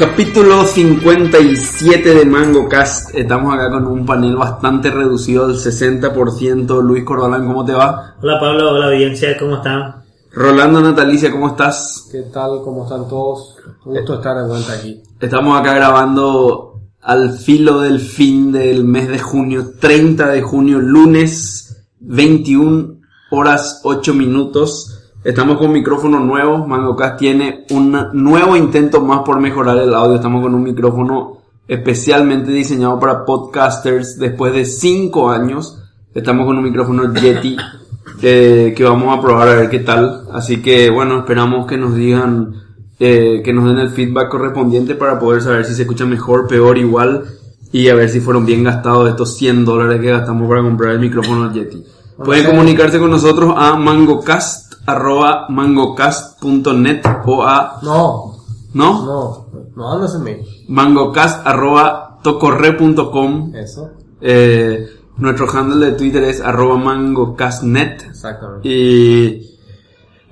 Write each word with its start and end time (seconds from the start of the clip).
Capítulo 0.00 0.64
57 0.64 2.14
de 2.14 2.24
Mango 2.24 2.66
Cast. 2.66 3.14
Estamos 3.14 3.52
acá 3.52 3.70
con 3.70 3.86
un 3.86 4.06
panel 4.06 4.34
bastante 4.34 4.90
reducido, 4.90 5.46
del 5.46 5.58
60%. 5.58 6.82
Luis 6.82 7.04
Corbalán, 7.04 7.46
¿cómo 7.46 7.66
te 7.66 7.74
va? 7.74 8.14
Hola 8.22 8.40
Pablo, 8.40 8.70
hola 8.70 8.86
audiencia, 8.86 9.36
¿cómo 9.38 9.56
están? 9.56 9.96
Rolando 10.32 10.80
Natalicia, 10.80 11.30
¿cómo 11.30 11.48
estás? 11.48 12.08
¿Qué 12.10 12.22
tal? 12.32 12.62
¿Cómo 12.64 12.84
están 12.84 13.08
todos? 13.10 13.58
Un 13.84 13.96
gusto 13.96 14.14
estar 14.14 14.38
de 14.38 14.48
vuelta 14.48 14.72
aquí. 14.72 15.02
Estamos 15.20 15.60
acá 15.60 15.74
grabando 15.74 16.80
al 17.02 17.36
filo 17.36 17.80
del 17.80 18.00
fin 18.00 18.52
del 18.52 18.84
mes 18.84 19.06
de 19.06 19.18
junio, 19.18 19.74
30 19.78 20.28
de 20.28 20.40
junio, 20.40 20.78
lunes, 20.78 21.84
21 21.98 23.00
horas 23.32 23.82
8 23.84 24.14
minutos. 24.14 24.99
Estamos 25.22 25.58
con 25.58 25.70
micrófono 25.70 26.18
nuevo. 26.18 26.66
MangoCast 26.66 27.18
tiene 27.18 27.66
un 27.70 27.94
nuevo 28.14 28.56
intento 28.56 29.02
más 29.02 29.20
por 29.20 29.38
mejorar 29.38 29.76
el 29.76 29.92
audio. 29.92 30.14
Estamos 30.14 30.42
con 30.42 30.54
un 30.54 30.62
micrófono 30.62 31.42
especialmente 31.68 32.50
diseñado 32.50 32.98
para 32.98 33.26
podcasters 33.26 34.18
después 34.18 34.54
de 34.54 34.64
5 34.64 35.30
años. 35.30 35.82
Estamos 36.14 36.46
con 36.46 36.56
un 36.56 36.64
micrófono 36.64 37.12
Yeti 37.12 37.54
eh, 38.22 38.72
que 38.74 38.82
vamos 38.82 39.16
a 39.16 39.20
probar 39.20 39.48
a 39.48 39.54
ver 39.56 39.68
qué 39.68 39.80
tal. 39.80 40.26
Así 40.32 40.62
que 40.62 40.88
bueno, 40.88 41.18
esperamos 41.18 41.66
que 41.66 41.76
nos 41.76 41.94
digan, 41.94 42.54
eh, 42.98 43.42
que 43.44 43.52
nos 43.52 43.66
den 43.66 43.78
el 43.78 43.90
feedback 43.90 44.30
correspondiente 44.30 44.94
para 44.94 45.18
poder 45.18 45.42
saber 45.42 45.66
si 45.66 45.74
se 45.74 45.82
escucha 45.82 46.06
mejor, 46.06 46.48
peor, 46.48 46.78
igual 46.78 47.24
y 47.72 47.88
a 47.88 47.94
ver 47.94 48.08
si 48.08 48.20
fueron 48.20 48.46
bien 48.46 48.64
gastados 48.64 49.10
estos 49.10 49.36
100 49.36 49.66
dólares 49.66 50.00
que 50.00 50.08
gastamos 50.08 50.48
para 50.48 50.62
comprar 50.62 50.92
el 50.92 50.98
micrófono 50.98 51.52
Yeti. 51.52 51.84
Pueden 52.24 52.46
comunicarse 52.46 52.98
con 52.98 53.10
nosotros 53.10 53.54
a 53.56 53.76
mangocast 53.76 54.74
arroba 54.86 55.46
mangocast.net 55.48 57.02
o 57.26 57.42
a 57.44 57.78
No, 57.82 58.36
¿no? 58.74 59.04
no, 59.04 59.46
no 59.76 59.92
andas 59.92 60.14
en 60.14 60.22
mí. 60.24 60.32
mangocast 60.68 61.46
arroba 61.46 62.18
tocorre.com 62.22 63.54
Eso, 63.54 63.90
eh, 64.20 64.86
nuestro 65.16 65.48
handle 65.50 65.86
de 65.86 65.92
Twitter 65.92 66.24
es 66.24 66.40
arroba 66.40 66.76
mangocastnet 66.76 68.02
exactamente. 68.10 68.68
y 68.68 69.58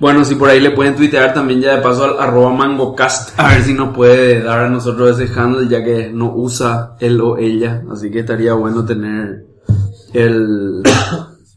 bueno 0.00 0.25
si 0.25 0.34
por 0.36 0.48
ahí 0.50 0.61
le 0.61 0.70
pueden 0.72 0.94
tuitear 0.97 1.33
también 1.34 1.61
ya 1.61 1.77
de 1.77 1.83
paso 1.83 2.05
al 2.05 2.19
arroba 2.20 2.53
mangocast 2.53 3.39
a 3.41 3.48
ver 3.48 3.62
si 3.62 3.75
nos 3.75 3.94
puede 3.94 4.42
dar 4.42 4.61
a 4.61 4.69
nosotros 4.69 5.19
ese 5.19 5.33
handle 5.39 5.69
ya 5.69 5.83
que 5.83 6.11
no 6.12 6.33
usa 6.34 6.97
él 7.00 7.20
o 7.20 7.36
ella 7.39 7.83
así 7.91 8.11
que 8.11 8.20
estaría 8.20 8.53
bueno 8.55 8.84
tener 8.84 9.47
el 10.12 10.83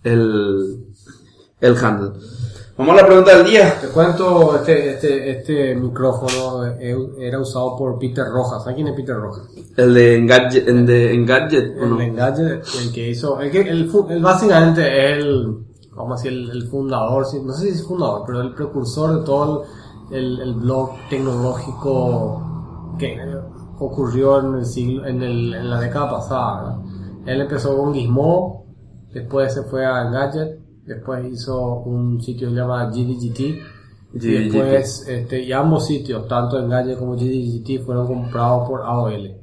el 0.03 0.85
el 1.59 1.77
handle 1.77 2.11
vamos 2.77 2.93
a 2.93 3.01
la 3.01 3.05
pregunta 3.05 3.37
del 3.37 3.45
día 3.45 3.79
Te 3.79 3.87
cuento, 3.89 4.55
este, 4.55 4.93
este, 4.93 5.31
este 5.31 5.75
micrófono 5.75 6.65
eh, 6.79 6.95
era 7.19 7.39
usado 7.39 7.75
por 7.77 7.99
Peter 7.99 8.25
Rojas. 8.25 8.63
¿Sabes 8.63 8.75
quién 8.75 8.87
es 8.87 8.95
Peter 8.95 9.15
Rojas? 9.15 9.43
El 9.77 9.93
de 9.93 10.17
Engadget, 10.17 10.67
el 10.67 10.85
de 10.85 11.13
Engadget, 11.13 11.77
¿o 11.77 11.83
El 11.83 11.89
no? 11.91 11.97
de 11.97 12.05
Engadget, 12.05 12.63
el 12.81 12.91
que 12.91 13.09
hizo, 13.09 13.39
el 13.39 13.51
que, 13.51 13.61
el, 13.61 13.91
el 14.09 14.21
básicamente 14.21 14.81
es 14.81 15.17
el, 15.19 15.57
vamos 15.95 16.19
a 16.19 16.23
decir, 16.23 16.39
el, 16.39 16.49
el 16.49 16.67
fundador, 16.69 17.27
no 17.43 17.53
sé 17.53 17.63
si 17.65 17.69
es 17.69 17.85
fundador, 17.85 18.23
pero 18.25 18.41
el 18.41 18.53
precursor 18.55 19.19
de 19.19 19.25
todo 19.25 19.65
el, 20.11 20.39
el 20.39 20.53
blog 20.55 20.91
tecnológico 21.09 22.95
que 22.97 23.17
ocurrió 23.79 24.39
en 24.39 24.55
el 24.55 24.65
siglo, 24.65 25.05
en, 25.05 25.21
el, 25.21 25.53
en 25.53 25.69
la 25.69 25.79
década 25.79 26.09
pasada. 26.09 26.61
¿verdad? 26.63 26.79
Él 27.27 27.41
empezó 27.41 27.77
con 27.77 27.93
Gizmo, 27.93 28.65
después 29.13 29.53
se 29.53 29.63
fue 29.63 29.85
a 29.85 30.07
Engadget, 30.07 30.59
después 30.85 31.25
hizo 31.31 31.81
un 31.81 32.21
sitio 32.21 32.49
que 32.49 32.55
se 32.55 32.59
llama 32.59 32.89
GDGT, 32.89 33.39
y 34.13 34.49
después, 34.49 35.05
este, 35.07 35.41
y 35.41 35.53
ambos 35.53 35.87
sitios, 35.87 36.27
tanto 36.27 36.59
Engadget 36.59 36.97
como 36.97 37.15
GDGT, 37.15 37.85
fueron 37.85 38.07
comprados 38.07 38.67
por 38.67 38.81
AOL. 38.81 39.37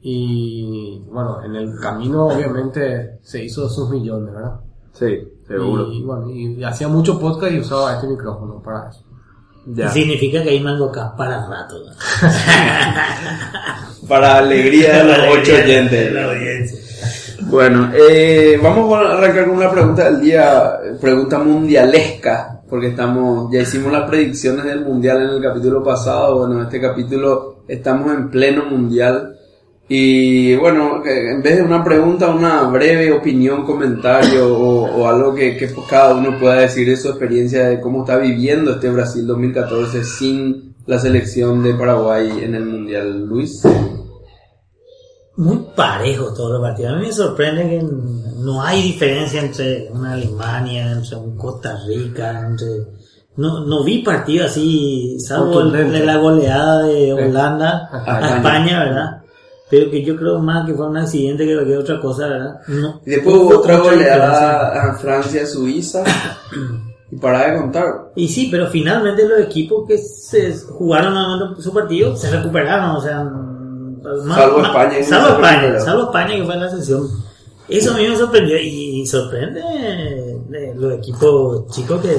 Y 0.00 1.02
bueno, 1.10 1.42
en 1.44 1.56
el 1.56 1.78
camino 1.80 2.28
obviamente 2.28 3.18
se 3.22 3.44
hizo 3.44 3.68
sus 3.68 3.90
millones, 3.90 4.32
¿verdad? 4.32 4.60
Sí, 4.92 5.18
seguro. 5.46 5.92
Y 5.92 6.02
bueno, 6.02 6.30
y, 6.30 6.64
hacía 6.64 6.88
mucho 6.88 7.18
podcast 7.18 7.52
y 7.52 7.60
usaba 7.60 7.94
este 7.94 8.06
micrófono 8.06 8.62
para 8.62 8.88
eso. 8.88 9.04
Ya. 9.66 9.90
Significa 9.90 10.42
que 10.42 10.48
hay 10.50 10.60
mango 10.60 10.90
para 10.92 11.46
rato. 11.46 11.76
¿no? 11.84 11.92
Para 14.08 14.38
alegría 14.38 14.98
de 14.98 15.04
los 15.04 15.18
ocho 15.38 15.52
oyentes. 15.52 15.90
de 15.90 16.10
la 16.10 16.32
audiencia. 16.32 16.78
Bueno, 17.50 17.90
eh, 17.94 18.60
vamos 18.62 18.92
a 18.92 19.14
arrancar 19.14 19.46
con 19.46 19.56
una 19.56 19.70
pregunta 19.70 20.04
del 20.04 20.20
día, 20.20 20.78
pregunta 21.00 21.38
mundialesca, 21.38 22.60
porque 22.68 22.88
estamos, 22.88 23.50
ya 23.50 23.62
hicimos 23.62 23.90
las 23.90 24.06
predicciones 24.06 24.66
del 24.66 24.84
mundial 24.84 25.22
en 25.22 25.30
el 25.30 25.42
capítulo 25.42 25.82
pasado, 25.82 26.40
bueno, 26.40 26.56
en 26.56 26.66
este 26.66 26.78
capítulo 26.78 27.64
estamos 27.66 28.12
en 28.12 28.28
pleno 28.28 28.66
mundial. 28.66 29.34
Y 29.88 30.56
bueno, 30.56 31.02
en 31.06 31.42
vez 31.42 31.56
de 31.56 31.62
una 31.62 31.82
pregunta, 31.82 32.28
una 32.28 32.64
breve 32.64 33.10
opinión, 33.12 33.64
comentario 33.64 34.54
o, 34.54 35.08
algo 35.08 35.34
que, 35.34 35.56
que 35.56 35.70
cada 35.88 36.16
uno 36.16 36.38
pueda 36.38 36.56
decir 36.56 36.86
de 36.86 36.98
su 36.98 37.08
experiencia 37.08 37.66
de 37.66 37.80
cómo 37.80 38.00
está 38.00 38.18
viviendo 38.18 38.72
este 38.72 38.90
Brasil 38.90 39.26
2014 39.26 40.04
sin 40.04 40.74
la 40.84 40.98
selección 40.98 41.62
de 41.62 41.72
Paraguay 41.72 42.40
en 42.42 42.54
el 42.54 42.66
mundial. 42.66 43.26
Luis. 43.26 43.62
Muy 45.38 45.66
parejo 45.76 46.34
todos 46.34 46.54
los 46.54 46.60
partidos. 46.60 46.94
A 46.94 46.96
mí 46.96 47.06
me 47.06 47.12
sorprende 47.12 47.62
que 47.62 47.86
no 48.38 48.60
hay 48.60 48.82
diferencia 48.82 49.40
entre 49.40 49.88
una 49.92 50.14
Alemania, 50.14 50.90
entre 50.90 51.16
un 51.16 51.36
Costa 51.36 51.78
Rica, 51.86 52.40
entre... 52.44 52.66
No, 53.36 53.64
no 53.64 53.84
vi 53.84 54.02
partido 54.02 54.46
así, 54.46 55.16
salvo 55.20 55.62
de 55.70 56.04
la 56.04 56.16
goleada 56.16 56.82
de 56.82 57.12
Holanda 57.12 57.88
A 57.92 58.16
a 58.16 58.36
España. 58.36 58.80
¿verdad? 58.80 59.22
Pero 59.70 59.88
que 59.92 60.02
yo 60.04 60.16
creo 60.16 60.40
más 60.40 60.66
que 60.66 60.74
fue 60.74 60.88
un 60.88 60.96
accidente 60.96 61.46
que 61.46 61.54
cualquier 61.54 61.78
otra 61.78 62.00
cosa, 62.00 62.26
¿verdad? 62.26 62.60
No, 62.66 63.00
Y 63.06 63.10
después 63.10 63.36
hubo 63.36 63.60
otra 63.60 63.78
goleada 63.78 64.90
a 64.90 64.94
Francia, 64.98 65.46
Suiza. 65.46 66.02
Y 67.12 67.16
para 67.16 67.48
de 67.48 67.60
contar. 67.60 68.10
Y 68.16 68.26
sí, 68.26 68.48
pero 68.50 68.66
finalmente 68.66 69.24
los 69.28 69.38
equipos 69.38 69.86
que 69.86 69.98
se 69.98 70.52
jugaron 70.58 71.60
su 71.62 71.72
partido 71.72 72.16
se 72.16 72.28
recuperaron, 72.28 72.96
o 72.96 73.00
sea, 73.00 73.24
más- 74.24 74.38
Salvo 74.38 74.58
más- 74.58 74.68
España, 74.68 75.04
salvo 75.04 75.28
España, 75.34 75.80
salvo 75.80 76.02
España 76.04 76.34
que 76.36 76.44
fue 76.44 76.54
en 76.54 76.60
la 76.60 76.70
sesión. 76.70 77.08
Eso 77.68 77.92
a 77.92 77.96
mí 77.98 78.08
me 78.08 78.16
sorprendió 78.16 78.56
y 78.58 79.06
sorprende 79.06 79.60
de 80.48 80.74
los 80.74 80.94
equipos 80.94 81.66
chicos 81.68 82.00
que, 82.00 82.16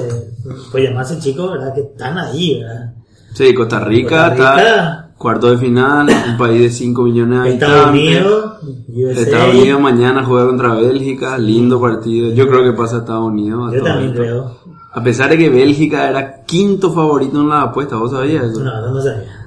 pues 0.72 0.84
llamarse 0.84 1.18
chicos, 1.20 1.52
¿verdad? 1.52 1.74
Que 1.74 1.82
están 1.82 2.18
ahí, 2.18 2.62
¿verdad? 2.62 2.94
Sí, 3.34 3.54
Costa 3.54 3.80
Rica, 3.80 4.30
Costa 4.30 4.54
Rica. 4.56 4.58
está 4.60 5.10
cuarto 5.18 5.50
de 5.52 5.58
final, 5.58 6.08
un 6.30 6.38
país 6.38 6.62
de 6.62 6.70
5 6.70 7.02
millones 7.04 7.44
de 7.44 7.50
Estados 7.54 7.88
habitantes. 7.88 8.26
Unidos, 8.26 8.54
USA. 8.90 9.22
Estados 9.22 9.56
Unidos 9.56 9.82
mañana 9.82 10.24
juega 10.24 10.48
contra 10.48 10.74
Bélgica, 10.76 11.38
lindo 11.38 11.82
partido. 11.82 12.32
Yo 12.32 12.48
creo 12.48 12.64
que 12.64 12.74
pasa 12.78 12.98
a 12.98 13.00
Estados 13.00 13.26
Unidos. 13.26 13.72
a 13.72 13.76
Yo 13.76 13.84
también 13.84 14.14
creo. 14.14 14.56
A 14.92 15.04
pesar 15.04 15.30
de 15.30 15.38
que 15.38 15.50
Bélgica 15.50 16.10
era 16.10 16.44
quinto 16.44 16.92
favorito 16.94 17.42
en 17.42 17.50
la 17.50 17.64
apuesta, 17.64 17.96
¿vos 17.96 18.12
sabías 18.12 18.46
eso? 18.46 18.64
No, 18.64 18.82
no, 18.82 18.92
no 18.94 19.02
sabía. 19.02 19.39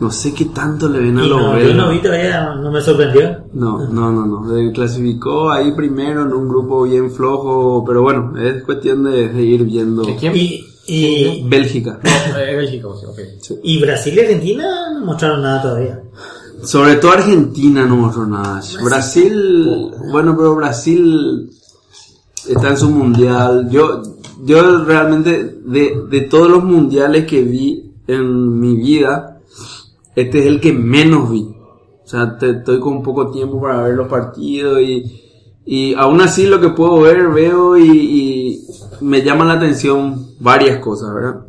No 0.00 0.10
sé 0.12 0.32
qué 0.32 0.44
tanto 0.46 0.88
le 0.88 1.00
ven 1.00 1.18
a 1.18 1.26
los 1.26 1.40
no, 1.40 1.58
yo 1.58 1.74
no 1.74 1.90
vi 1.90 2.00
todavía, 2.00 2.54
no 2.54 2.70
me 2.70 2.80
sorprendió. 2.80 3.44
No, 3.52 3.88
no, 3.88 4.12
no, 4.12 4.26
no. 4.26 4.54
Se 4.54 4.72
clasificó 4.72 5.50
ahí 5.50 5.72
primero 5.72 6.22
en 6.22 6.32
un 6.32 6.48
grupo 6.48 6.84
bien 6.84 7.10
flojo, 7.10 7.84
pero 7.84 8.02
bueno, 8.02 8.34
es 8.38 8.62
cuestión 8.62 9.04
de, 9.04 9.28
de 9.28 9.42
ir 9.42 9.64
viendo. 9.64 10.02
¿De 10.02 10.14
quién? 10.14 10.36
Y, 10.36 10.64
y, 10.86 11.44
Bélgica. 11.48 11.98
No, 12.02 12.38
eh, 12.38 12.56
Bélgica, 12.56 12.88
o 12.88 12.96
sea, 12.96 13.08
ok. 13.08 13.18
y 13.62 13.80
Brasil 13.80 14.14
y 14.14 14.20
Argentina 14.20 14.92
no 14.92 15.04
mostraron 15.04 15.42
nada 15.42 15.62
todavía. 15.62 16.00
Sobre 16.62 16.96
todo 16.96 17.12
Argentina 17.12 17.84
no 17.84 17.96
mostró 17.96 18.26
nada. 18.26 18.60
Brasil, 18.82 19.90
bueno, 20.10 20.36
pero 20.36 20.54
Brasil 20.56 21.50
está 22.48 22.70
en 22.70 22.76
su 22.76 22.90
mundial. 22.90 23.68
Yo, 23.70 24.02
yo 24.44 24.84
realmente 24.84 25.56
de, 25.64 26.02
de 26.08 26.20
todos 26.22 26.50
los 26.50 26.64
mundiales 26.64 27.26
que 27.26 27.42
vi 27.42 27.92
en 28.06 28.58
mi 28.58 28.76
vida, 28.76 29.37
este 30.20 30.38
es 30.40 30.46
el 30.46 30.60
que 30.60 30.72
menos 30.72 31.30
vi. 31.30 31.42
O 32.04 32.06
sea, 32.08 32.38
te- 32.38 32.50
estoy 32.50 32.80
con 32.80 33.02
poco 33.02 33.30
tiempo 33.30 33.60
para 33.60 33.82
ver 33.82 33.94
los 33.94 34.08
partidos 34.08 34.80
y, 34.80 35.04
y 35.66 35.94
aún 35.94 36.20
así 36.20 36.46
lo 36.46 36.60
que 36.60 36.70
puedo 36.70 37.00
ver, 37.00 37.28
veo 37.28 37.76
y, 37.76 37.84
y 37.90 38.66
me 39.02 39.22
llaman 39.22 39.48
la 39.48 39.54
atención 39.54 40.28
varias 40.40 40.78
cosas, 40.78 41.12
¿verdad? 41.14 41.44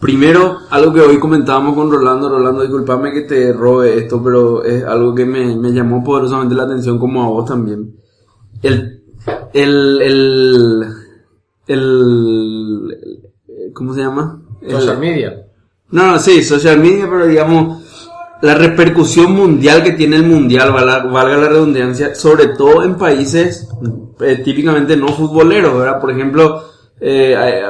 Primero, 0.00 0.56
algo 0.70 0.94
que 0.94 1.00
hoy 1.02 1.18
comentábamos 1.18 1.74
con 1.74 1.92
Rolando, 1.92 2.28
Rolando, 2.30 2.62
discúlpame 2.62 3.12
que 3.12 3.20
te 3.20 3.52
robe 3.52 3.98
esto, 3.98 4.22
pero 4.24 4.64
es 4.64 4.82
algo 4.82 5.14
que 5.14 5.26
me, 5.26 5.54
me 5.56 5.72
llamó 5.72 6.02
poderosamente 6.02 6.54
la 6.54 6.62
atención 6.62 6.98
como 6.98 7.22
a 7.22 7.28
vos 7.28 7.44
también. 7.44 7.94
el, 8.62 9.02
el, 9.52 10.00
el, 10.02 10.84
el, 11.66 13.22
¿cómo 13.74 13.92
se 13.94 14.00
llama? 14.00 14.42
El- 14.62 14.70
Social 14.72 14.98
media. 14.98 15.46
No, 15.92 16.06
no, 16.12 16.18
sí, 16.18 16.42
social 16.42 16.78
media, 16.78 17.06
pero 17.10 17.26
digamos, 17.26 17.82
la 18.42 18.54
repercusión 18.54 19.32
mundial 19.32 19.82
que 19.82 19.92
tiene 19.92 20.16
el 20.16 20.22
mundial, 20.26 20.72
valga, 20.72 21.36
la 21.36 21.48
redundancia, 21.48 22.14
sobre 22.14 22.48
todo 22.48 22.82
en 22.84 22.94
países 22.96 23.68
eh, 24.20 24.40
típicamente 24.44 24.96
no 24.96 25.08
futboleros, 25.08 25.76
¿verdad? 25.78 26.00
Por 26.00 26.10
ejemplo, 26.10 26.62
eh, 27.00 27.34
eh, 27.38 27.62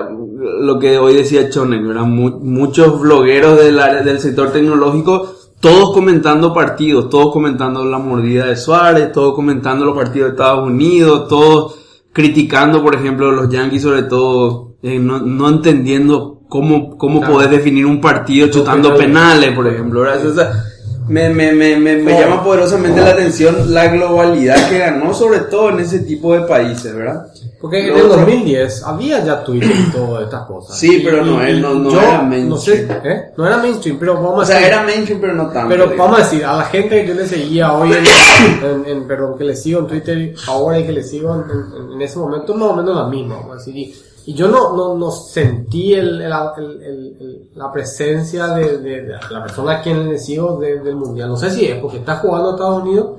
lo 0.60 0.78
que 0.78 0.98
hoy 0.98 1.14
decía 1.14 1.48
Chonek, 1.50 1.84
¿verdad? 1.86 2.02
Mu- 2.02 2.38
muchos 2.40 3.00
blogueros 3.00 3.58
del 3.58 3.76
del 4.04 4.20
sector 4.20 4.50
tecnológico, 4.52 5.32
todos 5.60 5.92
comentando 5.92 6.54
partidos, 6.54 7.08
todos 7.10 7.32
comentando 7.32 7.84
la 7.84 7.98
mordida 7.98 8.46
de 8.46 8.56
Suárez, 8.56 9.12
todos 9.12 9.34
comentando 9.34 9.84
los 9.84 9.96
partidos 9.96 10.28
de 10.28 10.32
Estados 10.32 10.66
Unidos, 10.66 11.28
todos 11.28 11.76
criticando, 12.12 12.82
por 12.82 12.94
ejemplo, 12.94 13.30
los 13.32 13.48
Yankees 13.48 13.82
sobre 13.82 14.02
todo, 14.04 14.74
eh, 14.82 14.98
no, 14.98 15.20
no 15.20 15.48
entendiendo 15.48 16.39
cómo, 16.50 16.98
cómo 16.98 17.20
Claro. 17.20 17.34
podés 17.36 17.50
definir 17.50 17.86
un 17.86 17.98
partido 18.02 18.48
chutando 18.48 18.94
penales, 18.94 19.54
por 19.54 19.66
ejemplo. 19.66 20.02
O 20.02 20.34
sea, 20.34 20.64
me, 21.08 21.30
me, 21.30 21.52
me, 21.52 21.76
me, 21.76 21.96
me 21.96 22.14
Oh. 22.14 22.20
llama 22.20 22.44
poderosamente 22.44 23.00
la 23.00 23.10
atención 23.10 23.72
la 23.72 23.86
globalidad 23.88 24.68
que 24.68 24.78
ganó, 24.78 25.14
sobre 25.14 25.38
todo 25.40 25.70
en 25.70 25.80
ese 25.80 26.00
tipo 26.00 26.34
de 26.34 26.42
países, 26.42 26.94
¿verdad? 26.94 27.26
Porque 27.60 27.80
en 27.88 27.94
el 27.96 28.04
otro- 28.06 28.20
2010 28.20 28.82
había 28.84 29.22
ya 29.24 29.42
Twitter 29.44 29.70
y 29.70 29.90
todas 29.92 30.24
estas 30.24 30.46
cosas. 30.46 30.78
Sí, 30.78 31.02
pero 31.04 31.24
no, 31.24 31.42
él 31.42 31.60
no- 31.60 31.74
no 31.74 31.90
yo 31.90 32.00
era 32.00 32.22
No, 32.22 32.28
mainstream. 32.28 32.88
sé, 32.88 32.98
¿eh? 33.04 33.22
no 33.36 33.46
era 33.46 33.58
mainstream, 33.58 33.96
pero 33.98 34.14
vamos 34.14 34.38
O 34.38 34.40
a 34.42 34.46
sea, 34.46 34.56
decir- 34.56 34.68
era 34.72 34.82
mainstream, 34.84 35.20
pero 35.20 35.34
no 35.34 35.46
tanto. 35.48 35.68
Pero 35.68 35.82
digamos. 35.84 35.98
vamos 36.06 36.20
a 36.20 36.22
decir, 36.24 36.44
a 36.44 36.56
la 36.56 36.64
gente 36.64 37.02
que 37.02 37.08
yo 37.08 37.14
le 37.14 37.26
seguía 37.26 37.72
hoy 37.72 37.92
en, 37.92 38.04
en- 38.64 38.86
en- 38.96 39.06
perdón, 39.08 39.36
que 39.36 39.44
le 39.44 39.56
sigo 39.56 39.80
en 39.80 39.86
Twitter 39.88 40.34
ahora 40.46 40.78
y 40.78 40.86
que 40.86 40.92
le 40.92 41.02
sigo 41.02 41.34
en, 41.34 41.40
en- 41.50 41.92
en 41.94 42.02
ese 42.02 42.18
momento, 42.18 42.54
más 42.54 42.68
o 42.70 42.76
menos 42.76 42.96
la 42.96 43.08
misma, 43.08 43.34
vamos 43.36 43.52
a 43.52 43.58
decir. 43.58 43.76
Y, 43.76 43.94
y 44.26 44.34
yo 44.34 44.48
no, 44.48 44.76
no, 44.76 44.94
no 44.96 45.10
sentí 45.10 45.94
el, 45.94 46.20
el- 46.22 46.82
el- 46.82 47.50
la 47.54 47.72
presencia 47.72 48.48
de, 48.48 48.78
de- 48.78 49.02
de 49.02 49.14
la 49.30 49.42
persona 49.42 49.78
a 49.78 49.82
quien 49.82 50.08
le 50.08 50.18
sigo 50.18 50.58
de- 50.58 50.80
del 50.80 50.96
mundial. 50.96 51.28
No 51.28 51.36
sé 51.36 51.50
si 51.50 51.64
es 51.66 51.80
porque 51.80 51.98
está 51.98 52.16
jugando 52.16 52.50
a 52.50 52.52
Estados 52.52 52.82
Unidos 52.82 53.10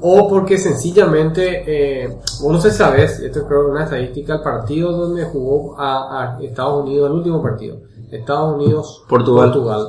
o 0.00 0.28
porque 0.28 0.58
sencillamente, 0.58 1.64
eh, 2.04 2.08
vos 2.42 2.52
no 2.52 2.60
sé 2.60 2.70
si 2.70 2.76
sabes, 2.78 3.20
esto 3.20 3.46
creo 3.46 3.60
que 3.62 3.66
es 3.68 3.72
una 3.72 3.84
estadística, 3.84 4.34
el 4.34 4.42
partido 4.42 4.92
donde 4.92 5.24
jugó 5.24 5.78
a, 5.78 6.36
a 6.36 6.42
Estados 6.42 6.82
Unidos, 6.84 7.08
el 7.10 7.16
último 7.16 7.40
partido, 7.42 7.78
Estados 8.10 8.56
Unidos, 8.56 9.04
Portugal. 9.08 9.52
Portugal, 9.52 9.88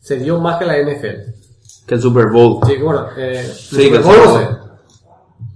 se 0.00 0.16
dio 0.16 0.38
más 0.40 0.58
que 0.58 0.64
la 0.66 0.78
NFL. 0.78 1.34
Que 1.86 1.94
el 1.94 2.00
Super 2.02 2.26
Bowl. 2.30 2.58
Sí, 2.66 2.76
bueno, 2.82 3.06
eh, 3.16 3.40
el 3.44 3.52
Sí, 3.52 3.84
Super 3.84 4.02
Bowl 4.02 4.16
no 4.24 4.38
sé. 4.38 4.48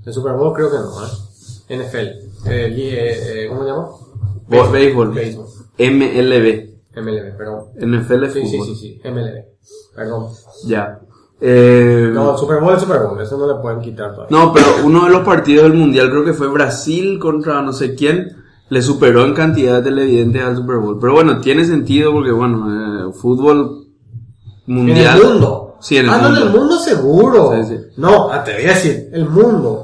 El 0.06 0.12
Super 0.12 0.32
Bowl 0.34 0.52
creo 0.52 0.70
que 0.70 0.76
no, 0.76 1.06
¿eh? 1.06 1.76
NFL. 1.76 1.96
Eh, 1.96 2.20
eh, 2.46 3.44
eh, 3.44 3.48
¿Cómo 3.48 3.62
se 3.62 3.68
llama? 3.70 3.88
Bo- 4.48 4.70
Béisbol. 4.70 5.12
Béisbol. 5.12 5.46
MLB. 5.78 6.74
MLB, 6.96 7.36
perdón. 7.36 7.64
NFL 7.76 8.26
Sí, 8.30 8.46
sí, 8.46 8.56
fútbol. 8.58 8.66
sí, 8.66 8.74
sí, 8.76 9.00
MLB. 9.04 9.44
Perdón. 9.96 10.26
Ya. 10.66 11.00
Eh, 11.40 12.10
No, 12.12 12.38
Super 12.38 12.60
Bowl 12.60 12.74
es 12.74 12.80
Super 12.82 13.00
Bowl, 13.00 13.20
eso 13.20 13.36
no 13.36 13.46
le 13.52 13.60
pueden 13.60 13.80
quitar 13.80 14.14
todavía. 14.14 14.36
No, 14.36 14.52
pero 14.52 14.66
uno 14.84 15.04
de 15.04 15.10
los 15.10 15.22
partidos 15.22 15.64
del 15.64 15.74
mundial, 15.74 16.10
creo 16.10 16.24
que 16.24 16.32
fue 16.32 16.48
Brasil 16.48 17.18
contra 17.18 17.60
no 17.62 17.72
sé 17.72 17.94
quién, 17.94 18.28
le 18.70 18.80
superó 18.82 19.24
en 19.24 19.34
cantidad 19.34 19.76
de 19.78 19.82
televidentes 19.90 20.42
al 20.42 20.56
Super 20.56 20.76
Bowl. 20.76 20.98
Pero 21.00 21.14
bueno, 21.14 21.40
tiene 21.40 21.64
sentido 21.64 22.12
porque, 22.12 22.30
bueno, 22.30 23.08
eh, 23.10 23.12
fútbol 23.12 23.86
En 24.68 24.74
mundial. 24.74 25.18
el 25.20 25.24
mundo. 25.26 25.76
Sí, 25.80 25.96
en 25.98 26.06
el 26.06 26.10
ah, 26.12 26.18
mundo. 26.18 26.28
no, 26.30 26.36
en 26.36 26.42
el 26.46 26.52
mundo 26.58 26.78
seguro. 26.78 27.52
Sí, 27.56 27.68
sí. 27.68 27.80
No, 27.96 28.30
ah, 28.30 28.42
te 28.42 28.54
voy 28.54 28.64
a 28.64 28.68
decir, 28.68 29.10
el 29.12 29.28
mundo. 29.28 29.83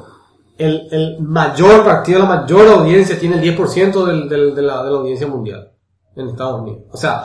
El, 0.60 0.88
el 0.90 1.16
mayor 1.20 1.84
partido, 1.84 2.18
la 2.20 2.26
mayor 2.26 2.66
audiencia 2.68 3.18
tiene 3.18 3.36
el 3.42 3.56
10% 3.56 4.04
del, 4.06 4.28
del, 4.28 4.54
de, 4.54 4.62
la, 4.62 4.82
de 4.84 4.90
la 4.90 4.96
audiencia 4.98 5.26
mundial 5.26 5.70
en 6.16 6.28
Estados 6.28 6.60
Unidos. 6.62 6.82
O 6.92 6.96
sea, 6.96 7.22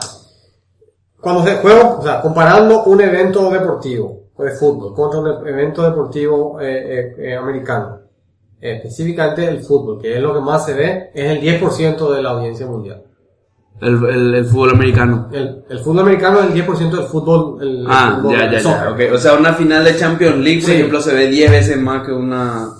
cuando 1.20 1.44
se 1.44 1.56
juega, 1.56 1.84
o 1.98 2.02
sea, 2.02 2.20
comparando 2.22 2.84
un 2.84 3.00
evento 3.00 3.50
deportivo 3.50 4.30
de 4.38 4.50
fútbol 4.52 4.94
contra 4.94 5.20
un 5.20 5.46
evento 5.48 5.82
deportivo 5.82 6.60
eh, 6.60 6.98
eh, 6.98 7.14
eh, 7.18 7.36
americano, 7.36 8.00
específicamente 8.60 9.46
el 9.48 9.60
fútbol, 9.60 10.00
que 10.00 10.14
es 10.16 10.20
lo 10.22 10.34
que 10.34 10.40
más 10.40 10.64
se 10.64 10.74
ve, 10.74 11.10
es 11.14 11.30
el 11.30 11.40
10% 11.60 12.14
de 12.14 12.22
la 12.22 12.30
audiencia 12.30 12.66
mundial. 12.66 13.02
El, 13.80 14.02
el- 14.06 14.34
el 14.34 14.44
fútbol 14.46 14.70
americano. 14.70 15.28
El, 15.32 15.62
el 15.68 15.78
fútbol 15.80 16.00
americano 16.00 16.40
es 16.40 16.46
el 16.46 16.66
10% 16.66 16.90
del 16.96 17.04
fútbol. 17.06 17.86
Ah, 17.88 18.18
fútbol- 18.22 18.32
ya, 18.32 18.50
ya, 18.50 18.58
ya. 18.60 19.14
O 19.14 19.18
sea, 19.18 19.34
una 19.34 19.52
final 19.52 19.84
de 19.84 19.96
Champions 19.96 20.36
League, 20.38 20.60
por 20.62 20.70
Sí. 20.70 20.74
ejemplo, 20.76 21.00
se 21.02 21.14
ve 21.14 21.26
10 21.26 21.50
veces 21.50 21.76
más 21.78 22.06
que 22.06 22.12
una... 22.12 22.70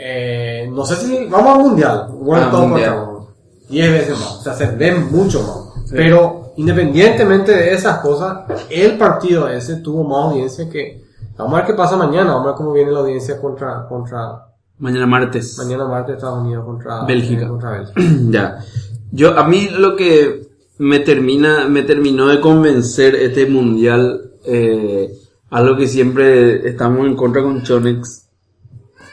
Eh, 0.00 0.68
no 0.72 0.84
sé 0.86 0.94
si 0.96 1.26
vamos 1.26 1.56
al 1.56 1.62
mundial. 1.64 2.06
World 2.12 2.44
Ah, 2.46 2.50
Cup, 2.50 2.60
mundial. 2.68 2.94
por 2.94 3.04
favor. 3.04 3.26
10 3.68 3.90
veces 3.92 4.10
más. 4.10 4.36
O 4.38 4.42
sea, 4.42 4.54
se 4.54 4.66
ven 4.76 5.10
mucho 5.10 5.40
más. 5.42 5.84
Pero 5.90 6.52
independientemente 6.56 7.52
de 7.52 7.72
esas 7.74 7.98
cosas, 7.98 8.40
el 8.70 8.96
partido 8.96 9.48
ese 9.48 9.76
tuvo 9.76 10.04
más 10.04 10.30
audiencia 10.32 10.68
que. 10.68 11.02
Vamos 11.36 11.54
a 11.54 11.56
ver 11.58 11.66
qué 11.66 11.74
pasa 11.74 11.96
mañana. 11.96 12.30
Vamos 12.32 12.44
a 12.44 12.50
ver 12.50 12.56
cómo 12.56 12.72
viene 12.72 12.92
la 12.92 13.00
audiencia 13.00 13.40
contra. 13.40 13.86
contra 13.88 14.44
Mañana 14.78 15.06
martes. 15.06 15.58
mañana 15.58 15.86
martes 15.86 16.14
Estados 16.16 16.40
Unidos 16.44 16.64
contra 16.64 17.04
Bélgica. 17.04 17.42
eh, 17.44 17.48
contra 17.48 17.70
Bélgica. 17.72 18.00
ya. 18.30 18.58
Yo, 19.10 19.36
a 19.36 19.48
mí 19.48 19.68
lo 19.76 19.96
que 19.96 20.46
me 20.78 21.00
termina, 21.00 21.66
me 21.68 21.82
terminó 21.82 22.28
de 22.28 22.40
convencer 22.40 23.16
este 23.16 23.46
mundial, 23.46 24.30
eh, 24.44 25.10
algo 25.50 25.76
que 25.76 25.88
siempre 25.88 26.68
estamos 26.68 27.06
en 27.06 27.16
contra 27.16 27.42
con 27.42 27.62
Chonex, 27.64 28.27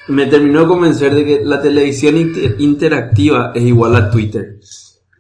me 0.08 0.28
terminó 0.28 0.62
de 0.62 0.68
convencer 0.68 1.14
de 1.16 1.26
que 1.26 1.42
la 1.44 1.62
televisión 1.62 2.18
inter- 2.18 2.56
interactiva 2.60 3.52
es 3.56 3.64
igual 3.64 3.96
a 3.96 4.10
Twitter. 4.10 4.60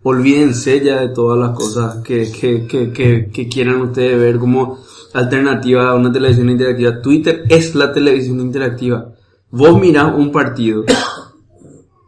Olvídense 0.04 0.82
ya 0.84 1.02
de 1.02 1.10
todas 1.10 1.40
las 1.40 1.58
cosas 1.58 2.04
que, 2.04 2.32
que, 2.32 2.68
que, 2.68 3.30
que, 3.32 3.50
quieran 3.50 3.82
ustedes 3.82 4.20
ver 4.20 4.38
como 4.38 4.78
alternativa 5.14 5.90
a 5.90 5.96
una 5.96 6.12
televisión 6.12 6.50
interactiva. 6.50 7.02
Twitter 7.02 7.44
es 7.50 7.74
la 7.74 7.92
televisión 7.92 8.40
interactiva. 8.40 9.14
Vos 9.50 9.80
mirás 9.80 10.14
un 10.16 10.32
partido 10.32 10.86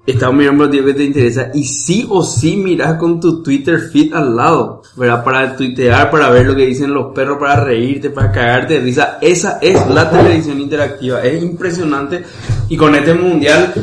estás 0.08 0.34
mirando 0.34 0.64
un 0.64 0.70
partido 0.70 0.86
que 0.86 0.94
te 0.94 1.04
interesa 1.04 1.52
y 1.54 1.66
sí 1.66 2.08
o 2.10 2.24
sí 2.24 2.56
miras 2.56 2.98
con 2.98 3.20
tu 3.20 3.44
Twitter 3.44 3.80
feed 3.80 4.14
al 4.14 4.36
lado, 4.36 4.82
¿verdad? 4.96 5.24
Para 5.24 5.56
tuitear, 5.56 6.10
para 6.10 6.30
ver 6.30 6.46
lo 6.46 6.56
que 6.56 6.66
dicen 6.66 6.94
los 6.94 7.14
perros, 7.14 7.38
para 7.38 7.64
reírte, 7.64 8.10
para 8.10 8.32
cagarte 8.32 8.76
de 8.76 8.80
risa. 8.80 9.18
Esa 9.22 9.60
es 9.62 9.86
la 9.90 10.10
televisión 10.10 10.62
interactiva. 10.62 11.22
Es 11.24 11.44
impresionante 11.44 12.24
y 12.69 12.78
con 12.78 12.94
este 12.96 13.14
mundial 13.14 13.74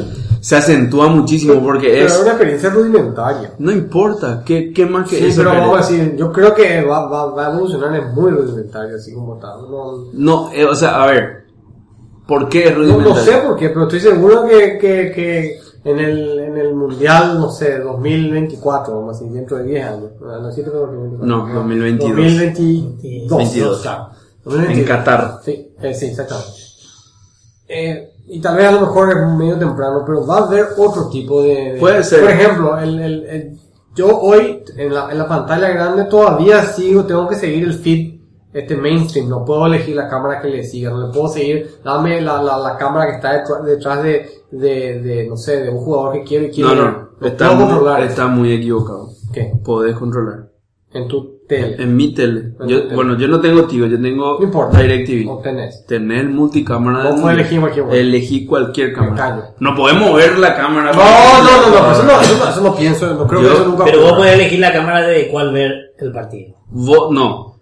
se 0.40 0.56
acentúa 0.56 1.08
muchísimo 1.08 1.62
porque 1.62 1.88
Pero 1.88 2.06
es 2.06 2.12
es... 2.12 2.20
una 2.20 2.31
experiencia 2.32 2.70
rudimentaria. 2.70 3.55
No 3.58 3.72
importa, 3.72 4.43
¿qué, 4.44 4.72
qué 4.74 4.84
más 4.86 5.08
que 5.08 5.17
Sí, 5.17 5.26
eso? 5.26 5.38
pero 5.38 5.50
querés? 5.53 5.67
vamos 5.67 5.79
a 5.79 5.91
decir, 5.91 6.17
yo 6.17 6.32
creo 6.32 6.55
que 6.55 6.82
va, 6.82 7.06
va, 7.08 7.26
va 7.32 7.46
a 7.46 7.50
evolucionar, 7.53 7.96
es 7.96 8.12
muy 8.12 8.31
rudimentario, 8.31 8.96
así 8.96 9.14
como 9.14 9.38
tal. 9.38 9.62
No, 9.70 10.05
No, 10.12 10.53
eh, 10.53 10.67
o 10.67 10.74
sea, 10.74 11.03
a 11.03 11.06
ver, 11.06 11.44
¿por 12.26 12.48
qué 12.48 12.64
es 12.69 12.72
No, 12.72 12.79
rudimentario? 12.79 13.14
no 13.14 13.20
sé 13.20 13.32
por 13.38 13.56
qué, 13.56 13.69
pero 13.70 13.82
estoy 13.84 14.00
seguro 14.00 14.44
que, 14.46 14.79
que, 14.79 15.12
que 15.14 15.60
en, 15.84 15.98
el, 15.98 16.38
en 16.41 16.56
el 16.58 16.74
Mundial, 16.74 17.38
no 17.38 17.50
sé, 17.50 17.79
2024, 17.79 18.94
vamos 18.94 19.17
a 19.17 19.19
decir, 19.20 19.34
dentro 19.34 19.56
de 19.58 19.64
10 19.64 19.86
años. 19.86 20.10
No, 20.20 20.41
no 20.41 20.55
que 20.55 20.62
2024. 20.62 21.26
No, 21.26 21.55
2022. 21.55 22.17
2022. 22.17 23.38
22. 23.38 23.81
claro. 23.82 24.08
En 24.44 24.50
2022. 24.53 24.88
Qatar. 24.88 25.41
Sí, 25.43 25.69
eh, 25.81 25.94
sí, 25.94 26.06
exactamente. 26.06 26.50
Eh, 27.69 28.10
y 28.26 28.40
tal 28.40 28.56
vez 28.56 28.66
a 28.66 28.72
lo 28.72 28.81
mejor 28.82 29.10
es 29.10 29.16
medio 29.38 29.58
temprano, 29.58 30.02
pero 30.06 30.26
va 30.26 30.38
a 30.38 30.46
haber 30.46 30.66
otro 30.76 31.08
tipo 31.08 31.43
de... 31.43 31.74
de- 31.74 31.81
Puede 31.81 32.02
ser. 32.02 32.20
Por 32.20 32.31
ejemplo, 32.31 32.78
el, 32.78 32.98
el, 33.00 33.24
el- 33.26 33.58
yo 33.94 34.19
hoy 34.20 34.62
en 34.76 34.93
la, 34.93 35.10
en 35.12 35.19
la 35.19 35.28
pantalla 35.28 35.69
grande 35.69 36.04
todavía 36.04 36.62
sigo, 36.62 37.04
tengo 37.04 37.28
que 37.28 37.36
seguir 37.36 37.64
el 37.64 37.74
feed 37.74 38.14
este 38.52 38.76
mainstream, 38.76 39.28
no 39.28 39.44
puedo 39.44 39.66
elegir 39.66 39.96
la 39.96 40.08
cámara 40.08 40.40
que 40.40 40.48
le 40.48 40.62
siga, 40.62 40.90
no 40.90 41.06
le 41.08 41.12
puedo 41.12 41.26
seguir, 41.28 41.78
dame 41.84 42.20
la, 42.20 42.40
la, 42.40 42.56
la 42.56 42.76
cámara 42.76 43.06
que 43.10 43.16
está 43.16 43.32
detrás, 43.32 43.64
detrás 43.64 44.02
de, 44.04 44.31
de, 44.52 45.00
de, 45.00 45.26
no 45.28 45.36
sé, 45.36 45.60
de 45.62 45.70
un 45.70 45.78
jugador 45.78 46.12
que 46.12 46.22
quiero 46.22 46.44
y 46.46 46.50
quiero 46.50 46.74
No, 46.74 46.82
ver. 46.82 46.94
no, 47.20 47.26
está 47.26 47.50
muy, 47.52 47.64
controlar 47.66 48.02
está 48.04 48.26
muy 48.28 48.52
equivocado. 48.52 49.08
¿Qué? 49.32 49.52
Podés 49.64 49.96
controlar. 49.96 50.50
En 50.93 51.08
tu 51.08 51.33
tele. 51.48 51.82
En 51.82 51.96
mi 51.96 52.15
tele. 52.15 52.55
En 52.60 52.69
Yo, 52.69 52.77
tu 52.79 52.82
tele. 52.84 52.94
bueno, 52.94 53.19
yo 53.19 53.29
no 53.29 53.41
tengo 53.41 53.65
Tigo, 53.65 53.86
yo 53.86 54.01
tengo 54.01 54.39
no 54.39 54.44
importa. 54.44 54.81
DirecTV. 54.81 55.27
No 55.27 55.39
tenés. 55.39 55.84
Tener 55.86 56.29
multicámara. 56.29 57.10
Elegir 57.32 57.60
cualquier 57.60 57.84
una. 57.86 57.94
Elegí 57.94 58.46
cualquier 58.46 58.93
cámara. 58.93 59.55
No 59.60 59.74
podemos 59.74 60.15
ver 60.15 60.39
la 60.39 60.55
cámara. 60.56 60.93
No, 60.93 60.98
no, 60.98 61.70
no, 61.70 61.81
no, 61.86 61.93
eso 61.93 62.03
no, 62.03 62.20
eso 62.20 62.36
no, 62.39 62.51
eso 62.51 62.60
no 62.63 62.74
pienso, 62.77 63.15
no 63.15 63.27
creo 63.27 63.43
Yo- 63.43 63.48
que 63.48 63.55
eso 63.55 63.65
nunca 63.67 63.84
Pero 63.84 64.01
vos 64.03 64.13
podés 64.15 64.34
elegir 64.34 64.58
la 64.60 64.72
cámara 64.72 65.06
de 65.06 65.29
cuál 65.29 65.53
ver 65.53 65.72
el 65.98 66.13
partido. 66.13 66.55
Vos, 66.70 67.10
no. 67.13 67.60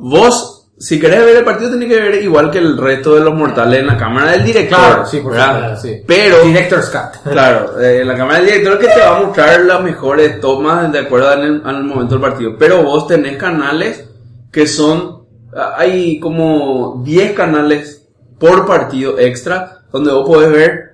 Vos, 0.00 0.57
si 0.78 1.00
querés 1.00 1.24
ver 1.24 1.36
el 1.38 1.44
partido, 1.44 1.70
tenés 1.70 1.88
que 1.88 2.00
ver 2.00 2.22
igual 2.22 2.50
que 2.50 2.58
el 2.58 2.76
resto 2.76 3.14
de 3.16 3.20
los 3.22 3.34
mortales 3.34 3.80
en 3.80 3.86
la 3.86 3.96
cámara 3.96 4.32
del 4.32 4.44
director. 4.44 4.78
Claro, 4.78 5.06
sí, 5.06 5.18
por 5.20 5.32
supuesto, 5.32 5.76
sí. 5.76 6.02
Pero, 6.06 6.44
Director's 6.44 6.90
Cut. 6.90 7.32
claro, 7.32 7.80
eh, 7.80 8.04
la 8.04 8.16
cámara 8.16 8.38
del 8.38 8.46
director 8.46 8.78
que 8.78 8.86
te 8.86 9.00
va 9.00 9.16
a 9.16 9.20
mostrar 9.22 9.60
las 9.60 9.82
mejores 9.82 10.40
tomas 10.40 10.92
de 10.92 11.00
acuerdo 11.00 11.28
al, 11.30 11.62
al 11.64 11.84
momento 11.84 12.14
del 12.14 12.22
partido. 12.22 12.56
Pero 12.56 12.82
vos 12.82 13.06
tenés 13.08 13.36
canales 13.36 14.08
que 14.52 14.66
son, 14.66 15.24
ah, 15.54 15.74
hay 15.76 16.20
como 16.20 17.02
10 17.04 17.32
canales 17.32 18.06
por 18.38 18.66
partido 18.66 19.18
extra 19.18 19.78
donde 19.92 20.12
vos 20.12 20.26
podés 20.26 20.52
ver 20.52 20.87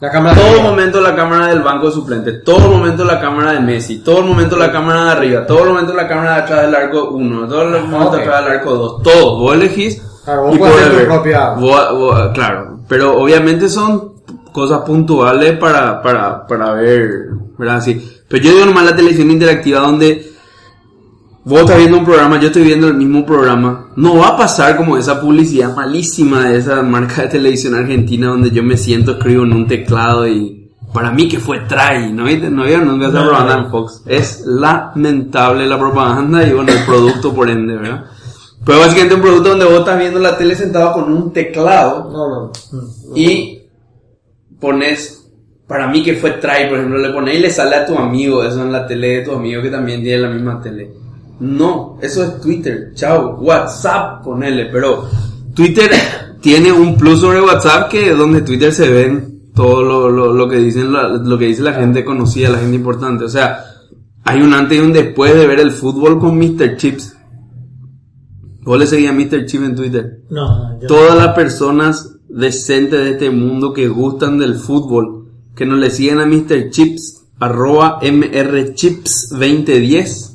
La 0.00 0.10
cámara 0.10 0.34
todo 0.40 0.62
momento 0.62 1.00
la 1.00 1.14
cámara 1.14 1.48
del 1.48 1.60
banco 1.60 1.86
de 1.86 1.92
suplente, 1.92 2.32
todo 2.32 2.70
momento 2.70 3.04
la 3.04 3.20
cámara 3.20 3.52
de 3.52 3.60
Messi, 3.60 3.98
todo 3.98 4.22
momento 4.22 4.56
la 4.56 4.72
cámara 4.72 5.04
de 5.04 5.10
arriba, 5.10 5.46
todo 5.46 5.66
momento 5.66 5.92
la 5.92 6.08
cámara 6.08 6.36
de 6.36 6.40
atrás 6.42 6.62
del 6.62 6.74
arco 6.74 7.10
1, 7.10 7.46
todo 7.48 7.62
el 7.76 7.82
momento 7.84 8.16
ok. 8.16 8.22
atrás 8.22 8.44
del 8.44 8.52
arco 8.54 8.74
2, 8.74 9.02
todo, 9.02 9.38
vos 9.40 9.54
elegís 9.54 10.02
Claro, 10.24 10.42
vos 10.44 10.54
y 10.54 10.58
puedes 10.58 10.76
hacer 10.76 10.90
tu 10.90 10.96
ver. 10.98 11.06
propia- 11.08 11.50
Vos- 11.50 11.98
vos- 11.98 12.30
claro, 12.32 12.80
pero 12.88 13.18
obviamente 13.20 13.68
son 13.68 14.14
cosas 14.52 14.80
puntuales 14.80 15.58
para, 15.58 16.00
para, 16.02 16.46
para 16.46 16.72
ver, 16.74 17.10
¿verdad? 17.58 17.80
Sí. 17.82 18.20
Pero 18.28 18.42
yo 18.44 18.52
digo 18.52 18.66
nomás 18.66 18.84
la 18.84 18.96
televisión 18.96 19.30
interactiva 19.30 19.80
donde 19.80 20.29
vos 21.44 21.60
estás 21.60 21.78
viendo 21.78 21.98
un 21.98 22.04
programa, 22.04 22.38
yo 22.40 22.48
estoy 22.48 22.62
viendo 22.64 22.88
el 22.88 22.94
mismo 22.94 23.24
programa, 23.24 23.88
no 23.96 24.16
va 24.16 24.28
a 24.28 24.36
pasar 24.36 24.76
como 24.76 24.96
esa 24.96 25.20
publicidad 25.20 25.74
malísima 25.74 26.48
de 26.48 26.58
esa 26.58 26.82
marca 26.82 27.22
de 27.22 27.28
televisión 27.28 27.74
argentina 27.74 28.28
donde 28.28 28.50
yo 28.50 28.62
me 28.62 28.76
siento, 28.76 29.12
escribo 29.12 29.44
en 29.44 29.52
un 29.52 29.66
teclado 29.66 30.28
y 30.28 30.70
para 30.92 31.10
mí 31.12 31.28
que 31.28 31.38
fue 31.38 31.60
try, 31.60 32.12
¿no? 32.12 32.24
¿No 32.24 32.64
vieron 32.64 33.00
esa 33.02 33.10
No, 33.12 33.22
propaganda 33.24 33.56
no. 33.56 33.64
en 33.64 33.70
Fox? 33.70 34.02
Es 34.06 34.42
lamentable 34.44 35.66
la 35.66 35.78
propaganda 35.78 36.46
y 36.46 36.52
bueno, 36.52 36.72
el 36.72 36.84
producto 36.84 37.32
por 37.32 37.48
ende, 37.48 37.76
¿verdad? 37.76 38.04
Pero 38.64 38.78
básicamente 38.80 39.14
un 39.14 39.22
producto 39.22 39.50
donde 39.50 39.64
vos 39.64 39.78
estás 39.78 39.98
viendo 39.98 40.18
la 40.18 40.36
tele 40.36 40.54
sentado 40.54 40.92
con 40.92 41.10
un 41.12 41.32
teclado 41.32 42.10
No, 42.12 42.28
no. 42.28 43.16
y 43.16 43.62
pones, 44.60 45.26
para 45.66 45.86
mí 45.86 46.02
que 46.02 46.14
fue 46.16 46.32
try, 46.32 46.68
por 46.68 46.78
ejemplo, 46.78 46.98
le 46.98 47.10
pones 47.10 47.36
y 47.36 47.38
le 47.38 47.50
sale 47.50 47.76
a 47.76 47.86
tu 47.86 47.96
amigo, 47.96 48.42
eso 48.44 48.60
en 48.62 48.72
la 48.72 48.86
tele 48.86 49.18
de 49.20 49.24
tu 49.24 49.32
amigo 49.32 49.62
que 49.62 49.70
también 49.70 50.02
tiene 50.02 50.22
la 50.22 50.28
misma 50.28 50.60
tele. 50.60 50.92
No, 51.40 51.98
eso 52.02 52.22
es 52.22 52.40
Twitter, 52.40 52.92
chao, 52.94 53.38
WhatsApp, 53.40 54.22
ponele, 54.22 54.66
pero 54.66 55.08
Twitter 55.54 55.90
tiene 56.40 56.70
un 56.70 56.96
plus 56.96 57.20
sobre 57.20 57.40
WhatsApp 57.40 57.88
que 57.88 58.14
donde 58.14 58.42
Twitter 58.42 58.72
se 58.72 58.90
ven 58.90 59.50
todo 59.54 59.82
lo, 59.82 60.10
lo, 60.10 60.32
lo 60.32 60.48
que 60.48 60.56
dicen 60.56 60.92
la, 60.92 61.08
lo 61.08 61.38
que 61.38 61.46
dice 61.46 61.62
la 61.62 61.72
gente 61.72 62.04
conocida, 62.04 62.50
la 62.50 62.58
gente 62.58 62.76
importante, 62.76 63.24
o 63.24 63.28
sea, 63.28 63.64
hay 64.24 64.42
un 64.42 64.52
antes 64.52 64.78
y 64.78 64.80
un 64.80 64.92
después 64.92 65.34
de 65.34 65.46
ver 65.46 65.60
el 65.60 65.70
fútbol 65.72 66.18
con 66.18 66.36
Mr. 66.38 66.76
Chips. 66.76 67.16
¿Vos 68.62 68.78
le 68.78 68.86
seguías 68.86 69.12
a 69.12 69.14
Mr. 69.14 69.46
Chip 69.46 69.62
en 69.62 69.74
Twitter? 69.74 70.20
No, 70.28 70.78
yo 70.78 70.86
Todas 70.86 71.16
las 71.16 71.34
personas 71.34 72.18
decentes 72.28 73.00
de 73.00 73.12
este 73.12 73.30
mundo 73.30 73.72
que 73.72 73.88
gustan 73.88 74.36
del 74.38 74.56
fútbol, 74.56 75.30
que 75.56 75.64
nos 75.64 75.78
le 75.78 75.88
siguen 75.90 76.20
a 76.20 76.26
Mr. 76.26 76.68
Chips, 76.70 77.24
arroba 77.38 77.98
mrchips2010, 78.02 80.29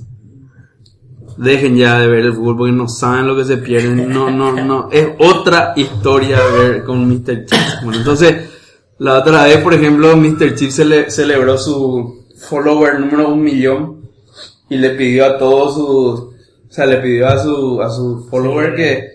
dejen 1.38 1.76
ya 1.78 2.00
de 2.00 2.08
ver 2.08 2.26
el 2.26 2.34
fútbol 2.34 2.58
porque 2.58 2.72
no 2.74 2.88
saben 2.88 3.28
lo 3.28 3.36
que 3.36 3.44
se 3.46 3.58
pierden. 3.58 4.10
No, 4.10 4.30
no, 4.30 4.52
no. 4.54 4.90
Es 4.92 5.08
otra 5.20 5.74
historia 5.76 6.40
ver 6.58 6.84
con 6.84 7.08
Mr. 7.08 7.46
Chips. 7.46 7.78
Bueno, 7.84 8.00
entonces, 8.00 8.50
la 9.00 9.20
otra 9.20 9.44
vez, 9.44 9.58
por 9.58 9.74
ejemplo, 9.74 10.16
Mr. 10.16 10.56
Chips 10.56 10.80
cele- 10.80 11.10
celebró 11.10 11.58
su 11.58 12.26
follower 12.50 13.00
número 13.00 13.30
un 13.30 13.42
millón 13.44 14.10
y 14.70 14.78
le 14.78 14.92
pidió 14.92 15.26
a 15.26 15.38
todos 15.38 15.74
sus, 15.76 16.20
o 16.22 16.34
sea, 16.70 16.86
le 16.86 16.98
pidió 16.98 17.28
a 17.28 17.38
su, 17.42 17.82
a 17.82 17.90
su 17.90 18.28
follower 18.30 18.76
que, 18.76 19.10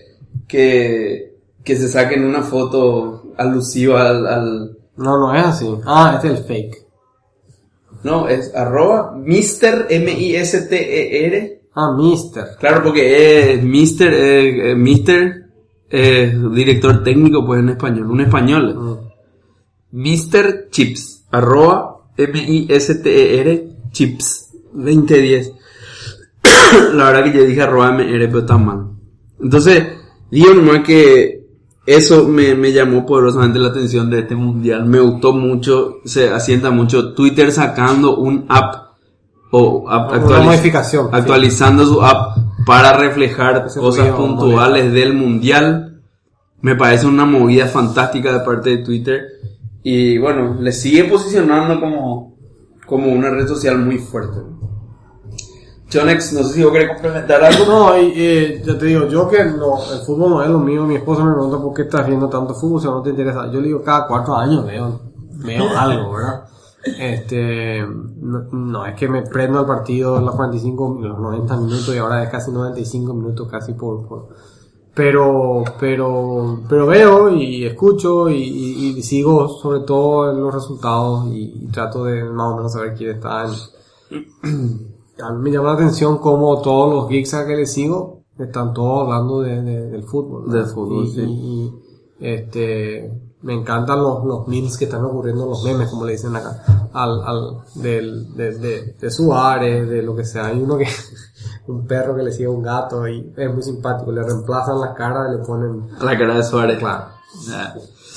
que, 0.47 1.35
que 1.63 1.75
se 1.75 1.87
saquen 1.87 2.23
una 2.25 2.41
foto 2.41 3.23
alusiva 3.37 4.07
al, 4.09 4.25
al, 4.27 4.77
No, 4.97 5.17
no 5.19 5.35
es 5.35 5.45
así. 5.45 5.67
Ah, 5.85 6.13
este 6.15 6.27
es 6.33 6.39
el 6.39 6.45
fake. 6.45 6.85
no, 8.03 8.27
es 8.27 8.53
arroba 8.55 9.13
Mr. 9.17 9.87
M-I-S-T-E-R. 9.89 11.60
Ah, 11.73 11.93
Mister. 11.97 12.57
Claro, 12.59 12.83
porque 12.83 13.53
es 13.53 13.63
Mr. 13.63 14.13
eh, 14.13 14.71
eh, 14.71 14.75
Mr. 14.75 15.45
eh, 15.89 16.37
director 16.53 17.03
técnico, 17.03 17.45
pues 17.45 17.61
en 17.61 17.69
español, 17.69 18.11
un 18.11 18.21
español. 18.21 18.75
Mm. 18.75 19.97
Mr. 19.97 20.69
Chips, 20.69 21.25
arroba 21.31 21.97
M-I-S-T-E-R, 22.17 23.69
Chips, 23.91 24.51
2010. 24.73 25.53
La 26.93 27.11
verdad 27.11 27.31
que 27.31 27.37
yo 27.37 27.45
dije 27.45 27.61
arroba 27.61 27.89
M-R, 27.89 28.27
pero 28.27 28.39
está 28.39 28.57
mal. 28.57 28.87
Entonces, 29.39 29.87
digo 30.29 30.53
nomás 30.53 30.83
que 30.83 31.41
eso 31.85 32.27
me, 32.27 32.53
me 32.55 32.71
llamó 32.73 33.05
poderosamente 33.05 33.59
la 33.59 33.69
atención 33.69 34.09
de 34.09 34.19
este 34.19 34.35
mundial. 34.35 34.85
Me 34.85 34.99
gustó 34.99 35.33
mucho, 35.33 35.99
se 36.03 36.29
asienta 36.29 36.69
mucho 36.69 37.13
Twitter 37.13 37.51
sacando 37.51 38.17
un 38.17 38.45
app 38.49 38.90
o 39.51 39.87
actualiz- 39.89 40.43
modificación, 40.45 41.05
sí. 41.07 41.11
actualizando 41.13 41.85
su 41.85 42.01
app 42.01 42.37
para 42.65 42.93
reflejar 42.93 43.65
Ese 43.67 43.79
cosas 43.79 44.09
puntuales 44.09 44.91
del 44.93 45.13
mundial. 45.13 46.01
Me 46.61 46.75
parece 46.75 47.07
una 47.07 47.25
movida 47.25 47.67
fantástica 47.67 48.31
de 48.31 48.39
parte 48.41 48.69
de 48.69 48.77
Twitter. 48.79 49.25
Y 49.83 50.17
bueno, 50.19 50.55
le 50.59 50.71
sigue 50.71 51.05
posicionando 51.05 51.79
como, 51.79 52.35
como 52.85 53.11
una 53.11 53.29
red 53.31 53.47
social 53.47 53.79
muy 53.79 53.97
fuerte. 53.97 54.39
Jonex, 55.93 56.33
no 56.33 56.43
sé 56.43 56.53
si 56.53 56.63
vos 56.63 56.71
querés 56.71 56.89
complementar 56.89 57.43
algo. 57.43 57.65
No, 57.65 57.97
y 58.01 58.13
eh, 58.15 58.61
ya 58.65 58.77
te 58.77 58.85
digo, 58.85 59.07
yo 59.07 59.27
que 59.27 59.43
no, 59.43 59.77
el 59.91 59.99
fútbol 60.05 60.29
no 60.29 60.43
es 60.43 60.49
lo 60.49 60.59
mío, 60.59 60.85
mi 60.85 60.95
esposa 60.95 61.23
me 61.23 61.33
pregunta 61.33 61.57
por 61.57 61.73
qué 61.73 61.81
estás 61.81 62.07
viendo 62.07 62.29
tanto 62.29 62.53
fútbol 62.53 62.79
si 62.79 62.87
no 62.87 63.01
te 63.01 63.09
interesa. 63.09 63.51
Yo 63.51 63.59
le 63.59 63.67
digo, 63.67 63.83
cada 63.83 64.07
cuatro 64.07 64.37
años 64.37 64.65
veo, 64.65 65.01
veo 65.43 65.65
algo, 65.77 66.13
¿verdad? 66.13 66.43
Este, 66.83 67.85
no, 67.85 68.39
no, 68.51 68.85
es 68.87 68.95
que 68.95 69.07
me 69.07 69.21
prendo 69.21 69.59
al 69.59 69.67
partido 69.67 70.17
en 70.17 70.25
los 70.25 70.35
45, 70.35 70.97
los 71.01 71.19
90 71.19 71.57
minutos 71.57 71.93
y 71.93 71.97
ahora 71.99 72.23
es 72.23 72.29
casi 72.29 72.51
95 72.51 73.13
minutos 73.13 73.47
casi 73.49 73.73
por, 73.73 74.07
por 74.07 74.29
pero, 74.93 75.63
pero, 75.79 76.59
pero 76.67 76.85
veo 76.87 77.29
y 77.29 77.63
escucho 77.65 78.29
y, 78.29 78.35
y- 78.41 78.97
y 78.97 79.03
sigo 79.03 79.47
sobre 79.47 79.81
todo 79.81 80.31
en 80.31 80.41
los 80.41 80.53
resultados 80.53 81.27
y, 81.27 81.63
y 81.63 81.67
trato 81.71 82.03
de 82.05 82.23
más 82.25 82.47
o 82.53 82.55
menos 82.57 82.73
saber 82.73 82.95
quién 82.95 83.11
está 83.11 83.45
en, 83.45 83.51
a 85.23 85.31
mí 85.31 85.39
me 85.41 85.51
llama 85.51 85.69
la 85.69 85.73
atención 85.75 86.17
como 86.17 86.61
todos 86.61 86.93
los 86.93 87.09
geeks 87.09 87.33
a 87.35 87.45
que 87.45 87.55
le 87.55 87.67
sigo 87.67 88.23
están 88.39 88.73
todos 88.73 89.03
hablando 89.03 89.41
de, 89.41 89.61
de- 89.61 89.89
del 89.91 90.03
fútbol. 90.03 90.47
¿no? 90.47 90.53
Del 90.53 90.65
fútbol, 90.65 91.07
sí. 91.07 91.71
este, 92.19 93.11
me 93.43 93.53
encantan 93.53 94.01
los, 94.01 94.23
los 94.23 94.47
memes 94.47 94.77
que 94.77 94.85
están 94.85 95.03
ocurriendo, 95.03 95.45
los 95.47 95.63
memes, 95.63 95.89
como 95.89 96.05
le 96.05 96.11
dicen 96.13 96.35
acá, 96.35 96.63
al, 96.93 97.21
al, 97.23 97.57
del, 97.75 98.35
de, 98.35 98.57
de, 98.57 98.95
de 98.99 99.11
Suárez, 99.11 99.89
de 99.89 100.01
lo 100.03 100.15
que 100.15 100.23
sea. 100.25 100.47
Hay 100.47 100.61
uno 100.61 100.77
que, 100.77 100.85
un 101.67 101.85
perro 101.87 102.15
que 102.15 102.23
le 102.23 102.31
sigue 102.31 102.45
a 102.45 102.51
un 102.51 102.61
gato 102.61 103.07
y 103.07 103.33
es 103.35 103.53
muy 103.53 103.63
simpático, 103.63 104.11
le 104.11 104.23
reemplazan 104.23 104.79
la 104.79 104.93
cara 104.93 105.27
y 105.29 105.37
le 105.37 105.43
ponen, 105.43 105.87
La 106.01 106.17
cara 106.17 106.35
de 106.35 106.43
Suárez. 106.43 106.79
Claro. 106.79 107.05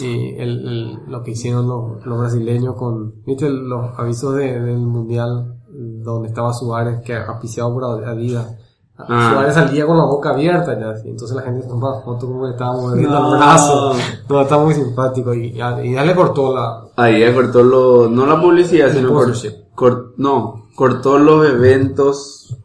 Y 0.01 0.35
el, 0.37 0.67
el- 0.69 0.99
lo 1.07 1.23
que 1.23 1.31
hicieron 1.33 1.69
los, 1.69 2.05
los 2.05 2.19
brasileños 2.19 2.75
con, 2.77 3.23
viste, 3.25 3.49
los 3.49 3.99
avisos 3.99 4.35
de- 4.35 4.61
del 4.61 4.79
mundial 4.79 5.61
donde 5.71 6.29
estaba 6.29 6.53
Suárez 6.53 7.01
que 7.05 7.17
apiciado 7.17 7.73
por 7.73 7.85
Adidas. 8.05 8.47
Ah. 8.97 9.31
Suárez 9.33 9.55
salía 9.55 9.87
con 9.87 9.99
la 9.99 10.05
boca 10.05 10.31
abierta 10.31 10.79
ya, 10.79 10.91
así, 10.91 11.09
entonces 11.09 11.35
la 11.37 11.43
gente 11.43 11.67
tomaba 11.67 12.01
fotos 12.03 12.29
como 12.29 12.45
que 12.45 12.53
estaba 12.53 12.75
moviendo 12.75 13.11
No. 13.11 13.33
el 13.35 13.39
brazo. 13.41 13.93
No, 14.29 14.41
está 14.41 14.57
muy 14.59 14.73
simpático 14.75 15.35
y, 15.35 15.47
y 15.47 15.53
ya 15.55 16.05
le 16.05 16.15
cortó 16.15 16.55
la, 16.55 16.85
Ahí 16.97 17.21
ya 17.21 17.35
cortó 17.35 17.63
lo, 17.65 18.09
no 18.09 18.25
la 18.25 18.41
publicidad, 18.41 18.93
sino 18.93 19.09
cor- 19.13 19.35
cor- 19.75 20.15
no, 20.17 20.69
cortó 20.77 21.19
los 21.19 21.45
eventos 21.49 22.57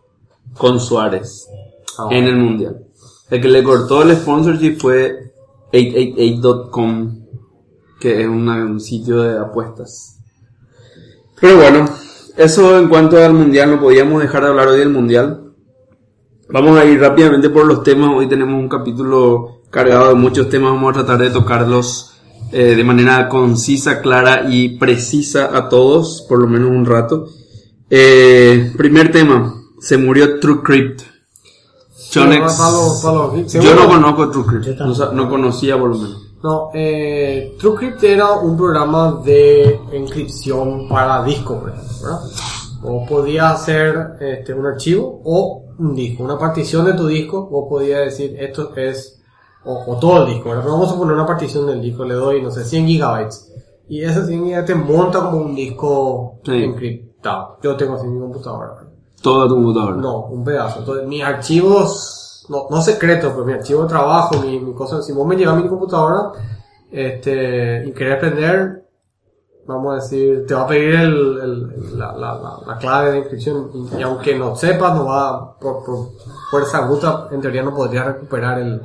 con 0.55 0.79
Suárez 0.79 1.47
Ah, 1.97 2.07
en 2.11 2.25
el 2.25 2.37
mundial. 2.37 2.85
El 3.31 3.41
que 3.41 3.47
le 3.47 3.63
cortó 3.63 4.03
el 4.03 4.15
sponsorship 4.15 4.77
fue 4.79 5.33
888.com, 5.73 7.25
que 7.99 8.21
es 8.21 8.27
una- 8.27 8.65
un 8.65 8.79
sitio 8.79 9.21
de 9.21 9.39
apuestas. 9.39 10.17
Pero 11.41 11.57
bueno, 11.57 11.85
eso 12.37 12.77
en 12.77 12.87
cuanto 12.89 13.17
al 13.17 13.33
mundial, 13.33 13.71
no 13.71 13.81
podíamos 13.81 14.21
dejar 14.21 14.43
de 14.43 14.49
hablar 14.49 14.67
hoy 14.69 14.79
del 14.79 14.89
mundial. 14.89 15.48
Vamos 16.51 16.77
a 16.79 16.85
ir 16.85 16.99
rápidamente 16.99 17.49
por 17.49 17.65
los 17.65 17.83
temas. 17.83 18.09
Hoy 18.15 18.27
tenemos 18.27 18.55
un 18.55 18.67
capítulo 18.69 19.61
cargado 19.69 20.09
de 20.09 20.15
muchos 20.15 20.49
temas. 20.49 20.71
Vamos 20.73 20.91
a 20.91 20.93
tratar 21.03 21.19
de 21.19 21.29
tocarlos 21.29 22.13
eh, 22.51 22.75
de 22.75 22.83
manera 22.83 23.29
concisa, 23.29 24.01
clara 24.01 24.45
y 24.49 24.77
precisa 24.79 25.55
a 25.55 25.69
todos, 25.69 26.25
por 26.27 26.39
lo 26.41 26.47
menos 26.47 26.69
un 26.71 26.85
rato. 26.85 27.27
Eh, 27.89 28.73
primer 28.77 29.11
tema. 29.11 29.55
Se 29.79 29.97
murió 29.97 30.39
True 30.39 30.61
Crypt. 30.63 31.01
Chonex. 32.11 32.53
para 32.55 32.71
los- 32.71 33.01
para 33.03 33.15
los 33.15 33.33
geeks. 33.35 33.53
Yo 33.53 33.75
no 33.75 33.87
conozco 33.87 34.29
True 34.31 34.45
Crypt. 34.45 34.65
Yo 34.79 35.11
No, 35.13 35.29
conocía 35.29 35.77
por 35.77 35.89
lo 35.91 35.97
menos. 35.97 36.25
No, 36.41 36.69
eh, 36.73 37.55
TrueCrypt 37.59 38.01
era 38.01 38.31
un 38.31 38.55
programa 38.55 39.21
de 39.25 39.77
encripción 39.91 40.87
para 40.87 41.21
disco, 41.23 41.61
¿verdad? 41.65 42.19
O 42.81 43.05
podías 43.05 43.55
hacer 43.61 44.11
este, 44.21 44.53
un 44.53 44.65
archivo 44.65 45.21
o 45.25 45.65
un 45.79 45.95
disco, 45.95 46.23
una 46.23 46.37
partición 46.37 46.85
de 46.85 46.93
tu 46.93 47.07
disco, 47.07 47.37
o 47.51 47.67
podías 47.67 48.01
decir 48.01 48.35
esto 48.39 48.75
es, 48.75 49.21
o, 49.65 49.83
o 49.93 49.97
todo 49.99 50.23
el 50.25 50.33
disco, 50.33 50.49
¿verdad? 50.49 50.63
Pero 50.63 50.73
vamos 50.75 50.91
a 50.93 50.97
poner 50.97 51.13
una 51.15 51.25
partición 51.25 51.65
del 51.67 51.81
disco, 51.81 52.03
le 52.05 52.13
doy, 52.13 52.41
no 52.41 52.51
sé, 52.51 52.63
100 52.65 52.85
gigabytes. 52.87 53.53
Y 53.87 54.03
ese 54.03 54.25
100 54.25 54.43
gigabytes 54.45 54.65
te 54.65 54.75
monta 54.75 55.19
como 55.21 55.37
un 55.37 55.55
disco 55.55 56.35
Sí. 56.43 56.63
encriptado. 56.63 57.57
Yo 57.63 57.75
tengo 57.75 57.95
así 57.95 58.07
mi 58.07 58.19
computadora. 58.19 58.75
Todo 59.21 59.47
tu 59.47 59.55
computadora. 59.55 59.95
No, 59.97 60.25
un 60.27 60.43
pedazo. 60.43 60.79
Entonces, 60.79 61.07
mis 61.07 61.23
archivos, 61.23 62.45
no, 62.49 62.67
no 62.69 62.81
secretos, 62.81 63.31
pero 63.33 63.45
mi 63.45 63.53
archivo 63.53 63.83
de 63.83 63.89
trabajo, 63.89 64.37
mi, 64.41 64.59
mi 64.59 64.73
cosa, 64.73 65.01
si 65.01 65.11
vos 65.11 65.27
me 65.27 65.35
llevas 65.35 65.55
a 65.55 65.59
mi 65.61 65.67
computadora, 65.67 66.31
este, 66.91 67.85
y 67.85 67.91
querés 67.91 68.17
aprender, 68.17 68.78
vamos 69.75 69.91
a 69.93 69.95
decir, 69.95 70.45
te 70.47 70.53
va 70.53 70.61
a 70.63 70.67
pedir 70.67 70.95
el, 70.95 71.39
el- 71.41 71.97
la, 71.99 72.11
la, 72.13 72.33
la, 72.35 72.59
la 72.67 72.77
clave 72.77 73.11
de 73.11 73.17
inscripción 73.19 73.69
y, 73.73 73.97
y 73.99 74.01
aunque 74.03 74.37
no 74.37 74.55
sepas, 74.55 74.95
no 74.95 75.05
va, 75.05 75.57
por, 75.59 75.83
por 75.85 76.09
fuerza 76.51 76.81
bruta, 76.85 77.27
en 77.31 77.41
teoría 77.41 77.63
no 77.63 77.73
podría 77.75 78.03
recuperar 78.03 78.59
el, 78.59 78.81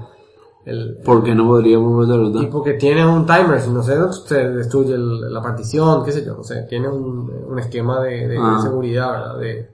el, 0.67 0.99
¿Por 1.05 1.23
qué 1.23 1.35
no 1.35 1.47
podríamos 1.47 2.09
a 2.09 2.43
y 2.43 2.47
porque 2.47 2.75
tiene 2.75 3.07
un 3.07 3.27
timer, 3.27 3.61
si 3.61 3.71
no 3.71 3.83
sé, 3.83 3.97
se 4.27 4.49
destruye 4.51 4.95
el- 4.95 5.33
la 5.33 5.43
partición, 5.43 6.05
qué 6.05 6.13
sé 6.13 6.25
yo, 6.25 6.35
no 6.37 6.43
sé, 6.45 6.63
tiene 6.69 6.89
un, 6.89 7.31
un 7.49 7.59
esquema 7.59 8.01
de, 8.01 8.29
de 8.29 8.39
Ah. 8.41 8.59
seguridad, 8.63 9.11
¿verdad? 9.13 9.39
De, 9.39 9.71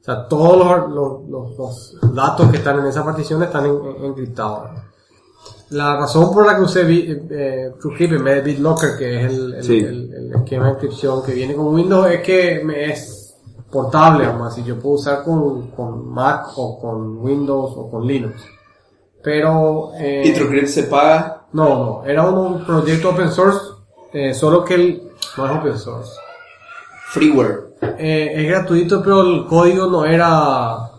o 0.00 0.04
sea, 0.04 0.28
todos 0.28 0.58
los, 0.58 0.90
los, 0.94 1.56
los- 1.58 1.94
los 2.02 2.14
datos 2.14 2.50
que 2.50 2.58
están 2.58 2.78
en 2.78 2.86
esa 2.86 3.02
partición 3.04 3.42
están 3.42 3.64
en- 3.66 3.84
en- 3.96 4.04
encriptados. 4.04 4.68
La 5.70 5.96
razón 5.96 6.32
por 6.32 6.46
la 6.46 6.56
que 6.56 6.62
usé 6.62 6.82
eh, 7.30 7.72
TrueCrypt 7.80 8.12
en 8.12 8.24
vez 8.24 8.34
de 8.36 8.42
BitLocker, 8.42 8.98
que 8.98 9.24
es 9.24 9.32
el, 9.32 9.54
el, 9.54 9.64
Sí. 9.64 9.78
el- 9.78 10.12
el 10.12 10.13
esquema 10.44 10.66
de 10.66 10.72
encripción 10.72 11.22
que 11.24 11.32
viene 11.34 11.54
con 11.54 11.74
Windows, 11.74 12.06
es 12.10 12.20
que 12.22 12.62
me 12.64 12.92
es 12.92 13.34
portable, 13.70 14.26
vamos 14.26 14.46
a 14.46 14.48
decir, 14.50 14.64
yo 14.64 14.78
puedo 14.80 14.94
usar 14.96 15.24
con, 15.24 15.68
con 15.72 16.08
Mac 16.10 16.46
o 16.56 16.78
con 16.80 17.18
Windows 17.18 17.72
o 17.76 17.90
con 17.90 18.06
Linux. 18.06 18.40
Pero... 19.22 19.90
eh, 19.98 20.22
¿Y 20.26 20.32
TrueCrypt 20.32 20.68
se 20.68 20.82
paga? 20.84 21.46
no, 21.52 21.68
no, 21.78 22.04
era 22.04 22.28
un 22.28 22.64
proyecto 22.64 23.10
open 23.10 23.30
source, 23.30 23.58
eh, 24.12 24.34
solo 24.34 24.64
que 24.64 24.74
el, 24.74 25.02
no 25.36 25.46
es 25.46 25.52
open 25.58 25.78
source. 25.78 26.12
Freeware. 27.08 27.74
Eh, 27.98 28.32
es 28.36 28.48
gratuito, 28.48 29.00
pero 29.02 29.20
el 29.22 29.46
código 29.46 29.86
no 29.86 30.04
era, 30.04 30.90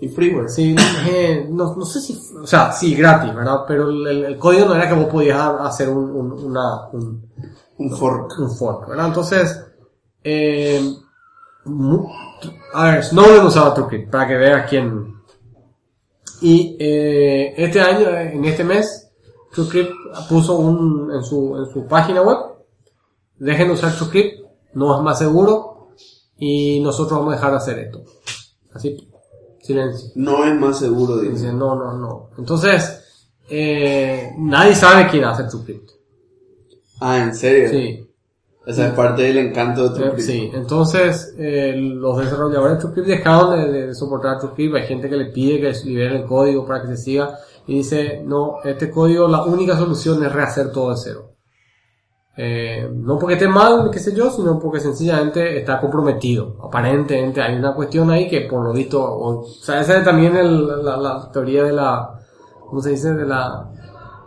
¿Y 0.00 0.08
freeware? 0.08 0.48
sí, 0.48 0.74
eh, 1.08 1.46
no, 1.50 1.74
no 1.76 1.84
sé 1.84 2.00
si, 2.00 2.18
o 2.42 2.46
sea, 2.46 2.72
sí, 2.72 2.94
gratis, 2.94 3.34
¿verdad? 3.34 3.60
Pero 3.66 3.88
el, 3.88 4.06
el- 4.06 4.24
el 4.24 4.38
código 4.38 4.66
no 4.66 4.74
era 4.74 4.88
que 4.88 4.94
vos 4.94 5.06
podías 5.06 5.38
hacer 5.60 5.88
un, 5.88 6.10
un, 6.10 6.32
una, 6.32 6.88
un, 6.92 7.27
Un 7.78 7.96
fork. 7.96 8.38
un 8.38 8.50
fork, 8.50 8.88
¿verdad? 8.88 9.06
Entonces, 9.06 9.64
eh, 10.24 10.80
a 12.74 12.84
ver, 12.84 13.04
Snowden 13.04 13.46
usaba 13.46 13.74
TrueCrypt, 13.74 14.10
para 14.10 14.28
que 14.28 14.36
veas 14.36 14.68
quién. 14.68 15.14
Y 16.40 16.76
eh, 16.78 17.54
este 17.56 17.80
año, 17.80 18.08
eh, 18.10 18.34
en 18.34 18.44
este 18.44 18.64
mes, 18.64 19.10
TrueCrypt 19.52 19.92
puso 20.28 20.56
un, 20.56 21.12
en 21.12 21.22
su, 21.22 21.56
en 21.56 21.72
su 21.72 21.86
página 21.86 22.22
web, 22.22 22.38
dejen 23.38 23.68
de 23.68 23.74
usar 23.74 23.94
TrueCrypt, 23.94 24.44
no 24.74 24.96
es 24.96 25.02
más 25.02 25.18
seguro, 25.18 25.90
y 26.36 26.80
nosotros 26.80 27.18
vamos 27.18 27.32
a 27.32 27.36
dejar 27.36 27.50
de 27.52 27.56
hacer 27.56 27.78
esto. 27.80 28.02
Así, 28.72 29.08
silencio. 29.62 30.10
No 30.14 30.44
es 30.44 30.54
más 30.54 30.78
seguro, 30.78 31.18
dice. 31.18 31.52
No, 31.52 31.74
no, 31.74 31.92
no. 31.94 32.30
Entonces, 32.38 33.04
eh, 33.48 34.32
nadie 34.38 34.74
sabe 34.74 35.08
quién 35.10 35.24
hace 35.24 35.44
TrueCrypt. 35.44 35.97
Ah, 37.00 37.18
¿en 37.18 37.34
serio? 37.34 37.68
Sí. 37.70 38.04
Esa 38.66 38.88
es 38.88 38.92
parte 38.92 39.22
del 39.22 39.38
encanto 39.38 39.88
de 39.88 39.94
TrueCrypt. 39.94 40.20
Sí, 40.20 40.50
entonces 40.52 41.34
eh, 41.38 41.74
los 41.76 42.18
desarrolladores 42.18 42.76
de 42.76 42.80
TrueCrypt 42.82 43.08
dejaron 43.08 43.58
de, 43.72 43.86
de 43.86 43.94
soportar 43.94 44.38
TrueCrypt. 44.38 44.74
Hay 44.74 44.86
gente 44.86 45.08
que 45.08 45.16
le 45.16 45.26
pide 45.26 45.60
que 45.60 45.72
liberen 45.88 46.16
el 46.22 46.24
código 46.26 46.66
para 46.66 46.82
que 46.82 46.88
se 46.88 46.96
siga 46.98 47.38
y 47.66 47.76
dice, 47.78 48.22
no, 48.26 48.56
este 48.64 48.90
código 48.90 49.26
la 49.26 49.44
única 49.44 49.76
solución 49.76 50.22
es 50.22 50.30
rehacer 50.32 50.70
todo 50.70 50.90
de 50.90 50.96
cero. 51.02 51.30
Eh, 52.36 52.88
no 52.92 53.18
porque 53.18 53.34
esté 53.34 53.48
mal, 53.48 53.90
qué 53.90 53.98
sé 53.98 54.14
yo, 54.14 54.30
sino 54.30 54.58
porque 54.60 54.78
sencillamente 54.80 55.58
está 55.58 55.80
comprometido. 55.80 56.56
Aparentemente 56.62 57.40
hay 57.42 57.56
una 57.56 57.74
cuestión 57.74 58.10
ahí 58.10 58.28
que 58.28 58.42
por 58.42 58.62
lo 58.64 58.72
visto, 58.72 59.02
o, 59.02 59.40
o 59.40 59.44
sea, 59.44 59.80
esa 59.80 59.98
es 59.98 60.04
también 60.04 60.36
el- 60.36 60.84
la, 60.84 60.96
la 60.96 61.30
teoría 61.32 61.64
de 61.64 61.72
la, 61.72 62.20
¿cómo 62.68 62.80
se 62.80 62.90
dice? 62.90 63.12
De 63.14 63.26
la, 63.26 63.68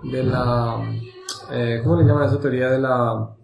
de 0.03 0.23
la, 0.23 0.77
eh, 1.51 1.81
¿cómo 1.83 1.97
le 1.97 2.05
llaman 2.05 2.23
a 2.23 2.25
esa 2.27 2.39
teoría 2.39 2.69
de 2.69 2.79
la, 2.79 3.35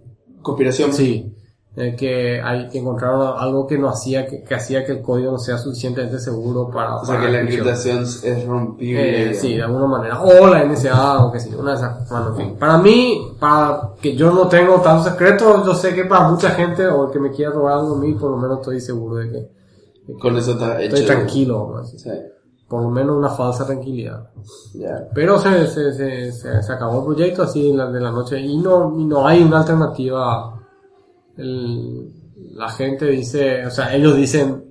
Conspiración. 0.41 0.93
Sí, 0.93 1.35
eh, 1.75 1.95
que 1.95 2.41
hay 2.41 2.69
que 2.69 2.79
encontraron 2.79 3.37
algo 3.37 3.67
que 3.67 3.77
no 3.77 3.89
hacía 3.89 4.25
que, 4.25 4.43
que 4.43 4.55
hacía 4.55 4.85
que 4.85 4.93
el 4.93 5.01
código 5.01 5.33
no 5.33 5.37
sea 5.37 5.57
suficientemente 5.57 6.19
seguro 6.19 6.71
para, 6.71 6.95
O 6.95 7.05
sea 7.05 7.15
para 7.15 7.27
que 7.27 7.33
la 7.33 7.41
encriptación 7.41 8.03
es 8.03 8.45
rompible. 8.45 9.31
Eh, 9.31 9.33
sí, 9.33 9.55
de 9.55 9.63
alguna 9.63 9.87
manera. 9.87 10.21
O 10.21 10.47
la 10.47 10.63
NSA 10.63 11.25
o 11.25 11.37
sé 11.37 11.51
yo, 11.51 11.59
una 11.59 11.71
de 11.71 11.77
esas. 11.77 12.09
Bueno, 12.09 12.29
en 12.29 12.35
fin. 12.35 12.55
Para 12.57 12.77
mí, 12.77 13.35
para 13.39 13.91
que 14.01 14.15
yo 14.15 14.31
no 14.31 14.47
tengo 14.47 14.81
tantos 14.81 15.11
secretos, 15.11 15.65
yo 15.65 15.75
sé 15.75 15.93
que 15.93 16.05
para 16.05 16.29
mucha 16.29 16.51
gente 16.51 16.87
o 16.87 17.07
el 17.07 17.11
que 17.11 17.19
me 17.19 17.29
quiera 17.29 17.51
robar 17.51 17.73
algo 17.79 17.95
a 17.95 17.99
mí, 17.99 18.13
por 18.13 18.31
lo 18.31 18.37
menos 18.37 18.59
estoy 18.59 18.79
seguro 18.79 19.17
de 19.17 19.29
que 19.29 20.13
Con 20.19 20.37
eso 20.37 20.53
está 20.53 20.81
hecho. 20.81 20.95
estoy 20.95 21.15
tranquilo. 21.15 21.83
Sí, 21.85 22.09
Por 22.67 22.81
lo 22.83 22.89
menos 22.89 23.15
una 23.15 23.29
falsa 23.29 23.65
tranquilidad. 23.65 24.29
Pero 25.13 25.39
se, 25.39 25.67
se, 25.67 25.93
se, 25.93 26.31
se, 26.33 26.63
se 26.63 26.73
acabó 26.73 26.99
el 26.99 27.05
proyecto 27.15 27.43
así 27.43 27.69
en 27.69 27.77
la, 27.77 27.89
de 27.89 27.99
la 28.01 28.11
noche 28.11 28.39
y 28.41 28.57
no, 28.57 28.93
y 28.99 29.05
no 29.05 29.25
hay 29.25 29.41
una 29.41 29.59
alternativa. 29.59 30.59
El- 31.37 32.11
la 32.53 32.69
gente 32.69 33.05
dice, 33.05 33.65
o 33.65 33.69
sea, 33.71 33.93
ellos 33.95 34.15
dicen, 34.15 34.65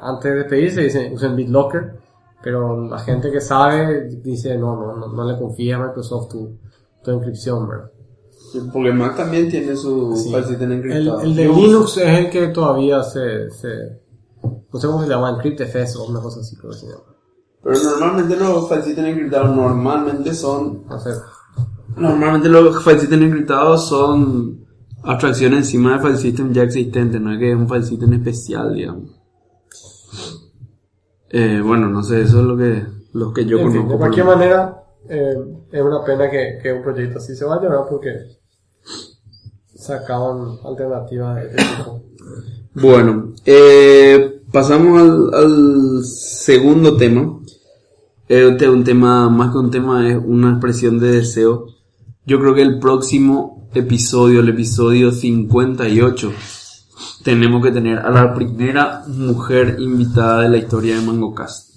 antes 0.00 0.32
de 0.32 0.38
despedirse, 0.38 0.80
dicen, 0.82 1.12
usen 1.14 1.36
BitLocker, 1.36 1.98
pero 2.42 2.88
la 2.88 2.98
gente 2.98 3.30
que 3.30 3.40
sabe 3.40 4.08
dice, 4.22 4.56
no, 4.56 4.76
no, 4.76 4.96
no, 4.96 5.08
no 5.08 5.24
le 5.24 5.38
confía 5.38 5.76
a 5.76 5.86
Microsoft 5.86 6.28
tu, 6.28 6.58
tu 7.02 7.10
encripción, 7.10 7.68
¿verdad? 7.68 7.90
Porque 8.72 8.92
Mac 8.92 9.16
también 9.16 9.48
tiene 9.48 9.76
su 9.76 10.16
Sí. 10.16 10.32
falsita 10.32 10.64
El, 10.64 10.72
encriptado. 10.72 11.20
el 11.20 11.36
de 11.36 11.44
Yo- 11.44 11.54
Linux 11.54 11.96
es 11.98 12.18
el 12.18 12.30
que 12.30 12.48
todavía 12.48 13.02
se, 13.04 13.50
se, 13.50 14.00
no 14.72 14.80
sé 14.80 14.86
cómo 14.88 15.02
se 15.02 15.08
llama, 15.08 15.30
EncryptFS 15.30 15.96
o 15.96 16.04
una 16.06 16.20
cosa 16.20 16.40
así, 16.40 16.56
creo 16.56 16.70
que 16.72 16.78
se 16.78 16.86
llama. 16.86 17.02
Pero 17.62 17.76
normalmente 17.82 18.36
los 18.36 18.68
falsitos 18.68 19.04
encriptados 19.04 19.54
normalmente 19.54 20.34
son... 20.34 20.84
Normalmente 21.96 22.48
los 22.48 22.82
falsitos 22.82 23.18
encriptados 23.20 23.88
son 23.88 24.64
abstracciones 25.02 25.60
encima 25.60 25.94
de 25.96 26.02
falsystem 26.02 26.52
ya 26.52 26.62
existentes, 26.62 27.20
no 27.20 27.32
es 27.32 27.38
que 27.38 27.50
es 27.50 27.56
un 27.56 27.68
falsystem 27.68 28.12
especial, 28.14 28.74
digamos. 28.74 29.10
Eh, 31.30 31.60
bueno, 31.64 31.88
no 31.88 32.02
sé, 32.02 32.22
eso 32.22 32.40
es 32.40 32.44
lo 32.44 32.56
que, 32.56 32.82
lo 33.12 33.32
que 33.32 33.44
yo 33.44 33.58
En 33.58 33.64
fin, 33.72 33.82
conozco. 33.82 33.92
de 33.92 33.98
cualquier 33.98 34.26
manera, 34.26 34.82
eh, 35.08 35.34
es 35.70 35.82
una 35.82 36.04
pena 36.04 36.30
que, 36.30 36.58
que 36.62 36.72
un 36.72 36.82
proyecto 36.82 37.18
así 37.18 37.34
se 37.36 37.44
vaya, 37.44 37.62
¿verdad? 37.68 37.84
Porque 37.88 38.10
sacaban 39.74 40.58
alternativas 40.64 41.36
de 41.36 41.42
este 41.50 41.56
tipo. 41.76 42.02
Bueno, 42.74 43.32
eh, 43.44 44.42
pasamos 44.52 45.00
al, 45.00 45.34
al 45.34 46.04
segundo 46.04 46.96
tema. 46.96 47.39
Eh, 48.30 48.56
es 48.60 48.68
un 48.68 48.84
tema, 48.84 49.28
más 49.28 49.50
que 49.50 49.58
un 49.58 49.72
tema, 49.72 50.08
es 50.08 50.16
una 50.24 50.50
expresión 50.52 51.00
de 51.00 51.10
deseo. 51.10 51.66
Yo 52.24 52.38
creo 52.38 52.54
que 52.54 52.62
el 52.62 52.78
próximo 52.78 53.68
episodio, 53.74 54.38
el 54.38 54.48
episodio 54.50 55.10
58, 55.10 56.32
tenemos 57.24 57.60
que 57.60 57.72
tener 57.72 57.98
a 57.98 58.08
la 58.10 58.32
primera 58.32 59.02
mujer 59.08 59.78
invitada 59.80 60.42
de 60.42 60.48
la 60.48 60.58
historia 60.58 60.94
de 60.94 61.04
MangoCast. 61.04 61.70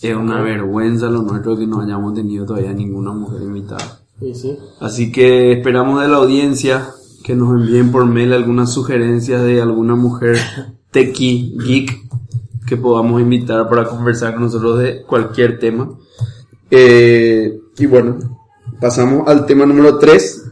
Es 0.00 0.16
una 0.16 0.40
vergüenza 0.40 1.10
lo 1.10 1.20
nuestro 1.20 1.58
que 1.58 1.66
no 1.66 1.82
hayamos 1.82 2.14
tenido 2.14 2.46
todavía 2.46 2.72
ninguna 2.72 3.12
mujer 3.12 3.42
invitada. 3.42 4.00
Y 4.18 4.34
sí, 4.34 4.56
Así 4.80 5.12
que 5.12 5.52
esperamos 5.52 6.00
de 6.00 6.08
la 6.08 6.16
audiencia 6.16 6.88
que 7.22 7.36
nos 7.36 7.50
envíen 7.50 7.92
por 7.92 8.06
mail 8.06 8.32
algunas 8.32 8.72
sugerencias 8.72 9.42
de 9.42 9.60
alguna 9.60 9.94
mujer 9.94 10.38
techie, 10.90 11.52
geek, 11.62 12.00
que 12.66 12.76
podamos 12.76 13.20
invitar 13.20 13.68
para 13.68 13.84
conversar 13.84 14.34
con 14.34 14.44
nosotros 14.44 14.78
de 14.78 15.02
cualquier 15.02 15.58
tema. 15.58 15.90
Eh, 16.70 17.60
y 17.78 17.86
bueno, 17.86 18.18
pasamos 18.80 19.28
al 19.28 19.46
tema 19.46 19.66
número 19.66 19.98
3. 19.98 20.50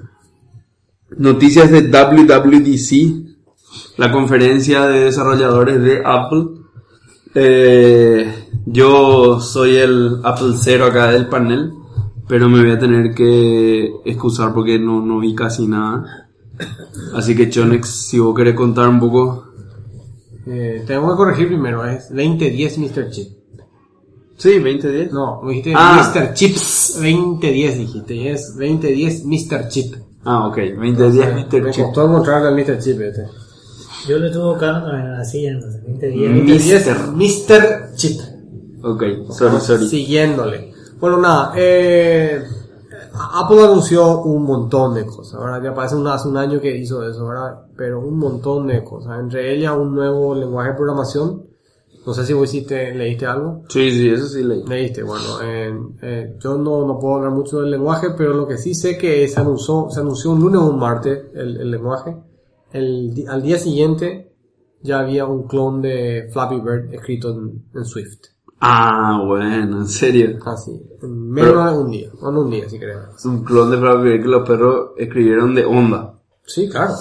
Noticias 1.16 1.70
de 1.70 1.88
WWDC, 1.88 3.96
la 3.96 4.12
conferencia 4.12 4.86
de 4.86 5.04
desarrolladores 5.04 5.82
de 5.82 6.02
Apple. 6.04 6.46
Eh, 7.34 8.48
yo 8.66 9.40
soy 9.40 9.76
el 9.76 10.20
Apple 10.22 10.54
Cero 10.60 10.86
acá 10.86 11.10
del 11.10 11.28
panel, 11.28 11.72
pero 12.28 12.48
me 12.48 12.60
voy 12.60 12.70
a 12.70 12.78
tener 12.78 13.14
que 13.14 13.92
excusar 14.04 14.52
porque 14.52 14.78
no, 14.78 15.04
no 15.04 15.18
vi 15.18 15.34
casi 15.34 15.66
nada. 15.66 16.28
Así 17.14 17.34
que 17.34 17.50
Chonex, 17.50 17.88
si 17.88 18.18
vos 18.18 18.36
querés 18.36 18.54
contar 18.54 18.88
un 18.88 19.00
poco. 19.00 19.49
Eh, 20.46 20.82
tenemos 20.86 21.12
que 21.12 21.16
corregir 21.16 21.48
primero, 21.48 21.84
es 21.86 22.08
2010 22.10 22.78
Mr. 22.78 23.10
Chip. 23.10 23.28
Sí, 24.36 24.54
2010. 24.58 25.12
No, 25.12 25.42
me 25.42 25.50
dijiste 25.52 25.74
Ah. 25.76 26.10
Mr. 26.14 26.32
Chips 26.34 26.92
2010 26.96 27.78
dijiste, 27.78 28.14
y 28.14 28.28
es 28.28 28.54
2010 28.56 29.24
Mr. 29.26 29.68
Chip. 29.68 29.94
Ah, 30.24 30.46
ok, 30.48 30.56
2010 30.76 31.34
Me 31.34 31.44
Mr. 31.44 31.70
Chip. 31.70 31.84
costó 31.84 32.04
encontrar 32.06 32.46
el 32.46 32.54
Mr. 32.54 32.78
Chip 32.78 33.00
este. 33.00 33.26
Yo 34.08 34.18
lo 34.18 34.26
estuve 34.26 34.44
buscando 34.52 34.86
también 34.90 35.12
así, 35.12 35.44
entonces, 35.46 35.82
2010. 35.82 36.30
Mm. 36.30 36.36
2010 36.46 37.48
Mr. 37.48 37.94
Chip. 37.96 38.20
Ok, 38.82 39.02
sorry, 39.30 39.60
sorry. 39.60 39.88
Siguiéndole. 39.88 40.72
Bueno, 40.98 41.18
nada, 41.18 41.52
eh, 41.56 42.42
Apple 43.42 43.62
anunció 43.62 44.22
un 44.22 44.44
montón 44.44 44.94
de 44.94 45.04
cosas, 45.06 45.40
¿verdad? 45.40 45.62
Ya 45.62 45.74
parece 45.74 45.96
un, 45.96 46.06
hace 46.06 46.28
un 46.28 46.36
año 46.36 46.60
que 46.60 46.76
hizo 46.76 47.06
eso, 47.08 47.26
¿verdad? 47.26 47.66
Pero 47.76 48.00
un 48.00 48.18
montón 48.18 48.66
de 48.66 48.82
cosas. 48.84 49.20
Entre 49.20 49.54
ellas 49.54 49.76
un 49.76 49.94
nuevo 49.94 50.34
lenguaje 50.34 50.70
de 50.70 50.76
programación. 50.76 51.46
No 52.06 52.14
sé 52.14 52.24
si 52.24 52.32
vos 52.32 52.52
hiciste, 52.52 52.94
leíste 52.94 53.26
algo. 53.26 53.62
Sí, 53.68 53.90
sí, 53.90 54.08
eso 54.08 54.26
sí 54.26 54.42
leí. 54.42 54.64
Leíste, 54.64 55.02
bueno, 55.02 55.42
eh, 55.42 55.70
eh, 56.02 56.36
yo 56.38 56.56
no, 56.56 56.86
no 56.86 56.98
puedo 56.98 57.16
hablar 57.16 57.32
mucho 57.32 57.60
del 57.60 57.70
lenguaje, 57.70 58.08
pero 58.16 58.32
lo 58.32 58.48
que 58.48 58.56
sí 58.56 58.74
sé 58.74 58.96
que 58.96 59.28
se 59.28 59.38
anunció, 59.38 59.88
se 59.90 60.00
anunció 60.00 60.30
un 60.30 60.40
lunes 60.40 60.60
o 60.60 60.70
un 60.70 60.78
martes 60.78 61.26
el, 61.34 61.58
el 61.58 61.70
lenguaje. 61.70 62.16
el, 62.72 63.24
al 63.28 63.42
día 63.42 63.58
siguiente 63.58 64.34
ya 64.82 65.00
había 65.00 65.26
un 65.26 65.46
clon 65.46 65.82
de 65.82 66.28
Flappy 66.32 66.60
Bird 66.60 66.94
escrito 66.94 67.30
en, 67.30 67.64
en 67.74 67.84
Swift. 67.84 68.28
Ah, 68.60 69.22
bueno, 69.26 69.78
en 69.78 69.88
serio. 69.88 70.38
En 71.02 71.30
menos 71.30 71.72
de 71.72 71.78
un 71.78 71.90
día, 71.90 72.10
o 72.20 72.30
no 72.30 72.40
un 72.42 72.50
día 72.50 72.68
si 72.68 72.78
querés. 72.78 73.24
Un 73.24 73.42
clon 73.42 73.70
de 73.70 73.78
Flappy 73.78 74.20
que 74.22 74.28
los 74.28 74.46
perros 74.46 74.90
escribieron 74.98 75.54
de 75.54 75.64
onda. 75.64 76.14
Sí, 76.44 76.68
claro. 76.68 76.92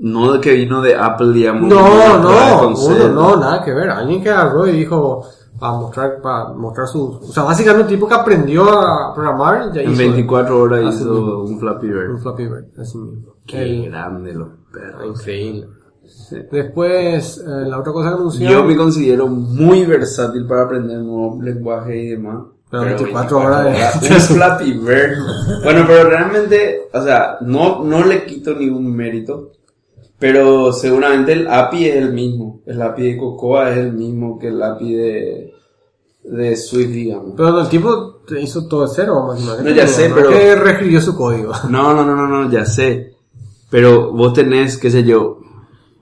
No 0.00 0.32
de 0.32 0.40
que 0.40 0.52
vino 0.54 0.82
de 0.82 0.94
Apple, 0.94 1.32
digamos. 1.32 1.68
No, 1.68 2.18
no, 2.18 2.68
uno, 2.68 3.08
no, 3.08 3.36
nada 3.36 3.64
que 3.64 3.72
ver. 3.72 3.88
Alguien 3.90 4.22
que 4.22 4.30
agarró 4.30 4.66
y 4.66 4.72
dijo, 4.72 5.22
para 5.58 5.72
mostrar, 5.74 6.20
para 6.20 6.48
mostrar 6.52 6.86
su, 6.88 7.18
o 7.22 7.32
sea, 7.32 7.44
básicamente 7.44 7.84
un 7.84 7.88
tipo 7.88 8.08
que 8.08 8.14
aprendió 8.14 8.64
a 8.68 9.14
programar, 9.14 9.72
ya 9.72 9.82
En 9.82 9.92
hizo 9.92 9.98
24 9.98 10.60
horas 10.60 10.94
hizo 10.94 11.04
mismo. 11.12 11.42
un 11.44 11.58
Flappy 11.60 11.86
Bird. 11.86 12.10
un 12.10 12.20
Flappy 12.20 12.44
Bird, 12.46 12.64
así 12.80 12.98
mismo. 12.98 13.34
Qué 13.46 13.62
El- 13.62 13.90
grande 13.90 14.34
los 14.34 14.48
perros. 14.72 15.20
increíble. 15.20 15.68
Sí. 16.08 16.36
Después, 16.50 17.38
eh, 17.38 17.68
la 17.68 17.78
otra 17.80 17.92
cosa 17.92 18.10
que 18.10 18.14
anunció. 18.16 18.50
Yo 18.50 18.64
me 18.64 18.76
considero 18.76 19.26
muy 19.26 19.84
versátil 19.84 20.46
para 20.46 20.62
aprender 20.62 20.98
nuevos 20.98 21.42
lenguajes 21.42 21.94
y 21.96 22.08
demás. 22.08 22.44
Pero 22.70 22.82
24 22.84 23.38
horas 23.38 24.00
de- 24.00 24.08
Flappy 24.08 24.72
Bird. 24.72 25.18
Bueno, 25.62 25.84
pero 25.86 26.08
realmente, 26.10 26.88
o 26.92 27.02
sea, 27.02 27.38
no, 27.42 27.84
no 27.84 28.04
le 28.04 28.24
quito 28.24 28.54
ningún 28.54 28.94
mérito. 28.94 29.52
Pero 30.18 30.72
seguramente 30.72 31.32
el 31.34 31.46
API 31.46 31.86
es 31.86 31.96
el 31.96 32.12
mismo. 32.12 32.60
El 32.66 32.80
API 32.82 33.12
de 33.12 33.16
Cocoa 33.18 33.70
es 33.70 33.78
el 33.78 33.92
mismo 33.92 34.38
que 34.38 34.48
el 34.48 34.62
API 34.62 34.94
de, 34.94 35.54
de 36.24 36.56
Swift, 36.56 36.88
digamos. 36.90 37.34
Pero 37.36 37.60
el 37.60 37.68
tipo 37.68 38.20
hizo 38.40 38.66
todo 38.66 38.86
de 38.88 38.92
cero, 38.94 39.14
vamos 39.14 39.46
a. 39.48 39.62
No, 39.62 39.70
ya 39.70 39.86
sé, 39.86 40.10
pero- 40.14 40.30
que 40.30 40.54
reescribió 40.56 41.00
su 41.00 41.14
código. 41.14 41.52
No, 41.70 41.94
no, 41.94 42.04
no, 42.04 42.16
no, 42.16 42.26
no, 42.26 42.50
ya 42.50 42.64
sé. 42.64 43.14
Pero 43.70 44.12
vos 44.12 44.32
tenés, 44.32 44.78
qué 44.78 44.90
sé 44.90 45.04
yo, 45.04 45.38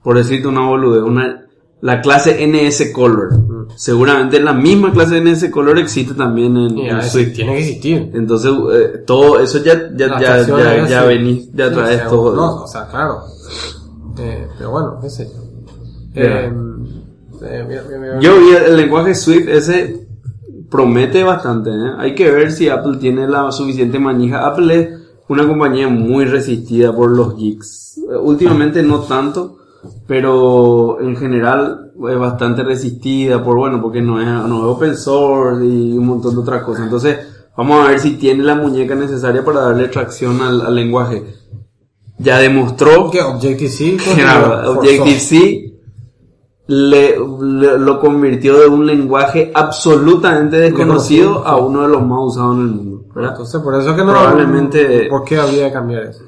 por 0.05 0.17
decirte 0.17 0.47
una 0.47 0.61
boludez, 0.69 1.03
una, 1.03 1.47
la 1.81 2.01
clase 2.01 2.47
NS 2.47 2.93
Color. 2.93 3.31
Seguramente 3.77 4.39
la 4.41 4.53
misma 4.53 4.93
clase 4.93 5.21
NS 5.21 5.51
Color 5.51 5.79
existe 5.81 6.15
también 6.15 6.57
en, 6.57 6.79
Y 6.79 6.89
en 6.89 7.03
Swift. 7.03 7.35
tiene 7.35 7.55
que 7.55 7.59
existir. 7.61 8.11
Entonces, 8.15 8.53
eh, 8.73 9.03
todo 9.07 9.41
eso 9.41 9.59
ya, 9.65 9.91
ya, 9.97 10.21
ya, 10.21 10.47
ya, 10.47 10.77
es 10.77 10.89
ya 10.89 11.05
venís, 11.05 11.51
ya 11.53 11.69
Sí, 11.71 11.75
traes 11.75 11.97
o 11.97 12.01
sea, 12.01 12.09
todo. 12.09 12.37
No, 12.37 12.63
o 12.63 12.67
sea, 12.69 12.87
claro. 12.89 13.23
Eh, 14.19 14.47
pero 14.57 14.71
bueno, 14.71 14.99
qué 15.03 15.11
sé 15.11 15.25
yo. 15.35 15.43
Eh, 16.15 16.53
eh, 17.43 17.65
mira, 17.69 17.83
mira, 17.89 17.99
mira. 17.99 18.21
Yo 18.21 18.39
vi 18.39 18.51
el, 18.51 18.63
el 18.65 18.77
lenguaje 18.77 19.15
Swift 19.15 19.49
ese 19.49 20.07
promete 20.71 21.23
bastante, 21.25 21.71
¿eh? 21.71 21.93
Hay 21.99 22.15
que 22.15 22.31
ver 22.31 22.53
si 22.53 22.69
Apple 22.69 22.97
tiene 22.99 23.27
la 23.29 23.51
suficiente 23.53 23.99
manija. 23.99 24.47
Apple 24.47 24.75
es 24.81 24.89
una 25.29 25.47
compañía 25.47 25.89
muy 25.89 26.25
resistida 26.25 26.95
por 26.95 27.11
los 27.11 27.37
geeks. 27.37 27.99
Eh, 27.99 28.17
Últimamente 28.17 28.83
no 28.83 29.01
tanto, 29.01 29.59
pero 30.07 31.01
en 31.01 31.17
general 31.17 31.93
es 32.11 32.19
bastante 32.19 32.63
resistida 32.63 33.43
por, 33.43 33.57
bueno, 33.57 33.81
porque 33.81 34.03
no 34.03 34.21
es, 34.21 34.27
no 34.27 34.59
es 34.59 34.65
open 34.65 34.97
source 34.97 35.65
y 35.65 35.97
un 35.97 36.07
montón 36.07 36.35
de 36.35 36.41
otras 36.41 36.63
cosas. 36.63 36.85
Entonces, 36.85 37.19
vamos 37.57 37.85
a 37.85 37.89
ver 37.91 38.01
si 38.01 38.13
tiene 38.17 38.43
la 38.43 38.55
muñeca 38.55 38.95
necesaria 38.95 39.45
para 39.45 39.61
darle 39.61 39.89
tracción 39.89 40.41
al, 40.41 40.61
al 40.63 40.75
lenguaje. 40.75 41.23
Ya 42.19 42.39
demostró 42.39 43.11
que 43.11 43.21
Objective-C 43.23 43.97
Claro, 44.15 44.47
forzó. 44.67 44.79
Objective-C 44.81 45.71
le, 46.67 47.17
le- 47.43 47.79
lo 47.79 48.01
convirtió 48.01 48.59
de 48.59 48.67
un 48.69 48.87
lenguaje 48.87 49.51
absolutamente 49.55 50.57
desconocido 50.59 51.47
a 51.47 51.57
uno 51.57 51.83
de 51.83 51.89
los 51.89 52.03
más 52.07 52.19
usados 52.23 52.57
en 52.57 52.63
el 52.63 52.69
mundo. 52.69 53.05
¿verdad? 53.15 53.33
Entonces, 53.33 53.61
por 53.61 53.75
eso 53.75 53.95
que 53.95 54.03
no. 54.05 54.13
Probablemente- 54.13 55.07
¿Por 55.11 55.25
qué 55.25 55.37
habría 55.37 55.67
que 55.69 55.73
cambiar 55.73 56.05
eso? 56.05 56.25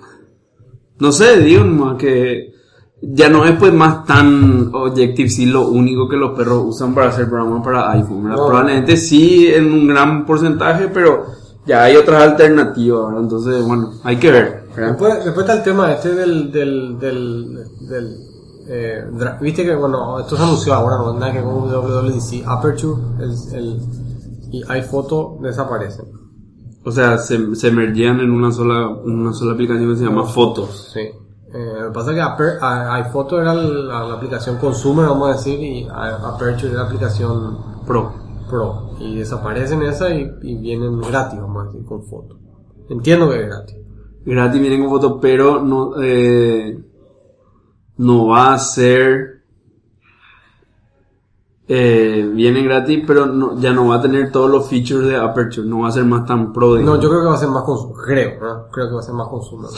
No 0.98 1.10
sé, 1.12 1.40
digo 1.40 1.96
que 1.96 2.52
ya 3.02 3.28
no 3.28 3.44
es 3.44 3.56
pues 3.56 3.72
más 3.72 4.04
tan 4.04 4.70
Objective-C 4.72 5.46
lo 5.46 5.68
único 5.68 6.08
que 6.08 6.16
los 6.16 6.36
perros 6.36 6.64
usan 6.66 6.94
para 6.94 7.08
hacer 7.08 7.28
programas 7.28 7.64
para 7.64 7.90
iPhone. 7.92 8.24
¿verdad? 8.24 8.38
No. 8.38 8.46
Probablemente 8.46 8.96
sí 8.96 9.48
en 9.48 9.72
un 9.72 9.86
gran 9.86 10.24
porcentaje, 10.24 10.88
pero 10.88 11.26
ya 11.66 11.84
hay 11.84 11.96
otras 11.96 12.22
alternativas. 12.22 13.06
¿verdad? 13.06 13.22
Entonces, 13.22 13.64
bueno, 13.64 13.92
hay 14.02 14.16
que 14.16 14.30
ver. 14.30 14.64
¿verdad? 14.74 14.90
Después, 14.90 15.24
después 15.24 15.38
está 15.46 15.54
el 15.54 15.62
tema 15.62 15.92
este 15.92 16.14
del, 16.14 16.50
del, 16.50 16.98
del, 16.98 17.54
del 17.88 18.16
eh, 18.68 19.04
viste 19.40 19.64
que 19.64 19.76
bueno, 19.76 20.18
esto 20.18 20.36
se 20.36 20.42
anunció 20.42 20.74
ahora, 20.74 20.96
no 20.96 21.14
nada 21.14 21.32
que 21.32 21.40
con 21.40 21.70
WWDC, 21.70 22.44
Aperture 22.46 23.00
el, 23.20 23.30
el, 23.54 23.80
y 24.50 24.62
iPhoto 24.68 25.38
desaparecen. 25.40 26.06
O 26.84 26.90
sea, 26.90 27.18
se, 27.18 27.54
se 27.54 27.70
mergean 27.70 28.20
en 28.20 28.30
una 28.30 28.50
sola, 28.50 28.88
una 28.88 29.32
sola 29.32 29.52
aplicación 29.52 29.90
que 29.90 29.98
se 29.98 30.04
llama 30.04 30.24
Fotos. 30.24 30.90
Sí. 30.92 31.00
Eh, 31.54 31.76
lo 31.80 31.86
que 31.88 31.92
pasa 31.94 32.10
es 32.10 32.16
que 32.16 32.22
Aper- 32.22 32.58
a- 32.60 32.94
iPhoto 32.96 33.40
era 33.40 33.54
la, 33.54 34.04
la 34.04 34.14
aplicación 34.14 34.56
consumer, 34.58 35.06
vamos 35.06 35.28
a 35.28 35.32
decir, 35.32 35.60
y 35.60 35.88
Aperture 35.90 36.68
era 36.72 36.80
la 36.82 36.86
aplicación 36.86 37.58
Pro. 37.86 38.12
Pro. 38.50 38.90
Y 38.98 39.16
desaparecen 39.16 39.82
esa 39.82 40.10
y, 40.10 40.28
y 40.42 40.56
vienen 40.56 41.00
gratis, 41.00 41.40
vamos 41.40 41.62
a 41.64 41.66
decir, 41.66 41.84
con 41.86 42.02
foto. 42.04 42.36
Entiendo 42.88 43.30
que 43.30 43.40
es 43.42 43.46
gratis. 43.46 43.76
Gratis 44.24 44.60
vienen 44.60 44.80
con 44.82 44.90
fotos, 44.90 45.18
pero 45.22 45.62
no, 45.62 45.92
eh, 46.02 46.78
no 47.98 48.26
va 48.26 48.54
a 48.54 48.58
ser, 48.58 49.42
eh, 51.68 52.28
viene 52.34 52.62
gratis, 52.62 53.04
pero 53.06 53.26
no, 53.26 53.58
ya 53.58 53.72
no 53.72 53.88
va 53.88 53.96
a 53.96 54.02
tener 54.02 54.30
todos 54.32 54.50
los 54.50 54.68
features 54.68 55.06
de 55.06 55.16
Aperture, 55.16 55.66
no 55.66 55.80
va 55.80 55.88
a 55.88 55.92
ser 55.92 56.04
más 56.04 56.24
tan 56.26 56.52
pro. 56.52 56.70
No, 56.70 56.74
digamos. 56.76 57.00
yo 57.00 57.08
creo 57.08 57.22
que 57.22 57.28
va 57.28 57.34
a 57.34 57.38
ser 57.38 57.48
más 57.48 57.62
consumer. 57.64 57.96
Creo, 58.04 58.40
¿no? 58.40 58.68
Creo 58.70 58.88
que 58.88 58.94
va 58.94 59.00
a 59.00 59.04
ser 59.04 59.14
más 59.14 59.28
consumer. 59.28 59.70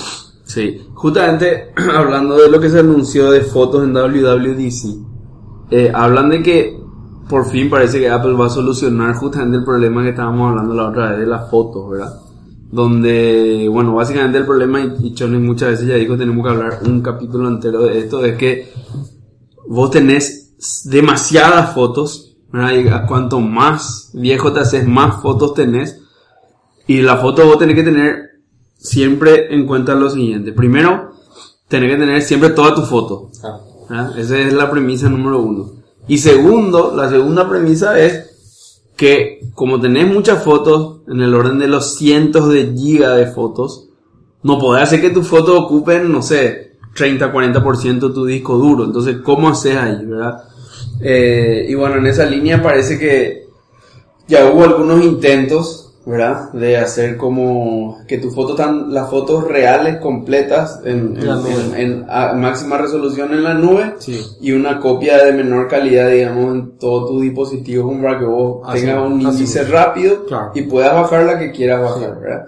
Sí, 0.49 0.81
justamente 0.95 1.75
hablando 1.95 2.39
de 2.39 2.51
lo 2.51 2.59
que 2.59 2.71
se 2.71 2.81
anunció 2.81 3.31
de 3.31 3.43
fotos 3.43 3.85
en 3.85 3.93
WWDC, 3.93 5.71
eh, 5.71 5.93
hablan 5.95 6.31
de 6.31 6.43
que 6.43 6.81
por 7.29 7.51
fin 7.51 7.69
parece 7.69 8.01
que 8.01 8.09
Apple 8.09 8.33
va 8.33 8.47
a 8.47 8.51
solucionar 8.51 9.15
justamente 9.17 9.59
el 9.59 9.65
problema 9.65 10.03
que 10.03 10.09
estábamos 10.09 10.49
hablando 10.49 10.75
la 10.75 10.89
otra 10.89 11.11
vez 11.11 11.19
de 11.21 11.27
las 11.27 11.51
fotos, 11.51 11.91
¿verdad? 11.91 12.19
Donde, 12.71 13.69
bueno, 13.71 13.95
básicamente 13.95 14.39
el 14.39 14.47
problema, 14.47 14.81
y 14.81 15.13
Choni 15.13 15.37
muchas 15.37 15.73
veces 15.73 15.87
ya 15.87 15.97
dijo, 15.97 16.17
tenemos 16.17 16.43
que 16.43 16.51
hablar 16.51 16.79
un 16.83 17.03
capítulo 17.03 17.47
entero 17.49 17.83
de 17.83 17.99
esto, 17.99 18.25
es 18.25 18.39
que 18.39 18.73
vos 19.67 19.91
tenés 19.91 20.85
demasiadas 20.87 21.75
fotos, 21.75 22.39
¿verdad? 22.51 22.73
Y 22.73 23.07
cuanto 23.07 23.39
más 23.41 24.13
viejo 24.15 24.51
te 24.51 24.61
haces, 24.61 24.89
más 24.89 25.21
fotos 25.21 25.53
tenés. 25.53 26.01
Y 26.87 27.03
la 27.03 27.19
foto 27.19 27.45
vos 27.45 27.59
tenés 27.59 27.77
que 27.77 27.83
tener 27.83 28.28
siempre 28.79 29.55
en 29.55 29.67
cuenta 29.67 29.95
lo 29.95 30.09
siguiente. 30.09 30.53
Primero, 30.53 31.13
tenés 31.69 31.93
que 31.93 31.99
tener 31.99 32.23
siempre 32.23 32.51
toda 32.51 32.75
tu 32.75 32.83
foto. 32.83 33.31
¿verdad? 33.89 34.19
Esa 34.19 34.39
es 34.39 34.53
la 34.55 34.71
premisa 34.71 35.11
número 35.11 35.41
uno. 35.41 35.73
Y 36.07 36.19
segundo, 36.19 36.95
la 36.97 37.11
segunda 37.11 37.47
premisa 37.49 37.99
es 37.99 38.29
que 38.97 39.39
como 39.55 39.81
tenés 39.81 40.13
muchas 40.13 40.43
fotos, 40.43 41.01
en 41.09 41.21
el 41.21 41.35
orden 41.35 41.59
de 41.59 41.69
los 41.69 41.97
cientos 41.97 42.49
de 42.49 42.73
gigas 42.75 43.17
de 43.17 43.27
fotos, 43.27 43.89
no 44.43 44.59
podés 44.59 44.85
hacer 44.85 45.01
que 45.01 45.11
tus 45.11 45.27
fotos 45.27 45.59
ocupen, 45.59 46.11
no 46.11 46.23
sé, 46.23 46.77
30-40% 46.97 48.09
de 48.09 48.15
tu 48.15 48.25
disco 48.25 48.57
duro. 48.57 48.85
Entonces, 48.85 49.17
¿cómo 49.23 49.49
haces 49.49 49.77
ahí, 49.77 50.05
verdad? 50.05 50.45
Eh, 51.01 51.67
y 51.69 51.75
bueno, 51.75 51.97
en 51.97 52.07
esa 52.07 52.25
línea 52.25 52.63
parece 52.63 52.99
que 52.99 53.49
ya 54.27 54.51
hubo 54.51 54.65
algunos 54.65 55.05
intentos, 55.05 55.88
¿verdad? 56.09 56.51
De 56.53 56.79
hacer 56.79 57.17
como 57.19 57.99
que 58.09 58.17
tus 58.19 58.35
fotos 58.35 58.57
tan, 58.57 58.95
las 58.95 59.11
fotos 59.11 59.45
reales 59.47 59.99
completas 59.99 60.81
en, 60.85 61.17
En 61.17 61.29
en- 61.29 61.75
en- 61.77 62.07
a- 62.09 62.33
máxima 62.33 62.79
resolución 62.79 63.33
en 63.35 63.45
la 63.45 63.53
nube 63.55 63.95
Sí. 63.99 64.19
y 64.41 64.53
una 64.53 64.81
copia 64.81 65.23
de 65.25 65.33
menor 65.33 65.69
calidad, 65.69 66.11
digamos, 66.11 66.55
en 66.55 66.79
todo 66.79 67.07
tu 67.09 67.21
dispositivo 67.21 67.85
como 67.89 68.03
para 68.03 68.19
que 68.19 68.25
vos 68.25 68.61
Así- 68.67 68.81
tengas 68.87 69.07
un 69.07 69.21
índice 69.21 69.61
mismo. 69.61 69.75
rápido 69.77 70.25
Claro. 70.27 70.51
y 70.55 70.63
puedas 70.63 70.95
bajar 70.95 71.25
la 71.27 71.39
que 71.39 71.53
quieras 71.53 71.83
bajar, 71.83 72.15
Sí. 72.15 72.21
¿verdad? 72.23 72.45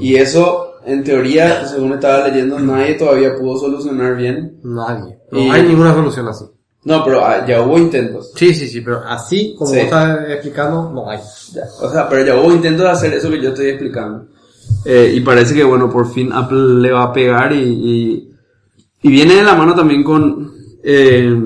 Y 0.00 0.14
eso, 0.14 0.74
en 0.86 1.02
teoría, 1.02 1.66
según 1.66 1.92
estaba 1.94 2.28
leyendo, 2.28 2.58
nadie 2.60 2.94
todavía 2.94 3.34
pudo 3.36 3.58
solucionar 3.58 4.14
bien. 4.16 4.58
Nadie. 4.62 5.18
No 5.32 5.38
Y- 5.40 5.50
hay 5.50 5.62
ninguna 5.64 5.92
solución 5.94 6.28
así. 6.28 6.44
No, 6.84 7.04
pero 7.04 7.24
ah, 7.24 7.44
ya 7.46 7.60
hubo 7.62 7.76
intentos. 7.78 8.32
Sí, 8.34 8.54
sí, 8.54 8.66
sí, 8.68 8.80
pero 8.80 9.02
así 9.06 9.54
como 9.56 9.70
Sí. 9.70 9.76
vos 9.76 9.84
estás 9.84 10.30
explicando, 10.30 10.90
no 10.94 11.10
hay. 11.10 11.18
Ya, 11.52 11.62
O 11.82 11.90
sea, 11.90 12.08
pero 12.08 12.24
ya 12.24 12.36
hubo 12.40 12.52
intentos 12.52 12.84
de 12.84 12.90
hacer 12.90 13.12
eso 13.14 13.28
que 13.30 13.40
yo 13.42 13.50
estoy 13.50 13.66
explicando. 13.68 14.26
Eh, 14.86 15.12
y 15.14 15.20
parece 15.20 15.54
que, 15.54 15.62
bueno, 15.64 15.90
por 15.90 16.10
fin 16.10 16.32
Apple 16.32 16.80
le 16.80 16.90
va 16.92 17.02
a 17.04 17.12
pegar 17.12 17.52
y, 17.52 17.58
y, 17.58 18.30
y 19.02 19.08
viene 19.10 19.34
de 19.34 19.42
la 19.42 19.54
mano 19.54 19.74
también 19.74 20.02
con 20.02 20.52
eh, 20.82 21.38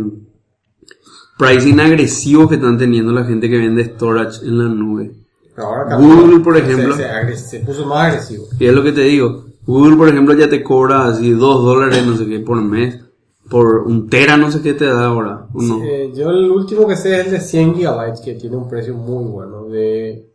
pricing 1.39 1.81
agresivo 1.81 2.49
que 2.49 2.55
están 2.57 2.79
teniendo 2.79 3.13
la 3.13 3.25
gente 3.25 3.49
que 3.49 3.59
vende 3.59 3.85
storage 3.85 4.45
en 4.47 4.59
la 4.59 4.65
nube. 4.73 5.11
Pero 5.55 5.67
ahora 5.69 5.97
Google, 5.97 6.41
por 6.41 6.55
Se- 6.57 6.63
ejemplo. 6.63 6.97
Se, 6.97 7.05
agres- 7.07 7.51
se 7.51 7.61
puso 7.61 7.87
más 7.87 8.09
agresivo. 8.09 8.47
Y 8.59 8.67
es 8.67 8.73
lo 8.73 8.83
que 8.83 8.93
te 8.93 9.01
digo. 9.03 9.47
Google, 9.67 9.97
por 9.97 10.09
ejemplo, 10.09 10.35
ya 10.35 10.49
te 10.49 10.63
cobra 10.63 11.07
así 11.07 11.31
2 11.31 11.65
dólares, 11.65 12.05
no 12.07 12.17
sé 12.17 12.27
qué, 12.27 12.39
por 12.41 12.61
mes. 12.61 13.01
Por 13.51 13.79
un 13.87 14.09
tera, 14.09 14.37
no 14.37 14.51
sé 14.51 14.63
qué 14.63 14.73
te 14.75 14.87
da 14.87 15.07
ahora. 15.07 15.47
¿o 15.53 15.61
no? 15.63 15.85
Yo 16.15 16.31
el 16.31 16.51
último 16.51 16.87
que 16.89 16.97
sé 16.97 17.21
es 17.21 17.27
el 17.27 17.33
de 17.33 17.41
100 17.41 17.75
gigabytes, 17.75 18.21
que 18.21 18.35
tiene 18.35 18.57
un 18.57 18.69
precio 18.69 18.95
muy 18.95 19.25
bueno. 19.25 19.65
De. 19.65 20.27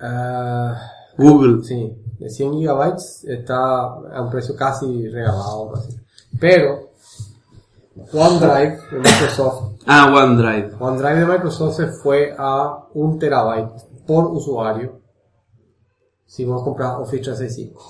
ah, 0.00 0.76
Google. 1.16 1.62
sí, 1.64 1.92
de 2.18 2.28
100 2.30 2.52
gigabytes 2.54 3.24
está 3.24 3.84
a 3.84 4.22
un 4.22 4.30
precio 4.30 4.54
casi 4.56 5.08
regalado. 5.08 5.72
Pero 6.38 6.90
OneDrive 8.12 8.78
de 8.90 8.98
Microsoft, 8.98 9.78
Ah, 9.86 10.12
OneDrive. 10.14 10.74
OneDrive 10.78 11.20
de 11.20 11.26
Microsoft 11.26 11.76
se 11.76 11.86
fue 11.88 12.34
a 12.36 12.84
un 12.94 13.18
terabyte 13.18 13.82
por 14.06 14.26
usuario 14.26 15.00
si 16.26 16.44
vos 16.46 16.62
compras 16.62 16.94
Office 16.98 17.22
365, 17.22 17.82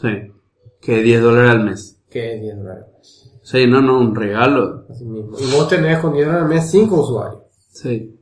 Sí. 0.00 0.32
Que 0.80 1.02
10 1.02 1.22
dólares 1.22 1.50
al 1.50 1.64
mes. 1.64 1.96
que 2.08 2.34
es 2.36 2.40
10 2.40 2.56
dólares. 2.58 3.19
Sí, 3.50 3.66
no, 3.66 3.80
no, 3.80 3.98
un 3.98 4.14
regalo. 4.14 4.84
Así 4.90 5.04
mismo. 5.04 5.36
Y 5.38 5.50
vos 5.50 5.68
tenés 5.68 5.98
con 5.98 6.12
10 6.12 6.26
dólares 6.26 6.44
al 6.44 6.48
mes 6.48 6.70
5 6.70 6.94
usuarios. 7.00 7.42
Sí. 7.72 8.16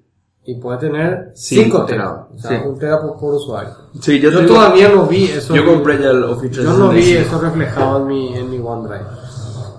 Y 0.44 0.54
puedes 0.54 0.80
tener 0.80 1.32
Cinco 1.34 1.80
5 1.80 1.84
teras. 1.84 2.12
O 2.34 2.38
sea, 2.38 2.50
sí. 2.62 2.66
un 2.66 2.78
tera 2.78 3.00
por, 3.02 3.18
por 3.18 3.34
usuario. 3.34 3.70
Sí, 4.00 4.18
yo, 4.18 4.46
todavía 4.46 4.88
no 4.88 5.04
vi 5.06 5.24
eso. 5.24 5.54
Yo 5.54 5.62
en- 5.62 5.68
compré 5.68 5.98
ya 5.98 6.10
el 6.10 6.24
Office 6.24 6.54
Yo 6.62 6.72
no 6.72 6.88
vi 6.88 7.02
365. 7.02 7.20
eso 7.36 7.40
reflejado 7.44 7.98
en 8.00 8.06
mi, 8.06 8.34
en 8.34 8.50
mi 8.50 8.58
OneDrive. 8.58 9.04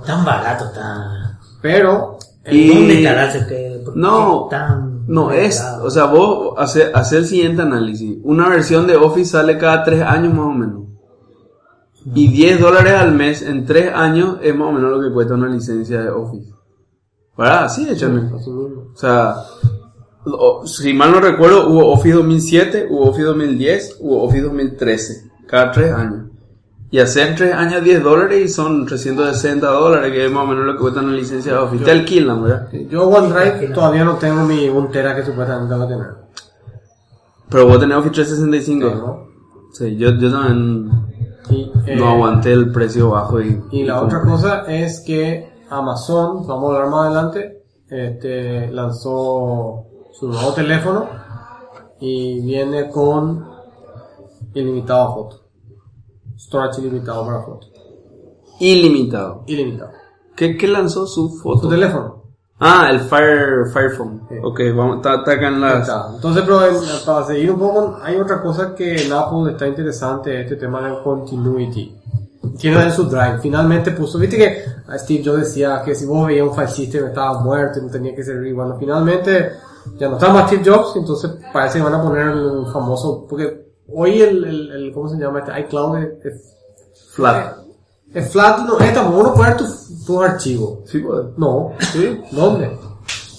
Tan 0.06 0.24
barato, 0.24 0.66
tan... 0.72 1.40
Pero, 1.62 2.18
Y- 2.46 2.68
¿Dónde 2.68 2.98
estará 3.00 3.28
ese 3.30 3.48
que... 3.48 3.84
No, 3.96 4.48
tan 4.50 5.00
no 5.08 5.32
es, 5.32 5.60
o 5.82 5.90
sea, 5.90 6.06
vos 6.06 6.54
hace, 6.58 6.92
hace 6.94 7.18
el 7.18 7.26
siguiente 7.26 7.64
análisis. 7.64 8.20
Una 8.24 8.48
versión 8.48 8.86
de 8.86 8.96
Office 8.96 9.32
sale 9.32 9.58
cada 9.58 9.84
3 9.84 10.04
años 10.04 10.32
más 10.36 10.46
o 10.46 10.52
menos. 10.52 10.82
Y 12.14 12.30
10 12.30 12.62
dólares 12.62 12.94
al 12.94 13.14
mes 13.14 13.42
en 13.42 13.66
3 13.66 13.94
años 13.94 14.38
es 14.42 14.56
más 14.56 14.70
o 14.70 14.72
menos 14.72 14.92
lo 14.92 15.02
que 15.02 15.14
cuesta 15.14 15.34
una 15.34 15.50
licencia 15.50 16.02
de 16.02 16.10
Office. 16.10 16.54
¿Verdad? 17.38 17.66
Así 17.66 17.86
mismo. 17.86 18.38
O 18.94 18.98
sea, 18.98 19.36
si 20.66 20.94
mal 20.94 21.12
no 21.12 21.20
recuerdo, 21.20 21.70
hubo 21.70 21.92
Office 21.92 22.16
2007, 22.16 22.88
hubo 22.90 23.10
Office 23.10 23.24
2010, 23.24 23.98
hubo 24.00 24.24
Office 24.24 24.42
2013. 24.44 25.32
Cada 25.48 25.72
3 25.72 25.94
años. 25.94 26.26
Y 26.92 27.00
hacer 27.00 27.36
3 27.36 27.54
años 27.54 27.84
10 27.84 28.04
dólares 28.04 28.46
y 28.46 28.48
son 28.50 28.86
360 28.86 29.68
dólares, 29.68 30.12
que 30.12 30.26
es 30.26 30.32
más 30.32 30.44
o 30.44 30.48
menos 30.48 30.66
lo 30.66 30.74
que 30.74 30.80
cuesta 30.80 31.02
una 31.02 31.14
licencia 31.14 31.54
de 31.54 31.60
Office. 31.60 31.86
Te 31.86 31.92
alquilan, 31.92 32.44
¿verdad? 32.44 32.72
Yo 32.90 33.08
OneDrive 33.08 33.74
todavía 33.74 34.04
no 34.04 34.16
tengo 34.16 34.44
mi 34.44 34.68
un 34.68 34.90
tera 34.90 35.16
que 35.16 35.24
supuestamente 35.24 35.74
tengo 35.74 35.88
que 35.88 35.94
tener. 35.94 36.10
Pero 37.50 37.68
vos 37.68 37.80
tenés 37.80 37.98
Office 37.98 38.16
365. 38.16 38.96
¿no? 38.96 39.30
Sí, 39.72 39.96
yo, 39.98 40.12
yo 40.18 40.32
también 40.32 40.92
Y, 41.50 41.72
eh, 41.86 41.96
no 41.96 42.10
aguanté 42.10 42.52
el 42.54 42.72
precio 42.72 43.10
bajo 43.10 43.42
y... 43.42 43.62
Y 43.72 43.84
la 43.84 44.02
otra 44.02 44.22
cosa 44.22 44.66
es 44.68 45.02
que 45.02 45.52
Amazon, 45.70 46.46
vamos 46.48 46.72
a 46.72 46.76
hablar 46.76 46.90
más 46.90 47.06
adelante, 47.08 47.64
este, 47.90 48.72
lanzó 48.72 49.86
su 50.12 50.28
nuevo 50.28 50.52
teléfono 50.54 51.08
y 52.00 52.42
viene 52.42 52.90
con 52.90 53.46
ilimitado 54.54 55.14
foto. 55.14 55.42
Storage 56.38 56.82
ilimitado 56.82 57.26
para 57.26 57.42
foto. 57.42 57.68
Ilimitado. 58.60 59.44
Ilimitado. 59.48 59.92
¿Qué, 60.36 60.58
qué 60.58 60.68
lanzó 60.68 61.06
su 61.06 61.30
foto? 61.38 61.62
Su 61.62 61.70
teléfono. 61.70 62.19
Ah, 62.62 62.90
el 62.92 63.00
Fire, 63.00 63.68
Fire 63.72 63.92
Phone. 63.92 64.22
Sí. 64.28 64.36
Ok, 64.44 64.60
vamos, 64.76 64.98
Ahí 65.06 65.52
las... 65.62 65.82
está. 65.88 66.10
Entonces, 66.14 66.44
pero 66.46 66.66
en- 66.66 67.06
para 67.06 67.26
seguir 67.26 67.52
un 67.52 67.60
poco, 67.60 67.98
hay 68.04 68.18
otra 68.18 68.42
cosa 68.42 68.76
que 68.76 69.06
en 69.06 69.14
Apple 69.14 69.52
está 69.52 69.66
interesante, 69.68 70.42
este 70.42 70.56
tema 70.58 70.82
de 70.88 71.02
continuity. 71.02 71.96
Tiene 72.58 72.84
en 72.84 72.92
su 72.92 73.06
drive. 73.06 73.40
Finalmente 73.42 73.92
puso, 73.92 74.18
viste 74.18 74.38
que 74.38 74.64
a 74.88 74.98
Steve 74.98 75.24
Jobs 75.24 75.40
decía 75.40 75.82
que 75.86 75.96
si 75.96 76.06
vos 76.06 76.28
veías 76.28 76.48
un 76.48 76.54
file 76.54 76.68
system 76.68 77.06
estaba 77.08 77.40
muerto 77.42 77.80
y 77.80 77.84
no 77.84 77.90
tenía 77.90 78.14
que 78.16 78.24
servir. 78.24 78.54
Bueno, 78.54 78.76
finalmente 78.78 79.52
ya 79.98 80.10
no 80.10 80.16
está 80.18 80.30
más 80.34 80.48
Steve 80.52 80.70
Jobs, 80.70 80.96
entonces 80.98 81.32
parece 81.54 81.78
que 81.78 81.84
van 81.86 81.94
a 81.94 82.02
poner 82.02 82.28
el 82.28 82.66
famoso, 82.74 83.26
porque 83.30 83.68
hoy 83.94 84.22
el, 84.22 84.44
el, 84.44 84.72
el 84.72 84.94
¿cómo 84.94 85.08
se 85.08 85.18
llama 85.18 85.40
este? 85.40 85.60
iCloud 85.62 85.98
es, 85.98 86.26
es, 86.26 86.56
Flat. 87.14 87.58
Es 88.14 88.32
flat, 88.32 88.60
no, 88.60 88.80
es 88.80 88.94
tampoco 88.94 89.20
uno 89.20 89.34
poner 89.34 89.58
tus 89.58 90.06
tus 90.06 90.24
archivos. 90.24 90.80
Sí, 90.86 91.00
pues. 91.00 91.20
No, 91.38 91.74
Sí. 91.94 92.20
¿dónde? 92.32 92.72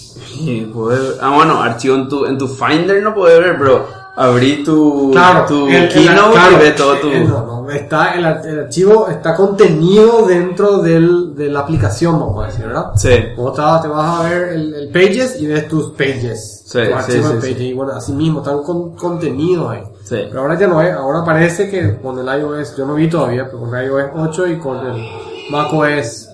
Sí, 0.07 0.71
puede- 0.73 1.17
Ah, 1.21 1.35
bueno, 1.35 1.61
archivo 1.63 1.97
en 1.97 2.09
tu, 2.09 2.25
en 2.27 2.39
tu 2.39 2.47
Finder 2.47 3.03
no 3.03 3.15
puedes 3.15 3.41
ver, 3.41 3.57
pero 3.59 3.87
abrí 4.17 4.63
tu, 4.65 5.11
Claro, 5.13 5.47
tu 5.47 5.67
el- 5.69 5.75
el- 5.75 5.89
Keynote 5.89 6.33
claro, 6.33 6.53
y 6.53 6.59
ves 6.61 6.77
todo 6.77 6.97
tu... 6.99 7.09
eh, 7.09 7.25
no, 7.27 7.47
no, 7.63 7.71
está, 7.71 8.15
el, 8.15 8.25
ar- 8.25 8.43
el 8.47 8.61
archivo 8.61 9.09
está 9.09 9.35
contenido 9.35 10.27
dentro 10.27 10.79
del, 10.79 11.35
de 11.35 11.49
la 11.49 11.61
aplicación, 11.61 12.19
vamos 12.21 12.45
a 12.45 12.47
decir, 12.49 12.67
¿verdad? 12.67 12.87
Sí. 12.97 13.11
Vos 13.37 13.55
te 13.55 13.61
vas, 13.63 13.83
te 13.83 13.89
vas 13.89 14.21
a 14.21 14.29
ver 14.29 14.49
el, 14.51 14.75
el 14.75 14.89
Pages 14.91 15.41
y 15.41 15.47
ves 15.47 15.69
tus 15.69 15.91
Pages. 15.93 16.63
Sí, 16.67 16.79
tu 16.79 16.85
sí, 16.85 16.93
archivo 16.93 17.29
sí, 17.29 17.35
de 17.35 17.41
sí. 17.43 17.49
Pages. 17.53 17.61
Y 17.63 17.73
bueno, 17.75 17.93
así 17.93 18.13
mismo, 18.13 18.41
están 18.41 18.63
con, 18.63 18.95
contenidos 18.97 19.71
ahí. 19.71 19.83
Sí. 20.11 20.17
Pero 20.29 20.41
ahora 20.41 20.59
ya 20.59 20.67
no 20.67 20.83
es, 20.83 20.93
ahora 20.93 21.25
parece 21.25 21.71
que 21.71 21.97
con 22.01 22.19
el 22.19 22.41
iOS, 22.41 22.77
yo 22.77 22.85
no 22.85 22.95
vi 22.95 23.09
todavía, 23.09 23.45
pero 23.47 23.61
con 23.61 23.75
el 23.77 23.87
iOS 23.87 24.07
8 24.17 24.47
y 24.49 24.59
con 24.59 24.85
el 24.85 25.07
macOS, 25.51 26.29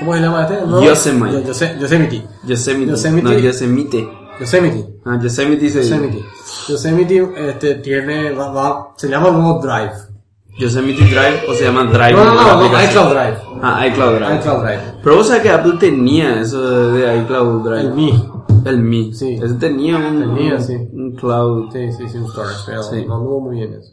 ¿cómo 0.00 0.14
se 0.14 0.20
llama 0.20 0.42
este? 0.42 0.66
¿No? 0.66 0.82
Yosemite. 0.82 1.32
Yo- 1.32 1.48
Yose- 1.52 1.78
Yosemite. 1.78 2.22
Yosemite. 2.44 2.90
Yosemite. 2.90 3.22
No, 3.22 3.38
Yosemite. 3.38 4.08
Yosemite. 4.40 4.86
Ah, 5.04 5.18
Yosemite 5.22 5.68
se 5.70 5.78
Yosemite. 5.82 6.24
Yosemite 6.68 7.32
este, 7.36 7.74
tiene, 7.76 8.32
va, 8.32 8.50
va- 8.50 8.88
se 8.96 9.08
llama 9.08 9.30
nuevo 9.30 9.60
Drive. 9.60 9.92
Yosemite 10.58 11.02
Drive 11.04 11.42
o 11.48 11.54
se 11.54 11.64
llama 11.64 11.84
Drive. 11.84 12.12
No, 12.14 12.24
no, 12.24 12.34
no, 12.68 12.82
iCloud 12.84 13.10
Drive. 13.12 13.36
Ah, 13.62 13.86
iCloud 13.86 14.16
Drive. 14.16 14.36
iCloud 14.40 14.62
Drive. 14.64 14.80
Pero 15.02 15.16
vos 15.16 15.26
sabés 15.28 15.42
que 15.42 15.50
Apple 15.50 15.74
tenía 15.78 16.40
eso 16.40 16.92
de, 16.92 16.98
de 17.06 17.16
iCloud 17.18 17.62
Drive. 17.68 17.80
El 17.82 17.94
Mi. 17.94 18.29
El 18.64 18.78
Mi. 18.80 19.12
Sí. 19.14 19.34
Ese 19.34 19.54
tenía 19.54 19.96
un, 19.96 20.20
Tenía, 20.36 20.54
un- 20.56 20.62
sí. 20.62 20.76
un 20.92 21.12
cloud. 21.16 21.70
Sí, 21.72 21.92
sí, 21.92 22.08
sí, 22.08 22.18
un 22.18 22.28
storage, 22.28 22.58
pero 22.66 22.82
Sí. 22.82 23.04
no 23.06 23.16
anduvo 23.16 23.40
muy 23.40 23.56
bien 23.56 23.74
eso. 23.74 23.92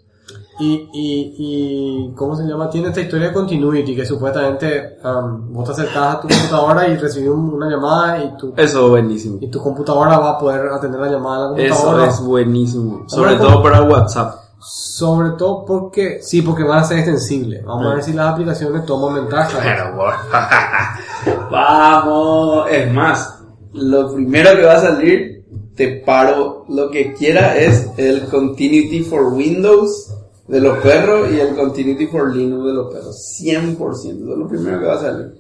Y, 0.60 0.90
y, 0.92 1.36
y, 1.38 2.14
¿cómo 2.16 2.36
se 2.36 2.44
llama? 2.44 2.68
Tiene 2.70 2.88
esta 2.88 3.00
historia 3.02 3.28
de 3.28 3.34
continuity, 3.34 3.96
que 3.96 4.06
supuestamente 4.08 4.98
um, 5.04 5.54
vos 5.54 5.66
te 5.66 5.72
acercas 5.74 6.16
a 6.16 6.20
tu 6.22 6.28
computadora 6.28 6.88
y 6.88 6.98
recibís 6.98 7.30
un- 7.30 7.54
una 7.54 7.70
llamada 7.70 8.24
y 8.24 8.36
tu, 8.38 8.54
Eso 8.58 8.84
es 8.86 8.90
buenísimo. 8.90 9.38
y 9.40 9.50
tu 9.52 9.62
computadora 9.62 10.18
va 10.18 10.32
a 10.32 10.40
poder 10.40 10.68
atender 10.72 11.00
la 11.00 11.12
llamada 11.12 11.52
de 11.52 11.58
la 11.62 11.64
Eso 11.68 11.76
computadora. 11.76 12.10
es 12.12 12.20
buenísimo. 12.22 13.04
Sobre 13.08 13.36
todo 13.36 13.62
para 13.62 13.84
WhatsApp. 13.84 14.34
Sobre 14.60 15.30
todo 15.38 15.64
porque, 15.64 16.20
sí, 16.24 16.42
porque 16.42 16.64
van 16.64 16.80
a 16.80 16.84
ser 16.84 16.98
extensibles. 16.98 17.64
Vamos 17.64 17.86
a 17.86 17.94
ver 17.94 18.04
si 18.04 18.14
las 18.14 18.34
aplicaciones 18.34 18.84
toman 18.88 19.14
ventaja. 19.14 19.60
Vamos. 21.52 22.66
Es 22.72 22.92
más, 22.94 23.37
lo 23.74 24.14
primero 24.14 24.52
que 24.56 24.64
va 24.64 24.74
a 24.76 24.82
salir, 24.82 25.46
te 25.76 26.02
paro 26.06 26.66
lo 26.70 26.90
que 26.90 27.14
quiera, 27.14 27.56
es 27.58 27.88
el 27.98 28.26
Continuity 28.26 29.02
for 29.04 29.34
Windows 29.34 30.14
de 30.48 30.60
los 30.62 30.78
perros 30.80 31.30
y 31.32 31.40
el 31.40 31.56
Continuity 31.56 32.08
for 32.08 32.36
Linux 32.36 32.66
de 32.66 32.74
los 32.74 32.94
perros. 32.94 33.16
100%. 33.42 33.92
Eso 33.92 34.10
es 34.12 34.38
lo 34.38 34.48
primero 34.48 34.80
que 34.80 34.86
va 34.86 34.96
a 34.96 35.00
salir. 35.02 35.34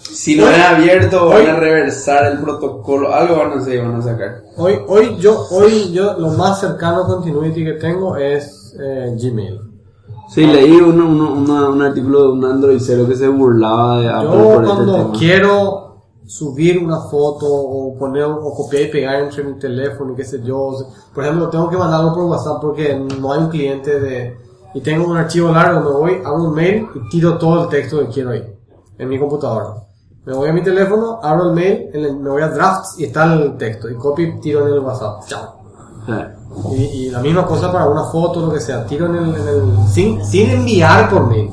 Si 0.00 0.36
no 0.36 0.48
es 0.48 0.58
abierto, 0.58 1.28
van 1.28 1.46
a 1.48 1.56
reversar 1.56 2.30
el 2.32 2.38
protocolo. 2.38 3.12
Algo 3.12 3.36
van 3.36 3.52
a 3.52 3.56
hacer, 3.56 3.82
van 3.82 3.96
a 3.96 4.02
sacar. 4.02 4.42
Hoy, 4.56 4.74
hoy 4.86 5.16
yo, 5.18 5.44
hoy 5.50 5.90
yo 5.92 6.14
lo 6.18 6.30
más 6.30 6.60
cercano 6.60 7.02
a 7.02 7.06
continuity 7.06 7.64
que 7.64 7.72
tengo 7.74 8.16
es 8.16 8.76
eh, 8.80 9.16
Gmail. 9.20 9.60
Sí, 10.30 10.46
leí 10.46 10.70
uno, 10.72 11.08
uno- 11.08 11.32
una- 11.34 11.68
un 11.70 11.82
artículo 11.82 12.22
de 12.24 12.28
un 12.30 12.44
Android 12.44 12.78
cero 12.80 13.06
que 13.08 13.16
se 13.16 13.26
burlaba 13.28 14.00
de 14.00 14.08
Apple 14.08 14.28
Yo 14.30 14.44
por 14.44 14.62
este 14.62 14.66
cuando 14.74 14.92
tema. 14.96 15.12
quiero 15.18 15.87
subir 16.28 16.78
una 16.78 17.00
foto 17.00 17.46
o 17.48 17.96
poner 17.98 18.24
o 18.24 18.52
copiar 18.54 18.82
y 18.84 18.90
pegar 18.90 19.20
entre 19.22 19.42
mi 19.44 19.54
teléfono 19.58 20.12
y 20.12 20.16
qué 20.16 20.24
sé 20.24 20.42
yo, 20.42 20.72
por 21.14 21.24
ejemplo, 21.24 21.48
tengo 21.48 21.70
que 21.70 21.76
mandarlo 21.78 22.12
por 22.12 22.24
WhatsApp 22.24 22.58
porque 22.60 22.94
no 22.94 23.32
hay 23.32 23.40
un 23.40 23.48
cliente 23.48 23.98
de 23.98 24.36
y 24.74 24.80
tengo 24.82 25.10
un 25.10 25.16
archivo 25.16 25.50
largo, 25.50 25.80
me 25.80 25.96
voy, 25.96 26.22
abro 26.24 26.44
un 26.44 26.54
mail 26.54 26.86
y 26.94 27.08
tiro 27.08 27.38
todo 27.38 27.62
el 27.64 27.68
texto 27.70 28.00
que 28.00 28.08
quiero 28.08 28.30
ahí 28.30 28.44
en 28.98 29.08
mi 29.08 29.18
computadora. 29.18 29.74
Me 30.26 30.34
voy 30.34 30.50
a 30.50 30.52
mi 30.52 30.62
teléfono, 30.62 31.18
abro 31.22 31.46
el 31.48 31.52
mail, 31.54 31.88
el- 31.94 32.16
me 32.18 32.28
voy 32.28 32.42
a 32.42 32.48
drafts 32.50 33.00
y 33.00 33.04
está 33.04 33.32
el 33.32 33.56
texto 33.56 33.88
y 33.88 33.94
copio 33.94 34.26
y 34.28 34.40
tiro 34.40 34.66
en 34.68 34.74
el 34.74 34.80
WhatsApp. 34.80 35.22
Chao. 35.26 35.54
Y, 36.72 36.76
y 36.82 37.10
la 37.10 37.20
misma 37.20 37.46
cosa 37.46 37.72
para 37.72 37.86
una 37.88 38.04
foto, 38.04 38.40
lo 38.40 38.52
que 38.52 38.60
sea, 38.60 38.84
tiro 38.86 39.06
en 39.06 39.14
el, 39.16 39.34
en 39.34 39.48
el- 39.48 39.88
sin, 39.88 40.22
sin 40.24 40.50
enviar 40.50 41.08
por 41.08 41.26
mail. 41.26 41.50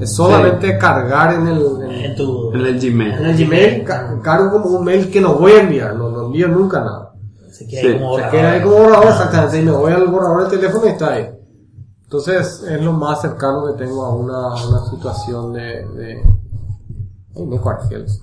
Es 0.00 0.14
solamente 0.14 0.76
cargar 0.78 1.34
en 1.34 1.48
el, 1.48 1.62
en, 1.82 1.90
En 1.92 2.16
tu... 2.16 2.52
En 2.52 2.60
el 2.60 2.66
en 2.66 2.78
Gmail. 2.94 3.12
el 3.12 3.36
Gmail, 3.46 3.84
ca- 3.84 4.18
cargo 4.22 4.50
como 4.52 4.76
un 4.78 4.84
mail 4.84 5.10
que 5.10 5.20
no 5.20 5.34
voy 5.34 5.52
a 5.52 5.60
enviar, 5.62 5.94
no, 5.96 6.10
no 6.10 6.26
envío 6.26 6.48
nunca 6.48 6.80
nada. 6.80 7.12
Se 7.50 7.66
queda 7.66 7.80
Sí. 7.80 7.86
ahí 7.88 7.92
como 7.98 8.04
Se 8.16 8.22
borrador. 8.22 8.30
queda 8.30 8.50
ahí 8.52 8.62
como 8.62 8.76
borrador, 8.76 9.06
exactamente, 9.08 9.58
y 9.60 9.62
me 9.64 9.70
voy 9.72 9.92
al 9.92 10.06
borrador 10.08 10.40
del 10.48 10.60
teléfono 10.60 10.86
y 10.86 10.88
está 10.90 11.12
ahí. 11.14 11.30
Entonces 12.04 12.62
es 12.68 12.80
lo 12.82 12.92
más 12.92 13.20
cercano 13.22 13.66
que 13.66 13.72
tengo 13.84 14.04
a 14.04 14.14
una, 14.14 14.48
a 14.48 14.68
una 14.68 14.84
situación 14.90 15.52
de... 15.54 15.62
de 15.96 16.22
Ay, 17.34 17.58
Quartfields. 17.58 18.20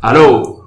¡Aló! 0.00 0.64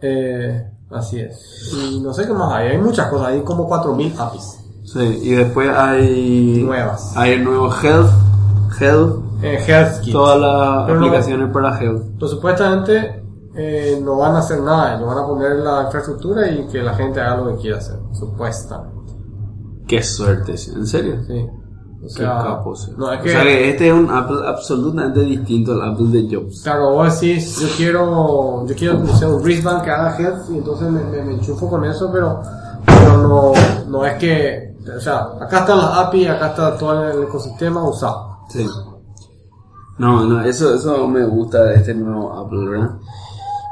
Eh, 0.00 0.70
así 0.90 1.20
es. 1.20 1.72
Y 1.72 2.00
no 2.00 2.12
sé 2.12 2.26
qué 2.26 2.32
más 2.32 2.52
hay, 2.54 2.68
hay 2.70 2.78
muchas 2.78 3.06
cosas, 3.08 3.28
hay 3.28 3.42
como 3.42 3.68
4.000 3.68 4.18
APIs 4.18 4.58
Sí, 4.84 5.20
y 5.22 5.30
después 5.30 5.70
hay... 5.74 6.62
nuevas. 6.64 7.16
Hay 7.16 7.32
el 7.34 7.44
nuevo 7.44 7.70
Health. 7.72 8.10
Health. 8.80 9.21
Eh, 9.42 9.58
HealthKit. 9.66 10.12
Todas 10.12 10.40
las 10.40 10.86
Pero 10.86 11.00
no- 11.00 11.06
aplicaciones 11.06 11.52
para 11.52 11.78
Health. 11.80 12.02
Pues 12.18 12.30
supuestamente 12.30 13.22
eh, 13.54 14.00
no 14.02 14.16
van 14.16 14.36
a 14.36 14.38
hacer 14.38 14.60
nada, 14.60 14.94
ellos 14.96 15.06
van 15.08 15.18
a 15.18 15.26
poner 15.26 15.56
la 15.56 15.82
infraestructura 15.84 16.48
y 16.50 16.66
que 16.68 16.82
la 16.82 16.94
gente 16.94 17.20
haga 17.20 17.36
lo 17.42 17.56
que 17.56 17.62
quiera 17.62 17.78
hacer, 17.78 17.98
supuestamente. 18.12 19.12
Qué 19.86 20.02
suerte, 20.02 20.52
¿en 20.52 20.86
serio? 20.86 21.16
Sí. 21.26 21.46
O 22.04 22.04
Qué 22.06 22.08
sea, 22.14 22.38
capo, 22.38 22.74
sí. 22.74 22.92
no, 22.96 23.12
es 23.12 23.20
O 23.20 23.22
que, 23.22 23.30
sea 23.30 23.42
que 23.42 23.70
este 23.70 23.88
es 23.88 23.94
un 23.94 24.10
Apple 24.10 24.38
absolutamente 24.46 25.20
distinto 25.20 25.72
al 25.72 25.92
Apple 25.92 26.06
de 26.08 26.34
Jobs. 26.34 26.62
claro, 26.62 26.94
vos 26.94 27.20
decís, 27.20 27.60
yo 27.60 27.68
quiero, 27.76 28.66
yo 28.66 28.74
quiero, 28.74 28.98
no 28.98 29.06
sé, 29.14 29.26
un 29.26 29.40
wristband 29.42 29.82
que 29.84 29.90
haga 29.90 30.16
health 30.18 30.50
y 30.50 30.58
entonces 30.58 30.88
me, 30.90 31.00
me, 31.04 31.22
me 31.22 31.34
enchufo 31.34 31.68
con 31.68 31.84
eso, 31.84 32.10
pero, 32.12 32.40
pero 32.86 33.18
no, 33.18 33.52
no 33.88 34.04
es 34.04 34.14
que, 34.14 34.74
o 34.96 35.00
sea, 35.00 35.28
acá 35.40 35.60
están 35.60 35.78
las 35.78 35.98
API, 35.98 36.26
acá 36.26 36.48
está 36.48 36.76
todo 36.76 37.08
el 37.08 37.22
ecosistema 37.24 37.84
usado. 37.88 38.38
Sí. 38.48 38.66
No, 39.98 40.24
no, 40.24 40.42
eso, 40.42 40.74
eso 40.74 41.06
me 41.08 41.24
gusta 41.24 41.64
de 41.64 41.76
este 41.76 41.94
nuevo 41.94 42.32
Apple, 42.32 42.68
¿verdad? 42.68 42.90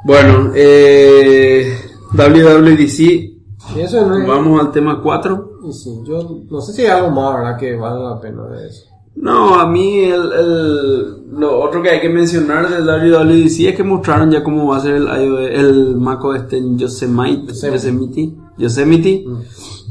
Bueno, 0.04 0.52
eh, 0.54 1.74
WWDC, 2.12 3.78
eso 3.78 4.06
no 4.06 4.18
es, 4.18 4.26
vamos 4.26 4.61
al 4.61 4.72
tema 4.72 5.00
4. 5.02 5.50
y 5.68 5.72
sí, 5.72 6.00
yo 6.04 6.40
no 6.50 6.61
sé 6.61 6.72
si 6.72 6.83
hay 6.83 6.88
algo 6.88 7.11
más, 7.11 7.35
¿verdad? 7.37 7.56
Que 7.59 7.76
vale 7.76 8.02
la 8.02 8.20
pena 8.20 8.44
de 8.46 8.68
eso. 8.68 8.85
No, 9.16 9.54
a 9.61 9.66
mí 9.66 10.04
el, 10.04 10.33
el- 10.33 11.16
lo 11.33 11.61
otro 11.61 11.83
que 11.83 11.90
hay 11.90 12.00
que 12.00 12.09
mencionar 12.09 12.68
del 12.70 12.85
WWDC 12.87 13.68
es 13.68 13.76
que 13.76 13.83
mostraron 13.85 14.30
ya 14.30 14.42
cómo 14.42 14.66
va 14.68 14.76
a 14.78 14.80
ser 14.80 14.94
el, 14.94 15.04
iOS 15.04 15.50
el 15.52 15.96
macOS 15.96 16.37
este 16.38 16.59
en 16.59 16.78
Yosemite, 16.78 17.48
Yosemite. 17.52 17.72
Yosemite, 17.72 18.35
Yosemite. 18.59 19.24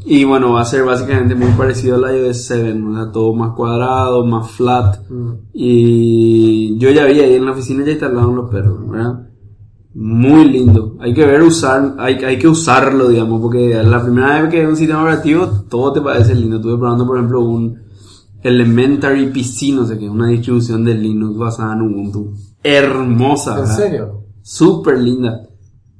Y 0.05 0.23
bueno, 0.23 0.53
va 0.53 0.61
a 0.61 0.65
ser 0.65 0.83
básicamente 0.83 1.35
muy 1.35 1.49
parecido 1.51 1.95
al 1.95 2.15
iOS 2.15 2.45
7, 2.45 2.81
o 2.83 2.93
sea, 2.95 3.11
todo 3.11 3.33
más 3.33 3.53
cuadrado, 3.55 4.25
más 4.25 4.51
flat. 4.51 4.97
Mm. 5.09 5.31
Y 5.53 6.77
yo 6.77 6.89
ya 6.89 7.05
vi 7.05 7.19
ahí 7.19 7.35
en 7.35 7.45
la 7.45 7.51
oficina 7.51 7.83
ya 7.83 7.91
instalaron 7.91 8.35
los 8.35 8.49
perros, 8.49 8.89
¿verdad? 8.89 9.27
Muy 9.93 10.45
lindo. 10.45 10.95
Hay 10.99 11.13
que 11.13 11.25
ver 11.25 11.41
usar, 11.41 11.95
hay, 11.97 12.15
hay 12.15 12.37
que 12.37 12.47
usarlo, 12.47 13.09
digamos, 13.09 13.41
porque 13.41 13.81
la 13.83 14.01
primera 14.01 14.41
vez 14.41 14.51
que 14.51 14.61
es 14.61 14.67
un 14.69 14.77
sistema 14.77 15.01
operativo, 15.01 15.47
todo 15.69 15.93
te 15.93 16.01
parece 16.01 16.35
lindo. 16.35 16.57
Estuve 16.57 16.77
probando, 16.77 17.05
por 17.05 17.17
ejemplo, 17.17 17.41
un 17.41 17.79
Elementary 18.41 19.31
PC, 19.31 19.73
no 19.73 19.85
sé 19.85 19.97
qué, 19.97 20.09
una 20.09 20.27
distribución 20.27 20.85
de 20.85 20.93
Linux 20.93 21.37
basada 21.37 21.73
en 21.73 21.81
Ubuntu. 21.81 22.33
Hermosa, 22.63 23.55
¿En 23.55 23.61
¿verdad? 23.61 23.75
serio? 23.75 24.23
Súper 24.41 24.99
linda. 24.99 25.48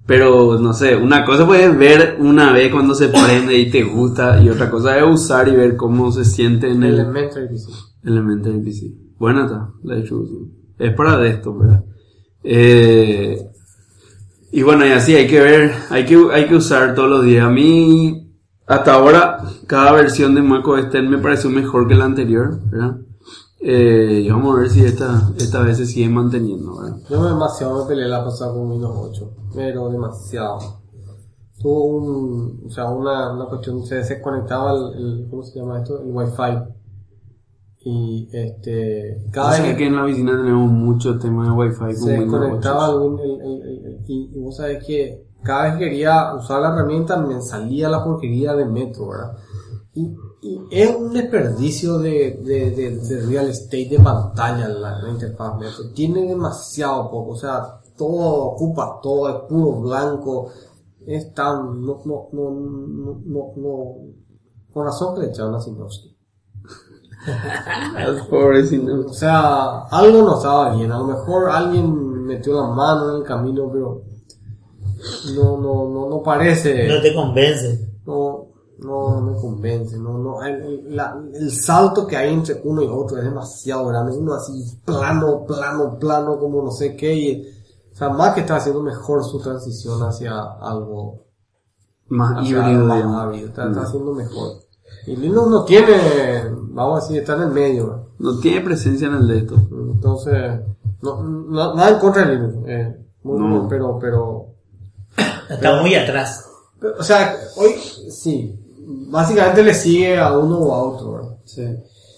Pero, 0.10 0.58
no 0.58 0.74
sé, 0.74 0.96
una 0.96 1.24
cosa 1.24 1.46
puedes 1.46 1.78
ver 1.78 2.18
una 2.20 2.52
vez 2.52 2.72
cuando 2.72 2.96
se 2.96 3.10
prende 3.10 3.56
y 3.56 3.70
te 3.70 3.84
gusta, 3.84 4.42
y 4.42 4.50
otra 4.50 4.68
cosa 4.68 4.98
es 4.98 5.04
usar 5.04 5.48
y 5.48 5.56
ver 5.56 5.76
cómo 5.76 6.12
se 6.12 6.26
siente 6.26 6.68
en 6.68 6.82
el 6.82 6.96
Elementary 6.96 7.48
PC. 7.48 7.72
Elementary 8.04 8.60
PC. 8.60 8.92
Buena 9.20 9.46
está 9.46 9.70
la 9.84 9.98
distribución. 9.98 10.52
Es 10.80 10.96
para 10.96 11.16
de 11.18 11.30
esto, 11.30 11.56
¿verdad? 11.56 11.84
Eh, 12.44 13.38
y 14.52 14.64
bueno, 14.64 14.84
y 14.88 14.90
así 14.90 15.14
hay 15.14 15.28
que 15.28 15.42
ver, 15.42 15.74
hay 15.92 16.06
que, 16.08 16.20
hay 16.34 16.48
que 16.48 16.56
usar 16.56 16.96
todos 16.96 17.08
los 17.08 17.24
días. 17.24 17.46
A 17.46 17.52
mí, 17.52 18.34
hasta 18.66 18.96
ahora, 18.96 19.44
cada 19.68 19.92
versión 19.92 20.34
de 20.34 20.42
macOS 20.42 20.92
10 20.92 21.04
me 21.04 21.20
pareció 21.20 21.52
mejor 21.52 21.88
que 21.88 21.94
la 21.94 22.06
anterior, 22.06 22.60
¿verdad? 22.72 22.98
Eh, 23.62 24.22
y 24.26 24.30
vamos 24.30 24.56
a 24.56 24.62
ver 24.62 24.70
si 24.70 24.86
esta, 24.86 25.32
esta 25.38 25.62
vez 25.62 25.78
se 25.78 25.86
sigue 25.86 26.08
manteniendo, 26.10 26.78
¿verdad? 26.78 26.98
Yo 27.10 27.26
demasiado 27.26 27.82
me 27.84 27.90
peleé 27.90 28.08
la 28.08 28.24
pasada 28.24 28.54
con 28.54 28.72
Windows 28.72 28.96
8, 29.12 29.32
pero 29.54 29.90
demasiado. 29.90 30.60
Tuvo 31.62 31.84
un, 31.98 32.64
o 32.68 32.70
sea, 32.72 32.86
una, 32.90 33.34
una 33.34 33.46
cuestión, 33.48 33.86
se 33.86 33.96
desconectaba 33.96 34.72
el, 34.72 34.94
el- 34.98 35.28
¿cómo 35.30 35.44
se 35.44 35.60
llama 35.60 35.80
esto? 35.80 36.00
El 36.02 36.06
Wi-Fi. 36.14 36.74
Y 37.82 38.30
este, 38.32 39.18
cada 39.32 39.52
Cada 39.52 39.64
vez 39.68 39.78
que 39.78 39.88
en 39.88 39.96
la 39.96 40.04
oficina 40.04 40.32
tenemos 40.32 40.70
mucho 40.72 41.18
tema 41.18 41.46
de 41.46 41.52
Wi-Fi 41.52 41.80
con 41.80 41.96
se 41.96 42.20
Windows 42.20 42.42
desconectaba 42.42 42.90
8. 42.96 43.20
el, 43.24 43.30
el- 43.30 43.42
el- 43.42 43.62
el- 43.62 43.86
el- 43.86 44.04
y, 44.08 44.32
y 44.36 44.40
vos 44.40 44.56
sabés 44.56 44.84
que 44.86 45.26
cada 45.44 45.64
vez 45.64 45.74
que 45.74 45.86
quería 45.86 46.34
usar 46.36 46.62
la 46.62 46.70
herramienta 46.70 47.18
me 47.18 47.42
salía 47.42 47.90
la 47.90 48.04
porquería 48.04 48.54
de 48.54 48.66
Metro, 48.66 49.08
¿verdad? 49.10 49.38
Y, 49.96 50.14
y 50.42 50.60
es 50.72 50.96
un 50.96 51.12
desperdicio 51.14 51.98
de, 52.00 52.40
de, 52.44 52.72
de, 52.72 52.98
de 52.98 53.26
real 53.26 53.50
estate 53.50 53.90
de 53.90 54.00
pantalla 54.00 54.70
la, 54.70 55.00
la 55.00 55.10
interfaz 55.10 55.58
Metro. 55.58 55.92
Tiene 55.94 56.26
demasiado 56.28 57.12
poco, 57.12 57.32
o 57.32 57.36
sea, 57.36 57.82
todo 57.98 58.46
ocupa 58.46 59.00
todo, 59.04 59.30
es 59.30 59.36
puro 59.50 59.82
blanco. 59.82 60.52
Es 61.06 61.34
tan, 61.34 61.86
no, 61.86 62.02
no, 62.06 62.30
no, 62.32 62.52
no, 62.52 63.22
no, 63.26 63.54
no. 63.56 63.96
Con 64.74 64.86
razón 64.86 65.16
que 65.16 65.22
le 65.22 65.28
echaron 65.28 65.56
a 65.56 65.60
Sinowski. 65.60 66.16
Pobrecito. 68.30 69.08
O 69.08 69.14
sea, 69.14 69.80
algo 69.92 70.22
no 70.22 70.36
estaba 70.36 70.76
bien. 70.76 70.92
A 70.92 71.00
lo 71.00 71.06
mejor 71.06 71.50
alguien 71.50 72.26
metió 72.26 72.54
la 72.54 72.68
mano 72.68 73.12
en 73.12 73.18
el 73.18 73.24
camino, 73.24 73.70
pero 73.72 74.04
no, 75.36 75.58
no, 75.58 75.90
no, 75.90 76.10
no 76.10 76.24
parece. 76.24 76.88
No 76.88 77.02
te 77.02 77.14
convence. 77.14 77.90
No, 78.06 78.49
no, 78.82 79.20
no 79.20 79.22
me 79.22 79.38
convence. 79.40 79.98
No, 79.98 80.18
no. 80.18 80.42
El, 80.44 80.96
la- 80.96 81.22
el 81.34 81.52
salto 81.52 82.06
que 82.08 82.18
hay 82.18 82.34
entre 82.34 82.62
uno 82.64 82.82
y 82.82 82.88
otro 82.88 83.18
es 83.18 83.24
demasiado 83.24 83.88
grande. 83.88 84.18
Uno 84.18 84.34
así 84.34 84.64
plano, 84.86 85.46
plano, 85.46 85.98
plano, 86.00 86.38
como 86.40 86.62
no 86.64 86.72
sé 86.72 86.96
qué. 86.96 87.14
Y, 87.16 87.48
o 87.92 87.96
sea, 87.96 88.10
Mac 88.10 88.38
está 88.38 88.56
haciendo 88.58 88.82
mejor 88.82 89.24
su 89.24 89.40
transición 89.42 90.02
hacia 90.04 90.34
algo 90.62 91.26
Más 92.08 92.38
hacia 92.38 92.50
híbrido, 92.50 92.92
algo 92.92 93.10
más. 93.10 93.36
Está, 93.38 93.68
está 93.68 93.82
Mm. 93.82 93.84
haciendo 93.84 94.14
mejor. 94.14 94.52
Y 95.06 95.16
Linux 95.16 95.48
no 95.50 95.64
tiene, 95.66 95.96
vamos 96.72 97.00
a 97.00 97.02
decir, 97.06 97.22
está 97.22 97.36
en 97.36 97.42
el 97.44 97.50
medio. 97.52 97.88
¿no? 98.20 98.32
No 98.34 98.40
tiene 98.40 98.62
presencia 98.62 99.08
en 99.08 99.16
el 99.16 99.28
de 99.28 99.38
esto. 99.40 99.56
Entonces, 99.72 100.62
no, 101.02 101.24
no- 101.24 101.74
nada 101.76 101.90
en 101.92 102.00
contra 102.00 102.26
de 102.26 102.36
Linux, 102.36 102.56
eh, 102.68 103.06
muy 103.24 103.38
No. 103.40 103.68
pero, 103.70 103.98
pero, 104.00 104.46
Está 105.50 105.82
muy 105.82 105.96
atrás. 105.96 106.46
o 107.00 107.04
sea, 107.04 107.36
hoy 107.58 107.74
sí, 108.10 108.59
básicamente 109.10 109.64
le 109.64 109.74
sigue 109.74 110.18
a 110.18 110.38
uno 110.38 110.58
o 110.60 110.74
a 110.74 110.84
otro, 110.84 111.14
¿verdad? 111.14 111.38
Sí. 111.46 111.64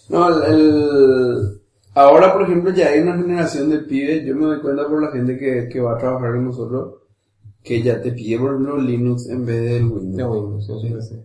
No, 0.09 0.27
el, 0.45 0.53
el- 0.53 1.61
ahora, 1.93 2.33
por 2.33 2.43
ejemplo, 2.43 2.71
ya 2.73 2.87
hay 2.87 2.99
una 3.01 3.15
generación 3.17 3.69
de 3.69 3.79
pibes, 3.79 4.25
yo 4.25 4.35
me 4.35 4.45
doy 4.45 4.61
cuenta 4.61 4.87
por 4.87 5.01
la 5.01 5.11
gente 5.11 5.37
que, 5.37 5.67
que 5.69 5.79
va 5.79 5.95
a 5.95 5.97
trabajar 5.97 6.33
con 6.33 6.45
nosotros, 6.45 6.95
que 7.63 7.81
ya 7.81 8.01
te 8.01 8.11
pide, 8.11 8.39
por 8.39 8.51
ejemplo, 8.51 8.77
Linux 8.77 9.27
en 9.29 9.45
vez 9.45 9.61
del 9.61 9.87
De 9.89 9.93
Windows. 9.95 10.37
Windows, 10.67 10.81
sí, 10.81 10.87
sí, 10.87 10.95
sí. 11.09 11.15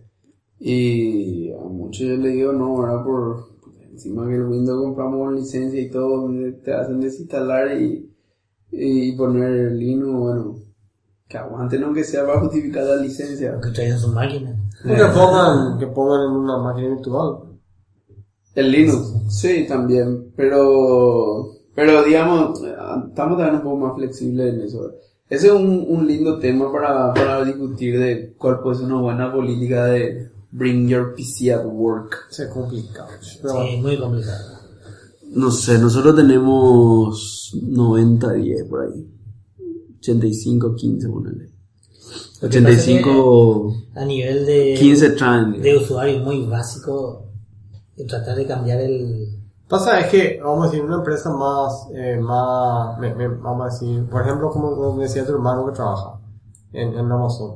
Y 0.59 1.51
a 1.51 1.59
muchos 1.61 2.07
yo 2.07 2.15
le 2.17 2.29
digo, 2.29 2.51
no, 2.53 2.77
ahora 2.77 3.03
por 3.03 3.45
encima 3.91 4.27
que 4.27 4.35
el 4.35 4.45
Windows 4.45 4.83
compramos 4.83 5.33
licencia 5.33 5.79
y 5.79 5.89
todo, 5.89 6.29
te 6.63 6.73
hacen 6.73 6.99
desinstalar 6.99 7.79
y, 7.79 8.11
y 8.71 9.11
poner 9.15 9.71
Linux, 9.73 10.13
bueno, 10.19 10.55
que 11.27 11.37
aguanten 11.37 11.83
aunque 11.83 12.03
sea 12.03 12.25
para 12.25 12.39
justificar 12.39 12.83
la 12.85 12.95
licencia. 12.97 13.59
Que 13.61 13.69
traen 13.71 13.97
su 13.99 14.07
máquina. 14.09 14.56
O 14.85 14.87
que 14.87 15.05
pongan, 15.05 15.79
que 15.79 15.87
pongan 15.87 16.21
en 16.21 16.31
una 16.31 16.57
máquina 16.57 16.89
virtual. 16.89 17.37
El 18.55 18.71
Linux, 18.71 19.13
sí, 19.29 19.65
también, 19.67 20.31
pero, 20.35 21.51
pero 21.75 22.03
digamos, 22.03 22.59
estamos 22.61 23.37
también 23.37 23.55
un 23.55 23.61
poco 23.61 23.77
más 23.77 23.95
flexibles 23.95 24.53
en 24.53 24.61
eso. 24.61 24.91
Ese 25.29 25.47
es 25.47 25.53
un, 25.53 25.85
un 25.87 26.07
lindo 26.07 26.39
tema 26.39 26.71
para, 26.71 27.13
para 27.13 27.43
discutir 27.43 27.99
de 27.99 28.33
cuál 28.37 28.61
puede 28.61 28.77
ser 28.77 28.85
una 28.85 29.01
buena 29.01 29.31
política 29.31 29.85
de 29.85 30.31
bring 30.51 30.87
your 30.87 31.13
PC 31.15 31.53
at 31.53 31.65
work. 31.65 32.27
Se 32.29 32.49
complica. 32.49 33.05
Pero 33.41 33.63
Sí, 33.63 33.77
muy 33.77 33.97
complicado. 33.97 34.57
No 35.31 35.51
sé, 35.51 35.77
nosotros 35.77 36.15
tenemos 36.15 37.53
90-10 37.61 38.69
por 38.69 38.85
ahí. 38.85 39.07
85-15, 39.99 41.11
ponele. 41.11 41.45
Lo 41.45 41.45
que 41.45 41.55
pasa 41.99 42.23
es 42.23 42.26
85, 42.41 43.73
A 43.95 44.05
nivel 44.05 44.45
de, 44.45 44.75
15 44.79 45.09
traen. 45.11 45.61
de 45.61 45.77
usuario 45.77 46.19
muy 46.19 46.45
básico, 46.45 47.23
de 47.95 48.05
tratar 48.05 48.35
de 48.35 48.45
cambiar 48.45 48.79
el... 48.81 49.33
Pasa 49.67 49.99
es 49.99 50.07
que, 50.07 50.39
vamos 50.41 50.67
a 50.67 50.69
decir, 50.69 50.83
una 50.85 50.97
empresa 50.97 51.29
más, 51.29 51.87
eh, 51.93 52.17
más, 52.21 52.97
me- 52.99 53.13
me- 53.15 53.27
vamos 53.27 53.61
a 53.61 53.73
decir, 53.73 54.07
por 54.09 54.21
ejemplo, 54.21 54.49
como 54.49 54.97
decía 54.97 55.25
tu 55.25 55.33
hermano 55.33 55.65
que 55.65 55.73
trabaja 55.73 56.19
en, 56.71 56.93
en 56.93 57.11
Amazon. 57.11 57.49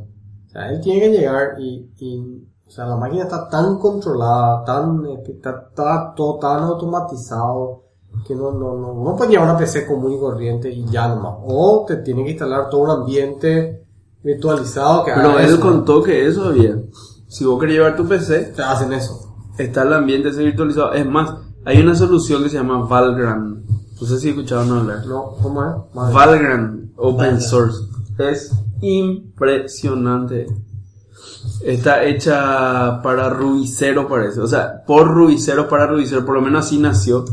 O 0.47 0.49
sea, 0.51 0.69
él 0.71 0.81
tiene 0.81 0.99
que 0.99 1.09
llegar 1.17 1.55
y, 1.59 1.89
y, 1.99 2.43
o 2.67 2.69
sea, 2.69 2.85
la 2.87 2.97
máquina 2.97 3.23
está 3.23 3.47
tan 3.47 3.77
controlada, 3.77 4.65
tan, 4.65 5.05
eh, 5.05 5.23
está, 5.29 5.67
está 5.69 6.13
todo 6.15 6.37
tan 6.39 6.63
automatizado, 6.63 7.83
que 8.27 8.35
no, 8.35 8.51
no, 8.51 8.75
no, 8.75 8.93
no 8.93 9.15
puede 9.15 9.31
llevar 9.31 9.47
una 9.49 9.57
PC 9.57 9.85
común 9.87 10.11
y 10.11 10.19
corriente 10.19 10.69
y 10.69 10.85
ya 10.87 11.07
nomás. 11.07 11.35
O 11.45 11.85
te 11.87 11.97
tiene 11.97 12.25
que 12.25 12.31
instalar 12.31 12.69
todo 12.69 12.81
un 12.81 12.89
ambiente 12.89 13.80
virtualizado 14.23 15.03
que 15.05 15.11
Pero 15.13 15.39
él 15.39 15.45
eso. 15.45 15.59
contó 15.59 16.01
que 16.03 16.27
eso 16.27 16.45
había. 16.45 16.77
Si 17.27 17.45
vos 17.45 17.59
querés 17.59 17.75
llevar 17.75 17.95
tu 17.95 18.07
PC, 18.07 18.53
Te 18.55 18.61
hacen 18.61 18.93
eso. 18.93 19.35
está 19.57 19.83
el 19.83 19.93
ambiente 19.93 20.29
ese 20.29 20.43
virtualizado. 20.43 20.93
Es 20.93 21.05
más, 21.05 21.33
hay 21.65 21.81
una 21.81 21.95
solución 21.95 22.43
que 22.43 22.49
se 22.49 22.57
llama 22.57 22.85
Valgran. 22.85 23.63
No 23.99 24.07
sé 24.07 24.19
si 24.19 24.29
escucharon 24.29 24.71
hablar. 24.71 25.05
¿No? 25.05 25.35
¿Cómo 25.41 25.63
es? 25.63 25.95
Madre. 25.95 26.13
Valgran, 26.15 26.91
open 26.97 27.39
source. 27.39 27.77
Es 28.17 28.51
impresionante. 28.81 30.47
Está 31.63 32.03
hecha 32.03 33.01
para 33.03 33.29
Rubicero, 33.29 34.07
parece. 34.07 34.39
O 34.41 34.47
sea, 34.47 34.83
por 34.85 35.07
Rubicero, 35.07 35.67
para 35.69 35.87
Rubicero. 35.87 36.25
Por 36.25 36.35
lo 36.35 36.41
menos 36.41 36.65
así 36.65 36.77
nació. 36.79 37.25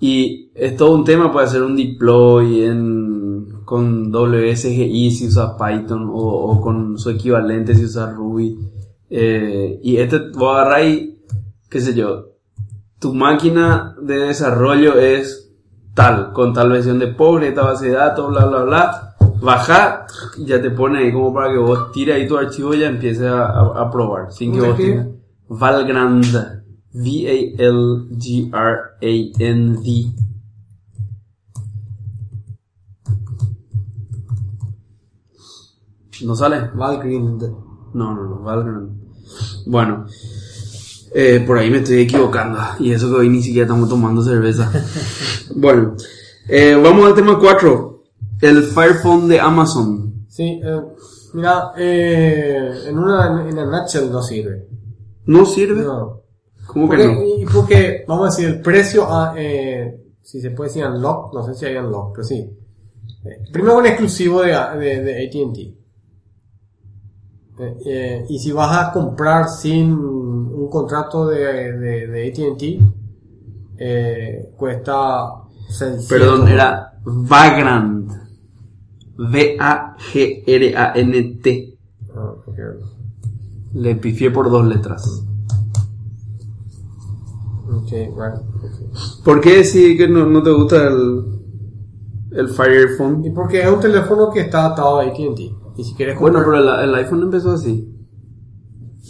Y 0.00 0.50
es 0.54 0.76
todo 0.76 0.94
un 0.94 1.04
tema. 1.04 1.32
Puede 1.32 1.46
hacer 1.46 1.62
un 1.62 1.76
deploy 1.76 2.62
en, 2.62 3.15
con 3.66 4.10
WSGI 4.14 5.10
si 5.10 5.26
usa 5.26 5.54
Python. 5.58 6.08
O, 6.10 6.52
o 6.52 6.60
con 6.62 6.96
su 6.98 7.10
equivalente 7.10 7.74
si 7.74 7.84
usa 7.84 8.10
Ruby. 8.12 8.58
Eh, 9.10 9.78
y 9.82 9.98
este, 9.98 10.30
vos 10.34 10.56
agarrás 10.56 10.86
y, 10.86 11.18
qué 11.68 11.80
sé 11.80 11.92
yo, 11.94 12.30
tu 12.98 13.12
máquina 13.12 13.94
de 14.00 14.16
desarrollo 14.18 14.98
es 14.98 15.52
tal, 15.94 16.32
con 16.32 16.52
tal 16.54 16.70
versión 16.70 16.98
de 16.98 17.08
Postgre, 17.08 17.48
esta 17.48 17.62
base 17.64 17.86
de 17.88 17.92
datos, 17.92 18.30
bla, 18.30 18.46
bla, 18.46 18.62
bla. 18.64 19.02
Baja, 19.40 20.06
ya 20.38 20.60
te 20.62 20.70
pone 20.70 21.00
ahí 21.00 21.12
como 21.12 21.32
para 21.34 21.52
que 21.52 21.58
vos 21.58 21.92
tires 21.92 22.16
ahí 22.16 22.26
tu 22.26 22.36
archivo 22.38 22.72
y 22.74 22.78
ya 22.80 22.88
empieces 22.88 23.24
a, 23.26 23.44
a- 23.46 23.82
a 23.82 23.90
probar. 23.90 24.32
Sin 24.32 24.52
que 24.52 24.60
¿Cómo 24.60 24.72
vos 24.72 24.80
Valgrand. 25.48 26.24
V-A-L-G-R-A-N-D. 28.96 30.12
¿No 36.22 36.34
sale? 36.34 36.70
Valgrind. 36.74 37.42
No, 37.94 38.14
no, 38.14 38.24
no, 38.24 38.42
Valorant. 38.42 38.90
Bueno, 39.66 40.06
eh, 41.14 41.42
por 41.46 41.58
ahí 41.58 41.70
me 41.70 41.78
estoy 41.78 42.02
equivocando. 42.02 42.58
Y 42.78 42.92
eso 42.92 43.08
que 43.08 43.16
hoy 43.16 43.28
ni 43.28 43.42
siquiera 43.42 43.66
estamos 43.66 43.88
tomando 43.88 44.22
cerveza. 44.22 44.70
bueno, 45.54 45.96
eh, 46.48 46.74
vamos 46.74 47.06
al 47.06 47.14
tema 47.14 47.38
4. 47.38 48.02
El 48.42 48.62
Fire 48.64 48.96
Phone 48.96 49.28
de 49.28 49.40
Amazon. 49.40 50.26
Sí, 50.28 50.60
eh, 50.62 50.80
mira, 51.34 51.72
eh, 51.76 52.84
en 52.86 52.98
una 52.98 53.48
en 53.48 53.58
una 53.58 53.80
nutshell 53.80 54.10
no 54.10 54.22
sirve. 54.22 54.68
¿No 55.24 55.46
sirve? 55.46 55.82
No. 55.82 56.22
¿Cómo 56.66 56.88
que 56.90 56.98
no? 56.98 57.22
y 57.22 57.46
porque, 57.46 58.04
vamos 58.06 58.26
a 58.26 58.30
decir, 58.30 58.56
el 58.56 58.60
precio, 58.60 59.06
a, 59.08 59.34
eh, 59.38 60.02
si 60.20 60.40
se 60.40 60.50
puede 60.50 60.68
decir 60.68 60.84
unlock, 60.84 61.32
no 61.32 61.42
sé 61.44 61.54
si 61.54 61.64
hay 61.64 61.76
unlock, 61.76 62.12
pero 62.12 62.24
sí. 62.24 62.50
Eh, 63.24 63.44
primero 63.52 63.78
un 63.78 63.86
exclusivo 63.86 64.42
de, 64.42 64.48
de, 64.50 65.02
de 65.02 65.26
AT&T. 65.26 65.85
Eh, 67.58 67.76
eh, 67.86 68.26
y 68.28 68.38
si 68.38 68.52
vas 68.52 68.76
a 68.76 68.92
comprar 68.92 69.48
sin 69.48 69.92
un 69.92 70.68
contrato 70.68 71.26
de, 71.26 71.72
de, 71.72 72.06
de 72.06 72.28
AT&T, 72.28 72.80
eh, 73.78 74.52
cuesta 74.56 75.42
600. 75.68 76.06
Perdón, 76.06 76.48
era 76.48 77.00
Vagrant. 77.04 78.12
V-A-G-R-A-N-T. 79.18 79.78
Ah. 82.14 82.34
Le 83.72 83.94
pifié 83.96 84.30
por 84.30 84.50
dos 84.50 84.66
letras. 84.66 85.24
Ok, 87.68 87.90
right. 87.90 88.40
¿Por 89.24 89.40
qué 89.40 89.62
decís 89.62 89.96
que 89.96 90.06
no, 90.08 90.26
no 90.26 90.42
te 90.42 90.50
gusta 90.50 90.88
el, 90.88 91.24
el 92.32 92.48
Fire 92.48 92.90
Phone? 92.96 93.24
Y 93.24 93.30
porque 93.30 93.62
es 93.62 93.68
un 93.68 93.80
teléfono 93.80 94.30
que 94.30 94.40
está 94.42 94.66
atado 94.66 95.00
a 95.00 95.04
AT&T. 95.04 95.65
Y 95.76 95.84
si 95.84 95.94
quieres 95.94 96.18
Bueno, 96.18 96.38
comprar... 96.42 96.62
pero 96.62 96.80
el, 96.80 96.88
el 96.88 96.94
iPhone 96.96 97.22
empezó 97.22 97.52
así. 97.52 97.92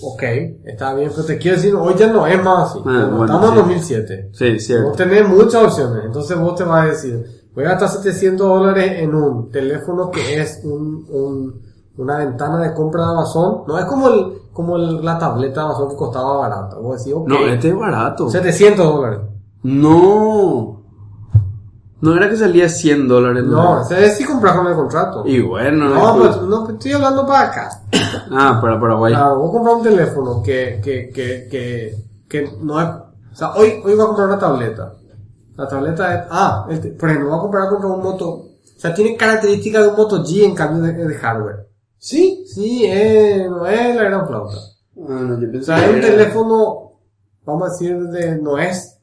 Ok, 0.03 0.23
está 0.65 0.93
bien, 0.95 1.11
pero 1.15 1.25
te 1.27 1.39
quiero 1.39 1.57
decir, 1.57 1.75
hoy 1.75 1.95
ya 1.97 2.13
no 2.13 2.27
es 2.27 2.43
más 2.45 2.71
así. 2.71 2.81
Ah, 2.85 3.09
bueno, 3.11 3.25
Estamos 3.25 3.49
en 3.49 3.55
sí. 3.55 3.57
2007. 3.95 4.31
Sí, 4.33 4.61
cierto. 4.61 4.89
Vos 4.89 4.97
tenés 4.97 5.29
muchas 5.29 5.65
opciones, 5.65 6.05
entonces 6.05 6.39
vos 6.39 6.55
te 6.55 6.65
vas 6.65 6.85
a 6.85 6.89
decir, 6.91 7.25
voy 7.55 7.65
a 7.65 7.69
gastar 7.71 7.89
700 7.89 8.47
dólares 8.47 8.93
en 8.99 9.15
un 9.15 9.51
teléfono 9.51 10.11
que 10.11 10.41
es 10.43 10.61
un, 10.65 11.07
un- 11.09 11.67
una 11.97 12.19
ventana 12.19 12.59
de 12.59 12.75
compra 12.75 13.05
de 13.07 13.11
Amazon. 13.13 13.63
No 13.67 13.79
es 13.79 13.87
como 13.87 14.09
el, 14.09 14.33
como 14.53 14.77
el- 14.77 15.03
la 15.03 15.19
tableta 15.19 15.61
de 15.61 15.67
Amazon 15.67 15.89
que 15.89 15.97
costaba 15.97 16.37
barata. 16.37 16.77
Vos 16.79 16.99
decís, 16.99 17.15
ok, 17.17 17.27
No, 17.29 17.47
este 17.47 17.69
es 17.71 17.75
barato. 17.77 18.29
700 18.29 18.87
dólares. 18.87 19.21
No. 19.63 20.76
No 22.01 22.15
era 22.15 22.29
que 22.29 22.37
salía 22.37 22.69
100 22.69 23.09
dólares. 23.09 23.45
No, 23.45 23.81
ese 23.81 24.05
es 24.07 24.17
si 24.19 24.25
compras 24.25 24.57
con 24.57 24.67
el 24.67 24.75
contrato. 24.75 25.23
Y 25.27 25.41
bueno, 25.41 25.89
no, 25.89 26.17
pues- 26.19 26.37
pues, 26.37 26.49
no, 26.49 26.65
pues, 26.65 26.75
estoy 26.75 26.93
hablando 26.93 27.27
para 27.27 27.49
acá. 27.49 27.83
Ah, 28.31 28.59
para 28.61 28.79
Paraguay. 28.79 29.15
Claro, 29.15 29.39
vos 29.39 29.51
compras 29.51 29.77
un 29.77 29.83
teléfono 29.83 30.43
que, 30.43 30.81
que, 30.83 31.09
que, 31.11 31.49
que, 31.51 31.97
que 32.29 32.51
no 32.61 32.81
es... 32.81 32.89
O 32.89 33.35
sea, 33.37 33.55
hoy, 33.55 33.81
hoy 33.85 33.95
voy 33.95 34.03
a 34.03 34.07
comprar 34.07 34.29
una 34.29 34.39
tableta. 34.39 34.93
La 35.57 35.67
tableta 35.67 36.15
es... 36.15 36.27
Ah, 36.31 36.67
este, 36.69 36.89
por 36.91 37.09
ejemplo, 37.09 37.31
voy 37.31 37.39
a 37.39 37.43
comprar 37.43 37.69
contra 37.71 37.89
un 37.89 38.03
Moto... 38.03 38.29
O 38.31 38.79
sea, 38.79 38.93
tiene 38.93 39.17
características 39.17 39.83
de 39.85 39.89
un 39.89 39.97
Moto 39.97 40.23
G 40.23 40.45
en 40.45 40.55
cambio 40.55 40.83
de, 40.83 40.93
de 40.93 41.15
hardware. 41.15 41.67
Sí, 41.99 42.45
sí, 42.47 42.85
eh, 42.85 43.47
no 43.49 43.67
es 43.67 43.97
la 43.97 44.03
gran 44.03 44.27
flauta. 44.27 44.57
Ah, 45.09 45.21
no, 45.23 45.41
yo 45.41 45.49
O 45.49 45.51
pensé 45.51 45.65
sea, 45.65 45.83
es 45.87 45.95
un 45.95 46.01
teléfono, 46.03 46.93
vamos 47.47 47.69
a 47.69 47.73
decir, 47.73 47.99
de, 47.99 48.37
no 48.37 48.59
es 48.59 48.99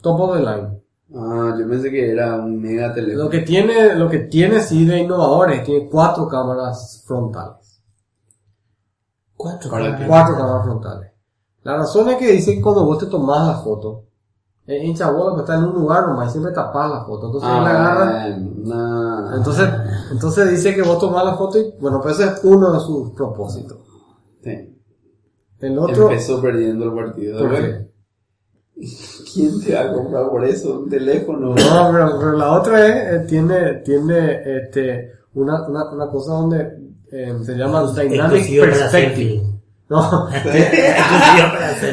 top 0.00 0.20
of 0.20 0.36
the 0.36 0.40
line. 0.40 0.79
Ah, 1.14 1.56
yo 1.58 1.68
pensé 1.68 1.90
que 1.90 2.12
era 2.12 2.36
un 2.36 2.60
mega 2.60 2.92
teléfono. 2.94 3.24
Lo 3.24 3.30
que 3.30 3.40
tiene, 3.40 3.94
lo 3.94 4.08
que 4.08 4.20
tiene 4.20 4.60
sí 4.60 4.84
de 4.84 5.00
innovadores, 5.00 5.64
tiene 5.64 5.88
cuatro 5.88 6.28
cámaras 6.28 7.02
frontales. 7.06 7.82
Cuatro. 9.36 9.70
Para 9.70 9.86
cámaras. 9.86 10.08
Cuatro 10.08 10.36
cámaras 10.36 10.64
frontales. 10.64 11.12
La 11.62 11.76
razón 11.76 12.08
es 12.10 12.16
que 12.16 12.32
dice 12.32 12.54
que 12.54 12.62
cuando 12.62 12.84
vos 12.84 12.98
te 12.98 13.06
tomás 13.06 13.46
la 13.46 13.54
foto, 13.62 14.04
es 14.66 14.84
hincha 14.84 15.10
bola 15.10 15.34
que 15.34 15.40
está 15.40 15.56
en 15.56 15.64
un 15.64 15.74
lugar 15.74 16.06
nomás 16.06 16.28
y 16.28 16.32
siempre 16.32 16.52
tapás 16.52 16.90
la 16.90 17.04
foto. 17.04 17.26
Entonces 17.26 17.50
él 17.50 17.64
la 17.64 17.70
agarra. 17.70 18.24
Ah, 18.24 18.36
no. 18.38 19.36
Entonces, 19.36 19.68
entonces 20.12 20.50
dice 20.50 20.74
que 20.74 20.82
vos 20.82 20.98
tomás 20.98 21.24
la 21.24 21.34
foto 21.34 21.58
y, 21.58 21.74
bueno, 21.80 22.00
pues 22.00 22.20
ese 22.20 22.32
es 22.32 22.44
uno 22.44 22.72
de 22.72 22.80
sus 22.80 23.10
propósitos. 23.10 23.78
Sí. 24.42 24.76
El 25.58 25.78
otro, 25.78 26.08
Empezó 26.08 26.40
perdiendo 26.40 26.84
el 26.86 26.94
partido. 26.94 27.38
¿por 27.40 27.50
Bueno, 27.50 27.66
qué? 27.66 27.89
¿Quién 29.32 29.60
te 29.60 29.74
va 29.74 29.80
a 29.82 29.92
comprar 29.92 30.28
por 30.30 30.44
eso? 30.44 30.80
Un 30.80 30.88
teléfono. 30.90 31.54
No, 31.54 31.90
pero, 31.92 32.18
pero 32.18 32.32
la 32.32 32.52
otra 32.52 32.86
es, 32.86 32.94
eh, 33.22 33.26
tiene, 33.28 33.74
tiene, 33.84 34.40
este, 34.44 35.12
una, 35.34 35.66
una, 35.68 35.90
una 35.90 36.08
cosa 36.08 36.32
donde 36.32 36.78
eh, 37.12 37.34
se 37.44 37.54
llama 37.54 37.92
Dynamic 37.92 38.60
Perspective. 38.60 39.42
No. 39.88 40.28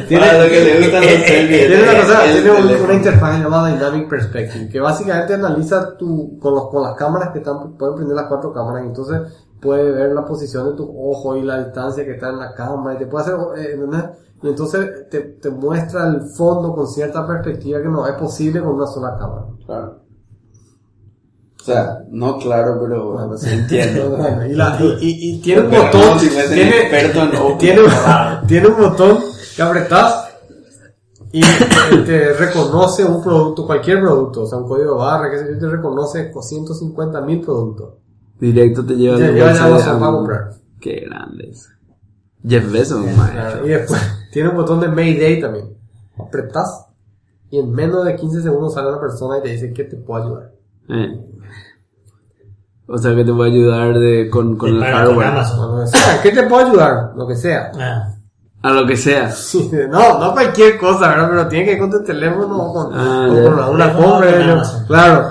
Tiene- 0.07 0.19
Para 0.19 0.43
lo 0.43 0.49
que 0.49 0.63
le 0.63 0.79
gustan 0.81 1.01
los 1.01 1.11
selfies. 1.25 1.67
Tiene 1.67 1.83
una 1.83 1.99
cosa, 2.01 2.19
tiene 2.31 2.51
un- 2.51 2.81
una 2.85 2.93
interfaz 2.93 3.39
llamada 3.39 3.67
Dynamic 3.73 4.07
Perspective, 4.09 4.69
que 4.69 4.79
básicamente 4.79 5.33
analiza 5.33 5.97
tu, 5.97 6.37
con, 6.39 6.53
los, 6.53 6.67
con 6.69 6.83
las 6.83 6.95
cámaras 6.95 7.29
que 7.31 7.39
están, 7.39 7.75
pueden 7.75 7.95
prender 7.95 8.15
las 8.15 8.27
cuatro 8.27 8.53
cámaras, 8.53 8.83
y 8.83 8.87
entonces 8.87 9.19
puede 9.61 9.91
ver 9.91 10.11
la 10.11 10.23
posición 10.25 10.69
de 10.69 10.75
tu 10.75 10.83
ojo 11.11 11.35
y 11.35 11.41
la 11.43 11.63
distancia 11.63 12.05
que 12.05 12.11
está 12.11 12.29
en 12.29 12.39
la 12.39 12.53
cámara, 12.53 12.95
y 12.95 12.99
te 12.99 13.07
puede 13.07 13.25
hacer, 13.25 13.35
eh, 13.57 13.71
¿entendés? 13.73 14.03
Y 14.43 14.47
entonces 14.49 15.09
te, 15.09 15.19
te 15.21 15.49
muestra 15.49 16.07
el 16.07 16.21
fondo 16.21 16.73
con 16.75 16.87
cierta 16.87 17.25
perspectiva 17.25 17.81
que 17.81 17.87
no 17.89 18.05
es 18.05 18.13
posible 18.13 18.59
con 18.61 18.75
una 18.75 18.85
sola 18.87 19.15
cámara. 19.17 19.45
Claro. 19.65 19.99
O 21.59 21.63
sea, 21.63 22.03
no 22.09 22.37
claro, 22.37 22.79
pero 22.81 23.13
Bueno, 23.13 23.37
se 23.37 23.53
entiende. 23.53 24.47
y, 24.49 24.53
la- 24.53 24.77
y, 24.79 24.85
y- 25.01 25.31
y 25.37 25.41
tiene 25.41 25.61
un 25.63 25.69
Pero 25.69 25.83
botón, 25.85 26.01
no, 26.01 26.19
si 26.19 26.29
fuese 26.29 26.53
tiene, 26.53 26.71
tiene, 27.59 27.81
tiene 28.47 28.67
un 28.67 28.77
botón 28.77 29.17
que 29.55 29.61
apretás 29.61 30.27
y 31.31 31.41
te, 32.05 32.33
reconoce 32.33 33.03
un 33.03 33.21
producto, 33.21 33.65
cualquier 33.65 33.99
producto, 34.01 34.43
o 34.43 34.45
sea, 34.45 34.59
un 34.59 34.67
código 34.67 34.93
de 34.93 34.97
barra, 34.99 35.29
que 35.29 35.37
yo, 35.53 35.59
te 35.59 35.67
reconoce 35.67 36.31
150 36.39 37.21
mil 37.21 37.41
productos. 37.41 37.95
Directo 38.39 38.85
te 38.85 38.95
lleva 38.95 39.17
Te 39.17 39.31
la 39.33 39.45
bolsa 39.45 39.63
ya 39.63 39.69
bolsa 39.69 39.99
para 39.99 40.11
comprar. 40.11 40.49
Qué 40.79 41.05
grandes. 41.07 41.69
Jeff 42.47 42.71
Bezos, 42.71 43.05
maestro. 43.17 43.65
Y 43.65 43.69
después 43.69 44.01
tiene 44.31 44.49
un 44.49 44.55
botón 44.55 44.79
de 44.79 44.87
Mayday 44.89 45.41
también. 45.41 45.75
Apretás 46.19 46.85
y 47.49 47.59
en 47.59 47.71
menos 47.71 48.05
de 48.05 48.15
15 48.15 48.41
segundos 48.41 48.73
sale 48.73 48.89
una 48.89 48.99
persona 48.99 49.37
y 49.39 49.41
te 49.43 49.49
dice 49.49 49.73
que 49.73 49.83
te 49.85 49.95
puedo 49.95 50.23
ayudar. 50.23 50.51
Eh. 50.89 51.19
O 52.87 52.97
sea 52.97 53.13
que 53.15 53.25
te 53.25 53.31
voy 53.31 53.49
a 53.49 53.51
ayudar 53.53 53.99
de, 53.99 54.29
con, 54.29 54.57
con 54.57 54.69
el 54.69 54.79
con 54.79 54.87
hardware. 54.87 55.33
Decía, 55.81 56.19
¿qué 56.23 56.31
te 56.31 56.43
puedo 56.43 56.67
ayudar? 56.67 57.11
Lo 57.15 57.27
que 57.27 57.35
sea. 57.35 57.71
Ah. 57.77 58.13
A 58.61 58.71
lo 58.71 58.87
que 58.87 58.95
sea. 58.97 59.29
Sí, 59.31 59.69
no, 59.89 60.19
no 60.19 60.33
cualquier 60.33 60.77
cosa, 60.77 61.09
¿verdad? 61.09 61.29
Pero 61.29 61.47
tiene 61.47 61.65
que 61.65 61.73
ir 61.73 61.79
con 61.79 61.91
tu 61.91 62.03
teléfono 62.03 62.57
o 62.57 62.73
con, 62.73 62.93
Ah, 62.93 63.27
o 63.29 63.35
ya. 63.35 63.43
con 63.43 63.53
una, 63.53 63.69
una 63.69 63.93
compra. 63.93 64.63
Claro. 64.87 65.27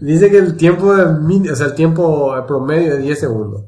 Dice 0.00 0.30
que 0.30 0.38
el 0.38 0.56
tiempo 0.56 0.94
de 0.94 1.50
o 1.50 1.56
sea, 1.56 1.66
el 1.66 1.74
tiempo 1.74 2.34
promedio 2.46 2.94
es 2.94 3.02
10 3.02 3.18
segundos. 3.20 3.62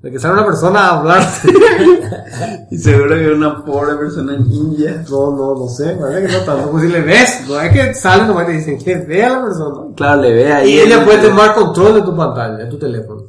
De 0.00 0.12
que 0.12 0.18
sale 0.20 0.34
una 0.34 0.46
persona 0.46 0.80
a 0.80 0.98
hablar. 1.00 1.22
Y 2.70 2.76
seguro 2.78 3.14
que 3.16 3.30
una 3.32 3.64
pobre 3.64 3.94
persona 3.96 4.34
en 4.34 4.44
India. 4.52 5.02
no, 5.10 5.34
no, 5.34 5.54
no 5.54 5.68
sé, 5.68 5.96
parece 5.98 6.26
que 6.26 6.32
no 6.38 6.44
tanto. 6.44 6.70
Pues 6.70 6.84
si 6.84 6.90
le 6.90 7.00
ves, 7.00 7.44
no 7.48 7.58
es 7.60 7.72
que 7.72 7.94
sale 7.94 8.26
nomás 8.26 8.44
y 8.44 8.46
te 8.46 8.52
dicen 8.52 8.78
que 8.78 8.96
vea 8.98 9.26
a 9.28 9.36
la 9.38 9.42
persona. 9.46 9.94
Claro, 9.96 10.20
le 10.22 10.34
ve 10.34 10.52
ahí. 10.52 10.70
Y 10.74 10.80
ella 10.80 10.98
el- 11.00 11.04
puede 11.06 11.26
tomar 11.28 11.54
control 11.54 11.94
de 11.94 12.02
tu 12.02 12.14
pantalla, 12.14 12.56
de 12.58 12.66
tu 12.66 12.78
teléfono. 12.78 13.22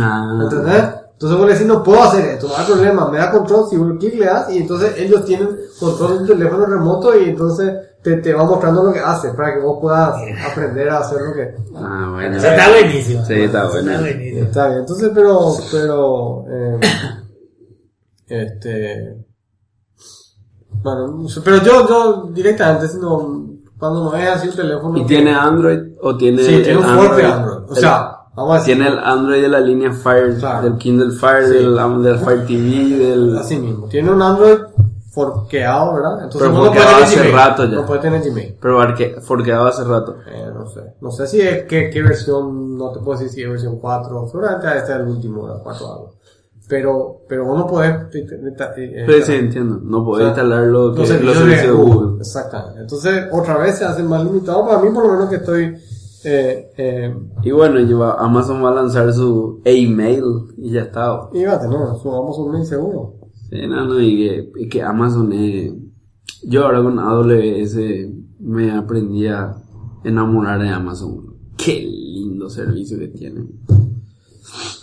Ah. 0.00 0.38
¿Entendés? 0.42 0.84
Entonces 1.22 1.38
vos 1.38 1.46
le 1.46 1.52
decís, 1.52 1.68
no 1.68 1.82
puedo 1.84 2.02
hacer 2.02 2.24
esto, 2.30 2.48
no 2.48 2.56
hay 2.56 2.66
problema, 2.66 3.08
me 3.08 3.18
da 3.18 3.30
control, 3.30 3.68
si 3.70 3.76
un 3.76 3.96
clic 3.96 4.14
le 4.18 4.24
das 4.26 4.50
y 4.50 4.58
entonces 4.58 4.92
ellos 4.98 5.24
tienen 5.24 5.56
control 5.78 6.14
de 6.14 6.18
tu 6.18 6.26
teléfono 6.32 6.66
remoto 6.66 7.16
y 7.16 7.28
entonces 7.28 7.72
te, 8.02 8.16
te 8.16 8.34
va 8.34 8.42
mostrando 8.42 8.82
lo 8.82 8.92
que 8.92 8.98
hace 8.98 9.30
para 9.32 9.54
que 9.54 9.60
vos 9.60 9.78
puedas 9.80 10.16
aprender 10.50 10.90
a 10.90 10.98
hacer 10.98 11.18
lo 11.20 11.32
que... 11.32 11.54
Ah, 11.76 12.08
bueno. 12.14 12.36
Eso 12.38 12.48
está 12.48 12.70
buenísimo. 12.70 13.24
Sí, 13.24 13.34
está 13.34 13.68
bueno. 13.68 14.00
buenísimo. 14.00 14.46
Está 14.46 14.66
bien, 14.66 14.78
entonces 14.80 15.10
pero, 15.14 15.52
pero, 15.70 16.44
eh, 16.50 16.80
este, 18.26 19.16
bueno, 20.82 21.26
pero 21.44 21.56
yo, 21.62 21.88
yo 21.88 22.30
directamente, 22.32 22.88
sino, 22.88 23.46
cuando 23.78 24.04
no 24.10 24.16
es 24.16 24.28
así 24.28 24.48
un 24.48 24.56
teléfono... 24.56 24.98
¿Y 24.98 25.06
tiene 25.06 25.32
Android 25.32 25.78
o 26.00 26.16
tiene 26.16 26.42
Sí, 26.42 26.62
tiene 26.64 26.78
un 26.78 26.84
fuerte 26.84 27.24
Android, 27.24 27.70
o 27.70 27.74
El- 27.76 27.80
sea, 27.80 28.11
vamos 28.34 28.56
a 28.56 28.58
decir... 28.58 28.74
tiene 28.76 28.90
el 28.90 28.98
Android 28.98 29.42
de 29.42 29.48
la 29.48 29.60
línea 29.60 29.92
Fire, 29.92 30.36
Claro. 30.38 30.62
del 30.68 30.78
Kindle 30.78 31.10
Fire, 31.12 31.46
Sí. 31.46 31.52
del, 31.54 32.02
del 32.02 32.18
Fire 32.18 32.46
TV, 32.46 32.96
del... 32.98 33.36
Así 33.38 33.56
mismo. 33.56 33.86
Tiene 33.88 34.10
un 34.10 34.22
Android 34.22 34.58
forqueado, 35.10 35.94
¿verdad? 35.94 36.12
Entonces 36.24 36.40
Pero 36.40 36.52
no 36.52 36.64
forqueado 36.64 36.88
puedes 36.90 37.04
hace 37.04 37.14
tener 37.16 37.32
Gmail. 37.32 37.46
rato 37.48 37.64
ya. 37.64 37.70
No 37.76 37.86
puedes 37.86 38.02
tener 38.02 38.22
Gmail. 38.22 38.56
Pero 38.60 39.22
forqueado 39.22 39.66
hace 39.66 39.84
rato. 39.84 40.16
Eh, 40.26 40.50
no 40.54 40.66
sé. 40.68 40.80
No 41.00 41.10
sé 41.10 41.26
si 41.26 41.40
es 41.40 41.64
qué, 41.64 41.90
qué 41.90 42.02
versión, 42.02 42.76
no 42.78 42.90
te 42.92 43.00
puedo 43.00 43.18
decir 43.18 43.28
si 43.34 43.42
es 43.42 43.48
versión 43.50 43.78
4, 43.78 44.26
seguramente 44.28 44.66
este 44.78 44.92
es 44.92 44.98
el 45.00 45.06
último, 45.06 45.46
la 45.46 45.54
4 45.62 45.86
algo. 45.92 46.14
Pero, 46.68 47.18
pero 47.28 47.44
vos 47.44 47.58
no 47.58 47.66
podés... 47.66 47.94
Sí, 48.10 48.24
sí, 49.26 49.34
entiendo. 49.34 49.80
No 49.82 50.02
podés 50.04 50.30
O 50.30 50.34
sea, 50.34 50.42
instalar 50.44 50.66
lo 50.68 50.94
que, 50.94 51.00
los 51.00 51.08
servicios 51.36 51.62
de 51.66 51.70
Google. 51.70 52.18
Exactamente. 52.20 52.80
Entonces, 52.80 53.24
otra 53.30 53.58
vez 53.58 53.76
se 53.76 53.84
hace 53.84 54.02
más 54.02 54.24
limitado 54.24 54.64
para 54.66 54.78
mí, 54.78 54.88
por 54.90 55.04
lo 55.06 55.12
menos 55.12 55.28
que 55.28 55.36
estoy... 55.36 55.76
Eh, 56.24 56.72
eh, 56.76 57.14
Y 57.42 57.50
bueno, 57.50 57.78
lleva- 57.80 58.16
Amazon 58.18 58.62
va 58.64 58.70
a 58.70 58.74
lanzar 58.74 59.12
su 59.12 59.60
email 59.64 60.22
y 60.56 60.70
ya 60.72 60.82
está. 60.82 61.28
y 61.32 61.44
va 61.44 61.54
a 61.54 61.60
tener, 61.60 61.78
subamos 62.02 62.38
un 62.38 62.52
mail 62.52 62.64
seguro. 62.66 63.14
Sí, 63.50 63.66
no, 63.68 63.84
no, 63.84 64.00
y 64.00 64.16
que, 64.16 64.52
y 64.56 64.68
que 64.68 64.82
Amazon 64.82 65.32
es... 65.32 65.72
Yo 66.44 66.64
ahora 66.64 66.82
con 66.82 66.98
AWS 66.98 67.76
me 68.40 68.72
aprendí 68.72 69.26
a 69.26 69.54
enamorar 70.04 70.60
de 70.60 70.68
Amazon. 70.70 71.34
Qué 71.56 71.80
lindo 71.80 72.48
servicio 72.50 72.98
que 72.98 73.08
tienen. 73.08 73.60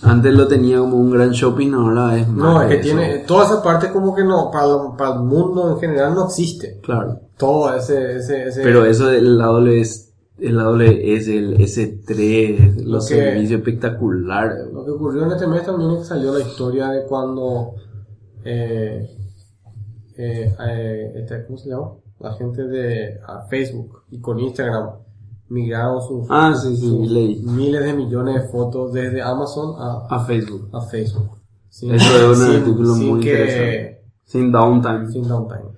Antes 0.02 0.34
lo 0.34 0.48
tenía 0.48 0.80
como 0.80 0.98
un 0.98 1.12
gran 1.12 1.32
shopping, 1.32 1.74
ahora 1.74 2.18
es 2.18 2.28
más 2.30 2.38
No, 2.38 2.62
es 2.62 2.68
que 2.70 2.74
eso. 2.76 2.84
tiene... 2.84 3.20
Toda 3.20 3.46
esa 3.46 3.62
parte 3.62 3.92
como 3.92 4.16
que 4.16 4.24
no, 4.24 4.50
para, 4.52 4.96
para 4.98 5.16
el 5.16 5.24
mundo 5.24 5.72
en 5.72 5.78
general 5.80 6.16
no 6.16 6.26
existe. 6.26 6.80
Claro. 6.82 7.20
Todo 7.38 7.74
ese... 7.76 8.18
ese, 8.18 8.48
ese 8.48 8.62
Pero 8.64 8.86
eso 8.86 9.08
del 9.08 9.40
AWS, 9.42 10.09
el 10.42 10.60
AWS, 10.60 11.28
el 11.28 11.58
S3, 11.58 12.84
los 12.84 13.08
que- 13.08 13.16
servicios 13.16 13.60
espectaculares. 13.60 14.72
Lo 14.74 14.86
que 14.86 14.92
ocurrió 14.92 15.26
en 15.26 15.32
este 15.32 15.48
mes 15.48 15.66
también 15.66 15.92
es 15.92 16.00
que 16.00 16.06
salió 16.06 16.34
la 16.34 16.42
historia 16.42 16.90
de 16.90 17.06
cuando... 17.06 17.74
Eh, 18.46 19.10
eh, 20.18 20.56
eh, 20.68 21.12
este, 21.16 21.46
¿Cómo 21.46 21.58
se 21.58 21.70
llama? 21.70 21.92
La 22.20 22.34
gente 22.34 22.64
de 22.68 23.20
a 23.26 23.42
Facebook 23.50 24.04
y 24.12 24.20
con 24.20 24.40
Instagram 24.40 24.90
migraron 25.50 26.02
sus... 26.02 26.28
Ah, 26.30 26.54
sí, 26.56 26.76
sí, 26.76 26.88
sus 26.88 27.00
miles 27.44 27.84
de 27.84 27.94
millones 27.94 28.36
de 28.36 28.42
fotos 28.50 28.92
desde 28.94 29.22
Amazon 29.22 29.76
a, 29.78 30.06
A 30.10 30.26
Facebook. 30.26 30.70
a 30.74 30.82
Facebook. 30.82 31.30
Sin- 31.70 31.94
Eso 31.96 32.32
es 32.34 32.40
un 32.40 32.46
sin- 32.46 32.56
artículo 32.58 32.96
sin 32.96 33.08
muy 33.08 33.20
que- 33.22 33.32
interesante. 33.32 34.00
Sin 34.26 34.52
downtime. 34.52 35.12
Sin 35.12 35.28
downtime. 35.28 35.68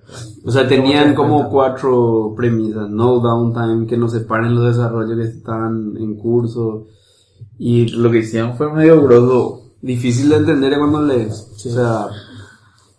O 0.44 0.50
sea, 0.50 0.66
tenían 0.68 1.14
como 1.14 1.48
cuatro 1.48 2.34
premisas. 2.36 2.90
No 2.90 3.20
downtime, 3.20 3.86
que 3.86 3.96
no 3.96 4.08
separen 4.08 4.54
los 4.54 4.76
desarrollos 4.76 5.16
que 5.16 5.24
están 5.24 5.96
en 5.96 6.16
curso. 6.16 6.86
Y 7.58 7.88
lo 7.88 8.10
que 8.10 8.18
hicieron 8.18 8.54
fue 8.56 8.72
medio 8.72 9.02
grosso. 9.02 9.60
Difícil 9.80 10.28
de 10.30 10.36
entender 10.36 10.78
cuando 10.78 11.02
lees. 11.02 11.50
O 11.54 11.58
sea, 11.70 12.06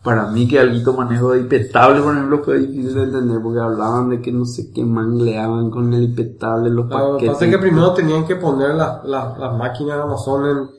para 0.04 0.28
mí 0.32 0.48
que 0.48 0.60
algo 0.60 0.94
manejo 0.94 1.32
de 1.32 1.40
impetable, 1.42 2.02
por 2.02 2.14
ejemplo, 2.14 2.42
fue 2.44 2.60
difícil 2.60 2.94
de 2.94 3.04
entender 3.04 3.40
porque 3.42 3.60
hablaban 3.60 4.10
de 4.10 4.22
que 4.22 4.32
no 4.32 4.46
sé 4.46 4.72
qué 4.74 4.84
mangleaban 4.84 5.70
con 5.70 5.94
el 5.94 6.04
impetable, 6.04 6.70
los 6.70 6.88
Claro, 6.88 7.14
lo 7.14 7.18
que 7.18 7.28
paquetes. 7.28 7.34
pasa 7.34 7.46
es 7.46 7.52
que 7.52 7.58
primero 7.58 7.94
tenían 7.94 8.26
que 8.26 8.36
poner 8.36 8.76
las 8.76 9.06
las 9.06 9.58
máquinas 9.58 9.98
de 9.98 10.04
Amazon 10.04 10.46
en, 10.46 10.70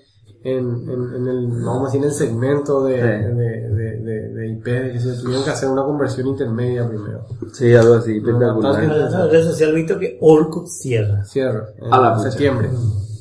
en, 0.44 0.58
en, 0.90 1.14
en 1.16 1.26
el, 1.28 1.46
vamos 1.64 1.82
a 1.82 1.84
decir, 1.86 2.00
en 2.02 2.08
el 2.08 2.12
segmento 2.12 2.84
de, 2.84 2.96
Sí. 2.96 3.00
de, 3.00 3.34
de, 3.34 3.96
de, 3.96 4.28
de 4.28 4.48
IP, 4.48 4.64
de 4.66 4.92
que 4.92 5.00
se 5.00 5.14
tuvieron 5.22 5.42
que 5.44 5.50
hacer 5.50 5.68
una 5.70 5.82
conversión 5.82 6.26
intermedia 6.28 6.86
primero. 6.86 7.26
Sí, 7.52 7.74
algo 7.74 7.94
así, 7.94 8.18
espectacular. 8.18 9.10
De 9.10 9.28
red 9.30 9.44
social, 9.44 9.72
visto 9.74 9.98
que 9.98 10.18
Orkut 10.20 10.68
cierra. 10.68 11.24
Cierre, 11.24 11.62
en 11.80 11.92
A 11.92 11.98
la 11.98 12.14
pucha. 12.14 12.30
septiembre. 12.30 12.68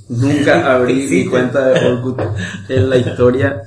Nunca 0.09 0.75
abrí 0.75 1.07
mi 1.09 1.25
cuenta 1.29 1.65
de 1.67 1.87
Orkut 1.93 2.21
en 2.69 2.89
la 2.89 2.97
historia. 2.97 3.61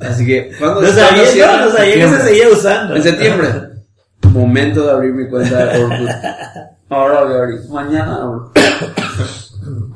Así 0.00 0.24
que, 0.24 0.52
¿cuándo 0.58 0.80
No 0.82 0.86
¿cuándo 0.86 1.00
sabía, 1.08 1.26
cierra? 1.26 1.56
no, 1.58 1.64
no 1.66 1.72
sabía 1.72 1.94
que 1.94 2.08
se 2.08 2.20
seguía 2.20 2.48
usando. 2.48 2.96
En 2.96 3.02
septiembre. 3.02 3.48
Momento 4.32 4.84
de 4.86 4.90
abrir 4.92 5.12
mi 5.14 5.28
cuenta 5.28 5.66
de 5.66 5.82
Orkut. 5.84 6.08
Ahora 6.90 7.24
voy 7.24 7.32
a 7.34 7.38
abrir. 7.38 7.60
Mañana 7.70 8.22
abro. 8.22 8.52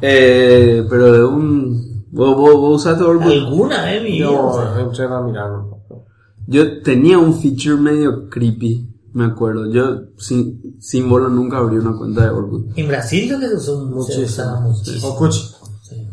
eh, 0.02 0.84
pero 0.88 1.12
de 1.12 1.24
un... 1.24 1.87
¿Vos, 2.10 2.36
vos, 2.36 2.54
vos 2.56 2.76
usaste 2.82 3.04
Orkut? 3.04 3.32
¿Alguna 3.32 3.84
vez 3.84 4.02
mi 4.02 4.12
vida? 4.12 4.30
o 4.30 4.52
sea, 4.54 4.74
Yo 4.74 4.80
entré 4.80 5.04
a 5.04 5.20
mirar 5.20 5.50
un 5.52 5.70
poco. 5.70 6.04
Yo 6.46 6.82
tenía 6.82 7.18
un 7.18 7.34
feature 7.34 7.76
medio 7.76 8.28
creepy, 8.30 8.88
me 9.12 9.26
acuerdo. 9.26 9.70
Yo 9.70 10.02
sin, 10.16 10.76
sin 10.80 11.08
bola 11.08 11.28
nunca 11.28 11.58
abrí 11.58 11.76
una 11.76 11.96
cuenta 11.96 12.24
de 12.24 12.30
Orkut. 12.30 12.78
En 12.78 12.88
Brasil 12.88 13.30
lo 13.30 13.38
que 13.38 13.48
se 13.48 13.54
usó 13.56 14.02
se 14.02 14.24
usaba 14.24 14.60
muchísimo. 14.60 15.12
Okuchi. 15.12 15.54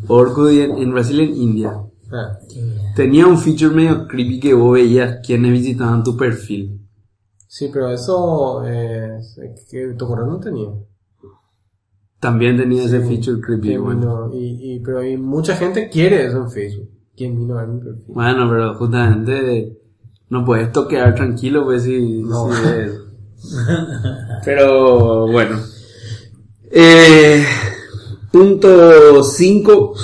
Orkut 0.08 0.52
y 0.52 0.60
en, 0.60 0.76
en 0.78 0.92
Brasil 0.92 1.20
y 1.20 1.24
en 1.24 1.36
India. 1.36 1.82
Ah, 2.12 2.38
Tenía 2.94 3.26
un 3.26 3.38
feature 3.38 3.74
medio 3.74 4.06
creepy 4.06 4.38
que 4.38 4.54
vos 4.54 4.74
veías 4.74 5.18
quienes 5.26 5.52
visitaban 5.52 6.04
tu 6.04 6.16
perfil. 6.16 6.80
Sí, 7.48 7.70
pero 7.72 7.88
eso 7.90 8.62
eh, 8.66 9.18
que 9.70 9.94
tu 9.98 10.06
correo 10.06 10.26
no 10.26 10.38
tenía. 10.38 10.68
También 12.20 12.56
tenía 12.56 12.84
ese 12.84 13.00
feature 13.00 13.40
creepy, 13.40 13.68
Que 13.68 13.78
bueno. 13.78 14.30
y, 14.32 14.74
y, 14.74 14.80
pero 14.80 15.00
hay 15.00 15.16
mucha 15.16 15.54
gente 15.56 15.88
quiere 15.90 16.26
eso 16.26 16.38
en 16.38 16.50
Facebook. 16.50 16.88
¿Quién 17.16 17.36
vino 17.38 17.58
a 17.58 17.62
ver 17.62 17.68
mi 17.68 17.80
perfil? 17.80 18.04
Bueno, 18.08 18.48
pero 18.50 18.74
justamente 18.74 19.76
no 20.30 20.44
puedes 20.44 20.72
toquear 20.72 21.14
tranquilo, 21.14 21.64
pues 21.64 21.82
si, 21.84 22.22
No. 22.22 22.48
si 22.52 22.68
es- 22.68 23.00
Pero 24.44 25.26
bueno. 25.30 25.58
Eh, 26.70 27.44
punto 28.32 29.22
5. 29.22 29.94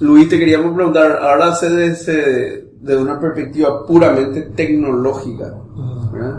Luis, 0.00 0.28
te 0.28 0.38
queríamos 0.38 0.74
preguntar, 0.74 1.18
ahora 1.22 1.54
se 1.54 1.70
desde 1.70 2.72
de 2.80 2.96
una 2.96 3.20
perspectiva 3.20 3.86
puramente 3.86 4.42
tecnológica. 4.56 5.54
¿verdad? 6.12 6.38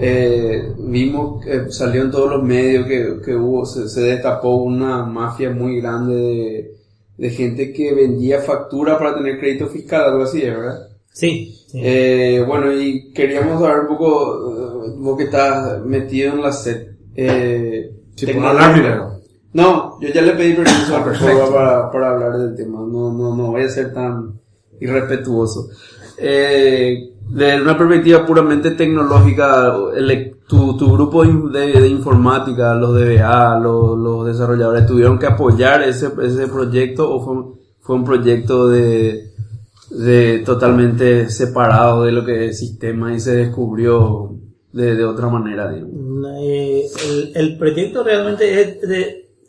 Eh, 0.00 0.72
vimos 0.78 1.44
que 1.44 1.70
salió 1.70 2.02
en 2.02 2.10
todos 2.10 2.30
los 2.30 2.42
medios 2.42 2.86
que, 2.86 3.20
que 3.24 3.34
hubo, 3.34 3.64
se, 3.66 3.88
se 3.88 4.00
destapó 4.02 4.56
una 4.56 5.04
mafia 5.04 5.50
muy 5.50 5.80
grande 5.80 6.14
de, 6.14 6.74
de 7.18 7.30
gente 7.30 7.72
que 7.72 7.94
vendía 7.94 8.40
facturas 8.40 8.98
para 8.98 9.14
tener 9.16 9.38
crédito 9.38 9.66
fiscal, 9.68 10.02
algo 10.04 10.24
así, 10.24 10.40
¿verdad? 10.42 10.88
Sí, 11.12 11.54
sí. 11.68 11.80
Eh, 11.82 12.44
bueno, 12.46 12.72
y 12.72 13.12
queríamos 13.12 13.60
saber 13.60 13.80
un 13.80 13.88
poco, 13.88 14.84
eh, 14.86 14.94
vos 14.98 15.16
que 15.18 15.24
estás 15.24 15.84
metido 15.84 16.32
en 16.34 16.42
la 16.42 16.52
set. 16.52 16.96
Eh, 17.14 17.90
Sí, 18.14 18.26
por 18.26 18.34
tecnológica. 18.34 18.64
hablar 18.64 18.72
primero. 18.74 19.12
No, 19.54 20.00
yo 20.00 20.08
ya 20.08 20.22
le 20.22 20.32
pedí 20.32 20.52
permiso 20.54 20.96
a 20.96 21.04
perfecto. 21.04 21.26
Perfecto 21.26 21.52
para, 21.54 21.90
para 21.90 22.10
hablar 22.10 22.38
del 22.38 22.54
tema. 22.56 22.78
No, 22.80 23.12
no, 23.12 23.34
no 23.36 23.46
voy 23.52 23.62
a 23.62 23.68
ser 23.68 23.92
tan 23.92 24.38
irrespetuoso. 24.80 25.68
Eh, 26.18 27.11
de 27.28 27.62
una 27.62 27.76
perspectiva 27.78 28.26
puramente 28.26 28.72
tecnológica, 28.72 29.74
el- 29.96 30.36
tu, 30.46 30.76
tu 30.76 30.92
grupo 30.92 31.24
de, 31.24 31.72
de 31.80 31.88
informática, 31.88 32.74
los 32.74 32.94
DBA, 32.94 33.58
los, 33.58 33.96
los 33.98 34.26
desarrolladores, 34.26 34.86
¿tuvieron 34.86 35.18
que 35.18 35.26
apoyar 35.26 35.82
ese, 35.82 36.10
ese 36.22 36.46
proyecto 36.48 37.10
o 37.10 37.24
fue, 37.24 37.44
fue 37.80 37.96
un 37.96 38.04
proyecto 38.04 38.68
de, 38.68 39.30
de 39.90 40.40
totalmente 40.44 41.30
separado 41.30 42.04
de 42.04 42.12
lo 42.12 42.22
que 42.24 42.48
es 42.48 42.58
sistema 42.58 43.14
y 43.14 43.20
se 43.20 43.34
descubrió 43.36 44.34
de, 44.72 44.94
de 44.94 45.04
otra 45.04 45.28
manera? 45.28 45.74
Eh, 45.74 46.84
el, 47.08 47.32
el 47.34 47.56
proyecto 47.58 48.04
realmente 48.04 48.78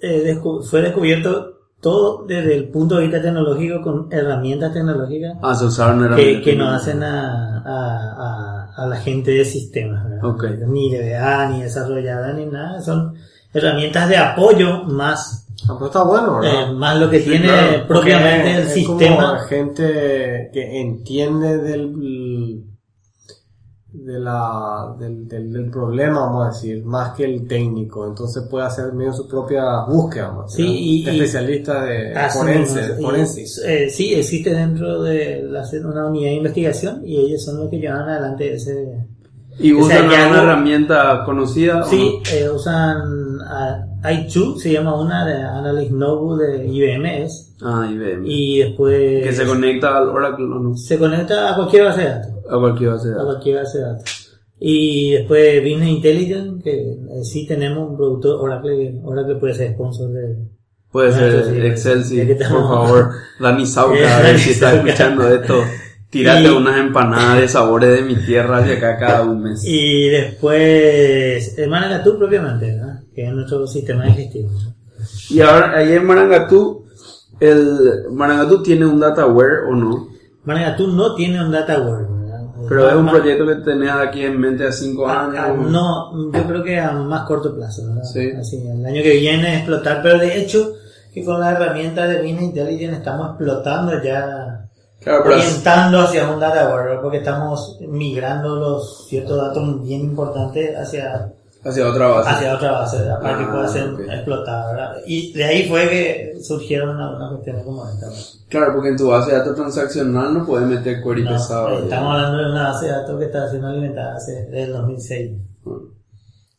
eh, 0.02 0.40
fue 0.70 0.82
descubierto 0.82 1.53
todo 1.84 2.26
desde 2.26 2.56
el 2.56 2.70
punto 2.70 2.96
de 2.96 3.04
vista 3.04 3.22
tecnológico 3.22 3.82
con 3.84 4.08
herramientas 4.10 4.74
tecnológicas 4.74 5.34
Ah, 5.44 5.54
se 5.54 5.66
usaron 5.66 6.00
que, 6.00 6.06
herramientas. 6.06 6.44
que 6.46 6.56
nos 6.56 6.74
hacen 6.82 7.04
a, 7.04 7.58
a, 7.60 8.70
a, 8.78 8.84
a 8.84 8.88
la 8.88 8.96
gente 8.96 9.32
de 9.32 9.46
sistemas. 9.46 10.04
¿verdad? 10.10 10.26
Ok. 10.26 10.46
Ni 10.68 10.90
DBA, 10.96 11.50
ni 11.50 11.62
desarrollada, 11.64 12.34
ni 12.34 12.46
nada. 12.48 12.82
Son 12.82 13.14
herramientas 13.54 14.10
de 14.10 14.18
apoyo 14.18 14.84
más, 14.86 15.42
Ah, 15.70 15.78
está 15.86 16.04
bueno, 16.04 16.40
¿verdad? 16.40 16.72
eh, 16.72 16.74
más 16.74 17.00
lo 17.00 17.10
que 17.10 17.20
tiene 17.20 17.46
claro, 17.48 17.88
propiamente 17.88 18.52
el 18.56 18.62
es 18.64 18.74
sistema. 18.74 19.28
Como 19.28 19.40
gente 19.48 20.50
que 20.52 20.82
entiende 20.82 21.58
del 21.60 21.88
de 24.06 24.20
la, 24.20 24.96
del, 25.00 25.28
del, 25.28 25.52
del 25.52 25.70
problema, 25.72 26.20
vamos 26.22 26.46
a 26.46 26.50
decir, 26.50 26.84
más 26.86 27.14
que 27.14 27.24
el 27.26 27.48
técnico. 27.48 28.08
Entonces 28.08 28.44
puede 28.50 28.66
hacer 28.66 28.92
medio 28.94 29.14
su 29.14 29.28
propia 29.28 29.82
búsqueda, 29.88 30.28
vamos 30.28 30.44
a 30.54 30.58
decir, 30.58 30.66
Sí, 30.66 31.02
y- 31.06 31.10
especialista 31.10 31.86
de 31.86 32.14
forense, 32.34 32.96
forensis. 33.02 33.62
eh, 33.66 33.90
sí, 33.90 34.14
existe 34.14 34.54
dentro 34.54 35.02
de 35.04 35.44
la, 35.44 35.64
una 35.86 36.08
unidad 36.08 36.30
de 36.32 36.36
investigación 36.36 37.02
y 37.06 37.18
ellos 37.18 37.44
son 37.44 37.58
los 37.60 37.70
que 37.70 37.78
llevan 37.80 38.08
adelante 38.10 38.54
ese... 38.54 38.98
¿Y 39.60 39.72
O 39.72 39.86
sea, 39.86 39.98
usan 40.00 40.10
ya 40.10 40.24
alguna 40.24 40.42
herramienta 40.44 41.24
conocida? 41.26 41.82
o 41.82 41.86
Sí, 41.86 42.20
eh, 42.34 42.50
usan 42.50 43.38
ah, 43.48 43.86
i2, 44.02 44.58
se 44.58 44.72
llama 44.74 45.00
una 45.00 45.26
de 45.28 45.36
Analyst 45.44 45.92
Nobu 45.92 46.36
de 46.38 46.66
IBM 46.68 47.24
es? 47.24 47.56
Ah, 47.62 47.88
IBM. 47.90 48.26
y 48.26 48.60
después 48.60 49.24
que 49.24 49.32
se 49.32 49.46
conecta 49.46 49.96
al 49.96 50.10
Oracle 50.10 50.46
o 50.46 50.60
no? 50.60 50.76
se 50.76 50.98
conecta 50.98 51.52
a 51.52 51.56
cualquier 51.56 51.86
base 51.86 52.02
de 52.02 52.08
datos. 52.10 52.33
A 52.56 52.60
cualquier 52.60 52.92
base 52.92 53.08
de 53.10 53.14
a 53.14 53.18
datos. 53.18 53.34
cualquier 53.34 53.56
base 53.58 53.78
de 53.80 53.84
datos. 53.84 54.30
Y 54.60 55.12
después 55.12 55.62
Business 55.62 55.90
Intelligence, 55.90 56.64
que 56.64 56.72
eh, 56.92 57.24
sí 57.24 57.46
tenemos 57.48 57.90
un 57.90 57.98
producto 57.98 58.40
Oracle, 58.42 59.02
Oracle 59.04 59.36
puede 59.36 59.54
ser 59.54 59.74
sponsor 59.74 60.10
de... 60.12 60.36
Puede 60.92 61.12
ser 61.12 61.66
Excel, 61.66 62.04
sí, 62.04 62.22
por 62.24 62.48
favor. 62.68 63.10
Dani 63.40 63.66
Sauca, 63.66 63.98
Eh, 63.98 64.08
a 64.14 64.22
ver 64.22 64.38
si 64.40 64.52
está 64.52 64.76
escuchando 64.76 65.28
esto. 65.28 65.64
Tírate 66.10 66.44
Y- 66.44 66.48
unas 66.48 66.80
empanadas 66.80 67.42
de 67.42 67.48
sabores 67.48 67.90
de 67.96 68.04
mi 68.04 68.16
tierra 68.16 68.60
hacia 68.60 68.78
acá 68.78 68.98
cada 69.00 69.24
un 69.24 69.42
mes. 69.42 69.64
Y 69.66 70.08
después, 70.10 71.58
el 71.58 71.70
Manacatú 71.70 72.18
propiamente, 72.18 72.68
¿verdad? 72.68 73.00
que 73.16 73.26
es 73.26 73.34
nuestro 73.34 73.66
sistema 73.68 74.06
digestivo. 74.06 74.50
Y 75.32 75.42
ahora, 75.42 75.76
ahí 75.78 75.94
en 75.94 76.06
Marangatú, 76.06 76.86
el 77.40 78.04
Marangatú 78.12 78.62
tiene 78.64 78.86
un 78.86 79.00
dataware 79.00 79.66
o 79.70 79.76
no, 79.76 80.08
Manacatú 80.46 80.88
no 80.88 81.16
tiene 81.16 81.44
un 81.44 81.52
data 81.52 81.80
ware, 81.82 82.04
¿verdad? 82.04 82.23
Pero 82.70 82.90
es 82.90 82.96
un 82.96 83.10
proyecto 83.10 83.46
que 83.48 83.56
tenés 83.56 83.92
aquí 83.92 84.24
en 84.26 84.40
mente 84.40 84.66
a 84.68 84.72
5 84.72 85.08
a- 85.08 85.26
años. 85.26 85.38
a- 85.38 85.54
no, 85.54 86.32
yo 86.32 86.44
creo 86.48 86.64
que 86.64 86.80
a 86.80 86.92
más 86.92 87.24
corto 87.24 87.56
plazo, 87.56 87.86
¿verdad? 87.88 88.04
Sí. 88.04 88.32
Así, 88.40 88.58
el 88.68 88.86
año 88.86 89.02
que 89.04 89.14
viene 89.18 89.56
explotar, 89.58 90.02
pero 90.02 90.18
de 90.20 90.40
hecho, 90.40 90.74
que 91.14 91.24
con 91.24 91.40
la 91.40 91.52
herramienta 91.52 92.08
de 92.08 92.22
Business 92.22 92.42
Intelligence 92.44 92.98
estamos 92.98 93.30
explotando 93.30 94.02
ya, 94.04 94.60
Claro, 95.02 95.24
orientando 95.26 96.00
hacia 96.00 96.30
un 96.32 96.40
data 96.40 96.70
ware, 96.74 96.98
porque 97.02 97.18
estamos 97.18 97.78
migrando 97.88 98.56
los 98.56 99.06
ciertos 99.08 99.38
datos 99.38 99.84
bien 99.84 100.02
importantes 100.02 100.76
hacia 100.78 101.34
hacia 101.64 101.88
otra 101.88 102.08
base. 102.08 102.30
hacia 102.30 102.56
otra 102.56 102.72
base, 102.72 102.98
¿verdad? 102.98 103.22
para 103.22 103.38
que 103.38 103.44
Ah, 103.44 103.52
pueda 103.52 103.68
ser 103.68 103.84
explotada, 104.12 104.72
¿verdad? 104.72 104.96
Y 105.06 105.34
de 105.34 105.44
ahí 105.44 105.68
fue 105.70 105.90
que 105.90 106.34
surgieron 106.42 107.00
algunas 107.00 107.32
cuestiones 107.32 107.64
como 107.64 107.88
esta. 107.90 108.08
¿verdad? 108.08 108.22
Claro, 108.50 108.74
porque 108.76 108.90
en 108.90 108.98
tu 108.98 109.08
base 109.08 109.32
de 109.32 109.38
datos 109.38 109.56
transaccional 109.56 110.34
no 110.34 110.46
puedes 110.46 110.68
meter 110.68 111.02
query 111.04 111.24
No, 111.24 111.32
pesado. 111.32 111.80
estamos 111.84 112.16
hablando 112.16 112.38
de 112.38 112.52
una 112.52 112.64
base 112.72 112.86
de 112.86 112.92
datos 112.92 113.20
que 113.20 113.26
está 113.26 113.50
siendo 113.50 113.68
alimentada 113.68 114.16
hace, 114.16 114.32
desde 114.46 114.64
el 114.64 114.74
2006. 114.74 115.32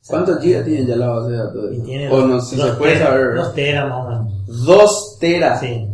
¿Cuántos 0.07 0.39
gigas 0.43 0.65
tiene 0.67 0.87
ya 0.87 0.97
la 0.97 1.09
base 1.09 1.31
de 1.33 1.37
datos? 1.39 1.65
Y 1.73 1.81
tiene 1.81 2.11
o 2.11 2.17
dos- 2.19 2.29
no, 2.29 2.41
si 2.41 2.57
se 2.57 2.67
puede 2.73 2.93
teras, 2.95 3.09
saber. 3.09 3.35
Dos 3.37 3.55
teras 3.55 3.89
más 3.89 3.99
o 4.05 4.09
menos. 4.09 4.33
Dos 4.67 5.19
teras. 5.19 5.61
Sí. 5.61 5.89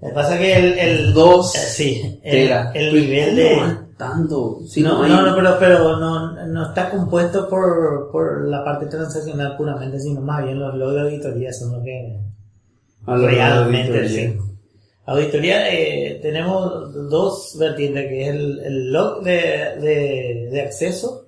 Lo 0.00 0.08
que 0.08 0.14
pasa 0.14 0.34
es 0.34 0.40
que 0.40 0.56
el, 0.56 0.78
el 0.78 1.12
Dos 1.14 1.54
eh, 1.54 1.58
sí, 1.58 2.20
el, 2.24 2.48
teras. 2.48 2.74
el 2.74 2.90
Pero 2.90 2.92
nivel 3.04 3.28
¿cómo 3.30 3.66
de 3.66 3.87
tanto? 3.98 4.60
Si 4.66 4.80
no, 4.82 5.02
hay- 5.02 5.10
no, 5.10 5.26
no, 5.26 5.34
pero, 5.34 5.56
pero 5.58 5.96
no, 5.98 6.46
no 6.46 6.66
está 6.68 6.88
compuesto 6.90 7.48
por, 7.48 8.10
por 8.10 8.46
la 8.48 8.64
parte 8.64 8.86
transaccional 8.86 9.56
puramente, 9.56 9.98
sino 10.00 10.20
más 10.22 10.44
bien 10.44 10.58
los 10.58 10.74
logs 10.74 10.94
de 10.94 11.00
auditoría 11.02 11.52
son 11.52 11.72
lo 11.72 11.82
que 11.82 12.18
A 13.06 13.16
la 13.16 13.28
realmente 13.28 13.98
auditoría. 13.98 14.30
sí. 14.32 14.38
Auditoría, 15.06 15.72
eh, 15.74 16.18
tenemos 16.22 16.92
dos 17.10 17.56
vertientes, 17.58 18.06
que 18.08 18.22
es 18.22 18.28
el, 18.34 18.58
el 18.60 18.92
log 18.92 19.22
de, 19.24 19.32
de, 19.80 20.48
de 20.52 20.60
acceso 20.62 21.24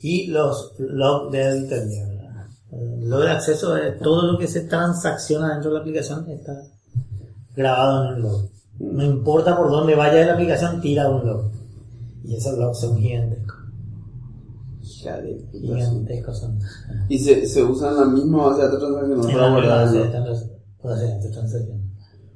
y 0.00 0.26
los 0.26 0.74
log 0.78 1.30
de 1.30 1.48
auditoría. 1.48 2.04
¿verdad? 2.08 2.46
El 2.72 3.08
log 3.08 3.22
de 3.22 3.30
acceso 3.30 3.76
es 3.76 3.98
todo 4.00 4.32
lo 4.32 4.38
que 4.38 4.48
se 4.48 4.62
transacciona 4.62 5.52
dentro 5.52 5.70
de 5.70 5.74
la 5.76 5.80
aplicación 5.82 6.28
está 6.28 6.52
grabado 7.54 8.08
en 8.08 8.14
el 8.16 8.22
log. 8.22 8.48
No 8.80 9.04
importa 9.04 9.56
por 9.56 9.70
dónde 9.70 9.94
vaya 9.94 10.26
la 10.26 10.32
aplicación, 10.32 10.80
tira 10.80 11.08
un 11.08 11.24
log. 11.24 11.50
Y 12.24 12.36
esos 12.36 12.58
logs 12.58 12.80
son 12.80 12.98
gigantescos. 12.98 13.58
De. 15.04 15.44
Gigantescos 15.52 16.38
son. 16.38 16.58
Y 17.08 17.18
se, 17.18 17.46
se 17.46 17.62
usa 17.62 17.90
en 17.90 17.96
la 17.96 18.04
misma 18.06 18.46
base 18.46 18.62
de 18.62 18.68
datos 18.68 18.92
para 20.82 20.96
transaccionales. 20.96 21.82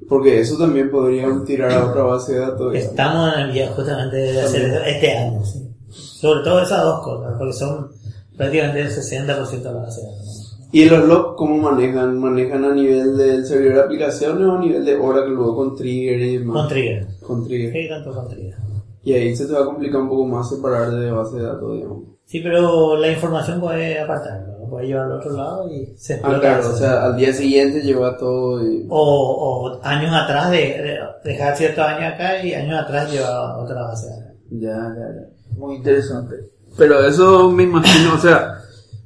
Porque 0.09 0.41
eso 0.41 0.57
también 0.57 0.91
podrían 0.91 1.45
tirar 1.45 1.73
a 1.73 1.91
otra 1.91 2.03
base 2.03 2.35
de 2.35 2.41
datos. 2.41 2.75
Estamos 2.75 3.35
en 3.35 3.41
el 3.41 3.53
día 3.53 3.73
justamente 3.73 4.17
de 4.17 4.41
hacer 4.41 4.83
este 4.87 5.17
año, 5.17 5.45
sí. 5.45 5.69
Sobre 5.89 6.43
todo 6.45 6.61
esas 6.61 6.83
dos 6.83 7.05
cosas, 7.05 7.35
porque 7.39 7.53
son 7.53 7.91
prácticamente 8.37 8.83
el 8.83 8.89
60% 8.89 9.27
de 9.27 9.65
la 9.65 9.73
base 9.73 10.01
de 10.03 10.07
datos. 10.07 10.59
¿no? 10.61 10.67
¿Y 10.73 10.85
los 10.85 11.09
logs 11.09 11.37
cómo 11.37 11.57
manejan? 11.57 12.19
¿Manejan 12.19 12.65
a 12.65 12.75
nivel 12.75 13.17
del 13.17 13.47
servidor 13.47 13.75
de 13.75 13.81
aplicaciones 13.83 14.47
o 14.47 14.53
a 14.53 14.61
nivel 14.61 14.85
de 14.85 14.97
Oracle 14.97 15.35
luego 15.35 15.57
con 15.57 15.77
trigger 15.77 16.21
y 16.21 16.39
demás? 16.39 16.57
Con 16.57 16.69
trigger. 16.69 17.07
Con 17.21 17.45
trigger. 17.45 17.73
¿Qué 17.73 17.89
tanto 17.89 18.13
con 18.13 18.29
trigger? 18.29 18.66
Y 19.07 19.13
ahí 19.15 19.37
se 19.37 19.47
te 19.47 19.53
va 19.53 19.61
a 19.61 19.65
complicar 19.67 20.01
un 20.01 20.09
poco 20.09 20.27
más 20.27 20.49
separar 20.49 20.91
de 20.91 21.11
base 21.13 21.37
de 21.37 21.43
datos, 21.45 21.73
digamos. 21.75 21.99
Sí, 22.25 22.41
pero 22.41 22.97
la 22.97 23.13
información 23.13 23.61
puede 23.61 24.01
apartarlo, 24.01 24.59
lo 24.59 24.69
puede 24.69 24.89
llevar 24.89 25.05
al 25.07 25.13
otro 25.13 25.31
lado 25.33 25.71
y 25.73 25.95
se 25.97 26.15
Ah, 26.15 26.17
explota. 26.17 26.41
claro, 26.41 26.61
eso. 26.61 26.71
o 26.71 26.77
sea, 26.77 27.05
al 27.05 27.17
día 27.17 27.33
siguiente 27.33 27.83
lleva 27.83 28.17
todo 28.19 28.67
y... 28.69 28.85
o, 28.91 28.99
o 28.99 29.81
años 29.85 30.13
atrás, 30.13 30.51
de, 30.51 30.57
de- 30.59 30.99
dejar 31.23 31.57
ciertos 31.57 31.85
años 31.85 32.15
acá 32.15 32.45
y 32.45 32.53
años 32.53 32.81
atrás 32.83 33.13
llevar 33.13 33.31
a 33.31 33.59
otra 33.59 33.81
base 33.83 34.07
de 34.09 34.13
datos. 34.17 34.37
Ya, 34.51 34.71
ya, 34.71 35.07
ya. 35.21 35.57
Muy 35.57 35.77
interesante. 35.77 36.35
Pero 36.77 36.99
eso 37.07 37.49
me 37.53 37.63
imagino, 37.63 38.15
o 38.15 38.19
sea, 38.19 38.59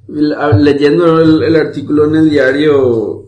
leyendo 0.09 1.21
el, 1.21 1.43
el 1.43 1.57
artículo 1.57 2.07
en 2.07 2.17
el 2.17 2.31
diario, 2.31 3.20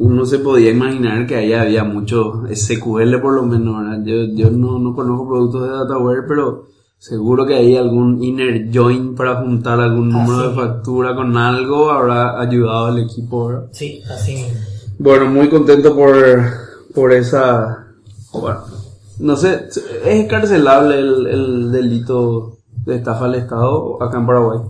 uno 0.00 0.24
se 0.24 0.38
podía 0.38 0.70
imaginar 0.70 1.26
que 1.26 1.36
ahí 1.36 1.52
había 1.52 1.84
mucho 1.84 2.42
SQL 2.50 3.20
por 3.20 3.34
lo 3.34 3.42
menos, 3.42 3.76
¿verdad? 3.82 4.02
Yo, 4.02 4.14
yo 4.34 4.50
no, 4.50 4.78
no 4.78 4.94
conozco 4.94 5.28
productos 5.28 5.62
de 5.64 5.68
DataWare, 5.68 6.22
pero 6.26 6.64
seguro 6.96 7.44
que 7.44 7.54
hay 7.54 7.76
algún 7.76 8.22
inner 8.24 8.70
join 8.72 9.14
para 9.14 9.42
juntar 9.42 9.78
algún 9.78 10.10
Ah, 10.14 10.18
número 10.24 10.48
de 10.48 10.54
factura 10.54 11.14
con 11.14 11.36
algo, 11.36 11.90
habrá 11.90 12.40
ayudado 12.40 12.86
al 12.86 12.98
equipo, 12.98 13.48
¿verdad? 13.48 13.66
Sí, 13.72 14.00
así 14.10 14.36
mismo. 14.36 14.58
Bueno, 14.98 15.26
muy 15.30 15.50
contento 15.50 15.94
por, 15.94 16.16
por 16.94 17.12
esa... 17.12 17.86
Bueno, 18.32 18.60
no 19.18 19.36
sé, 19.36 19.66
¿es 19.68 20.06
escarcelable 20.06 20.98
el, 20.98 21.26
el 21.26 21.72
delito 21.72 22.56
de 22.86 22.96
estafa 22.96 23.26
al 23.26 23.34
Estado 23.34 24.02
acá 24.02 24.16
en 24.18 24.26
Paraguay? 24.26 24.60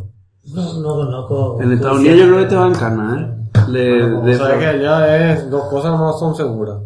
No, 0.52 0.80
no 0.80 0.94
conozco. 0.96 1.58
En 1.60 1.70
Estados 1.70 1.98
Unidos 2.00 2.18
yo 2.18 2.24
creo 2.26 2.38
que 2.38 2.46
te 2.46 2.56
va 2.56 2.66
en 2.66 2.74
cana, 2.74 3.20
¿eh? 3.20 3.36
Le, 3.72 4.08
de- 4.22 4.36
sabes 4.38 4.58
que 4.58 4.66
allá 4.66 5.32
es 5.32 5.50
dos 5.50 5.64
cosas 5.68 5.92
no 5.92 6.12
son 6.18 6.34
seguras. 6.36 6.78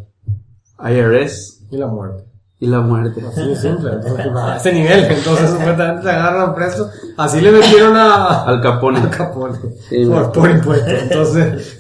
IRS 0.79 1.63
Y 1.71 1.77
la 1.77 1.87
muerte. 1.87 2.25
y 2.61 2.67
la 2.67 2.81
muerte. 2.81 3.23
Así 3.27 3.47
de 3.49 3.57
simple. 3.57 3.91
Entonces, 3.95 4.27
a 4.37 4.57
ese 4.57 4.73
nivel, 4.73 5.05
entonces 5.05 5.51
supuestamente 5.59 6.03
te 6.03 6.11
agarran 6.11 6.55
preso. 6.55 6.91
Así 7.17 7.41
le 7.41 7.51
metieron 7.53 7.97
a, 7.97 8.45
Al 8.45 8.61
Capone. 8.61 8.99
a 9.01 9.11
Capone. 9.11 9.59
Sí, 9.89 10.05
por, 10.07 10.33
por 10.33 10.51
impuestos. 10.51 10.89
Entonces, 10.93 11.79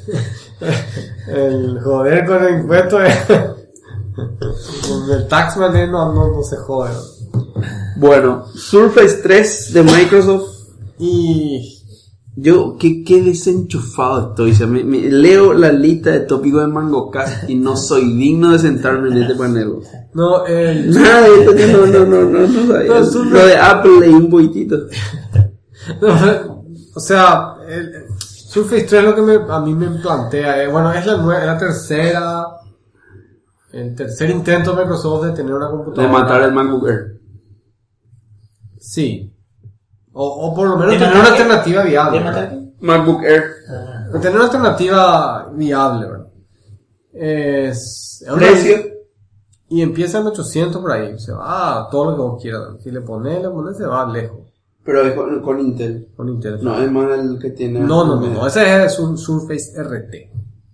el 1.28 1.80
joder 1.82 2.24
con 2.26 2.44
el 2.44 2.60
impuesto 2.60 3.02
es. 3.02 3.16
El 5.10 5.26
taxman 5.28 5.76
eh, 5.76 5.86
no, 5.88 6.12
no, 6.12 6.30
no 6.36 6.42
se 6.42 6.56
jode. 6.56 6.92
Bueno, 7.96 8.44
Surface 8.54 9.20
3 9.22 9.72
de 9.74 9.82
Microsoft. 9.82 10.50
Y. 10.98 11.73
Yo, 12.36 12.76
qué, 12.78 13.04
qué 13.04 13.22
desenchufado 13.22 14.30
estoy. 14.30 14.50
O 14.50 14.54
sea, 14.54 14.66
me- 14.66 14.82
me- 14.82 15.08
leo 15.08 15.52
la 15.52 15.70
lista 15.70 16.10
de 16.10 16.20
tópicos 16.20 16.62
de 16.62 16.66
MangoCast 16.66 17.48
y 17.48 17.54
no 17.54 17.76
soy 17.76 18.12
digno 18.12 18.50
de 18.52 18.58
sentarme 18.58 19.08
en 19.10 19.22
este 19.22 19.34
panel. 19.36 19.74
No, 20.14 20.44
el. 20.46 20.90
Nada 20.90 21.20
de 21.28 21.44
esto, 21.44 21.52
no, 21.78 21.86
no, 21.86 22.04
no, 22.06 22.24
no, 22.30 22.46
no 22.48 22.72
sabía. 22.72 22.88
No, 22.88 23.04
Surface- 23.04 23.30
Lo 23.30 23.46
de 23.46 23.56
Apple 23.56 24.00
leí 24.00 24.12
un 24.14 24.30
poquitito. 24.30 24.76
No, 26.00 26.64
o 26.94 27.00
sea, 27.00 27.56
el, 27.68 28.06
Surface 28.18 28.84
3 28.84 29.04
lo 29.04 29.14
que 29.14 29.20
me, 29.20 29.34
a 29.34 29.60
mí 29.60 29.74
me 29.74 29.88
plantea, 30.00 30.62
eh, 30.64 30.68
bueno, 30.68 30.90
es 30.92 31.04
la, 31.04 31.18
nue- 31.18 31.38
es 31.38 31.44
la 31.44 31.58
tercera, 31.58 32.44
el 33.72 33.94
tercer 33.94 34.30
intento 34.30 34.72
de 34.74 34.82
Microsoft 34.82 35.26
de 35.26 35.32
tener 35.32 35.52
una 35.52 35.66
De 35.66 35.72
computadora. 35.72 36.10
matar 36.12 36.42
el 36.42 36.52
MacBook 36.52 36.88
Air. 36.88 37.20
Sí. 38.78 39.30
O, 40.14 40.26
o 40.26 40.54
por 40.54 40.68
lo 40.68 40.76
menos 40.76 40.92
¿De 40.92 40.98
tener 40.98 41.14
una 41.16 41.28
alternativa 41.28 41.82
viable. 41.82 42.72
MacBook 42.80 43.22
Air. 43.24 43.44
Ah, 43.68 44.08
tener 44.12 44.36
una 44.36 44.44
alternativa 44.44 45.50
viable, 45.52 46.06
¿verdad? 46.06 46.28
Es, 47.12 48.24
Precio. 48.36 48.76
Y 49.68 49.82
empieza 49.82 50.20
en 50.20 50.26
800 50.26 50.80
por 50.80 50.92
ahí. 50.92 51.18
Se 51.18 51.32
va 51.32 51.80
a 51.80 51.90
todo 51.90 52.10
lo 52.10 52.16
que 52.16 52.22
vos 52.22 52.42
quieras. 52.42 52.62
Si 52.82 52.90
le 52.90 53.00
pones, 53.00 53.42
le 53.42 53.48
pones, 53.48 53.76
se 53.76 53.86
va 53.86 54.10
lejos. 54.10 54.52
Pero 54.84 55.02
es 55.02 55.14
con, 55.14 55.40
con 55.42 55.60
Intel. 55.60 56.08
Con 56.16 56.28
Intel. 56.28 56.62
No, 56.62 56.80
es 56.80 56.90
más 56.92 57.18
el 57.18 57.38
que 57.38 57.50
tiene. 57.50 57.80
no, 57.80 58.04
no, 58.04 58.20
no, 58.20 58.26
no, 58.28 58.46
Ese 58.46 58.84
es 58.84 58.98
un 58.98 59.18
Surface 59.18 59.72
RT. 59.82 60.30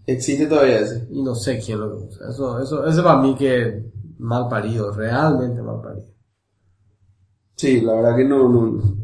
Existe 0.07 0.47
todavía 0.47 0.81
ese. 0.81 1.07
Y 1.11 1.23
no 1.23 1.35
sé 1.35 1.59
quién 1.65 1.81
lo 1.81 1.97
usa. 1.97 2.29
Eso, 2.29 2.61
eso, 2.61 2.87
eso 2.87 3.03
para 3.05 3.23
mí 3.23 3.35
que 3.37 3.91
mal 4.19 4.49
parido, 4.49 4.93
realmente 4.93 5.63
mal 5.63 5.81
parido. 5.81 6.09
Sí, 7.55 7.81
la 7.81 7.95
verdad 7.95 8.17
que 8.17 8.25
no, 8.25 8.49
no, 8.49 9.00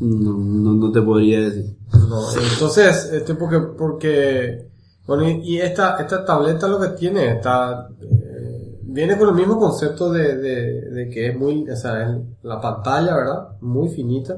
no, 0.00 0.32
no, 0.38 0.74
no 0.74 0.92
te 0.92 1.02
podría 1.02 1.40
decir. 1.40 1.76
No, 1.92 2.20
entonces, 2.52 3.10
este 3.12 3.34
porque, 3.34 3.60
porque, 3.60 4.68
bueno, 5.06 5.28
y, 5.28 5.40
y 5.42 5.60
esta, 5.60 5.96
esta 5.96 6.24
tableta 6.24 6.68
lo 6.68 6.80
que 6.80 6.88
tiene, 6.88 7.32
está, 7.32 7.88
eh, 8.00 8.78
viene 8.82 9.16
con 9.16 9.28
el 9.28 9.34
mismo 9.34 9.58
concepto 9.58 10.12
de, 10.12 10.36
de, 10.36 10.80
de 10.90 11.08
que 11.08 11.28
es 11.28 11.38
muy, 11.38 11.68
o 11.68 11.76
sea, 11.76 12.02
es 12.02 12.16
la 12.42 12.60
pantalla, 12.60 13.14
¿verdad? 13.14 13.48
Muy 13.60 13.88
finita. 13.88 14.36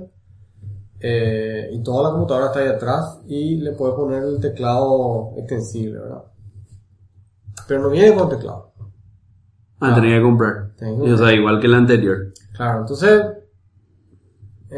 Eh, 1.01 1.71
y 1.73 1.83
toda 1.83 2.05
la 2.05 2.11
computadora 2.11 2.47
está 2.47 2.59
ahí 2.59 2.69
atrás 2.69 3.21
y 3.29 3.57
le 3.57 3.73
puedes 3.73 3.95
poner 3.95 4.25
el 4.25 4.41
teclado 4.41 5.33
extensible, 5.37 6.01
¿verdad? 6.01 6.25
Pero 7.69 7.83
no 7.83 7.91
viene 7.91 8.17
con 8.17 8.29
teclado. 8.29 8.73
Ah, 9.81 9.95
tenía 9.95 10.17
que 10.17 10.23
comprar. 10.23 10.71
Tengo 10.77 11.05
o 11.05 11.17
sea, 11.17 11.33
igual 11.33 11.61
que 11.61 11.69
el 11.69 11.75
anterior. 11.75 12.33
Claro, 12.53 12.81
entonces 12.81 13.23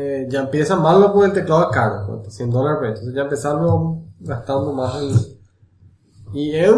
eh, 0.02 0.26
ya 0.30 0.40
empieza 0.40 0.76
malo 0.76 1.12
porque 1.12 1.26
el 1.28 1.32
teclado 1.34 1.68
caro, 1.70 2.06
cuesta 2.06 2.30
100 2.30 2.50
dólares, 2.50 2.80
entonces 2.90 3.14
ya 3.14 3.22
empezarlo 3.22 3.98
gastando 4.20 4.72
más 4.72 4.96
el... 4.96 5.12
Y 6.32 6.54
es, 6.56 6.70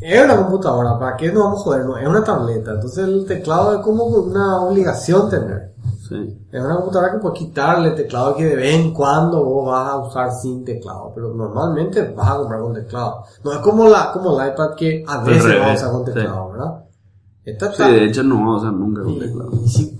es 0.00 0.24
una 0.24 0.36
computadora, 0.36 0.98
¿para 0.98 1.16
qué 1.16 1.32
nos 1.32 1.44
vamos 1.44 1.60
a 1.60 1.64
joder? 1.64 1.84
No, 1.86 1.96
es 1.98 2.06
una 2.08 2.24
tableta, 2.24 2.72
entonces 2.72 3.04
el 3.04 3.26
teclado 3.26 3.74
es 3.76 3.80
como 3.80 4.04
una 4.04 4.60
obligación 4.62 5.28
tener. 5.28 5.72
Sí. 6.08 6.38
Es 6.52 6.62
una 6.62 6.76
computadora 6.76 7.12
que 7.12 7.18
puedes 7.18 7.38
quitarle 7.38 7.88
el 7.88 7.94
teclado 7.94 8.36
que 8.36 8.44
de 8.44 8.56
vez 8.56 8.74
en 8.74 8.92
cuando 8.92 9.42
vos 9.44 9.66
vas 9.66 9.88
a 9.88 9.98
usar 9.98 10.32
sin 10.32 10.64
teclado, 10.64 11.10
pero 11.14 11.32
normalmente 11.34 12.02
vas 12.14 12.30
a 12.30 12.36
comprar 12.38 12.60
con 12.60 12.74
teclado. 12.74 13.24
No 13.44 13.52
es 13.52 13.58
como 13.58 13.88
la 13.88 14.12
como 14.12 14.38
el 14.40 14.48
iPad 14.52 14.74
que 14.76 15.04
a 15.06 15.18
veces 15.24 15.58
vas 15.58 15.70
a 15.70 15.74
usar 15.74 15.90
con 15.92 16.06
sí. 16.06 16.12
teclado, 16.12 16.50
¿verdad? 16.52 16.84
Esta 17.44 17.72
Sí, 17.72 17.82
de 17.82 18.04
hecho 18.04 18.22
no 18.22 18.36
vamos 18.36 18.62
a 18.62 18.66
usar 18.68 18.72
nunca 18.78 19.02
con 19.02 19.12
y- 19.14 19.18
teclado. 19.20 19.50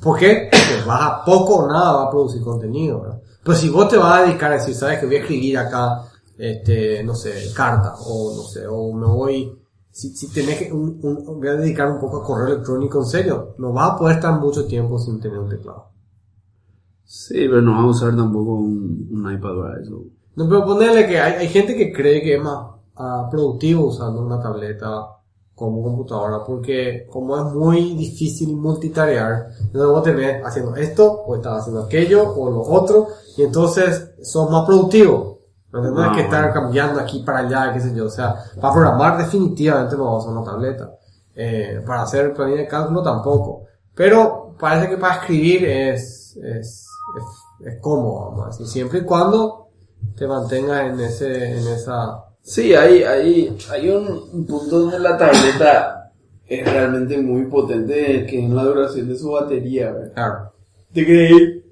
¿Por 0.02 0.18
qué? 0.18 0.50
Vas 0.92 1.02
a 1.02 1.24
poco 1.24 1.56
o 1.56 1.68
nada 1.68 1.92
va 1.92 2.02
a 2.04 2.10
producir 2.10 2.42
contenido, 2.42 3.00
¿verdad? 3.02 3.20
Pero 3.44 3.56
si 3.58 3.68
vos 3.70 3.88
te 3.88 3.96
vas 3.96 4.20
a 4.20 4.22
dedicar 4.24 4.52
a 4.52 4.54
decir, 4.56 4.74
sabes 4.74 4.98
que 4.98 5.06
voy 5.06 5.16
a 5.16 5.20
escribir 5.20 5.58
acá, 5.58 6.02
este, 6.38 7.02
no 7.04 7.14
sé, 7.14 7.52
carta, 7.54 7.94
o 8.06 8.34
no 8.36 8.42
sé, 8.42 8.66
o 8.66 8.92
me 8.92 9.06
voy, 9.06 9.58
si, 9.90 10.14
si 10.16 10.32
tenés 10.32 10.58
que, 10.58 10.72
un, 10.72 10.98
un- 11.02 11.24
voy 11.40 11.48
a 11.48 11.54
dedicar 11.54 11.90
un 11.90 11.98
poco 12.00 12.18
a 12.18 12.24
correo 12.24 12.48
electrónico, 12.54 12.98
en 13.00 13.06
serio, 13.06 13.54
no 13.58 13.72
vas 13.72 13.92
a 13.92 13.96
poder 13.98 14.16
estar 14.16 14.38
mucho 14.40 14.66
tiempo 14.66 14.98
sin 14.98 15.20
tener 15.20 15.38
un 15.38 15.48
teclado. 15.48 15.90
Sí, 17.04 17.34
pero 17.48 17.60
no 17.62 17.72
vamos 17.72 18.02
a 18.02 18.06
usar 18.06 18.16
tampoco 18.16 18.54
un, 18.54 19.08
un 19.10 19.32
iPad 19.32 19.56
para 19.60 19.80
eso. 19.80 20.02
No, 20.36 20.48
pero 20.48 20.64
ponerle 20.64 21.06
que 21.06 21.20
hay, 21.20 21.32
hay 21.34 21.48
gente 21.48 21.76
que 21.76 21.92
cree 21.92 22.22
que 22.22 22.36
es 22.36 22.42
más 22.42 22.66
ah, 22.96 23.28
productivo 23.30 23.86
usando 23.86 24.22
una 24.22 24.40
tableta 24.40 25.06
como 25.62 25.82
computadora, 25.82 26.44
porque 26.44 27.06
como 27.10 27.36
es 27.36 27.54
muy 27.54 27.94
difícil 27.94 28.56
multitarear, 28.56 29.48
entonces 29.60 29.90
vos 29.90 30.02
te 30.02 30.12
ves 30.12 30.42
haciendo 30.44 30.74
esto, 30.76 31.22
o 31.26 31.36
estás 31.36 31.60
haciendo 31.60 31.84
aquello, 31.84 32.34
o 32.34 32.50
lo 32.50 32.62
otro, 32.62 33.08
y 33.36 33.42
entonces 33.42 34.10
sos 34.22 34.50
más 34.50 34.66
productivo. 34.66 35.38
No 35.72 35.80
tenés 35.82 35.98
Ah, 35.98 36.12
que 36.14 36.20
estar 36.22 36.52
cambiando 36.52 37.00
aquí 37.00 37.20
para 37.20 37.38
allá, 37.38 37.72
qué 37.72 37.80
sé 37.80 37.94
yo. 37.94 38.06
O 38.06 38.10
sea, 38.10 38.34
para 38.60 38.74
programar 38.74 39.16
definitivamente 39.18 39.96
no 39.96 40.16
vas 40.16 40.26
a 40.26 40.30
una 40.30 40.44
tableta. 40.44 40.90
Eh, 41.34 41.80
para 41.86 42.02
hacer 42.02 42.34
planilla 42.34 42.60
de 42.62 42.68
cálculo 42.68 43.02
tampoco. 43.02 43.62
Pero 43.94 44.54
parece 44.58 44.90
que 44.90 44.96
para 44.98 45.14
escribir 45.14 45.64
es, 45.64 46.36
es, 46.36 46.86
es, 47.16 47.66
es 47.66 47.80
cómodo, 47.80 48.30
vamos 48.30 48.44
a 48.44 48.48
decir, 48.50 48.66
siempre 48.66 48.98
y 48.98 49.04
cuando 49.04 49.68
te 50.14 50.26
mantengas 50.26 50.92
en 50.92 51.00
ese, 51.00 51.58
en 51.58 51.66
esa, 51.68 52.24
Sí, 52.42 52.74
hay, 52.74 53.02
hay, 53.04 53.56
hay 53.70 53.88
un, 53.88 54.08
un 54.32 54.46
punto 54.46 54.80
donde 54.80 54.98
la 54.98 55.16
tableta 55.16 56.12
es 56.46 56.64
realmente 56.70 57.16
muy 57.18 57.46
potente, 57.46 58.26
que 58.26 58.38
es 58.38 58.44
en 58.44 58.54
la 58.56 58.64
duración 58.64 59.08
de 59.08 59.16
su 59.16 59.30
batería. 59.30 59.92
¿verdad? 59.92 60.12
claro. 60.14 60.52
Te 60.92 61.00
ir, 61.00 61.64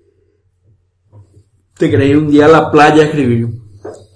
te 1.77 1.87
ir 2.07 2.17
un 2.17 2.29
día 2.31 2.47
a 2.47 2.49
la 2.49 2.71
playa 2.71 3.03
a 3.03 3.07
escribir. 3.07 3.49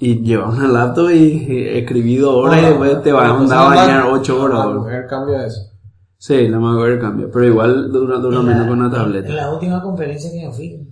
Y 0.00 0.22
llevas 0.22 0.56
una 0.56 0.68
laptop 0.68 1.10
y 1.10 1.68
escribí 1.78 2.16
dos 2.16 2.34
horas 2.34 2.62
y 2.62 2.66
después 2.66 3.02
te 3.02 3.12
vas 3.12 3.30
a 3.30 3.34
mandar 3.34 3.58
a 3.58 3.68
bañar 3.74 4.06
ocho 4.12 4.42
horas. 4.42 4.60
A 4.60 4.66
boludo. 4.66 4.80
mujer 4.82 5.06
cambio 5.06 5.38
de 5.38 5.46
eso. 5.46 5.60
Sí, 6.18 6.48
la 6.48 6.58
MacBook 6.58 7.00
cambia, 7.00 7.26
pero 7.32 7.44
igual 7.46 7.92
dura, 7.92 8.16
dura 8.18 8.38
En 8.40 8.46
la- 8.46 8.52
menos 8.52 8.68
con 8.68 8.78
una 8.78 8.86
En 8.86 8.92
tableta. 8.92 9.28
la 9.32 9.52
última 9.52 9.82
conferencia 9.82 10.30
que 10.30 10.42
yo 10.42 10.52
fui, 10.52 10.88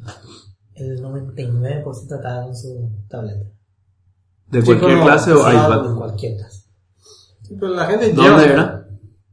el 0.75 1.03
99% 1.03 2.17
estaba 2.17 2.47
en 2.47 2.57
su 2.57 2.91
tableta. 3.09 3.47
¿De 4.53 4.61
Sí, 4.61 4.67
cualquier 4.67 4.93
como- 4.93 5.05
clase 5.05 5.33
o 5.33 5.37
sí, 5.39 5.51
En 5.51 5.57
iPad? 5.57 5.95
cualquier. 5.97 6.37
Sí, 7.43 7.57
pero 7.59 7.75
la 7.75 7.87
gente 7.87 8.13
¿Dónde 8.13 8.31
lleva- 8.31 8.45
era? 8.45 8.89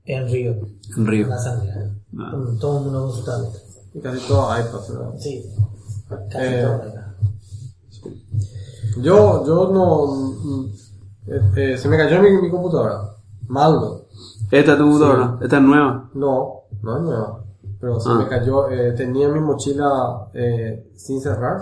En 0.05 0.27
Río, 0.27 0.55
En 0.97 1.05
Río. 1.07 1.23
en 1.25 1.29
la 1.29 1.35
asamblea. 1.35 1.91
Ah. 2.17 2.31
Con 2.31 2.57
Todo 2.59 2.77
el 2.79 2.83
mundo 2.85 3.01
con 3.03 3.13
su 3.13 3.23
tableta. 3.25 3.57
Y 3.93 3.99
casi 3.99 4.27
todo 4.27 4.57
iPad, 4.59 4.79
¿verdad? 4.89 5.13
Sí. 5.19 5.45
Casi 6.31 6.45
Eh, 6.45 6.63
todo 6.63 6.83
era. 6.89 7.15
Yo, 9.01 9.45
yo 9.45 9.69
no, 9.71 10.05
mm, 10.07 10.65
eh, 11.27 11.51
eh, 11.73 11.77
se 11.77 11.87
me 11.87 11.97
cayó 11.97 12.21
mi, 12.21 12.31
mi 12.41 12.49
computadora. 12.49 13.15
Maldo. 13.47 14.07
¿Esta 14.51 14.71
es 14.73 14.77
tu 14.77 14.83
computadora? 14.83 15.37
¿Esta 15.41 15.57
es 15.57 15.63
nueva? 15.63 16.09
No, 16.13 16.53
no 16.81 16.97
es 16.97 17.03
nueva. 17.03 17.43
Pero 17.79 17.99
se 17.99 18.09
Ah. 18.09 18.15
me 18.15 18.27
cayó, 18.27 18.69
eh, 18.69 18.93
tenía 18.93 19.29
mi 19.29 19.39
mochila 19.39 20.29
eh, 20.33 20.91
sin 20.95 21.21
cerrar 21.21 21.61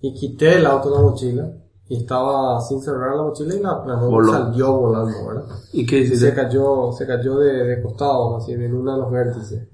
y 0.00 0.14
quité 0.14 0.56
el 0.58 0.66
auto 0.66 0.88
de 0.90 0.94
la 0.96 1.02
mochila 1.02 1.52
y 1.88 1.96
estaba 2.02 2.60
sin 2.60 2.80
cerrar 2.82 3.14
la 3.16 3.22
mochila 3.22 3.54
y 3.54 3.60
la, 3.60 3.74
Voló. 4.08 4.32
salió 4.32 4.76
volando, 4.76 5.26
¿verdad? 5.28 5.44
¿Y 5.72 5.86
qué 5.86 5.98
hiciste? 6.00 6.30
se 6.30 6.34
cayó, 6.34 6.90
se 6.92 7.06
cayó 7.06 7.38
de, 7.38 7.64
de 7.64 7.82
costado, 7.82 8.36
así, 8.36 8.52
en 8.52 8.74
uno 8.74 8.92
de 8.94 8.98
los 8.98 9.10
vértices. 9.10 9.68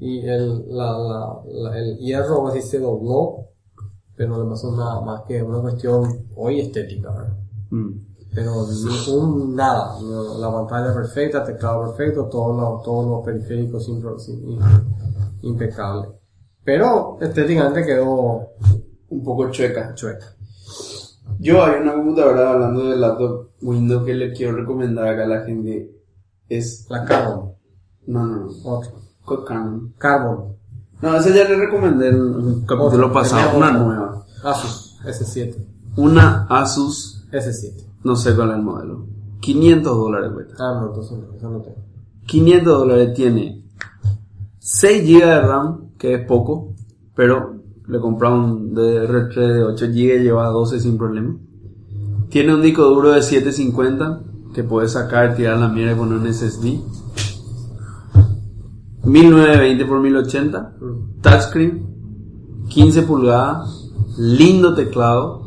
Y 0.00 0.20
el, 0.28 0.66
la, 0.68 0.96
la, 0.98 1.40
la- 1.46 1.78
el 1.78 1.96
hierro 1.98 2.46
así 2.46 2.62
se 2.62 2.78
dobló, 2.78 3.48
pero 4.14 4.30
no 4.36 4.44
le 4.44 4.50
pasó 4.50 4.70
nada 4.76 5.00
más 5.00 5.22
que 5.26 5.42
una 5.42 5.60
cuestión 5.60 6.26
hoy 6.36 6.60
estética, 6.60 7.10
¿verdad? 7.10 7.36
Mm. 7.70 7.90
Pero 8.34 8.52
ningún 8.68 9.56
nada, 9.56 9.96
la 10.38 10.52
pantalla 10.52 10.94
perfecta, 10.94 11.42
teclado 11.42 11.80
perfecto, 11.86 12.26
todos 12.26 12.56
los, 12.56 12.82
todos 12.82 13.06
los 13.08 13.24
periféricos 13.24 13.84
sin, 13.86 14.00
sin- 14.18 14.48
in- 14.50 14.60
impecable. 15.42 16.08
Pero 16.62 17.16
estéticamente 17.20 17.84
quedó 17.84 18.50
Un 19.08 19.24
poco 19.24 19.50
chueca. 19.50 19.94
chueca. 19.94 20.26
Yo 21.38 21.64
hay 21.64 21.80
una 21.82 21.94
computadora 21.94 22.50
hablando 22.52 22.88
de 22.88 22.96
laptop 22.96 23.48
Windows 23.62 24.04
que 24.04 24.14
le 24.14 24.32
quiero 24.32 24.56
recomendar 24.56 25.08
acá 25.08 25.24
a 25.24 25.28
la 25.28 25.44
gente. 25.44 25.90
Es... 26.48 26.86
La 26.88 27.04
Carbon, 27.04 27.52
No, 28.06 28.26
no, 28.26 28.36
no. 28.46 28.50
otra. 28.64 28.90
Code 29.24 29.44
Canon. 29.46 29.92
Carbon, 29.98 30.56
No, 31.02 31.16
esa 31.16 31.28
ya 31.30 31.44
le 31.48 31.56
recomendé 31.56 32.08
en 32.08 32.20
un 32.20 32.60
capítulo 32.66 33.08
Otra, 33.08 33.12
pasado. 33.12 33.56
Una 33.58 33.70
nueva. 33.72 34.24
Asus, 34.42 34.98
S7, 35.04 35.56
Una 35.96 36.46
Asus, 36.48 37.26
S7. 37.30 37.84
no 38.04 38.16
sé 38.16 38.34
cuál 38.34 38.50
es 38.50 38.56
el 38.56 38.62
modelo. 38.62 39.06
500 39.40 39.96
dólares 39.96 40.30
cuesta. 40.32 40.54
Ah, 40.58 40.80
no, 40.80 40.86
entonces 40.88 41.18
no, 41.18 41.34
eso 41.36 41.50
no 41.50 41.60
tengo. 41.60 41.76
500 42.26 42.78
dólares 42.78 43.14
tiene 43.14 43.64
6 44.58 45.02
GB 45.08 45.24
de 45.26 45.40
RAM, 45.40 45.90
que 45.98 46.14
es 46.14 46.26
poco, 46.26 46.74
pero 47.14 47.57
le 47.88 48.00
compré 48.00 48.28
un 48.28 48.74
DDR3 48.74 49.34
de 49.34 49.64
8 49.64 49.86
GB 49.86 50.22
lleva 50.22 50.48
12 50.48 50.78
sin 50.78 50.98
problema. 50.98 51.34
Tiene 52.28 52.54
un 52.54 52.60
disco 52.60 52.84
duro 52.84 53.12
de 53.12 53.22
750 53.22 54.20
que 54.52 54.62
puedes 54.62 54.92
sacar, 54.92 55.34
tirar 55.34 55.58
la 55.58 55.68
mierda 55.68 55.96
poner 55.96 56.18
un 56.18 56.32
SSD. 56.32 56.80
1920 59.04 59.82
x 59.84 59.90
1080, 59.90 60.72
touchscreen, 61.22 61.86
15 62.68 63.02
pulgadas, 63.02 63.90
lindo 64.18 64.74
teclado, 64.74 65.42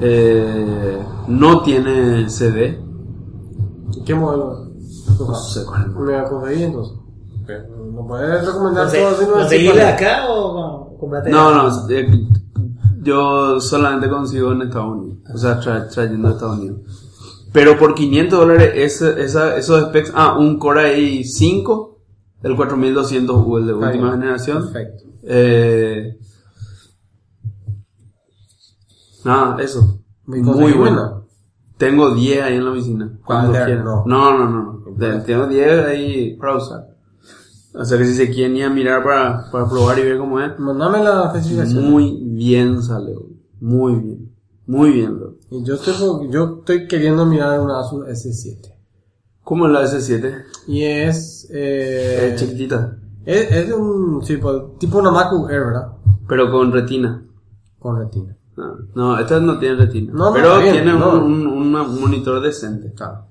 eh, 0.00 0.98
no 1.28 1.60
tiene 1.60 2.30
CD, 2.30 2.80
¿Y 3.92 4.02
qué 4.04 4.14
modelo? 4.14 4.70
no 5.18 5.34
sé 5.34 5.66
cuál 5.66 6.06
la 6.06 6.24
conseguí 6.24 6.62
entonces. 6.62 6.99
Pero 7.58 7.86
No 7.86 8.06
puedes 8.06 8.46
recomendar 8.46 8.86
Conse- 8.86 8.98
todo 8.98 9.08
así, 9.08 9.24
no 9.26 9.32
¿Conseguirla 9.32 9.72
decir 9.74 9.74
de 9.74 10.06
acá 10.06 10.26
o 10.30 10.96
compraste 10.98 11.30
No, 11.30 11.54
no, 11.68 11.88
eh, 11.90 12.28
yo 13.02 13.60
solamente 13.60 14.08
consigo 14.08 14.52
en 14.52 14.62
Estados 14.62 14.96
Unidos, 14.96 15.18
o 15.34 15.38
sea, 15.38 15.60
tra- 15.60 15.88
trayendo 15.88 16.28
de 16.28 16.34
Estados 16.34 16.58
Unidos. 16.58 16.80
Pero 17.52 17.76
por 17.78 17.94
500 17.94 18.38
dólares, 18.38 18.72
ese- 18.74 19.22
esa, 19.22 19.56
esos 19.56 19.88
specs, 19.88 20.12
ah, 20.14 20.36
un 20.38 20.58
Core 20.58 20.96
i5, 20.98 21.96
el 22.42 22.56
4200U, 22.56 23.58
el 23.58 23.66
de 23.66 23.72
Ahí, 23.72 23.78
última 23.78 24.12
generación. 24.12 24.62
Perfecto. 24.72 25.04
Eh, 25.24 26.18
nada, 29.24 29.60
eso. 29.62 30.00
¿Me 30.26 30.38
Muy 30.38 30.46
conseguí 30.46 30.78
bueno. 30.78 31.24
Tengo 31.76 32.14
10 32.14 32.42
ahí 32.42 32.56
en 32.56 32.64
la 32.64 32.70
oficina. 32.72 33.18
Cuando 33.24 33.52
Vale, 33.52 33.64
quieran. 33.64 33.84
no. 33.84 34.04
No, 34.06 34.38
no, 34.38 34.50
no. 34.50 34.72
no. 34.86 35.22
Tengo 35.24 35.46
10 35.46 35.86
ahí 35.86 36.36
para 36.36 36.56
usar. 36.56 36.86
O 37.72 37.84
sea 37.84 37.98
que 37.98 38.04
si 38.04 38.14
se 38.14 38.30
quieren 38.30 38.56
ir 38.56 38.64
a 38.64 38.70
mirar 38.70 39.02
para, 39.04 39.50
para 39.50 39.68
probar 39.68 39.98
y 39.98 40.02
ver 40.02 40.18
cómo 40.18 40.40
es, 40.40 40.58
Mandame 40.58 41.02
la 41.02 41.26
especificación. 41.26 41.90
muy 41.90 42.18
bien 42.22 42.82
sale. 42.82 43.14
Muy 43.60 43.94
bien. 43.94 44.34
Muy 44.66 44.92
bien, 44.92 45.18
bro. 45.18 45.34
Y 45.50 45.64
yo 45.64 45.74
estoy, 45.74 46.30
yo 46.30 46.58
estoy 46.60 46.86
queriendo 46.86 47.26
mirar 47.26 47.60
una 47.60 47.80
Asus 47.80 48.06
S7. 48.06 48.72
¿Cómo 49.42 49.66
es 49.66 49.72
la 49.72 49.82
S7? 49.84 50.44
Y 50.68 50.82
es, 50.84 51.48
eh, 51.50 52.32
es 52.34 52.40
chiquitita, 52.40 52.98
es, 53.24 53.50
es 53.50 53.66
de 53.68 53.74
un 53.74 54.20
tipo, 54.20 54.76
tipo 54.78 54.98
una 54.98 55.10
MacBook 55.10 55.50
Air, 55.50 55.64
¿verdad? 55.66 55.92
pero 56.28 56.50
con 56.50 56.70
retina. 56.72 57.24
Con 57.80 57.98
retina. 57.98 58.36
No, 58.56 58.76
no 58.94 59.18
esta 59.18 59.40
no 59.40 59.58
tiene 59.58 59.74
retina. 59.76 60.12
No, 60.14 60.32
pero 60.32 60.50
está 60.50 60.62
bien, 60.62 60.74
tiene 60.74 60.94
un, 60.94 61.46
un 61.46 62.00
monitor 62.00 62.40
decente. 62.40 62.92
Claro. 62.94 63.26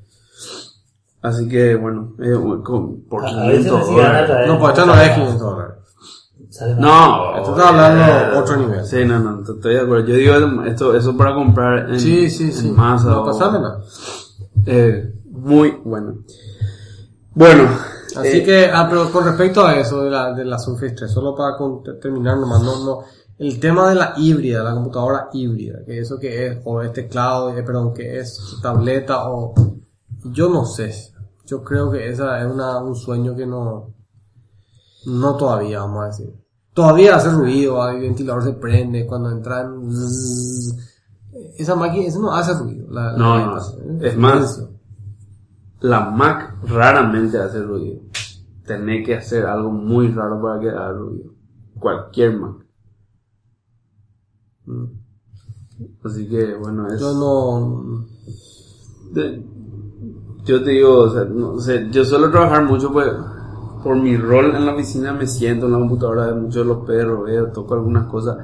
Así 1.21 1.47
que, 1.49 1.75
bueno, 1.75 2.13
eh, 2.19 2.33
con- 2.63 3.01
por 3.01 3.25
A- 3.25 3.29
a 3.29 3.47
veces 3.47 3.65
500 3.67 3.79
me 3.79 3.85
sigan 3.95 4.27
dólares. 4.27 4.47
No, 4.47 4.59
pues 4.59 4.69
esta 4.73 4.85
no 4.85 4.93
es 4.95 5.09
500 5.11 5.39
dólares. 5.39 5.75
No, 6.79 7.37
Esto 7.37 7.51
está 7.51 7.69
hablando 7.69 8.39
otro 8.39 8.57
nivel. 8.57 8.85
Sí, 8.85 9.05
no, 9.05 9.19
no, 9.19 9.41
estoy 9.41 9.75
de 9.75 9.81
acuerdo. 9.81 10.05
Yo 10.07 10.15
digo 10.15 10.63
esto, 10.63 10.95
eso 10.95 11.15
para 11.15 11.35
comprar 11.35 11.89
en, 11.89 11.99
Sí, 11.99 12.29
sí, 12.29 12.45
en 12.45 12.51
sí. 12.53 12.71
masa. 12.71 13.09
No, 13.09 13.23
o- 13.23 13.81
eh, 14.65 15.13
muy 15.29 15.77
bueno. 15.83 16.15
Bueno, 17.33 17.69
Así 18.15 18.37
eh, 18.39 18.43
que, 18.43 18.65
ah, 18.73 18.87
pero 18.89 19.11
con 19.11 19.23
respecto 19.25 19.63
a 19.65 19.75
eso 19.75 20.01
de 20.03 20.09
la, 20.09 20.33
de 20.33 20.43
la 20.43 20.57
Surface 20.57 20.95
3, 20.95 21.11
solo 21.11 21.35
para 21.35 21.55
con- 21.55 21.83
terminar 22.01 22.37
nomás, 22.37 22.61
no, 22.63 22.83
no, 22.83 22.99
el 23.37 23.59
tema 23.59 23.87
de 23.89 23.95
la 23.95 24.13
híbrida, 24.17 24.63
la 24.63 24.73
computadora 24.73 25.29
híbrida, 25.31 25.79
que 25.85 25.99
eso 25.99 26.17
que 26.19 26.47
es, 26.47 26.57
o 26.65 26.81
es 26.81 26.91
teclado, 26.91 27.55
eh, 27.55 27.63
perdón, 27.63 27.93
que 27.93 28.19
es 28.19 28.57
tableta 28.61 29.29
o, 29.29 29.53
yo 30.25 30.49
no 30.49 30.65
sé, 30.65 30.93
Yo 31.45 31.63
creo 31.63 31.91
que 31.91 32.09
esa 32.09 32.39
es 32.41 32.51
una, 32.51 32.77
un 32.79 32.95
sueño 32.95 33.35
que 33.35 33.45
no, 33.45 33.93
no 35.05 35.35
todavía, 35.35 35.79
vamos 35.79 36.03
a 36.03 36.07
decir. 36.07 36.33
Todavía 36.73 37.15
hace 37.15 37.31
ruido, 37.31 37.87
el 37.89 38.01
ventilador 38.01 38.43
se 38.43 38.53
prende 38.53 39.05
cuando 39.07 39.31
entran. 39.31 39.89
Esa 41.57 41.75
máquina, 41.75 42.05
eso 42.05 42.19
no 42.19 42.31
hace 42.31 42.53
ruido. 42.53 42.87
La, 42.91 43.11
la 43.13 43.17
No, 43.17 43.45
no, 43.55 44.01
es 44.01 44.17
más, 44.17 44.63
La 45.81 46.09
Mac 46.09 46.55
raramente 46.63 47.37
hace 47.39 47.61
ruido. 47.63 48.01
Tenés 48.65 49.05
que 49.05 49.15
hacer 49.15 49.45
algo 49.45 49.71
muy 49.71 50.09
raro 50.11 50.41
para 50.41 50.59
que 50.59 50.69
haga 50.69 50.91
ruido. 50.91 51.31
Cualquier 51.79 52.37
Mac. 52.37 52.65
Mm. 54.65 54.85
Así 56.03 56.27
que, 56.29 56.55
bueno, 56.55 56.87
es... 56.87 56.99
Yo 56.99 57.13
no. 57.13 58.05
de- 59.13 59.58
yo 60.49 60.63
te 60.63 60.71
digo, 60.71 60.99
o 61.01 61.09
sea, 61.11 61.25
no 61.25 61.59
sé, 61.59 61.87
yo 61.91 62.03
suelo 62.03 62.31
trabajar 62.31 62.65
mucho 62.65 62.91
pues 62.91 63.07
por 63.83 63.95
mi 63.95 64.17
rol 64.17 64.55
en 64.55 64.65
la 64.65 64.73
oficina 64.73 65.13
me 65.13 65.27
siento 65.27 65.67
en 65.67 65.73
la 65.73 65.77
computadora 65.77 66.27
de 66.27 66.33
muchos 66.33 66.55
de 66.55 66.65
los 66.65 66.85
perros, 66.85 67.25
veo, 67.25 67.51
toco 67.51 67.75
algunas 67.75 68.07
cosas. 68.07 68.37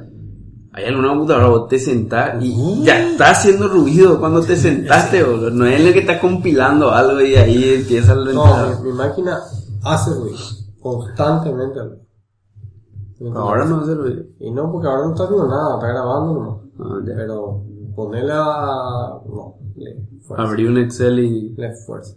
Hay 0.72 0.84
alguna 0.84 1.08
computadora, 1.08 1.48
vos 1.48 1.68
te 1.68 1.78
sentás 1.78 2.42
y 2.42 2.84
ya 2.84 3.10
está 3.10 3.30
haciendo 3.30 3.66
ruido 3.66 4.20
cuando 4.20 4.42
te 4.42 4.56
sentaste, 4.56 5.24
boludo. 5.24 5.50
No 5.50 5.66
es 5.66 5.80
el 5.80 5.92
que 5.92 6.00
está 6.00 6.20
compilando 6.20 6.90
algo 6.90 7.20
y 7.20 7.34
ahí 7.34 7.74
empieza 7.74 8.12
el 8.12 8.34
No, 8.34 8.44
mi, 8.82 8.90
mi 8.90 8.92
máquina 8.92 9.38
hace 9.82 10.10
ruido. 10.14 10.36
Constantemente. 10.80 11.80
Ahora 13.34 13.64
no 13.64 13.80
hace 13.80 13.94
ruido. 13.94 14.22
Y 14.38 14.50
no, 14.50 14.70
porque 14.70 14.86
ahora 14.86 15.06
no 15.06 15.10
está 15.12 15.24
haciendo 15.24 15.48
nada, 15.48 15.74
está 15.76 15.88
grabando 15.88 16.34
nomás. 16.34 16.58
Ah. 16.78 17.00
Pero 17.04 17.64
ponerle 17.96 18.32
a. 18.34 19.18
No. 19.26 19.56
Abrí 20.36 20.66
un 20.66 20.78
Excel 20.78 21.18
y... 21.20 21.54
Le 21.56 21.72
fuerza. 21.74 22.14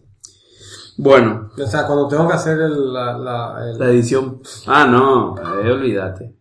Bueno, 0.98 1.50
O 1.58 1.66
sea, 1.68 1.86
cuando 1.88 2.08
tengo 2.08 2.28
que 2.28 2.34
hacer 2.34 2.60
el, 2.60 2.94
la, 2.94 3.18
la, 3.18 3.58
el- 3.72 3.80
La 3.80 3.86
edición. 3.90 4.42
Ah, 4.68 4.86
no, 4.86 5.36
eh, 5.38 5.72
olvídate. 5.72 6.36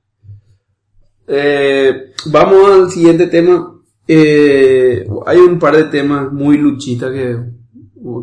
Eh, 1.27 2.13
vamos 2.27 2.71
al 2.73 2.91
siguiente 2.91 3.27
tema. 3.29 3.75
Eh, 4.07 5.07
hay 5.27 5.39
un 5.39 5.59
par 5.59 5.77
de 5.77 5.85
temas 5.85 6.33
muy 6.33 6.57
luchistas 6.57 7.11
que 7.13 7.37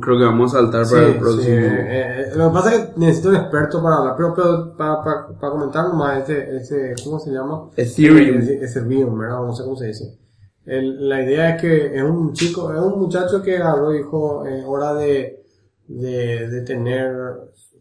creo 0.02 0.18
que 0.18 0.26
vamos 0.26 0.54
a 0.54 0.60
saltar 0.60 0.86
para 0.90 1.06
Sí, 1.06 1.12
el 1.12 1.18
próximo. 1.20 1.44
sí, 1.44 1.52
eh, 1.52 2.26
lo 2.36 2.48
que 2.50 2.54
pasa 2.54 2.76
es 2.76 2.82
que 2.88 3.00
necesito 3.00 3.30
un 3.30 3.36
experto 3.36 3.84
para 3.84 3.96
hablar, 3.98 4.16
pero, 4.18 4.34
pero 4.34 4.76
para, 4.76 5.04
para, 5.04 5.28
para 5.40 5.52
comentar 5.54 5.88
nomás 5.88 6.24
ese, 6.28 6.56
ese, 6.58 6.96
¿cómo 7.04 7.20
se 7.20 7.32
llama? 7.32 7.70
Ethereum. 7.78 8.40
Ese, 8.40 8.64
ese 8.64 8.80
Ethereum, 8.80 9.18
¿verdad? 9.20 9.38
No 9.46 9.54
sé 9.54 9.64
cómo 9.64 9.76
se 9.76 9.86
dice. 9.88 10.20
El- 10.66 11.08
la 11.10 11.22
idea 11.22 11.52
es 11.56 11.62
que 11.62 11.96
es 11.98 12.04
un 12.04 12.34
chico, 12.34 12.72
es 12.74 12.80
un 12.80 13.00
muchacho 13.00 13.42
que 13.42 13.56
y 13.58 13.98
dijo, 13.98 14.46
es 14.46 14.64
hora 14.66 14.94
de, 14.96 15.44
de, 15.88 16.50
de 16.50 16.62
tener 16.62 17.14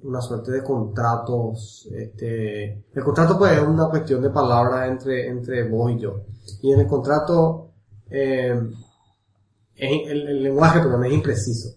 una 0.02 0.20
suerte 0.20 0.52
de 0.52 0.62
contratos, 0.62 1.88
este, 1.94 2.64
el 2.94 3.02
contrato 3.04 3.38
pues 3.38 3.52
es 3.52 3.62
una 3.66 3.88
cuestión 3.88 4.20
de 4.22 4.28
palabras 4.30 4.88
entre, 4.90 5.28
entre 5.28 5.66
vos 5.68 5.92
y 5.92 5.98
yo. 5.98 6.20
Y 6.62 6.72
en 6.72 6.80
el 6.80 6.86
contrato, 6.86 7.70
eh, 8.10 8.54
es- 9.76 10.08
el, 10.10 10.28
el 10.28 10.42
lenguaje 10.42 10.80
perdón, 10.80 11.04
es 11.04 11.12
impreciso. 11.12 11.70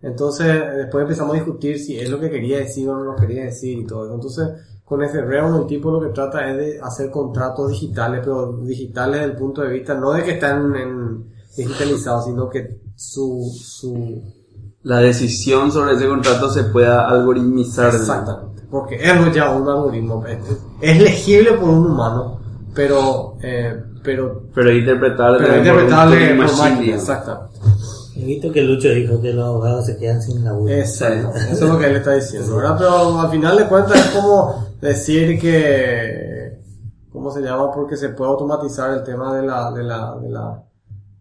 Entonces, 0.00 0.48
después 0.76 1.02
empezamos 1.02 1.34
a 1.34 1.38
discutir 1.38 1.78
si 1.78 1.98
es 1.98 2.10
lo 2.10 2.18
que 2.20 2.30
quería 2.30 2.58
decir 2.58 2.88
o 2.88 2.96
no 2.96 3.04
lo 3.04 3.16
quería 3.16 3.44
decir 3.44 3.78
y 3.78 3.86
todo 3.86 4.04
eso. 4.06 4.14
Entonces, 4.14 4.48
con 4.92 5.02
Ethereum 5.02 5.62
el 5.62 5.66
tipo 5.66 5.90
lo 5.90 6.02
que 6.02 6.12
trata 6.12 6.50
es 6.50 6.56
de 6.58 6.80
hacer 6.82 7.10
contratos 7.10 7.70
digitales, 7.70 8.20
pero 8.22 8.58
digitales 8.58 9.20
desde 9.20 9.32
el 9.32 9.38
punto 9.38 9.62
de 9.62 9.70
vista, 9.70 9.94
no 9.94 10.12
de 10.12 10.22
que 10.22 10.32
están 10.32 10.76
en 10.76 11.32
digitalizados, 11.56 12.26
sino 12.26 12.50
que 12.50 12.78
su, 12.94 13.50
su, 13.58 14.22
La 14.82 14.98
decisión 14.98 15.72
sobre 15.72 15.94
ese 15.94 16.06
contrato 16.06 16.50
se 16.50 16.64
pueda 16.64 17.08
algoritmizar. 17.08 17.94
exactamente, 17.94 18.64
porque 18.70 18.96
es 18.96 19.34
ya 19.34 19.50
un 19.50 19.66
algoritmo, 19.66 20.22
es, 20.82 21.00
legible 21.00 21.52
por 21.54 21.70
un 21.70 21.86
humano, 21.86 22.38
pero, 22.74 23.38
eh, 23.42 23.74
pero, 24.02 24.42
Pero 24.54 24.72
interpretable, 24.72 25.38
pero 25.38 25.48
por 25.48 25.58
un 25.58 25.66
interpretable 25.66 26.26
por 26.26 26.36
machine, 26.36 26.70
máquina, 26.70 26.96
exactamente. 26.96 27.58
He 28.14 28.24
visto 28.24 28.52
que 28.52 28.62
Lucho 28.62 28.90
dijo 28.90 29.20
que 29.20 29.32
los 29.32 29.44
abogados 29.44 29.86
se 29.86 29.96
quedan 29.96 30.20
sin 30.20 30.44
laburo. 30.44 30.72
Exacto, 30.72 31.32
eso 31.36 31.52
es 31.64 31.70
lo 31.72 31.78
que 31.78 31.86
él 31.86 31.96
está 31.96 32.12
diciendo, 32.14 32.56
¿verdad? 32.56 32.76
Pero 32.78 33.20
al 33.20 33.30
final 33.30 33.56
de 33.56 33.66
cuentas 33.68 33.96
es 33.96 34.10
como 34.20 34.66
decir 34.82 35.38
que, 35.40 36.58
¿cómo 37.10 37.30
se 37.32 37.40
llama? 37.40 37.70
Porque 37.72 37.96
se 37.96 38.10
puede 38.10 38.30
automatizar 38.30 38.92
el 38.96 39.02
tema 39.02 39.34
de 39.36 39.46
la, 39.46 39.70
de 39.72 39.82
la, 39.82 40.16
de 40.20 40.28
la, 40.28 40.62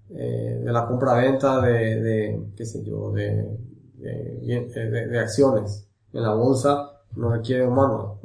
eh, 0.09 0.61
de 0.65 0.71
la 0.71 0.85
compra-venta 0.85 1.61
de, 1.61 2.01
de, 2.01 2.43
qué 2.57 2.65
sé 2.65 2.83
yo, 2.83 3.11
de, 3.13 3.57
de, 3.95 4.39
bien- 4.41 4.67
de- 4.69 5.07
de 5.07 5.19
acciones 5.19 5.87
en 6.11 6.23
la 6.23 6.33
bolsa, 6.33 6.91
no 7.15 7.29
requiere 7.31 7.65
humano. 7.67 8.19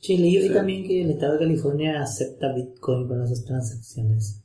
Che, 0.00 0.18
leí 0.18 0.36
hoy 0.36 0.50
también 0.52 0.86
que 0.86 1.02
el 1.04 1.10
estado 1.12 1.32
de 1.34 1.38
California 1.38 2.02
acepta 2.02 2.52
Bitcoin 2.52 3.08
para 3.08 3.26
sus 3.26 3.46
transacciones. 3.46 4.42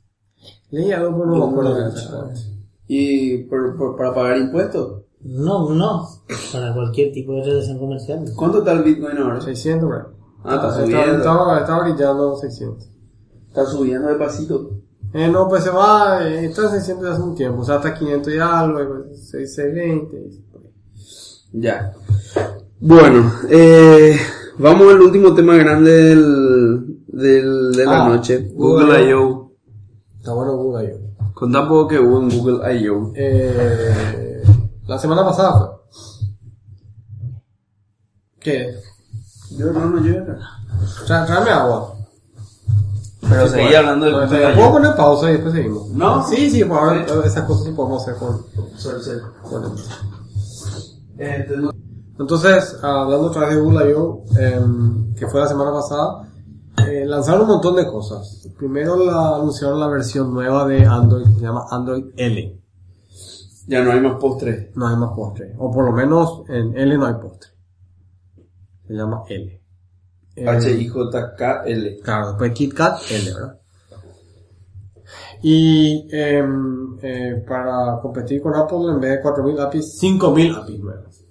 Leí 0.70 0.92
algo, 0.92 1.12
pero 1.18 1.26
no 1.26 1.46
me 1.46 1.52
acuerdo. 1.52 1.90
¿Y 2.86 3.38
por, 3.44 3.76
por- 3.76 3.96
para 3.96 4.14
pagar 4.14 4.36
impuestos? 4.38 5.02
No, 5.22 5.70
no, 5.70 6.06
para 6.52 6.74
cualquier 6.74 7.10
tipo 7.12 7.32
de 7.34 7.44
relación 7.44 7.78
comercial. 7.78 8.24
¿Cuánto 8.36 8.58
está 8.58 8.72
el 8.72 8.82
Bitcoin 8.82 9.16
ahora? 9.16 9.40
600, 9.40 9.88
¿verdad? 9.88 10.06
Ah, 10.44 10.54
está 10.56 10.74
subiendo. 10.82 11.16
Estaba, 11.16 11.58
estaba 11.60 11.84
brillando 11.88 12.36
600. 12.36 12.88
Está 13.48 13.64
subiendo 13.66 14.08
de 14.08 14.14
pasito. 14.16 14.70
Eh, 15.14 15.28
no, 15.28 15.48
pues 15.48 15.64
se 15.64 15.70
va, 15.70 16.28
eh, 16.28 16.46
está 16.46 16.62
en 16.64 16.70
600 16.72 17.08
hace 17.08 17.22
un 17.22 17.34
tiempo, 17.34 17.62
o 17.62 17.64
sea, 17.64 17.76
hasta 17.76 17.94
500 17.94 18.34
y 18.34 18.38
algo, 18.38 18.82
y 18.82 18.86
pues, 18.86 19.30
6, 19.30 19.54
620. 19.54 20.30
Ya. 21.52 21.92
Bueno, 22.80 23.32
eh, 23.48 24.16
vamos 24.58 24.92
al 24.92 25.00
último 25.00 25.32
tema 25.34 25.54
grande 25.56 25.90
del, 25.92 26.98
del- 27.06 27.72
de 27.72 27.84
la 27.86 28.04
Ah, 28.04 28.08
noche. 28.08 28.50
Google 28.54 28.86
Google 28.86 29.10
I.O. 29.10 29.52
Está 30.18 30.34
bueno 30.34 30.56
Google 30.56 30.88
yo. 30.90 30.96
Contá 31.34 31.60
un 31.62 31.68
poco 31.68 31.88
que 31.88 31.98
hubo 31.98 32.20
en 32.20 32.28
Google 32.30 32.80
I.O. 32.80 33.12
Eh, 33.14 34.42
la 34.86 34.98
semana 34.98 35.24
pasada 35.24 35.58
fue. 35.58 35.68
¿Qué? 38.40 38.74
Yo 39.58 39.72
no, 39.72 39.86
no, 39.86 40.04
yo 40.04 40.14
Tra- 41.06 41.26
tráeme 41.26 41.50
agua. 41.50 41.94
Pero 43.28 43.48
seguí 43.48 43.74
hablando 43.74 44.04
de 44.06 44.12
No, 44.12 44.20
Google 44.26 44.54
¿Puedo 44.54 44.72
poner 44.72 44.96
pausa 44.96 45.30
y 45.30 45.32
después 45.34 45.54
seguimos? 45.54 45.88
No. 45.90 46.26
Sí, 46.28 46.50
sí, 46.50 46.62
por 46.64 46.78
ahora 46.78 47.06
esas 47.24 47.44
cosas 47.44 47.64
sí 47.64 47.72
podemos 47.72 48.02
hacer 48.02 48.16
con, 48.16 48.42
con 49.42 49.62
no- 51.62 51.72
Entonces, 52.18 52.76
hablando 52.82 53.26
otra 53.28 53.46
vez 53.46 53.56
de 53.56 53.60
Google 53.62 53.90
I.O., 53.90 54.24
em, 54.38 55.14
que 55.14 55.26
fue 55.26 55.40
la 55.40 55.48
semana 55.48 55.72
pasada, 55.72 56.28
eh, 56.76 57.04
lanzaron 57.06 57.42
un 57.42 57.48
montón 57.48 57.76
de 57.76 57.86
cosas. 57.86 58.48
Primero 58.56 58.96
la, 59.04 59.36
anunciaron 59.36 59.80
la 59.80 59.88
versión 59.88 60.32
nueva 60.32 60.66
de 60.66 60.84
Android, 60.84 61.24
que 61.24 61.34
se 61.34 61.40
llama 61.40 61.66
Android 61.70 62.04
L. 62.16 62.60
Ya 63.66 63.82
no 63.82 63.92
hay 63.92 64.00
más 64.00 64.16
postres. 64.20 64.76
No 64.76 64.86
hay 64.86 64.96
más 64.96 65.12
postre. 65.14 65.54
O 65.58 65.72
por 65.72 65.86
lo 65.86 65.92
menos 65.92 66.42
en 66.48 66.76
L 66.76 66.98
no 66.98 67.06
hay 67.06 67.14
postre. 67.14 67.50
Se 68.86 68.92
llama 68.92 69.24
L. 69.28 69.62
Eh, 70.36 70.48
H-I-J-K-L. 70.48 72.00
Claro, 72.00 72.28
después 72.28 72.52
KitKat 72.52 72.98
L, 73.10 73.34
¿verdad? 73.34 73.60
Y 75.42 76.08
em, 76.10 76.98
eh, 77.02 77.44
para 77.46 78.00
competir 78.00 78.40
con 78.40 78.54
Apple, 78.54 78.90
en 78.90 79.00
vez 79.00 79.10
de 79.18 79.22
4.000 79.22 79.60
APIs, 79.60 80.02
5.000 80.02 80.62
APIs 80.62 80.80
nuevas. 80.80 81.24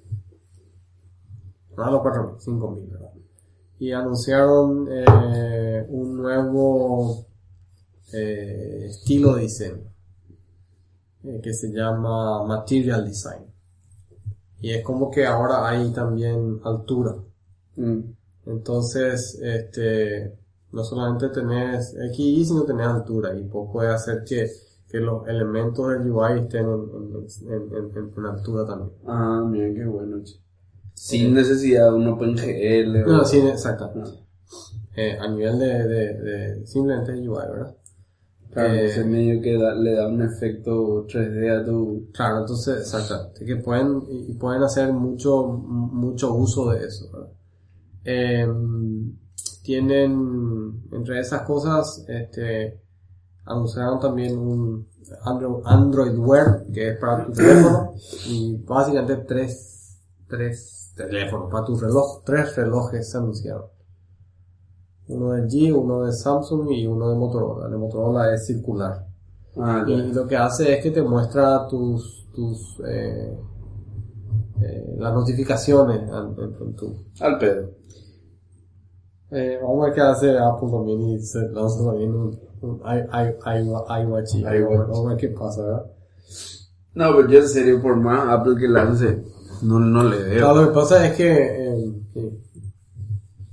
No 1.75 1.91
los 1.91 2.01
4.000, 2.01 2.37
5.000, 2.37 2.91
¿verdad? 2.91 3.12
Y 3.79 3.91
anunciaron 3.91 4.87
eh, 4.89 5.85
un 5.89 6.17
nuevo 6.17 7.25
eh, 8.13 8.85
estilo 8.89 9.35
de 9.35 9.41
diseño 9.43 9.81
eh, 11.23 11.39
que 11.41 11.53
se 11.53 11.69
llama 11.71 12.43
Material 12.45 13.05
Design. 13.05 13.43
Y 14.61 14.71
es 14.71 14.83
como 14.83 15.11
que 15.11 15.25
ahora 15.25 15.67
hay 15.67 15.91
también 15.91 16.59
altura. 16.63 17.15
Mm. 17.75 17.99
Entonces, 18.45 19.39
este, 19.41 20.33
no 20.71 20.83
solamente 20.83 21.29
tenés 21.29 21.93
XY, 21.95 22.45
sino 22.45 22.63
tenés 22.63 22.87
altura 22.87 23.33
y 23.35 23.43
vos 23.43 23.69
puedes 23.71 23.93
hacer 23.93 24.23
que, 24.25 24.49
que 24.89 24.97
los 24.99 25.27
elementos 25.27 25.89
del 25.89 26.09
UI 26.11 26.39
estén 26.41 26.65
en, 26.65 26.89
en, 27.49 27.73
en, 27.73 27.97
en- 27.97 28.13
en 28.17 28.25
altura 28.25 28.65
también. 28.65 28.91
Ah, 29.05 29.43
mira 29.49 29.73
qué 29.73 29.85
bueno. 29.85 30.21
che. 30.23 30.35
Sin 30.93 31.33
necesidad 31.33 31.89
de 31.89 31.95
un 31.95 32.07
OpenGL. 32.07 33.03
o- 33.03 33.07
No, 33.07 33.25
sí, 33.25 33.39
exacto. 33.39 33.91
No. 33.95 34.03
Eh, 34.95 35.17
a 35.19 35.27
nivel 35.27 35.57
de, 35.59 35.87
de, 35.87 36.13
de 36.13 36.65
simplemente 36.67 37.13
UI, 37.13 37.27
¿verdad? 37.51 37.75
Claro, 38.51 38.73
Eh, 38.73 38.85
ese 38.85 39.03
medio 39.03 39.41
que 39.41 39.57
da- 39.57 39.73
le 39.73 39.93
da 39.95 40.07
un 40.07 40.21
efecto 40.21 41.05
3D 41.07 41.49
a 41.49 41.65
tu... 41.65 42.07
Claro, 42.13 42.41
entonces, 42.41 42.77
exacto. 42.79 43.31
Que 43.43 43.55
pueden, 43.55 44.03
y 44.09 44.31
y 44.31 44.33
pueden 44.35 44.61
hacer 44.63 44.93
mucho, 44.93 45.47
mucho 45.47 46.33
uso 46.35 46.69
de 46.71 46.85
eso, 46.85 47.09
¿verdad? 47.11 47.29
Eh, 48.05 48.47
tienen, 49.63 50.83
entre 50.91 51.19
esas 51.19 51.41
cosas, 51.43 52.03
este, 52.07 52.79
anunciaron 53.45 53.99
también 53.99 54.37
un 54.37 54.87
Android, 55.25 55.63
Android 55.65 56.17
Wear, 56.17 56.65
que 56.73 56.89
es 56.91 56.97
para 56.97 57.25
tu 57.25 57.31
teléfono, 57.33 57.91
y 58.27 58.57
básicamente 58.57 59.17
tres 59.27 59.69
tres 60.27 60.82
teléfonos, 60.95 61.51
para 61.51 61.65
tu 61.65 61.75
reloj, 61.77 62.23
tres 62.25 62.55
relojes 62.55 63.09
se 63.11 63.17
anunciaron. 63.17 63.65
Uno 65.07 65.31
de 65.31 65.41
LG, 65.43 65.77
uno 65.77 66.03
de 66.03 66.13
Samsung 66.13 66.71
y 66.71 66.87
uno 66.87 67.09
de 67.09 67.15
Motorola. 67.15 67.65
El 67.65 67.71
de 67.73 67.77
Motorola 67.77 68.33
es 68.33 68.45
circular. 68.45 69.05
Ah. 69.57 69.83
Y 69.87 70.13
lo 70.13 70.25
que 70.27 70.37
hace 70.37 70.73
es 70.77 70.83
que 70.83 70.91
te 70.91 71.01
muestra 71.03 71.67
tus, 71.67 72.27
tus 72.33 72.79
eh, 72.87 73.37
eh, 74.61 74.95
las 74.97 75.13
notificaciones 75.13 76.01
en, 76.03 76.09
en- 76.09 76.55
en 76.61 76.75
tu... 76.75 76.95
Al 77.19 77.37
pedo. 77.37 77.69
Eh, 79.31 79.59
vamos 79.61 79.81
a 79.81 79.85
ver 79.87 79.93
qué 79.95 80.01
hace 80.01 80.37
Apple 80.37 80.69
también 80.71 81.01
y 81.01 81.19
se 81.19 81.49
lanza 81.49 81.83
también 81.83 82.13
un, 82.13 82.39
un 82.61 82.79
iWatch 82.85 84.35
vamos 84.43 85.05
a 85.05 85.09
ver 85.09 85.17
qué 85.17 85.29
pasa, 85.29 85.63
¿verdad? 85.63 85.85
No, 86.93 87.15
pero 87.15 87.27
yo 87.29 87.39
en 87.39 87.47
serio, 87.49 87.81
por 87.81 87.95
más 87.95 88.29
Apple 88.29 88.55
que 88.59 88.67
lance, 88.67 89.23
no, 89.63 89.79
no 89.79 90.03
le 90.03 90.23
veo. 90.23 90.53
Lo 90.53 90.67
que 90.67 90.73
pasa 90.73 91.07
es 91.07 91.15
que 91.15 91.31
eh, 91.31 92.39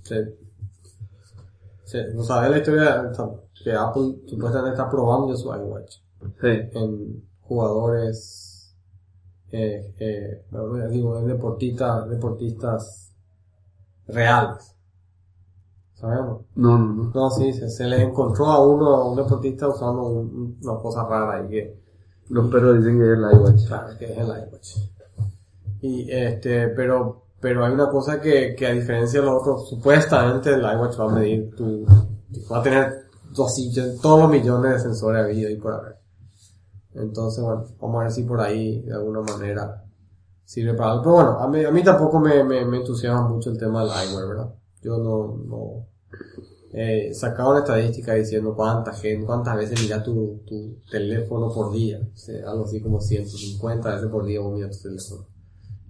se, 0.03 0.35
se- 1.85 2.15
no 2.15 2.23
sabes 2.23 2.51
la 2.51 2.59
historia 2.59 3.13
que 3.63 3.73
Apple 3.73 4.17
supuestamente 4.27 4.71
está 4.77 4.89
probando 4.91 5.37
su 5.37 5.49
iWatch 5.55 5.97
Sí. 6.41 6.49
en 6.75 7.25
jugadores 7.43 8.75
eh, 9.53 9.95
eh, 9.99 10.45
digo 10.91 11.19
en 11.19 11.27
deportistas 11.27 12.09
deportistas 12.09 13.11
reales 14.07 14.75
sabemos 15.95 16.43
No, 16.55 16.79
no, 16.79 17.05
no. 17.05 17.11
no 17.15 17.31
sí 17.31 17.53
se, 17.53 17.69
se 17.69 17.85
le 17.87 18.03
encontró 18.03 18.47
a 18.47 18.67
uno 18.67 18.87
a 18.95 19.11
un 19.11 19.17
deportista 19.17 19.69
usando 19.69 20.03
un- 20.05 20.59
una 20.63 20.79
cosa 20.79 21.05
rara 21.05 21.39
ahí 21.43 21.49
que 21.49 21.81
Los 22.29 22.51
perros 22.51 22.79
dicen 22.79 22.99
que 22.99 23.05
es 23.13 23.19
el 23.19 23.25
iWatch. 23.39 23.67
Claro, 23.67 23.99
que 23.99 24.05
es 24.05 24.19
el 24.19 24.27
iWatch. 24.27 24.77
Y 25.83 26.11
este, 26.11 26.69
pero, 26.69 27.23
pero 27.41 27.65
hay 27.65 27.73
una 27.73 27.89
cosa 27.89 28.21
que, 28.21 28.55
que 28.55 28.67
a 28.67 28.73
diferencia 28.73 29.21
de 29.21 29.27
los 29.27 29.41
otros, 29.41 29.69
supuestamente 29.69 30.51
el 30.51 30.61
iWatch 30.61 30.99
va 31.01 31.05
a 31.11 31.15
medir 31.15 31.55
tu, 31.57 31.85
va 32.53 32.59
a 32.59 32.63
tener 32.63 33.05
dos- 33.33 33.57
todos 34.03 34.21
los 34.21 34.31
millones 34.31 34.73
de 34.75 34.79
sensores 34.81 35.25
habidos 35.25 35.53
y 35.53 35.57
por 35.57 35.73
haber. 35.75 35.97
Entonces, 36.95 37.43
bueno, 37.43 37.65
vamos 37.81 38.01
a 38.01 38.03
ver 38.05 38.13
si 38.13 38.23
por 38.25 38.41
ahí 38.41 38.83
de 38.83 38.93
alguna 38.93 39.21
manera 39.21 39.85
sirve 40.45 40.75
para 40.75 40.93
algo. 40.93 41.03
Pero 41.05 41.15
bueno, 41.15 41.31
a 41.39 41.49
mí, 41.49 41.65
a 41.65 41.71
mí 41.71 41.83
tampoco 41.85 42.19
me, 42.19 42.43
me, 42.45 42.65
me 42.65 42.79
entusiasma 42.79 43.29
mucho 43.29 43.51
el 43.51 43.59
tema 43.59 43.85
del 43.85 43.93
eyewear, 43.93 44.29
¿verdad? 44.29 44.55
Yo 44.83 44.99
no, 44.99 45.37
no, 45.47 45.87
eh, 46.73 47.13
sacaron 47.15 47.59
estadísticas 47.59 48.17
diciendo 48.17 48.55
cuánta 48.55 48.93
gente, 48.93 49.25
cuántas 49.27 49.57
veces 49.57 49.81
miras 49.83 50.03
tu, 50.03 50.41
tu 50.47 50.77
teléfono 50.91 51.53
por 51.53 51.73
día. 51.73 52.01
O 52.13 52.17
sea, 52.17 52.49
algo 52.51 52.65
así 52.65 52.81
como 52.81 53.01
150 53.01 53.95
veces 53.95 54.09
por 54.09 54.25
día 54.25 54.41
vos 54.41 54.53
miras 54.55 54.77
tu 54.83 54.89
teléfono. 54.89 55.27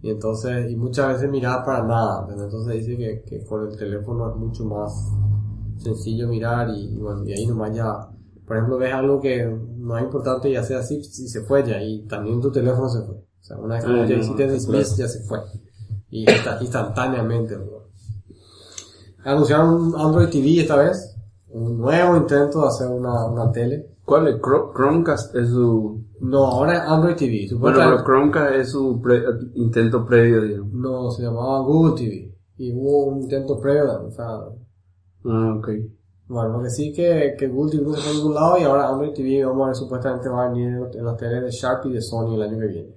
Y 0.03 0.11
entonces, 0.11 0.71
y 0.71 0.77
muchas 0.77 1.09
veces 1.15 1.31
mirás 1.31 1.59
para 1.65 1.83
nada. 1.85 2.23
¿entendés? 2.23 2.47
Entonces 2.47 2.75
dice 2.87 2.97
que, 2.97 3.23
que 3.23 3.45
con 3.45 3.69
el 3.69 3.77
teléfono 3.77 4.31
es 4.31 4.37
mucho 4.37 4.65
más 4.65 4.93
sencillo 5.79 6.29
mirar 6.29 6.69
y, 6.71 6.95
y 6.95 6.99
bueno, 6.99 7.25
y 7.25 7.33
ahí 7.33 7.47
nomás 7.47 7.75
ya, 7.75 8.09
por 8.47 8.57
ejemplo, 8.57 8.79
ves 8.79 8.93
algo 8.95 9.21
que 9.21 9.47
no 9.77 9.97
es 9.99 10.05
importante 10.05 10.49
y 10.51 10.57
hace 10.57 10.75
así 10.75 10.97
y 10.99 11.05
se 11.05 11.43
fue 11.43 11.67
ya 11.67 11.83
y 11.83 12.07
también 12.07 12.41
tu 12.41 12.51
teléfono 12.51 12.89
se 12.89 13.03
fue. 13.03 13.17
O 13.17 13.43
sea, 13.43 13.59
una 13.59 13.77
vez 13.77 13.85
que 13.85 13.91
ya 14.09 14.15
hiciste 14.21 14.43
dismiss 14.53 14.97
ya 14.97 15.09
se 15.09 15.21
fue. 15.25 15.39
Y 16.11 16.25
insta- 16.27 16.59
instantáneamente, 16.61 17.57
bro. 17.57 17.89
Anunciaron 19.25 19.75
un 19.75 19.95
Android 20.01 20.29
TV 20.29 20.61
esta 20.61 20.77
vez. 20.77 21.17
Un 21.49 21.79
nuevo 21.79 22.17
intento 22.17 22.63
de 22.63 22.69
hacer 22.69 22.89
una, 22.89 23.27
una 23.27 23.51
tele. 23.53 23.97
¿Cuál 24.05 24.29
es? 24.29 24.41
Chromecast 24.41 25.35
es 25.37 25.49
su... 25.49 26.05
No, 26.21 26.45
ahora 26.47 26.75
es 26.75 26.81
Android 26.81 27.17
TV. 27.17 27.31
Bueno, 27.31 27.49
Supuestamente 27.49 28.03
pero 28.05 28.05
Chromecast 28.05 28.55
es 28.57 28.71
su 28.71 29.01
pre- 29.01 29.25
intento 29.55 30.05
previo, 30.05 30.43
digamos. 30.43 30.73
no 30.73 31.11
se 31.11 31.23
llamaba 31.23 31.61
Google 31.61 31.95
TV. 31.97 32.35
Y 32.59 32.73
hubo 32.75 33.07
un 33.07 33.23
intento 33.23 33.59
previo, 33.59 34.05
o 34.07 34.11
sea, 34.11 34.27
Ah, 35.25 35.55
ok. 35.59 35.69
bueno, 36.29 36.59
lo 36.59 36.63
que 36.63 36.71
sí 36.71 36.93
que, 36.93 37.35
que 37.39 37.49
Google 37.49 37.71
TV 37.73 37.85
no 37.85 37.95
se 37.95 38.01
fue 38.03 38.11
a 38.13 38.15
ningún 38.17 38.35
lado 38.35 38.59
y 38.59 38.63
ahora 38.65 38.89
Android 38.89 39.13
TV, 39.15 39.45
vamos 39.45 39.63
a 39.63 39.67
ver, 39.69 39.77
supuestamente 39.77 40.29
va 40.29 40.45
a 40.45 40.49
venir 40.51 40.69
en, 40.95 41.05
las 41.05 41.17
teles 41.17 41.43
de 41.43 41.51
Sharp 41.51 41.87
y 41.87 41.93
de 41.93 42.03
Sony 42.03 42.35
el 42.35 42.43
año 42.43 42.59
que 42.59 42.67
viene. 42.67 42.97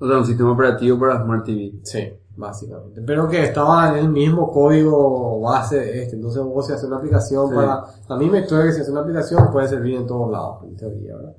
O 0.00 0.06
sea, 0.08 0.16
un 0.18 0.24
sistema 0.24 0.52
operativo 0.52 0.98
para 0.98 1.22
Smart 1.22 1.44
TV. 1.44 1.72
Sí, 1.82 2.08
básicamente. 2.36 3.02
Pero 3.02 3.28
que 3.28 3.44
estaba 3.44 3.90
en 3.90 4.04
el 4.06 4.08
mismo 4.08 4.50
código 4.50 5.40
base 5.42 5.76
de 5.78 6.02
este. 6.04 6.16
Entonces 6.16 6.42
vos 6.42 6.66
si 6.66 6.72
haces 6.72 6.86
una 6.86 6.96
aplicación 6.96 7.48
Sí. 7.50 7.54
para... 7.54 7.84
A 8.08 8.16
mí 8.16 8.30
me 8.30 8.40
historia 8.40 8.64
que 8.64 8.72
si 8.72 8.80
haces 8.80 8.92
una 8.92 9.02
aplicación 9.02 9.50
puede 9.52 9.68
servir 9.68 9.96
en 9.96 10.06
todos 10.06 10.30
lados, 10.30 10.64
en 10.64 10.74
teoría, 10.76 11.16
¿verdad? 11.16 11.36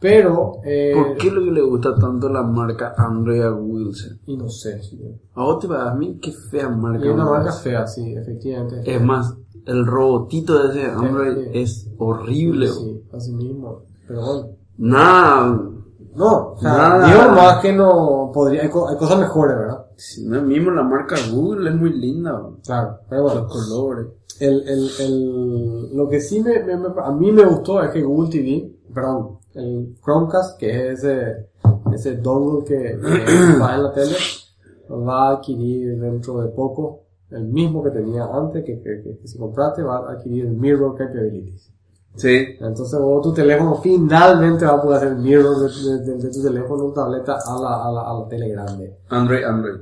Pero... 0.00 0.60
Eh, 0.64 0.92
¿Por 0.94 1.16
qué 1.18 1.30
lo 1.30 1.44
que 1.44 1.50
le 1.50 1.60
gusta 1.60 1.94
tanto 1.94 2.28
la 2.30 2.42
marca 2.42 2.94
Android 2.96 3.42
a 3.42 3.52
Wilson? 3.52 4.18
Y 4.26 4.36
no 4.36 4.48
sé. 4.48 4.82
sí. 4.82 4.98
A 5.34 5.44
vos 5.44 5.58
te 5.60 5.66
va 5.68 5.90
a 5.90 5.94
mí 5.94 6.18
qué 6.20 6.32
fea 6.32 6.68
marca. 6.70 7.04
Es 7.06 7.12
una 7.12 7.24
marca 7.26 7.52
fea, 7.52 7.86
sí, 7.86 8.14
efectivamente. 8.14 8.82
Es 8.94 9.02
más, 9.02 9.36
el 9.66 9.86
robotito 9.86 10.58
de 10.58 10.70
ese 10.70 10.90
Android 10.90 11.34
sí. 11.36 11.50
es 11.58 11.90
horrible. 11.98 12.68
Sí, 12.68 13.02
así 13.12 13.32
mismo. 13.32 13.82
Pero 14.08 14.20
bueno. 14.24 14.48
Nada. 14.78 15.60
No, 16.14 16.52
o 16.54 16.58
sea, 16.58 16.72
Nada. 16.72 17.06
digo 17.06 17.34
más 17.36 17.60
que 17.60 17.72
no 17.72 18.30
podría... 18.34 18.62
Hay, 18.62 18.68
co- 18.70 18.88
hay 18.88 18.96
cosas 18.96 19.20
mejores, 19.20 19.56
¿verdad? 19.56 19.84
Si 19.96 20.24
no 20.26 20.38
es 20.38 20.42
mismo 20.42 20.70
la 20.70 20.82
marca 20.82 21.14
Google, 21.30 21.68
es 21.70 21.76
muy 21.76 21.92
linda. 21.92 22.40
Claro. 22.64 22.98
Pero 23.08 23.22
bueno. 23.24 23.40
Los 23.42 23.52
colores. 23.52 24.06
El, 24.40 24.66
el, 24.66 24.88
el, 25.00 25.96
lo 25.96 26.08
que 26.08 26.20
sí 26.20 26.40
me, 26.40 26.64
me- 26.64 26.76
me- 26.78 26.88
a 27.04 27.12
mí 27.12 27.30
me 27.30 27.44
gustó 27.44 27.82
es 27.82 27.90
que 27.90 28.02
Google 28.02 28.30
TV, 28.30 28.72
perdón, 28.94 29.38
el 29.54 29.96
Chromecast, 30.04 30.58
que 30.58 30.92
es 30.92 31.04
ese, 31.04 31.48
ese 31.94 32.16
dongle 32.16 32.64
que, 32.64 32.76
que 33.00 33.58
va 33.60 33.74
en 33.74 33.82
la 33.84 33.92
tele, 33.92 34.16
va 34.90 35.28
a 35.28 35.32
adquirir 35.36 35.98
dentro 36.00 36.40
de 36.40 36.48
poco 36.48 37.02
el 37.30 37.44
mismo 37.44 37.82
que 37.82 37.90
tenía 37.90 38.24
antes, 38.24 38.64
que, 38.64 38.80
que, 38.80 39.02
que- 39.02 39.26
si 39.28 39.38
compraste 39.38 39.82
va 39.82 39.98
a 40.08 40.12
adquirir 40.12 40.46
el 40.46 40.52
Mirror 40.52 40.96
Capabilities. 40.96 41.70
Sí. 42.16 42.56
Entonces 42.60 42.98
vos 42.98 43.22
tu 43.22 43.32
teléfono 43.32 43.76
finalmente 43.76 44.64
va 44.64 44.72
a 44.72 44.82
poder 44.82 44.96
hacer 45.04 45.16
mirror 45.16 45.56
de, 45.60 45.68
de- 45.68 45.98
de- 46.04 46.16
de 46.16 46.30
tu 46.32 46.42
teléfono, 46.42 46.90
tableta 46.92 47.38
a 47.46 47.54
la, 47.60 47.84
a 47.84 47.92
la, 47.92 48.00
a 48.02 48.14
la 48.20 48.28
tele 48.28 48.48
grande. 48.48 48.96
Android, 49.10 49.44
Android. 49.44 49.80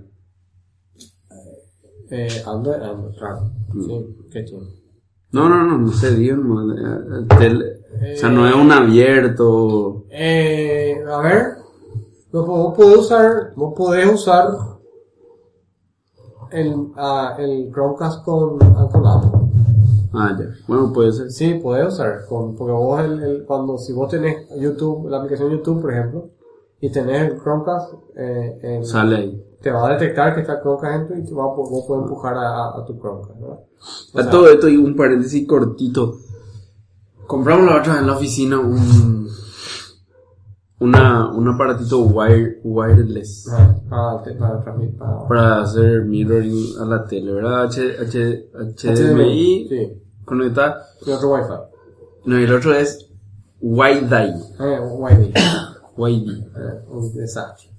Eh, 2.11 2.29
Android, 2.47 2.83
Android, 2.83 3.15
claro. 3.19 3.51
Sí, 3.87 4.17
qué 4.31 4.45
chido. 4.45 4.61
No, 5.33 5.49
no, 5.49 5.63
no, 5.65 5.79
no 5.79 5.93
sé, 5.93 6.15
digo, 6.15 6.37
no, 6.37 6.73
eh, 6.75 7.19
el 7.19 7.29
tele- 7.29 7.75
o 8.15 8.17
sea, 8.17 8.29
no 8.31 8.47
es 8.49 8.55
un 8.55 8.71
abierto. 8.73 10.05
Eh, 10.11 11.03
a 11.07 11.19
ver, 11.21 11.43
vos, 12.33 12.47
vos 12.47 12.75
podés 12.77 12.97
usar, 12.99 13.53
vos 13.57 13.75
podés 13.77 14.13
usar 14.13 14.49
el, 16.51 16.89
ah, 16.97 17.37
el 17.39 17.71
Chromecast 17.73 18.25
con, 18.25 18.59
ah, 18.63 18.89
con 18.91 19.07
Apple. 19.07 19.31
Ah, 20.15 20.35
ya. 20.39 20.47
Bueno, 20.67 20.93
puede 20.93 21.13
ser. 21.13 21.31
Sí, 21.31 21.55
podés 21.63 21.89
usar, 21.93 22.25
con, 22.27 22.57
porque 22.57 22.73
vos 22.73 23.01
el, 23.05 23.23
el- 23.23 23.45
cuando, 23.45 23.77
si 23.77 23.93
vos 23.93 24.09
tenés 24.11 24.49
YouTube, 24.59 25.09
la 25.11 25.19
aplicación 25.19 25.51
YouTube, 25.51 25.83
por 25.83 25.93
ejemplo, 25.93 26.31
y 26.81 26.91
tenés 26.91 27.31
el 27.33 27.39
Chromecast, 27.43 27.93
eh, 28.17 28.59
en- 28.63 28.85
Sale 28.87 29.17
ahí. 29.17 29.45
Te 29.61 29.71
va 29.71 29.89
a 29.89 29.93
detectar 29.93 30.35
que 30.35 30.41
está 30.43 30.61
Chromecast 30.61 30.99
dentro 31.11 31.19
y 31.19 31.25
te 31.25 31.35
va 31.35 31.45
a, 31.45 31.47
vos 31.49 31.85
puedes 31.87 32.03
empujar 32.05 32.35
a, 32.37 32.69
a 32.79 32.85
tu 32.87 32.99
Chromecast, 32.99 33.41
¿verdad? 33.41 33.59
O 34.15 34.19
A 34.19 34.23
sea, 34.23 34.31
todo 34.31 34.49
esto 34.49 34.69
y 34.69 34.77
un 34.77 34.95
paréntesis 34.97 35.47
cortito. 35.47 36.17
Compramos 37.27 37.67
la 37.67 37.77
otra 37.81 37.99
en 37.99 38.07
la 38.07 38.15
oficina 38.17 38.59
un 38.59 39.29
una, 40.81 41.31
un 41.33 41.49
aparatito 41.49 42.03
wire, 42.03 42.61
wireless 42.63 43.49
ajá, 43.49 43.77
para, 43.91 44.23
te- 44.23 44.33
para 44.35 44.65
para, 44.65 45.29
para 45.29 45.63
hacer 45.63 46.05
mirroring 46.05 46.79
a 46.81 46.85
la 46.85 47.05
tele, 47.05 47.33
¿verdad? 47.33 47.65
H, 47.65 47.97
H, 48.01 48.51
HDMI, 48.77 49.67
sí, 49.69 50.03
conectar. 50.25 50.77
y 51.05 51.11
otro 51.11 51.35
Wi-Fi. 51.35 51.55
No, 52.27 52.39
y 52.39 52.45
el 52.45 52.55
otro 52.55 52.75
es 52.75 53.11
WiDi. 53.61 54.35
Eh, 54.61 54.81
Wi-Fi. 54.81 55.33
WiDi. 55.97 56.31
Eh, 56.31 56.81
un 56.91 57.13
desastre, 57.13 57.71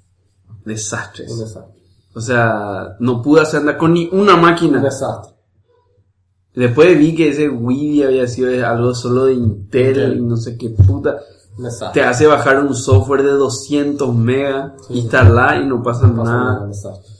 un 0.69 0.75
Desastres. 0.75 1.39
desastre. 1.39 1.73
O 2.15 2.21
sea, 2.21 2.95
no 2.99 3.21
pude 3.21 3.41
hacer 3.41 3.63
nada 3.63 3.77
con 3.77 3.93
ni 3.93 4.09
una 4.11 4.35
Un 4.35 4.41
máquina. 4.41 4.81
desastre. 4.81 5.35
Después 6.55 6.97
vi 6.97 7.15
que 7.15 7.29
ese 7.29 7.47
WiDi 7.47 8.03
había 8.03 8.27
sido 8.27 8.49
algo 8.67 8.93
solo 8.95 9.25
de 9.25 9.33
Intel 9.33 9.89
Intel. 9.89 10.17
y 10.17 10.21
no 10.21 10.35
sé 10.37 10.57
qué 10.57 10.69
puta. 10.69 11.17
Un 11.57 11.57
Te 11.57 11.63
desastre. 11.63 12.03
hace 12.03 12.27
bajar 12.27 12.59
un 12.63 12.73
software 12.73 13.23
de 13.23 13.31
200 13.31 14.13
megas, 14.15 14.71
Sí. 14.87 14.99
instalar 14.99 15.61
y 15.61 15.67
no 15.67 15.83
pasa 15.83 16.07
No 16.07 16.15
pasa 16.17 16.31
nada, 16.31 16.43
nada. 16.53 16.61
un 16.63 16.69
desastre. 16.69 17.13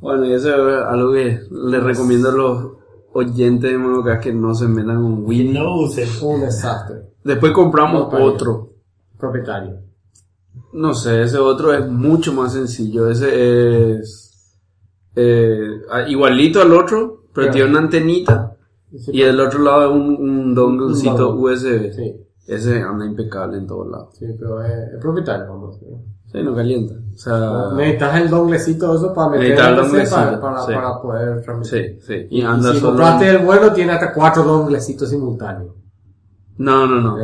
Bueno, 0.00 0.26
y 0.26 0.32
eso 0.32 0.48
es 0.70 0.84
algo 0.84 1.12
que 1.12 1.40
le 1.50 1.80
recomiendo 1.80 2.28
a 2.28 2.32
los 2.32 2.66
oyentes 3.14 3.70
de 3.70 3.78
Monocast 3.78 4.22
que 4.22 4.32
no 4.34 4.54
se 4.54 4.66
metan 4.68 5.00
con 5.02 5.12
Y 5.22 5.26
WiDi. 5.26 5.52
no 5.52 5.76
usen. 5.80 6.08
Un 6.22 6.40
desastre. 6.42 6.96
Después 7.24 7.52
compramos 7.52 8.12
otro. 8.12 8.70
Propietario. 9.18 9.78
No 10.76 10.94
sé, 10.94 11.22
ese 11.22 11.38
otro 11.38 11.72
es 11.72 11.88
mucho 11.88 12.32
más 12.32 12.52
sencillo. 12.52 13.08
Ese 13.10 13.98
es 13.98 14.56
eh, 15.14 15.70
ah, 15.90 16.02
igualito 16.08 16.60
al 16.60 16.72
otro, 16.72 17.24
pero 17.32 17.46
Claro. 17.46 17.52
tiene 17.52 17.70
una 17.70 17.78
antenita. 17.80 18.56
Sí, 18.96 19.10
Y 19.14 19.22
del 19.22 19.40
otro 19.40 19.60
lado 19.60 19.84
es 19.90 19.90
un, 19.96 20.16
un 20.16 20.54
donglecito 20.54 21.16
dongle. 21.16 21.54
USB. 21.54 21.92
Sí, 21.92 22.16
Ese 22.46 22.80
anda 22.82 23.04
impecable 23.04 23.58
en 23.58 23.66
todos 23.66 23.88
lados. 23.90 24.14
sí, 24.18 24.26
pero 24.38 24.62
es, 24.62 24.70
es 24.94 25.00
propietario, 25.00 25.46
vamos. 25.48 25.78
Sí, 26.30 26.42
no 26.42 26.54
calienta. 26.54 26.94
O 26.94 27.18
sea, 27.18 27.70
Necesitas 27.74 28.20
el 28.20 28.28
donglecito 28.30 28.94
eso 28.94 29.14
para 29.14 29.30
meter 29.30 29.58
el 29.58 29.90
PC 29.90 30.10
para, 30.14 30.40
para, 30.40 30.60
sí. 30.66 30.72
para 30.74 31.00
poder 31.00 31.42
transmitir. 31.42 31.98
sí, 32.00 32.06
sí. 32.06 32.26
Y 32.30 32.38
Y 32.42 32.42
si 32.42 32.62
solo. 32.62 32.80
compraste 32.88 33.28
el 33.30 33.38
bueno, 33.44 33.72
tiene 33.72 33.92
hasta 33.92 34.12
cuatro 34.12 34.42
donglecitos 34.42 35.08
simultáneos. 35.08 35.74
No, 36.58 36.86
no, 36.86 37.00
no. 37.02 37.16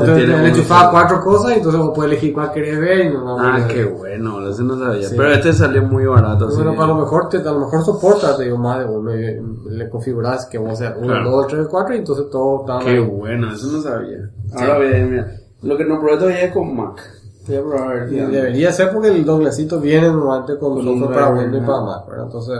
Te, 0.00 0.14
tiene 0.14 0.54
solo. 0.54 0.90
cuatro 0.90 1.22
cosas 1.22 1.50
y 1.52 1.54
entonces 1.56 1.78
vos 1.78 1.92
puedes 1.94 2.12
elegir 2.12 2.32
cuál 2.32 2.52
querés 2.52 2.80
ver 2.80 3.00
y 3.06 3.10
no 3.10 3.38
Ah, 3.38 3.66
qué 3.68 3.84
no. 3.84 3.90
bueno, 3.98 4.48
ese 4.48 4.62
no 4.62 4.78
sabía. 4.78 5.08
Sí. 5.08 5.14
Pero 5.16 5.30
este 5.34 5.52
salió 5.52 5.82
muy 5.82 6.06
barato. 6.06 6.48
Bueno, 6.48 6.72
que- 6.74 6.80
a 6.82 6.86
lo 6.86 6.94
mejor 6.94 7.28
te, 7.28 7.36
a 7.36 7.52
lo 7.52 7.58
mejor 7.60 7.84
soporta, 7.84 8.34
te 8.36 8.44
digo, 8.44 8.56
más 8.56 8.78
de 8.78 8.86
uno 8.86 9.14
y 9.14 9.76
le 9.76 9.90
configuras 9.90 10.46
que 10.46 10.56
vos 10.56 10.78
seas 10.78 10.94
uno, 10.96 11.06
Claro. 11.08 11.30
dos, 11.30 11.46
tres, 11.48 11.66
cuatro 11.70 11.94
y 11.94 11.98
entonces 11.98 12.30
todo 12.30 12.60
está 12.60 12.78
Qué 12.78 12.98
bueno, 12.98 13.52
eso 13.52 13.66
no 13.70 13.82
sabía. 13.82 14.30
Ahora 14.56 14.78
voy 14.78 14.86
a 14.94 15.04
mira. 15.04 15.32
Lo 15.62 15.76
que 15.76 15.84
no 15.84 16.00
probé 16.00 16.16
todavía 16.16 16.42
es 16.44 16.52
con 16.54 16.74
Mac. 16.74 17.02
Voy 17.46 17.56
a 17.56 17.60
probar. 17.62 18.08
Y 18.10 18.16
debería 18.16 18.72
ser 18.72 18.90
porque 18.92 19.08
el 19.08 19.22
doblecito 19.24 19.80
viene 19.80 20.08
normalmente 20.08 20.56
con 20.58 20.82
Con 20.82 21.08
para 21.12 21.28
Windows 21.30 21.62
y 21.62 21.66
para 21.66 21.80
Mac, 21.82 22.06
¿verdad? 22.08 22.24
Entonces, 22.24 22.58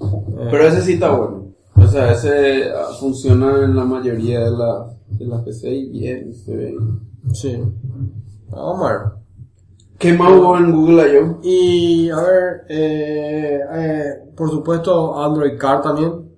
eh, 0.00 0.48
Pero 0.52 0.64
ese 0.66 0.82
sí 0.82 0.92
está 0.94 1.10
bueno. 1.10 1.46
O 1.76 1.86
sea, 1.86 2.12
ese 2.12 2.70
ah, 2.70 2.90
funciona 3.00 3.64
en 3.64 3.74
la 3.74 3.84
mayoría 3.84 4.40
de, 4.40 4.50
la, 4.50 4.86
de 5.18 5.26
las 5.26 5.42
PC 5.42 5.70
y 5.70 5.90
bien, 5.90 6.34
se 6.34 6.56
ve. 6.56 6.76
sí. 7.32 7.62
Vamos 8.50 8.86
a 8.86 8.92
ver. 8.92 9.00
¿Qué 9.98 10.12
más 10.14 10.32
hubo 10.32 10.58
en 10.58 10.72
Google 10.72 11.12
I.O.? 11.14 11.40
Y 11.42 12.10
a 12.10 12.16
ver, 12.16 12.64
eh, 12.68 13.60
eh, 13.72 14.14
por 14.36 14.50
supuesto 14.50 15.22
Android 15.22 15.56
Car 15.58 15.80
también, 15.80 16.28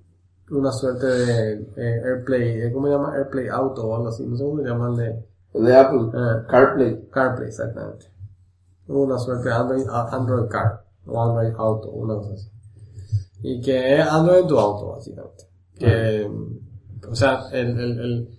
una 0.51 0.71
suerte 0.71 1.07
de 1.07 1.53
eh, 1.75 2.01
AirPlay, 2.05 2.61
eh, 2.61 2.71
¿cómo 2.71 2.85
se 2.87 2.93
llama? 2.93 3.15
AirPlay 3.15 3.47
Auto 3.47 3.87
o 3.87 3.95
algo 3.95 4.09
así, 4.09 4.23
no 4.25 4.37
sé 4.37 4.43
cómo 4.43 4.61
se 4.61 4.67
llama 4.67 4.89
el 4.89 4.95
de 4.97 5.25
El 5.55 5.65
de 5.65 5.75
Apple. 5.75 5.99
Ah. 6.13 6.45
CarPlay. 6.47 7.09
CarPlay, 7.09 7.47
exactamente. 7.47 8.05
Una 8.87 9.17
suerte 9.17 9.49
de 9.49 9.55
Android, 9.55 9.83
Android 9.89 10.47
Car 10.47 10.85
o 11.07 11.21
Android 11.23 11.53
Auto, 11.57 11.89
una 11.89 12.15
cosa 12.15 12.33
así. 12.35 12.49
Y 13.41 13.61
que 13.61 13.95
es 13.99 14.07
Android 14.07 14.41
en 14.41 14.47
tu 14.47 14.59
auto, 14.59 14.91
básicamente. 14.91 15.43
Que, 15.79 16.29
o 17.09 17.15
sea, 17.15 17.39
el, 17.51 17.69
el, 17.79 17.99
el- 17.99 18.29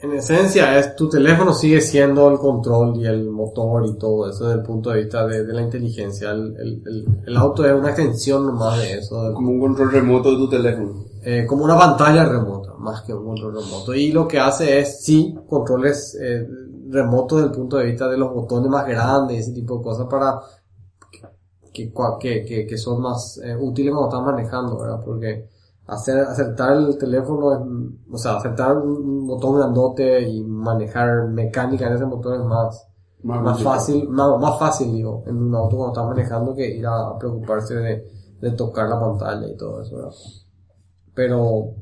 en 0.00 0.12
esencia 0.12 0.78
es 0.78 0.94
tu 0.96 1.08
teléfono 1.08 1.52
sigue 1.52 1.80
siendo 1.80 2.28
el 2.30 2.38
control 2.38 2.96
y 2.96 3.06
el 3.06 3.30
motor 3.30 3.84
y 3.86 3.98
todo 3.98 4.28
eso 4.30 4.44
desde 4.46 4.60
el 4.60 4.64
punto 4.66 4.90
de 4.90 5.00
vista 5.00 5.26
de, 5.26 5.44
de 5.44 5.52
la 5.52 5.62
inteligencia. 5.62 6.30
El, 6.30 6.56
el, 6.56 6.82
el, 6.86 7.06
el 7.26 7.36
auto 7.36 7.64
es 7.64 7.72
una 7.72 7.88
extensión 7.88 8.46
nomás 8.46 8.78
de 8.78 8.98
eso, 8.98 9.32
Como 9.34 9.50
un 9.52 9.60
control 9.60 9.90
remoto 9.92 10.30
de 10.32 10.36
tu 10.36 10.48
teléfono. 10.48 11.04
eh, 11.22 11.44
como 11.46 11.64
una 11.64 11.76
pantalla 11.76 12.24
remota, 12.24 12.74
más 12.78 13.02
que 13.02 13.12
un 13.12 13.24
control 13.24 13.54
remoto. 13.56 13.92
Y 13.94 14.12
lo 14.12 14.26
que 14.28 14.38
hace 14.38 14.78
es, 14.80 15.02
sí, 15.04 15.36
controles 15.48 16.16
eh, 16.20 16.46
remotos 16.88 17.38
desde 17.38 17.50
el 17.52 17.56
punto 17.58 17.76
de 17.76 17.86
vista 17.86 18.08
de 18.08 18.16
los 18.16 18.32
botones 18.32 18.70
más 18.70 18.86
grandes 18.86 19.36
y 19.36 19.40
ese 19.40 19.52
tipo 19.52 19.78
de 19.78 19.82
cosas 19.82 20.06
para 20.08 20.40
que, 21.72 21.92
que, 22.20 22.44
que, 22.44 22.66
que 22.66 22.78
son 22.78 23.00
más 23.02 23.38
eh, 23.42 23.56
útiles 23.56 23.92
cuando 23.92 24.08
estás 24.08 24.24
manejando, 24.26 24.78
¿verdad? 24.78 25.00
Porque 25.04 25.48
hacer, 25.88 26.20
acertar 26.20 26.76
el 26.76 26.98
teléfono, 26.98 27.52
es, 27.52 27.60
o 28.12 28.18
sea, 28.18 28.36
acertar 28.36 28.76
un, 28.76 29.26
botón 29.26 29.56
grandote 29.56 30.28
y 30.28 30.44
manejar 30.44 31.28
mecánica 31.28 31.86
en 31.86 31.94
ese 31.94 32.06
motor 32.06 32.36
es 32.36 32.44
más, 32.44 32.88
Más 33.22 33.62
fácil, 33.62 34.08
más, 34.08 34.38
más 34.38 34.58
fácil, 34.58 34.92
digo, 34.92 35.24
en 35.26 35.36
un 35.36 35.54
auto 35.54 35.76
cuando 35.76 35.92
estás 35.92 36.06
manejando 36.06 36.54
que 36.54 36.76
ir 36.76 36.86
a, 36.86 37.18
preocuparse 37.18 37.74
de, 37.74 38.06
de 38.40 38.50
tocar 38.52 38.88
la 38.88 39.00
pantalla 39.00 39.48
y 39.48 39.56
todo 39.56 39.82
eso, 39.82 39.96
¿verdad? 39.96 40.12
Pero, 41.14 41.72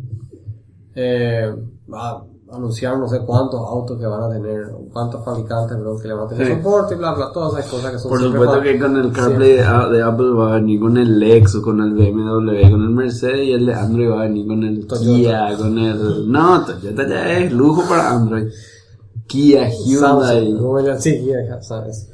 eh, 0.94 1.54
ah, 1.92 2.24
anunciaron 2.53 3.01
no 3.01 3.09
sé 3.09 3.20
cuántos 3.26 3.61
autos 3.61 3.99
que 3.99 4.07
van 4.07 4.22
a 4.22 4.30
tener, 4.30 4.70
cuántos 4.92 5.24
fabricantes, 5.24 5.76
perdón, 5.76 6.01
que 6.01 6.09
le 6.09 6.14
van 6.14 6.26
a 6.26 6.28
tener 6.28 6.47
Sí. 6.47 6.53
soporte 6.55 6.94
y 6.94 6.99
bla, 6.99 7.12
bla, 7.14 7.32
todas 7.32 7.59
esas 7.59 7.70
cosas 7.72 7.92
que 7.92 7.99
son 7.99 8.09
Por 8.11 8.20
supuesto 8.20 8.61
que 8.62 8.78
con 8.78 8.97
el. 8.97 9.12
CarPlay 9.12 9.53
de, 9.55 10.03
Apple 10.03 10.30
va 10.30 10.51
a 10.51 10.55
venir 10.55 10.80
con 10.80 10.97
el 10.97 11.18
Lexus, 11.18 11.62
con 11.62 11.80
el 11.80 11.92
BMW, 11.94 12.70
con 12.70 12.82
el 12.82 12.90
Mercedes 12.90 13.47
y 13.47 13.53
el 13.53 13.66
de 13.66 13.74
Android 13.74 14.11
va 14.11 14.20
a 14.20 14.22
venir 14.24 14.47
con 14.47 14.62
el 14.62 14.86
Toyota. 14.86 15.05
Kia, 15.05 15.57
con 15.59 15.78
el... 15.78 16.30
No, 16.30 16.64
Toyota 16.64 17.09
ya 17.09 17.32
es 17.38 17.53
lujo 17.53 17.82
para 17.88 18.11
Android. 18.12 18.47
Kia, 19.26 19.68
Hyundai. 19.68 20.53
Samsung, 20.53 20.99
sí, 21.01 21.26
ya, 21.26 21.61
sabes. 21.62 22.11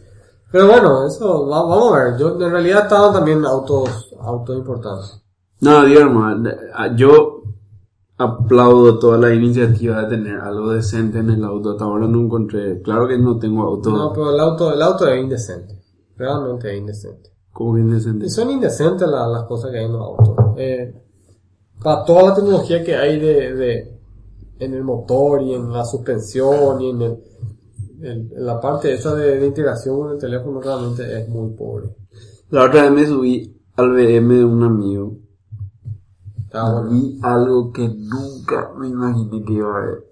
Pero 0.51 0.67
bueno, 0.67 1.07
eso, 1.07 1.47
va- 1.47 1.63
vamos 1.63 1.93
a 1.95 2.05
ver. 2.05 2.17
Yo, 2.19 2.41
en 2.41 2.51
realidad 2.51 2.83
estaban 2.85 3.13
también 3.13 3.45
autos, 3.45 4.15
autos 4.21 4.57
importantes. 4.57 5.19
No, 5.61 5.83
hermano, 5.87 6.51
yo 6.97 7.32
aplaudo 8.23 8.99
toda 8.99 9.19
la 9.19 9.35
iniciativa 9.35 10.03
de 10.03 10.17
tener 10.17 10.39
algo 10.41 10.71
decente 10.73 11.19
en 11.19 11.31
el 11.31 11.45
auto. 11.45 11.73
Hasta 11.73 11.85
ahora 11.85 12.07
no 12.09 12.21
encontré, 12.21 12.81
claro 12.83 13.07
que 13.09 13.19
no 13.19 13.39
tengo 13.39 13.63
auto 13.63 13.91
No, 13.91 14.13
pero 14.13 14.33
el 14.35 14.41
auto, 14.41 14.73
el 14.73 14.81
auto 14.83 15.07
es 15.09 15.23
indecente. 15.23 15.79
Realmente 16.17 16.73
es 16.73 16.79
indecente. 16.81 17.31
como 17.53 17.75
bien 17.75 17.91
decente. 17.91 18.27
Y 18.27 18.31
son 18.31 18.51
indecentes 18.51 19.07
la- 19.09 19.27
las 19.29 19.45
cosas 19.45 19.71
que 19.71 19.79
hay 19.79 19.85
en 19.85 19.93
los 19.93 20.01
autos. 20.03 20.37
Eh, 20.57 20.95
para 21.83 22.05
toda 22.05 22.29
la 22.29 22.35
tecnología 22.35 22.83
que 22.85 22.95
hay 22.97 23.19
de, 23.21 23.55
de, 23.55 23.99
en 24.61 24.75
el 24.75 24.85
motor 24.85 25.43
y 25.43 25.53
en 25.55 25.71
la 25.73 25.85
suspensión 25.85 26.81
y 26.81 26.91
en, 26.91 27.03
el, 27.03 28.31
la 28.37 28.61
parte 28.61 28.93
esa 28.95 29.15
de, 29.15 29.39
de 29.39 29.47
integración 29.47 29.99
con 29.99 30.13
el 30.13 30.19
teléfono 30.19 30.61
realmente 30.61 31.03
es 31.21 31.29
muy 31.29 31.51
pobre. 31.51 31.91
La 32.51 32.65
otra 32.65 32.83
vez 32.83 32.93
me 32.93 33.07
subí 33.07 33.55
al 33.77 33.91
BM 33.93 34.35
de 34.35 34.45
un 34.45 34.63
amigo 34.63 35.17
Bueno. 36.53 36.91
Vi 36.91 37.19
algo 37.23 37.73
que 37.73 37.89
nunca 37.89 38.71
me 38.79 38.89
imaginé 38.89 39.45
que 39.45 39.53
iba 39.55 39.77
a 39.77 39.81
ver. 39.81 40.05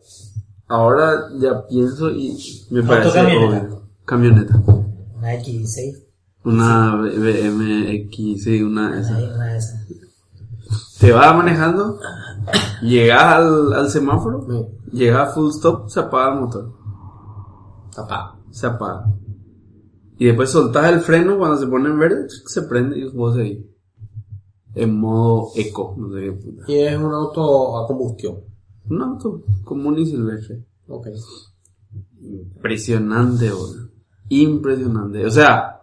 Ahora 0.68 1.28
ya 1.38 1.66
pienso 1.66 2.11
y 2.11 2.36
me 2.70 2.82
parece 2.82 3.12
camioneta? 3.14 3.66
obvio. 3.66 3.82
Camioneta. 4.05 4.62
Una 5.18 5.34
X6. 5.34 6.05
Una 6.45 6.97
BMX, 6.97 8.43
sí, 8.43 8.62
una 8.62 8.93
de 8.93 9.01
esas. 9.01 9.22
Una 9.34 9.45
de 9.47 9.59
esas. 9.59 9.86
Te 10.99 11.12
vas 11.12 11.34
manejando, 11.36 11.99
llegas 12.82 13.22
al, 13.22 13.72
al 13.72 13.91
semáforo, 13.91 14.47
Sí. 14.49 14.97
llegas 14.97 15.28
a 15.28 15.32
full 15.32 15.49
stop, 15.51 15.88
se 15.88 16.01
apaga 16.01 16.34
el 16.34 16.41
motor. 16.41 16.72
Apá. 17.97 18.36
Se 18.51 18.66
apaga. 18.66 19.07
Y 20.18 20.26
después 20.26 20.51
soltás 20.51 20.93
el 20.93 21.01
freno 21.01 21.38
cuando 21.38 21.57
se 21.59 21.66
pone 21.66 21.88
en 21.88 21.99
verde, 21.99 22.26
se 22.28 22.62
prende 22.62 22.99
y 22.99 23.09
vos 23.11 23.34
seguís. 23.34 23.64
En 24.74 24.98
modo 24.98 25.50
eco, 25.56 25.94
no 25.98 26.12
sé 26.12 26.20
qué 26.20 26.32
puta. 26.32 26.62
Y 26.68 26.78
es 26.78 26.96
un 26.96 27.12
auto 27.12 27.78
a 27.78 27.86
combustión. 27.86 28.36
Un 28.88 29.02
auto 29.02 29.42
común 29.64 29.98
y 29.98 30.06
silvestre. 30.06 30.64
Ok. 30.88 31.08
Impresionante, 32.20 33.50
boludo. 33.50 33.88
Impresionante. 34.28 35.26
O 35.26 35.30
sea, 35.30 35.80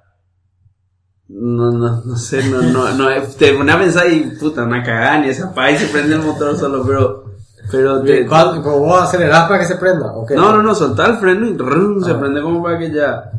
no, 1.29 1.71
no, 1.71 2.01
no 2.05 2.15
sé, 2.15 2.49
no, 2.49 2.61
no, 2.61 2.93
no, 2.93 3.07
te 3.37 3.53
pone 3.53 3.71
a 3.71 3.79
pensar 3.79 4.09
y 4.11 4.31
puta, 4.39 4.63
una 4.63 4.81
cagada, 4.83 5.19
ni 5.19 5.29
esa 5.29 5.47
apaga 5.49 5.71
y 5.71 5.77
se 5.77 5.87
prende 5.87 6.15
el 6.15 6.21
motor 6.21 6.55
solo, 6.57 6.83
pero, 6.85 7.25
pero 7.69 8.01
te, 8.01 8.25
¿Cuál- 8.25 8.61
pero 8.63 8.79
vos 8.79 9.01
acelerás 9.01 9.47
para 9.49 9.59
que 9.59 9.65
se 9.65 9.75
prenda? 9.75 10.13
Ok. 10.15 10.31
no, 10.31 10.53
no, 10.53 10.63
no, 10.63 10.73
soltar 10.73 11.09
el 11.11 11.17
freno 11.17 11.47
y 11.47 11.57
rum, 11.57 12.01
se 12.01 12.11
Ah. 12.11 12.19
prende 12.19 12.41
como 12.41 12.63
para 12.63 12.79
que 12.79 12.93
ya, 12.93 13.31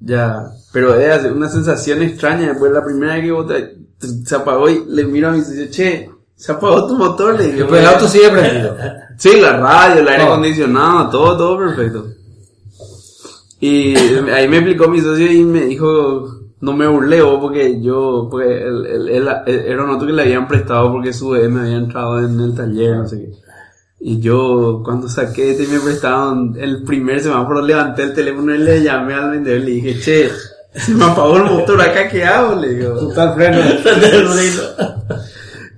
ya, 0.00 0.50
pero 0.72 0.94
es 0.96 1.24
una 1.32 1.48
sensación 1.48 2.02
extraña, 2.02 2.48
después 2.48 2.72
la 2.72 2.84
primera 2.84 3.14
vez 3.14 3.24
que 3.24 3.32
vos 3.32 3.46
te- 3.46 3.78
se 4.00 4.34
apagó 4.34 4.68
y 4.68 4.84
le 4.88 5.04
miro 5.04 5.28
a 5.28 5.32
mi 5.32 5.42
socio, 5.42 5.68
che, 5.70 6.10
se 6.34 6.52
apagó 6.52 6.86
tu 6.86 6.96
motor, 6.96 7.38
le 7.38 7.46
dije, 7.46 7.64
Pero 7.68 7.76
el 7.76 7.86
auto 7.86 8.08
sigue 8.08 8.30
prendido. 8.30 8.76
Sí, 9.18 9.40
la 9.40 9.58
radio, 9.58 10.00
el 10.00 10.08
aire 10.08 10.22
acondicionado, 10.22 11.10
todo, 11.10 11.36
todo 11.36 11.58
perfecto. 11.58 12.06
Y 13.60 13.94
ahí 13.94 14.48
me 14.48 14.56
explicó 14.56 14.88
mi 14.88 15.00
socio 15.00 15.30
y 15.30 15.44
me 15.44 15.66
dijo, 15.66 16.40
no 16.60 16.72
me 16.72 16.86
burlé 16.86 17.20
vos, 17.20 17.38
porque 17.40 17.80
yo, 17.82 18.28
porque 18.30 18.62
el, 18.62 18.86
el, 18.86 19.08
el, 19.08 19.28
el 19.46 19.60
aeronato 19.68 20.06
que 20.06 20.12
le 20.12 20.22
habían 20.22 20.48
prestado 20.48 20.90
porque 20.92 21.12
su 21.12 21.30
me 21.30 21.60
había 21.60 21.76
entrado 21.76 22.20
en 22.20 22.40
el 22.40 22.54
taller, 22.54 22.96
no 22.96 23.08
sé 23.08 23.18
qué. 23.18 23.50
Y 24.02 24.18
yo, 24.18 24.80
cuando 24.82 25.10
saqué 25.10 25.50
este 25.50 25.64
y 25.64 25.66
me 25.66 25.80
prestaron 25.80 26.56
el 26.58 26.82
primer 26.84 27.20
semáforo, 27.20 27.60
levanté 27.60 28.04
el 28.04 28.14
teléfono 28.14 28.54
y 28.54 28.58
le 28.58 28.82
llamé 28.82 29.12
al 29.12 29.32
vendedor 29.32 29.60
y 29.60 29.64
le 29.64 29.70
dije, 29.72 30.00
che, 30.00 30.30
se 30.74 30.94
me 30.94 31.04
apagó 31.04 31.36
el 31.36 31.44
motor 31.44 31.80
acá, 31.80 32.08
¿qué 32.08 32.24
hago? 32.24 32.60
Le 32.60 32.74
digo. 32.74 32.94
Total 32.94 33.34
freno. 33.36 33.58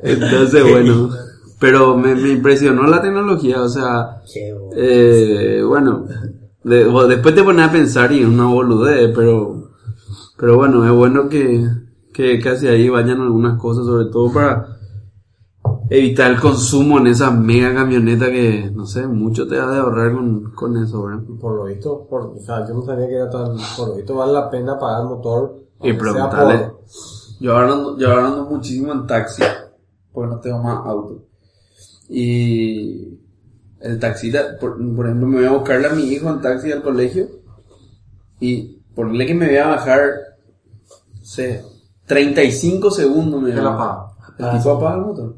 Entonces, 0.03 0.63
bueno, 0.69 1.11
pero 1.59 1.97
me, 1.97 2.15
me 2.15 2.31
impresionó 2.31 2.87
la 2.87 3.01
tecnología, 3.01 3.63
o 3.63 3.69
sea, 3.69 4.21
eh, 4.77 5.63
bueno, 5.67 6.07
de- 6.65 6.85
después 7.09 7.35
te 7.35 7.43
pones 7.45 7.67
a 7.69 7.73
pensar 7.73 8.11
y 8.13 8.21
es 8.21 8.27
una 8.27 8.47
boludez, 8.47 9.13
pero, 9.15 9.71
pero 10.37 10.57
bueno, 10.57 10.85
es 10.85 10.91
bueno 10.93 11.29
que, 11.29 11.65
que, 12.13 12.41
que 12.41 12.49
hacia 12.49 12.71
ahí 12.71 12.89
vayan 12.89 13.21
algunas 13.21 13.59
cosas, 13.61 13.87
sobre 13.87 14.07
todo 14.07 14.33
para 14.33 14.72
evitar 15.91 16.31
el 16.31 16.41
consumo 16.41 16.99
en 16.99 17.09
esa 17.09 17.31
mega 17.31 17.75
camioneta 17.75 18.27
que, 18.27 18.71
no 18.75 18.87
sé, 18.87 19.07
mucho 19.07 19.47
te 19.47 19.57
va 19.59 19.71
de 19.73 19.79
ahorrar 19.81 20.13
con, 20.15 20.53
con 20.53 20.77
eso, 20.83 21.03
¿verdad? 21.05 21.23
Por 21.41 21.57
lo 21.57 21.65
visto, 21.65 22.07
por, 22.09 22.23
o 22.23 22.39
sea, 22.41 22.67
yo 22.67 22.75
no 22.75 22.83
sabía 22.85 23.07
que 23.09 23.15
era 23.17 23.31
tan, 23.31 23.57
por 23.77 23.89
lo 23.89 23.95
visto 23.97 24.15
vale 24.15 24.33
la 24.33 24.51
pena 24.51 24.79
pagar 24.79 25.03
el 25.03 25.09
motor. 25.09 25.59
Y 25.83 25.93
preguntarle. 25.95 26.59
por- 26.59 26.81
Yo 27.41 27.53
ahora 27.57 27.73
ando, 27.73 27.99
yo 27.99 28.11
ahora 28.11 28.27
ando 28.29 28.45
muchísimo 28.47 28.93
en 28.93 29.07
taxi, 29.07 29.43
porque 30.13 30.31
no 30.35 30.41
tengo 30.41 30.63
más 30.63 30.87
auto. 30.87 31.25
Y 32.09 33.19
el 33.81 33.99
taxista, 33.99 34.57
por, 34.61 34.77
por 34.95 35.07
ejemplo, 35.07 35.27
me 35.27 35.37
voy 35.39 35.47
a 35.47 35.53
buscarle 35.53 35.89
a 35.89 35.95
mi 35.95 36.03
hijo 36.05 36.29
en 36.31 36.41
taxi 36.41 36.71
al 36.73 36.83
colegio 36.83 37.27
y 38.41 38.79
Ponle 38.95 39.25
que 39.27 39.35
me 39.35 39.47
voy 39.47 39.57
a 39.57 39.69
bajar, 39.69 40.11
no 41.19 41.25
sé, 41.25 41.65
35 42.05 42.91
segundos 42.91 43.41
me 43.41 43.51
voy. 43.63 43.67
El 44.39 44.45
tipo 44.59 44.71
apaga 44.73 44.97
el 44.97 45.01
motor. 45.07 45.35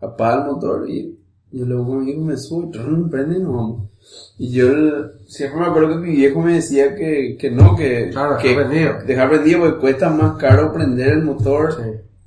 Apaga 0.00 0.42
el 0.44 0.52
motor 0.52 0.88
y 0.88 1.18
yo 1.52 1.66
luego 1.66 1.86
conmigo 1.88 2.24
me 2.24 2.36
subo 2.36 2.70
y 2.72 3.08
prende 3.10 3.36
y 3.36 3.40
nos 3.42 3.52
vamos. 3.54 3.90
Y 4.38 4.52
yo 4.52 4.66
siempre 5.26 5.60
me 5.60 5.66
acuerdo 5.66 5.88
que 5.90 5.96
mi 6.06 6.16
viejo 6.16 6.40
me 6.40 6.54
decía 6.54 6.94
que, 6.94 7.36
que 7.38 7.50
no, 7.50 7.76
que, 7.76 8.08
Claro, 8.10 8.38
que 8.38 8.48
dejar 8.48 8.68
prendido. 8.68 8.94
dejar 9.06 9.28
prendido 9.28 9.60
porque 9.60 9.78
cuesta 9.78 10.10
más 10.10 10.36
caro 10.38 10.72
prender 10.72 11.08
el 11.14 11.22
motor. 11.22 11.72
Sí. 11.74 11.82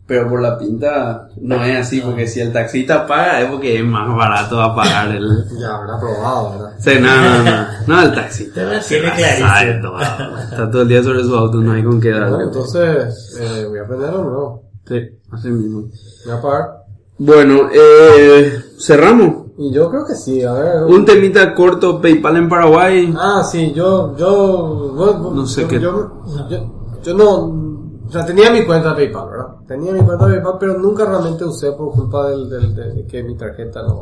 Pero 0.05 0.29
por 0.29 0.41
la 0.41 0.57
pinta 0.57 1.29
no 1.39 1.63
es 1.63 1.77
así, 1.77 2.01
porque 2.01 2.27
si 2.27 2.41
el 2.41 2.51
taxista 2.51 3.07
paga 3.07 3.41
es 3.41 3.49
porque 3.49 3.79
es 3.79 3.85
más 3.85 4.13
barato 4.15 4.61
apagar 4.61 5.09
el... 5.15 5.25
Ya 5.59 5.75
habrá 5.77 5.97
probado, 5.97 6.51
¿verdad? 6.51 6.75
Sí, 6.77 6.91
no, 6.99 7.07
no, 7.21 7.43
no, 7.43 7.67
no, 7.87 8.03
el 8.03 8.13
taxista. 8.13 8.81
Tiene 8.85 9.07
la 9.07 9.15
clarísimo. 9.15 9.99
Está 10.51 10.69
todo 10.69 10.81
el 10.81 10.87
día 10.89 11.01
sobre 11.03 11.23
su 11.23 11.33
auto, 11.33 11.57
no 11.61 11.71
hay 11.71 11.83
con 11.83 12.01
qué 12.01 12.11
Bueno, 12.11 12.29
darle. 12.31 12.43
entonces, 12.43 13.39
eh, 13.41 13.65
voy 13.67 13.79
a 13.79 13.83
aprenderlo 13.83 14.23
nuevo. 14.25 14.63
Sí, 14.85 14.99
así 15.31 15.47
mismo. 15.47 15.87
Voy 16.25 16.33
a 16.33 16.37
apagar. 16.37 16.82
Bueno, 17.17 17.69
eh, 17.73 18.53
cerramos. 18.79 19.43
Y 19.57 19.71
yo 19.71 19.89
creo 19.89 20.05
que 20.05 20.15
sí, 20.15 20.41
a 20.43 20.53
ver. 20.53 20.83
Un 20.85 21.05
temita 21.05 21.53
corto, 21.53 22.01
PayPal 22.01 22.37
en 22.37 22.49
Paraguay. 22.49 23.13
Ah, 23.17 23.43
sí, 23.43 23.71
yo, 23.73 24.15
yo, 24.17 24.91
bueno, 24.95 25.31
No 25.31 25.45
sé 25.45 25.61
yo, 25.61 25.67
qué- 25.67 25.79
Yo, 25.79 26.11
yo, 26.49 26.57
yo 27.03 27.13
no, 27.13 28.05
o 28.07 28.11
sea, 28.11 28.25
tenía 28.25 28.51
mi 28.51 28.65
cuenta 28.65 28.89
de 28.89 28.95
PayPal, 28.95 29.29
¿verdad? 29.29 29.47
Tenía 29.67 29.91
mi 29.93 30.01
cuenta 30.01 30.25
de 30.25 30.35
PayPal, 30.35 30.57
pero 30.59 30.77
nunca 30.79 31.05
realmente 31.05 31.45
usé 31.45 31.71
por 31.73 31.91
culpa 31.91 32.29
del, 32.29 32.49
del, 32.49 32.75
de, 32.75 32.93
de 32.93 33.05
que 33.07 33.21
mi 33.23 33.37
tarjeta 33.37 33.83
no, 33.83 34.01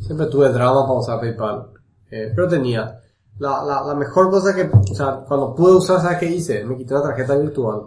siempre 0.00 0.26
tuve 0.26 0.48
drama 0.50 0.86
para 0.86 0.98
usar 0.98 1.20
PayPal, 1.20 1.66
eh, 2.10 2.32
pero 2.34 2.48
tenía. 2.48 3.00
La, 3.38 3.64
la, 3.64 3.82
la 3.84 3.94
mejor 3.96 4.30
cosa 4.30 4.54
que, 4.54 4.62
o 4.72 4.94
sea, 4.94 5.24
cuando 5.26 5.54
pude 5.54 5.72
usar, 5.74 6.00
¿sabes 6.00 6.18
qué 6.18 6.26
hice? 6.26 6.64
Me 6.64 6.76
quité 6.76 6.94
una 6.94 7.02
tarjeta 7.02 7.36
virtual 7.36 7.80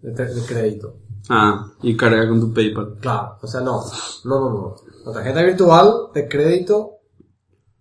de, 0.00 0.12
de 0.12 0.42
crédito. 0.46 0.94
Ah, 1.28 1.66
y 1.82 1.96
carga 1.96 2.28
con 2.28 2.40
tu 2.40 2.52
PayPal. 2.52 2.96
Claro, 3.00 3.38
o 3.40 3.46
sea, 3.46 3.60
no, 3.60 3.82
no, 4.24 4.40
no, 4.40 4.50
no. 4.50 4.74
La 5.06 5.12
tarjeta 5.12 5.42
virtual 5.42 6.08
de 6.14 6.28
crédito, 6.28 6.98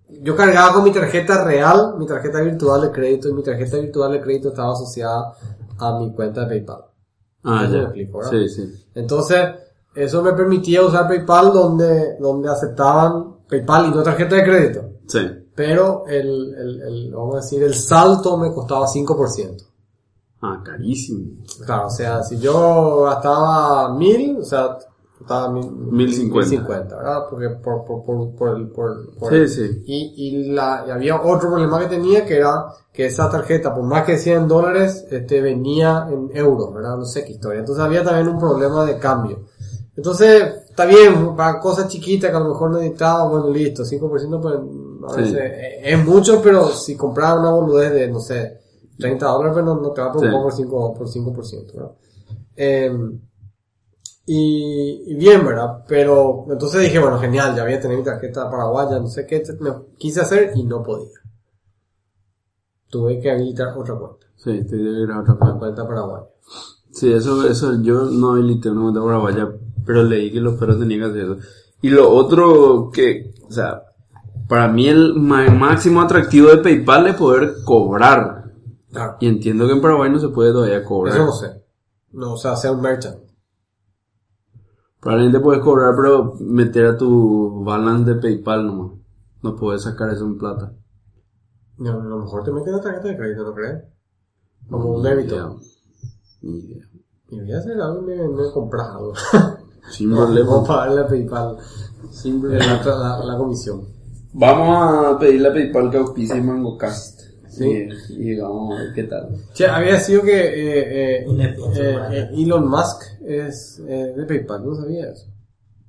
yo 0.10 0.36
cargaba 0.36 0.74
con 0.74 0.84
mi 0.84 0.92
tarjeta 0.92 1.44
real, 1.44 1.96
mi 1.98 2.06
tarjeta 2.06 2.42
virtual 2.42 2.82
de 2.82 2.92
crédito, 2.92 3.30
y 3.30 3.34
mi 3.34 3.44
tarjeta 3.44 3.78
virtual 3.78 4.12
de 4.12 4.22
crédito 4.22 4.50
estaba 4.50 4.74
asociada 4.74 5.34
a 5.80 6.00
mi 6.00 6.14
cuenta 6.14 6.42
de 6.42 6.48
PayPal. 6.48 6.86
Ah, 7.44 7.66
me 7.68 7.72
ya. 7.72 7.84
explico, 7.84 8.20
¿verdad? 8.20 8.32
Sí, 8.32 8.50
sí. 8.50 8.86
Entonces, 8.94 9.40
eso 9.96 10.22
me 10.22 10.34
permitía 10.34 10.84
usar 10.84 11.08
PayPal 11.08 11.52
donde, 11.52 12.18
donde 12.20 12.50
aceptaban 12.50 13.38
PayPal 13.50 13.88
y 13.88 13.90
no 13.92 14.04
tarjeta 14.04 14.36
de 14.36 14.44
crédito. 14.44 14.82
Sí. 15.08 15.20
Pero 15.56 16.06
el, 16.08 16.54
el, 16.56 16.82
el, 16.82 17.12
vamos 17.14 17.36
a 17.36 17.38
decir, 17.40 17.62
el 17.64 17.74
salto 17.74 18.38
me 18.38 18.54
costaba 18.54 18.88
5%. 18.88 19.71
Ah, 20.42 20.62
carísimo. 20.66 21.44
Claro, 21.66 21.88
o 21.88 21.90
sea, 21.90 22.24
si 22.24 22.40
yo 22.40 23.04
gastaba 23.04 23.94
mil, 23.96 24.38
o 24.40 24.44
sea, 24.44 24.78
gastaba 25.20 25.52
mil, 25.52 25.70
Mil 25.72 26.12
cincuenta. 26.14 26.50
cincuenta, 26.50 26.96
¿verdad? 26.98 27.20
Porque 27.30 27.50
por, 27.50 27.86
por, 27.86 28.04
por, 28.04 28.36
por 28.36 28.58
el, 28.58 28.68
por, 28.70 29.16
por 29.18 29.30
Sí, 29.30 29.36
el- 29.36 29.50
sí. 29.50 29.84
Y, 29.86 30.14
y, 30.18 30.52
la, 30.52 30.84
y 30.88 30.90
había 30.92 31.22
otro 31.22 31.50
problema 31.50 31.80
que 31.80 31.86
tenía 31.86 32.26
que 32.26 32.38
era 32.38 32.66
que 32.92 33.06
esa 33.06 33.30
tarjeta, 33.30 33.74
por 33.74 33.84
más 33.84 34.04
que 34.04 34.18
100 34.18 34.48
dólares, 34.48 35.06
este, 35.12 35.42
venía 35.42 36.08
en 36.12 36.30
euros, 36.36 36.74
¿verdad? 36.74 36.98
No 36.98 37.06
sé 37.06 37.24
qué 37.24 37.34
historia. 37.34 37.60
Entonces 37.60 37.84
había 37.84 38.04
también 38.04 38.28
un 38.28 38.40
problema 38.40 38.84
de 38.86 38.98
cambio. 38.98 39.42
Entonces, 39.96 40.44
está 40.70 40.86
bien, 40.86 41.36
para 41.36 41.60
cosas 41.60 41.88
chiquitas 41.88 42.32
que 42.32 42.36
a 42.36 42.40
lo 42.40 42.50
mejor 42.50 42.72
necesitaba, 42.72 43.28
bueno, 43.30 43.50
listo, 43.50 43.86
5% 43.86 44.42
pues, 44.42 44.56
a 44.56 45.16
veces 45.18 45.40
es 45.84 46.06
mucho, 46.06 46.42
pero 46.42 46.68
si 46.70 46.96
compraba 46.96 47.40
una 47.40 47.52
boludez 47.52 47.92
de, 47.94 48.08
no 48.08 48.20
sé, 48.20 48.61
30 49.02 49.26
dólares, 49.28 49.54
pues 49.54 49.66
no, 49.66 49.76
no 49.82 49.92
te 49.92 50.02
va 50.02 50.08
a 50.08 50.12
preocupar 50.12 50.42
por 50.44 50.54
5%, 50.54 50.98
por 50.98 51.08
5%, 51.08 51.74
¿verdad? 51.74 51.92
Eh, 52.56 52.92
y, 54.26 55.04
y 55.08 55.16
bien, 55.16 55.46
¿verdad? 55.46 55.84
Pero 55.88 56.46
entonces 56.50 56.82
dije, 56.82 57.00
bueno, 57.00 57.20
genial, 57.20 57.56
ya 57.56 57.64
voy 57.64 57.74
a 57.74 57.80
tener 57.80 57.98
mi 57.98 58.04
tarjeta 58.04 58.50
paraguaya, 58.50 59.00
no 59.00 59.08
sé 59.08 59.26
qué, 59.26 59.44
me 59.60 59.72
quise 59.98 60.22
hacer 60.22 60.52
y 60.56 60.64
no 60.64 60.84
podía. 60.84 61.20
Tuve 62.90 63.20
que 63.20 63.32
habilitar 63.32 63.70
otra 63.78 63.96
cuenta, 63.96 64.28
Sí, 64.36 64.50
ir 64.52 65.12
a 65.12 65.20
otra 65.22 65.34
una 65.34 65.40
parte. 65.40 65.60
cuenta 65.60 65.88
paraguaya. 65.88 66.26
Sí, 66.92 67.12
eso, 67.12 67.48
eso, 67.48 67.82
yo 67.82 68.06
no 68.06 68.32
habilité 68.34 68.70
una 68.70 68.82
cuenta 68.82 69.02
paraguaya, 69.02 69.50
pero 69.86 70.04
leí 70.04 70.32
que 70.32 70.40
los 70.42 70.56
perros 70.56 70.80
tenían 70.80 71.00
que 71.00 71.06
hacer 71.08 71.22
eso. 71.24 71.38
Y 71.82 71.90
lo 71.90 72.10
otro 72.12 72.92
que, 72.92 73.34
o 73.48 73.52
sea, 73.52 73.84
para 74.48 74.68
mí 74.68 74.88
el 74.88 75.14
máximo 75.16 76.02
atractivo 76.02 76.50
de 76.50 76.58
PayPal 76.58 77.08
es 77.08 77.16
poder 77.16 77.54
cobrar. 77.64 78.41
Claro. 78.92 79.18
Y 79.20 79.28
entiendo 79.28 79.66
que 79.68 79.74
en 79.74 79.82
Paraguay 79.82 80.12
no 80.12 80.20
se 80.20 80.30
puede 80.30 80.52
todavía 80.52 80.84
cobrar. 80.84 81.16
Eso 81.16 81.26
no 81.26 81.32
sé. 81.32 81.64
No, 82.12 82.34
o 82.34 82.38
sea, 82.38 82.56
sea 82.56 82.72
un 82.74 82.82
merchant. 82.82 83.18
Probablemente 85.00 85.40
puedes 85.40 85.64
cobrar, 85.64 85.96
pero 85.96 86.36
meter 86.40 86.86
a 86.86 86.98
tu 86.98 87.64
balance 87.64 88.14
de 88.14 88.22
PayPal 88.22 88.68
nomás. 88.68 88.92
No 89.42 89.56
puedes 89.56 89.82
sacar 89.84 90.10
eso 90.12 90.26
en 90.26 90.38
plata. 90.38 90.74
No, 91.78 92.00
a 92.00 92.04
lo 92.04 92.20
mejor 92.20 92.44
te 92.44 92.52
meten 92.52 92.74
la 92.74 92.82
tarjeta 92.82 93.08
de 93.08 93.18
crédito, 93.18 93.44
¿no 93.44 93.54
crees? 93.56 93.84
Como 94.70 94.92
un 94.98 95.02
débito. 95.04 95.60
Ni 96.42 96.60
idea. 96.60 96.86
Y 97.30 97.40
voy 97.40 97.52
a 97.54 97.58
hacer 97.58 97.82
algo 97.82 98.02
y 98.02 98.06
me, 98.06 98.28
me 98.28 98.52
compras 98.54 98.90
algo. 98.96 99.14
Sin 99.90 100.12
Vamos 100.12 100.24
a 100.30 100.34
problema. 100.34 100.64
pagarle 100.68 101.02
a 101.02 101.08
PayPal 101.08 101.58
Sin 102.12 102.40
problema. 102.42 102.66
la, 102.86 102.96
la, 102.96 103.26
la 103.26 103.38
comisión. 103.38 103.82
Vamos 104.34 105.06
a 105.16 105.18
pedirle 105.18 105.48
a 105.48 105.54
PayPal 105.54 105.90
que 105.90 105.98
auspicie 105.98 106.40
MangoCast. 106.42 107.21
Sí. 107.52 107.90
Y, 108.18 108.32
y 108.32 108.40
vamos 108.40 108.80
a 108.80 108.84
ver 108.84 108.94
qué 108.94 109.04
tal. 109.04 109.30
Che, 109.54 109.68
había 109.68 110.00
sido 110.00 110.22
que 110.24 110.32
eh, 110.40 111.20
eh, 111.22 111.26
eh, 111.28 111.98
eh, 112.14 112.30
Elon 112.34 112.70
Musk 112.70 113.02
es 113.26 113.82
eh, 113.88 114.14
de 114.16 114.24
PayPal, 114.26 114.66
¿no 114.66 114.74
sabías? 114.76 115.28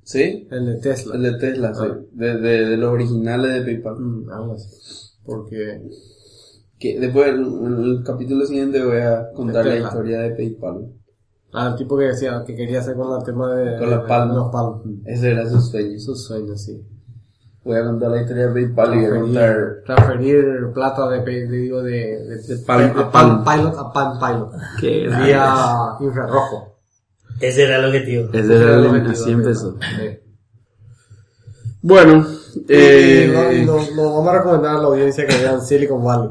¿Sí? 0.03 0.45
El 0.51 0.65
de 0.65 0.75
Tesla. 0.81 1.15
El 1.15 1.23
de 1.23 1.33
Tesla, 1.37 1.73
sí. 1.73 1.83
Ah. 1.85 1.97
De, 2.11 2.37
de, 2.37 2.65
de 2.65 2.77
los 2.77 2.91
originales 2.91 3.53
de 3.53 3.61
PayPal. 3.61 3.95
Mm, 3.97 4.29
algo 4.29 4.53
así. 4.55 4.67
Porque 5.25 5.81
Que 6.77 6.99
después, 6.99 7.29
en 7.29 7.39
el, 7.65 7.97
el 7.99 8.03
capítulo 8.03 8.45
siguiente, 8.45 8.83
voy 8.83 8.97
a 8.97 9.31
contar 9.33 9.65
la 9.65 9.77
historia 9.77 10.19
de 10.19 10.31
PayPal. 10.31 10.91
Ah, 11.53 11.69
el 11.71 11.75
tipo 11.77 11.97
que 11.97 12.05
decía 12.05 12.43
que 12.45 12.55
quería 12.55 12.79
hacer 12.79 12.95
con 12.95 13.17
el 13.17 13.23
tema 13.23 13.55
de, 13.55 13.77
Con 13.79 13.89
de- 13.89 13.97
palmas. 13.99 14.29
de 14.35 14.35
los 14.41 14.51
palmas. 14.51 14.81
Ese 15.05 15.31
era 15.31 15.49
su 15.49 15.61
sueño. 15.61 15.97
Sus 15.99 16.25
sueños, 16.25 16.61
sí. 16.61 16.83
Voy 17.65 17.77
a 17.77 17.83
contar 17.85 18.11
la 18.11 18.21
historia 18.21 18.47
de 18.47 18.53
PayPal 18.53 18.93
y 18.93 18.97
voy 18.97 19.05
a 19.05 19.21
contar. 19.21 19.75
Transferir, 19.85 20.45
plata 20.73 21.09
de, 21.09 21.47
digo, 21.47 21.81
de, 21.81 21.91
de, 21.93 22.37
de 22.43 22.57
Palm 22.65 22.91
a 22.99 23.11
Palm 23.11 23.43
Palm. 23.43 23.61
Pilot 23.71 23.77
a 23.77 23.93
Palm 23.93 24.19
Pilot. 24.19 24.51
Qué. 24.81 25.07
Vía 25.07 25.55
infrarrojo. 26.01 26.75
Ese 27.39 27.63
era 27.63 27.77
el 27.77 27.85
objetivo. 27.85 28.29
Ese 28.33 28.55
era 28.55 28.75
el- 28.75 28.85
objetivo 28.87 29.11
así 29.11 29.31
empezó. 29.31 29.77
Bueno, 31.81 32.25
Eh, 32.69 33.63
nos 33.65 33.95
vamos 33.95 34.27
a 34.27 34.37
recomendar 34.37 34.75
a 34.75 34.79
la 34.79 34.87
audiencia 34.87 35.25
que 35.25 35.35
vean 35.37 35.61
Silicon 35.61 36.03
Valley. 36.03 36.29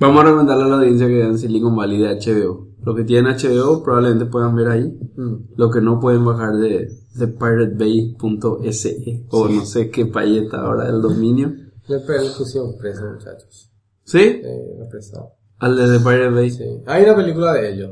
vamos 0.00 0.20
a 0.20 0.24
recomendarle 0.26 0.64
a 0.64 0.68
la 0.68 0.76
audiencia 0.76 1.06
que 1.06 1.14
vean 1.16 1.38
Silicon 1.38 1.76
Valley 1.76 1.98
de 1.98 2.08
HBO. 2.18 2.67
Los 2.88 2.96
que 2.96 3.04
tienen 3.04 3.36
HBO 3.36 3.82
probablemente 3.82 4.24
puedan 4.24 4.56
ver 4.56 4.68
ahí. 4.68 4.98
Mm. 5.14 5.56
Lo 5.56 5.70
que 5.70 5.82
no 5.82 6.00
pueden 6.00 6.24
bajar 6.24 6.56
de, 6.56 6.88
de 7.16 7.28
piratebay.se 7.28 9.26
o 9.28 9.46
no 9.46 9.66
sé 9.66 9.90
qué 9.90 10.06
país 10.06 10.44
está 10.44 10.62
ahora 10.62 10.88
el 10.88 11.02
dominio. 11.02 11.48
Le, 11.86 12.00
pusieron 12.00 12.78
preso, 12.78 13.04
muchachos. 13.12 13.70
¿Sí? 14.04 14.40
Eh, 14.42 14.76
represado. 14.78 15.34
Al 15.58 15.76
de 15.76 15.98
The 15.98 16.02
Pirate 16.02 16.30
Bay. 16.30 16.50
Sí. 16.50 16.82
Hay 16.86 17.04
una 17.04 17.16
película 17.16 17.52
de 17.52 17.74
ellos. 17.74 17.90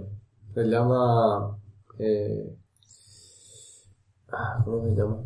Se 0.54 0.64
llama. 0.64 1.58
Eh, 1.98 2.56
ah, 4.32 4.62
¿Cómo 4.64 4.82
se 4.82 4.94
llama? 4.94 5.24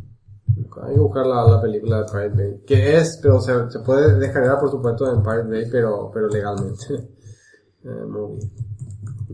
Hay 0.83 0.95
que 0.95 1.01
buscar 1.01 1.27
la, 1.27 1.47
la 1.49 1.63
película 1.63 1.99
de 1.99 2.05
Pirate 2.07 2.43
Bay. 2.43 2.61
Que 2.67 2.97
es, 2.99 3.21
pero 3.23 3.41
se, 3.41 3.71
se 3.71 3.79
puede 3.79 4.19
descargar 4.19 4.59
por 4.59 4.69
supuesto 4.69 5.09
en 5.15 5.23
Pirate 5.23 5.49
Bay, 5.49 5.65
pero, 5.71 6.11
pero 6.13 6.27
legalmente. 6.27 6.95
eh, 7.85 8.05
muy 8.09 8.37
bien. 8.37 8.70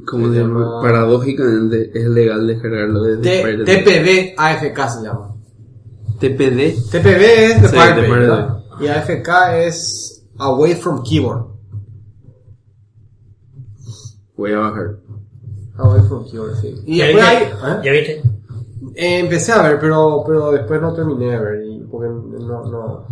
Como 0.05 0.33
Se 0.33 0.41
llama? 0.41 0.81
Paradójicamente 0.83 1.91
es 1.95 2.07
legal 2.09 2.47
descargarlo 2.47 3.03
desde 3.03 3.65
T-. 3.65 3.65
TPB 3.65 4.35
AFK 4.37 4.89
se 4.89 5.03
llama. 5.03 5.35
TPD. 6.19 6.91
TPB 6.91 7.23
es 7.23 7.63
de 7.63 7.69
Sí, 7.69 7.75
Pirate 7.75 8.01
de 8.03 8.29
Bay. 8.29 8.47
Y 8.81 8.87
AFK 8.89 9.29
es 9.67 10.25
Away 10.39 10.75
from 10.75 11.03
Keyboard. 11.03 11.47
Voy 14.37 14.53
a 14.53 14.59
bajar. 14.59 14.99
Away 15.79 16.03
from 16.09 16.25
Keyboard, 16.25 16.57
sí. 16.61 16.75
Y 16.87 16.99
¿Ya 16.99 17.07
después 17.07 17.25
hay... 17.25 17.37
viste? 17.39 17.55
¿eh? 17.55 17.81
¿Ya 17.85 17.93
viste? 17.93 18.23
Eh, 18.95 19.19
empecé 19.19 19.53
a 19.53 19.63
ver, 19.63 19.79
pero, 19.81 20.23
pero 20.27 20.53
después 20.53 20.81
no 20.81 20.93
terminé 20.95 21.31
de 21.31 21.39
ver, 21.39 21.65
y 21.65 21.81
porque 21.91 22.09
no, 22.09 22.65
no, 22.67 23.07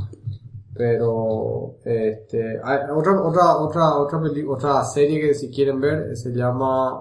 pero, 0.76 1.76
este, 1.84 2.58
hay 2.62 2.78
otra, 2.94 3.20
otra, 3.22 3.56
otra, 3.58 3.96
otra 3.98 4.20
otra 4.48 4.84
serie 4.84 5.20
que 5.20 5.34
si 5.34 5.50
quieren 5.50 5.80
ver, 5.80 6.10
eh, 6.12 6.16
se 6.16 6.30
llama 6.32 7.00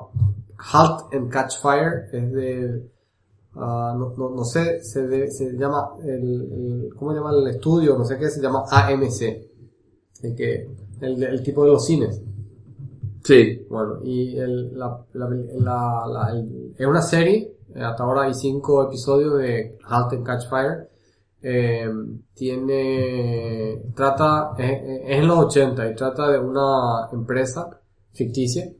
Halt 0.71 1.13
and 1.13 1.29
Catch 1.31 1.59
Fire, 1.61 2.05
es 2.11 2.31
de, 2.31 2.89
ah, 3.55 3.95
no, 3.97 4.13
no, 4.15 4.29
no 4.29 4.43
sé, 4.45 4.81
se, 4.83 5.07
de- 5.07 5.31
se 5.31 5.53
llama, 5.53 5.95
el, 6.03 6.09
el- 6.11 6.89
¿cómo 6.95 7.11
se 7.11 7.17
llama 7.17 7.31
el 7.31 7.47
estudio? 7.47 7.97
No 7.97 8.05
sé 8.05 8.17
qué, 8.19 8.29
se 8.29 8.41
llama 8.41 8.63
AMC, 8.69 9.21
el 10.23 10.35
que, 10.35 10.69
el, 11.01 11.23
el 11.23 11.43
tipo 11.43 11.63
de 11.65 11.71
los 11.71 11.85
cines. 11.85 12.21
Sí. 13.23 13.65
Bueno, 13.69 13.99
y 14.03 14.37
el, 14.37 14.77
la, 14.77 15.03
la, 15.13 15.29
la- 15.29 16.05
la- 16.07 16.29
el- 16.31 16.75
es 16.77 16.85
una 16.85 17.01
serie, 17.01 17.55
eh, 17.73 17.81
hasta 17.81 18.03
ahora 18.03 18.23
hay 18.23 18.33
cinco 18.35 18.83
episodios 18.83 19.37
de 19.39 19.77
Halt 19.85 20.13
and 20.13 20.25
Catch 20.25 20.47
Fire. 20.49 20.89
Eh, 21.45 21.89
tiene, 22.33 23.81
trata, 23.93 24.53
es, 24.57 24.81
en 25.19 25.27
los 25.27 25.39
80 25.39 25.91
y 25.91 25.95
trata 25.95 26.31
de 26.31 26.39
una 26.39 27.09
empresa 27.11 27.69
ficticia, 28.13 28.71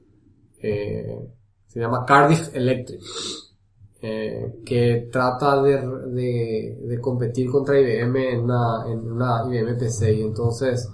eh, 0.62 1.28
se 1.68 1.80
llama 1.82 2.06
Cardiff 2.06 2.56
Electric, 2.56 3.02
eh, 4.02 4.62
que 4.66 5.10
trata 5.12 5.62
de, 5.62 5.82
de, 6.88 7.00
competir 7.02 7.50
contra 7.50 7.78
IBM 7.80 8.16
en 8.34 8.40
una, 8.44 8.86
en 8.88 9.12
una 9.12 9.44
IBM 9.46 9.78
PC 9.78 10.14
y 10.14 10.22
entonces 10.22 10.90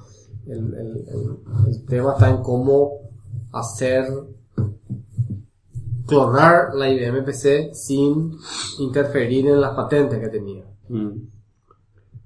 el, 0.47 0.57
el- 0.73 1.05
el- 1.07 1.37
el 1.67 1.85
tema 1.85 2.13
está 2.13 2.29
en 2.31 2.41
cómo 2.41 2.93
hacer 3.51 4.05
clonar 6.07 6.73
la 6.73 6.89
IBM 6.89 7.23
PC 7.23 7.71
sin 7.73 8.31
interferir 8.79 9.47
en 9.47 9.61
las 9.61 9.75
patentes 9.75 10.19
que 10.19 10.29
tenía. 10.29 10.65
Mm. 10.89 11.09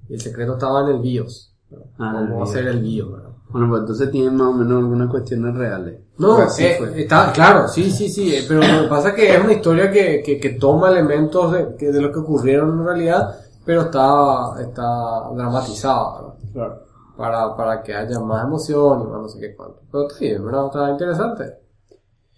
Y 0.08 0.14
el 0.14 0.20
secreto 0.20 0.54
estaba 0.54 0.82
en 0.82 0.96
el 0.96 1.00
BIOS. 1.00 1.54
Ah, 1.98 2.18
el 2.22 2.28
Cómo 2.28 2.36
BIOS. 2.36 2.50
hacer 2.50 2.66
el 2.68 2.80
BIOS. 2.80 3.12
¿verdad? 3.12 3.30
Bueno, 3.50 3.68
pues 3.68 3.80
entonces 3.82 4.10
tiene 4.10 4.30
más 4.30 4.48
o 4.48 4.52
menos 4.52 4.78
algunas 4.78 5.08
cuestiones 5.10 5.54
reales. 5.54 6.00
No, 6.18 6.36
Pues 6.36 6.58
eh, 6.60 6.76
fue. 6.78 7.02
está 7.02 7.32
claro, 7.32 7.68
sí, 7.68 7.90
sí, 7.90 8.08
sí, 8.08 8.34
eh, 8.34 8.44
pero 8.46 8.60
lo 8.60 8.82
que 8.82 8.88
pasa 8.88 9.08
es 9.10 9.14
que 9.14 9.34
es 9.34 9.42
una 9.42 9.52
historia 9.52 9.90
que, 9.90 10.22
que, 10.24 10.38
que 10.38 10.50
toma 10.50 10.88
elementos 10.90 11.52
de, 11.52 11.74
que 11.76 11.90
de 11.90 12.00
lo 12.00 12.12
que 12.12 12.20
ocurrieron 12.20 12.78
en 12.80 12.84
realidad, 12.86 13.36
pero 13.64 13.82
está, 13.82 14.54
está 14.60 15.28
dramatizada, 15.34 16.34
¿verdad? 16.52 16.80
Para, 17.16 17.56
para 17.56 17.82
que 17.82 17.94
haya 17.94 18.18
más 18.20 18.44
emoción 18.44 19.02
y 19.02 19.06
más 19.10 19.22
no 19.22 19.28
sé 19.28 19.40
qué 19.40 19.54
cuánto. 19.56 19.80
Pero 19.90 20.06
está 20.08 20.20
bien, 20.20 20.44
¿verdad? 20.44 20.66
Está 20.66 20.90
interesante. 20.90 21.44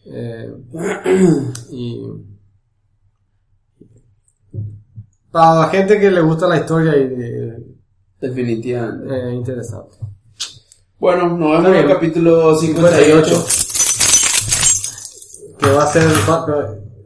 Eh, 0.07 0.55
y 1.71 2.03
para 5.37 5.55
la 5.61 5.69
gente 5.69 6.01
que 6.01 6.11
le 6.11 6.21
gusta 6.23 6.47
la 6.49 6.57
historia 6.57 6.97
y 6.97 7.77
Definitivamente. 8.21 9.15
eh, 9.15 9.35
interesante. 9.35 9.97
Bueno, 10.99 11.29
nos 11.37 11.51
vemos 11.63 11.67
en 11.67 11.75
el 11.75 11.89
capítulo 11.89 12.57
58. 12.57 13.45
que 15.59 15.71
va 15.71 15.85
a 15.85 15.87
ser 15.87 16.03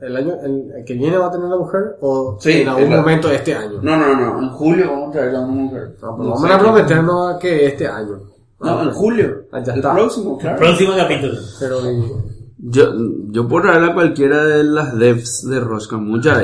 el 0.03 0.17
año 0.17 0.35
el, 0.43 0.73
el 0.79 0.85
que 0.85 0.95
viene 0.95 1.19
va 1.19 1.27
a 1.27 1.31
tener 1.31 1.49
la 1.49 1.57
mujer 1.57 1.97
o 2.01 2.39
Sí, 2.41 2.63
en 2.63 2.69
algún 2.69 2.85
es 2.85 2.91
la- 2.91 2.97
momento 3.01 3.29
de 3.29 3.37
este 3.37 3.55
año. 3.55 3.81
No, 3.83 3.97
no, 3.97 4.15
no. 4.17 4.39
En 4.43 4.49
julio 4.51 4.91
vamos 4.91 5.09
a 5.11 5.13
traer 5.13 5.35
a 5.35 5.41
una 5.41 5.53
mujer. 5.53 5.97
No, 6.01 6.17
pues 6.17 6.29
No 6.29 6.35
vamos 6.35 6.51
a 6.51 6.59
prometernos 6.59 7.39
que 7.39 7.67
este 7.67 7.87
año. 7.87 8.21
No, 8.61 8.83
en 8.83 8.91
julio. 8.93 9.43
Ah, 9.53 9.63
ya 9.63 9.73
el 9.73 9.79
está. 9.81 9.93
próximo, 9.95 10.39
claro. 10.39 10.59
Próximo 10.59 10.93
capítulo. 10.97 11.35
Pero 11.59 11.91
y- 11.91 12.13
Yo, 12.63 12.93
yo 13.31 13.49
puedo 13.49 13.65
traer 13.65 13.85
a 13.85 13.95
cualquiera 13.95 14.45
de 14.45 14.65
las 14.65 14.97
devs 14.99 15.47
de 15.49 15.61
Rosca, 15.61 15.97
muchas 15.97 16.39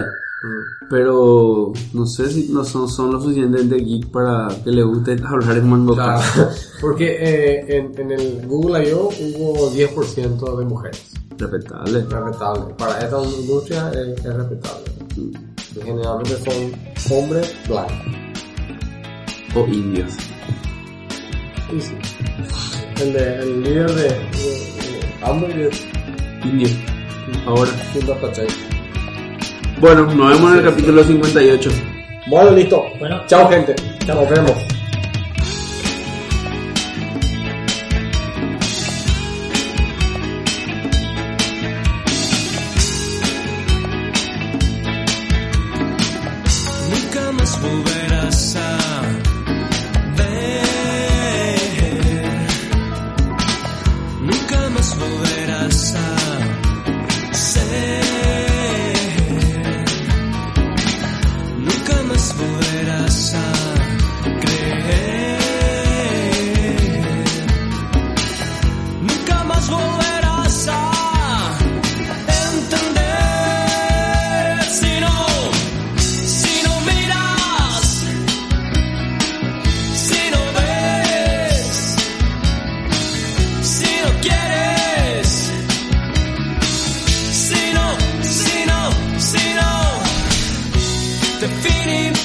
Pero 0.88 1.72
no 1.92 2.06
sé 2.06 2.30
si 2.30 2.48
no 2.48 2.64
son, 2.64 2.88
son 2.88 3.12
lo 3.12 3.20
suficientemente 3.20 3.76
geek 3.76 4.10
para 4.10 4.48
que 4.62 4.70
le 4.70 4.82
guste 4.82 5.16
hablar 5.26 5.58
en 5.58 5.68
Mango 5.68 5.94
claro, 5.94 6.22
porque 6.80 7.16
eh, 7.18 7.76
en, 7.76 7.98
en 8.00 8.12
el 8.12 8.46
Google 8.46 8.88
I.O. 8.88 9.08
hubo 9.08 9.70
10% 9.72 10.58
de 10.58 10.64
mujeres. 10.64 11.12
Respetable. 11.38 11.98
Es 11.98 12.08
respetable. 12.08 12.74
Para 12.74 12.98
esta 13.00 13.22
industria 13.22 13.90
es, 13.90 14.24
es 14.24 14.34
respetable. 14.34 14.84
Y 15.16 15.80
generalmente 15.80 16.36
son 16.38 17.18
hombres 17.18 17.54
blancos. 17.68 17.96
O 19.54 19.66
indios. 19.66 20.12
Y 21.74 21.80
sí. 21.80 21.94
El, 23.00 23.12
de, 23.12 23.38
el 23.38 23.62
líder 23.62 23.90
de, 23.94 24.02
de, 24.02 24.08
de 24.08 25.24
Amber 25.24 25.58
es 25.58 25.86
Indios. 26.44 26.72
Ahora. 27.46 27.70
Hilda 27.94 28.20
Pachey. 28.20 28.75
Bueno, 29.78 30.06
nos 30.06 30.30
vemos 30.30 30.52
en 30.52 30.58
el 30.58 30.64
capítulo 30.64 31.04
58. 31.04 31.70
Bueno, 32.28 32.50
listo. 32.52 32.86
Bueno. 32.98 33.22
Chao, 33.26 33.48
gente. 33.48 33.74
Nos 34.06 34.30
vemos. 34.30 34.75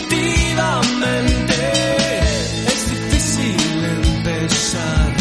Definitivamente 0.10 1.56
es 2.68 2.90
difícil 2.90 3.86
empezar. 3.86 5.12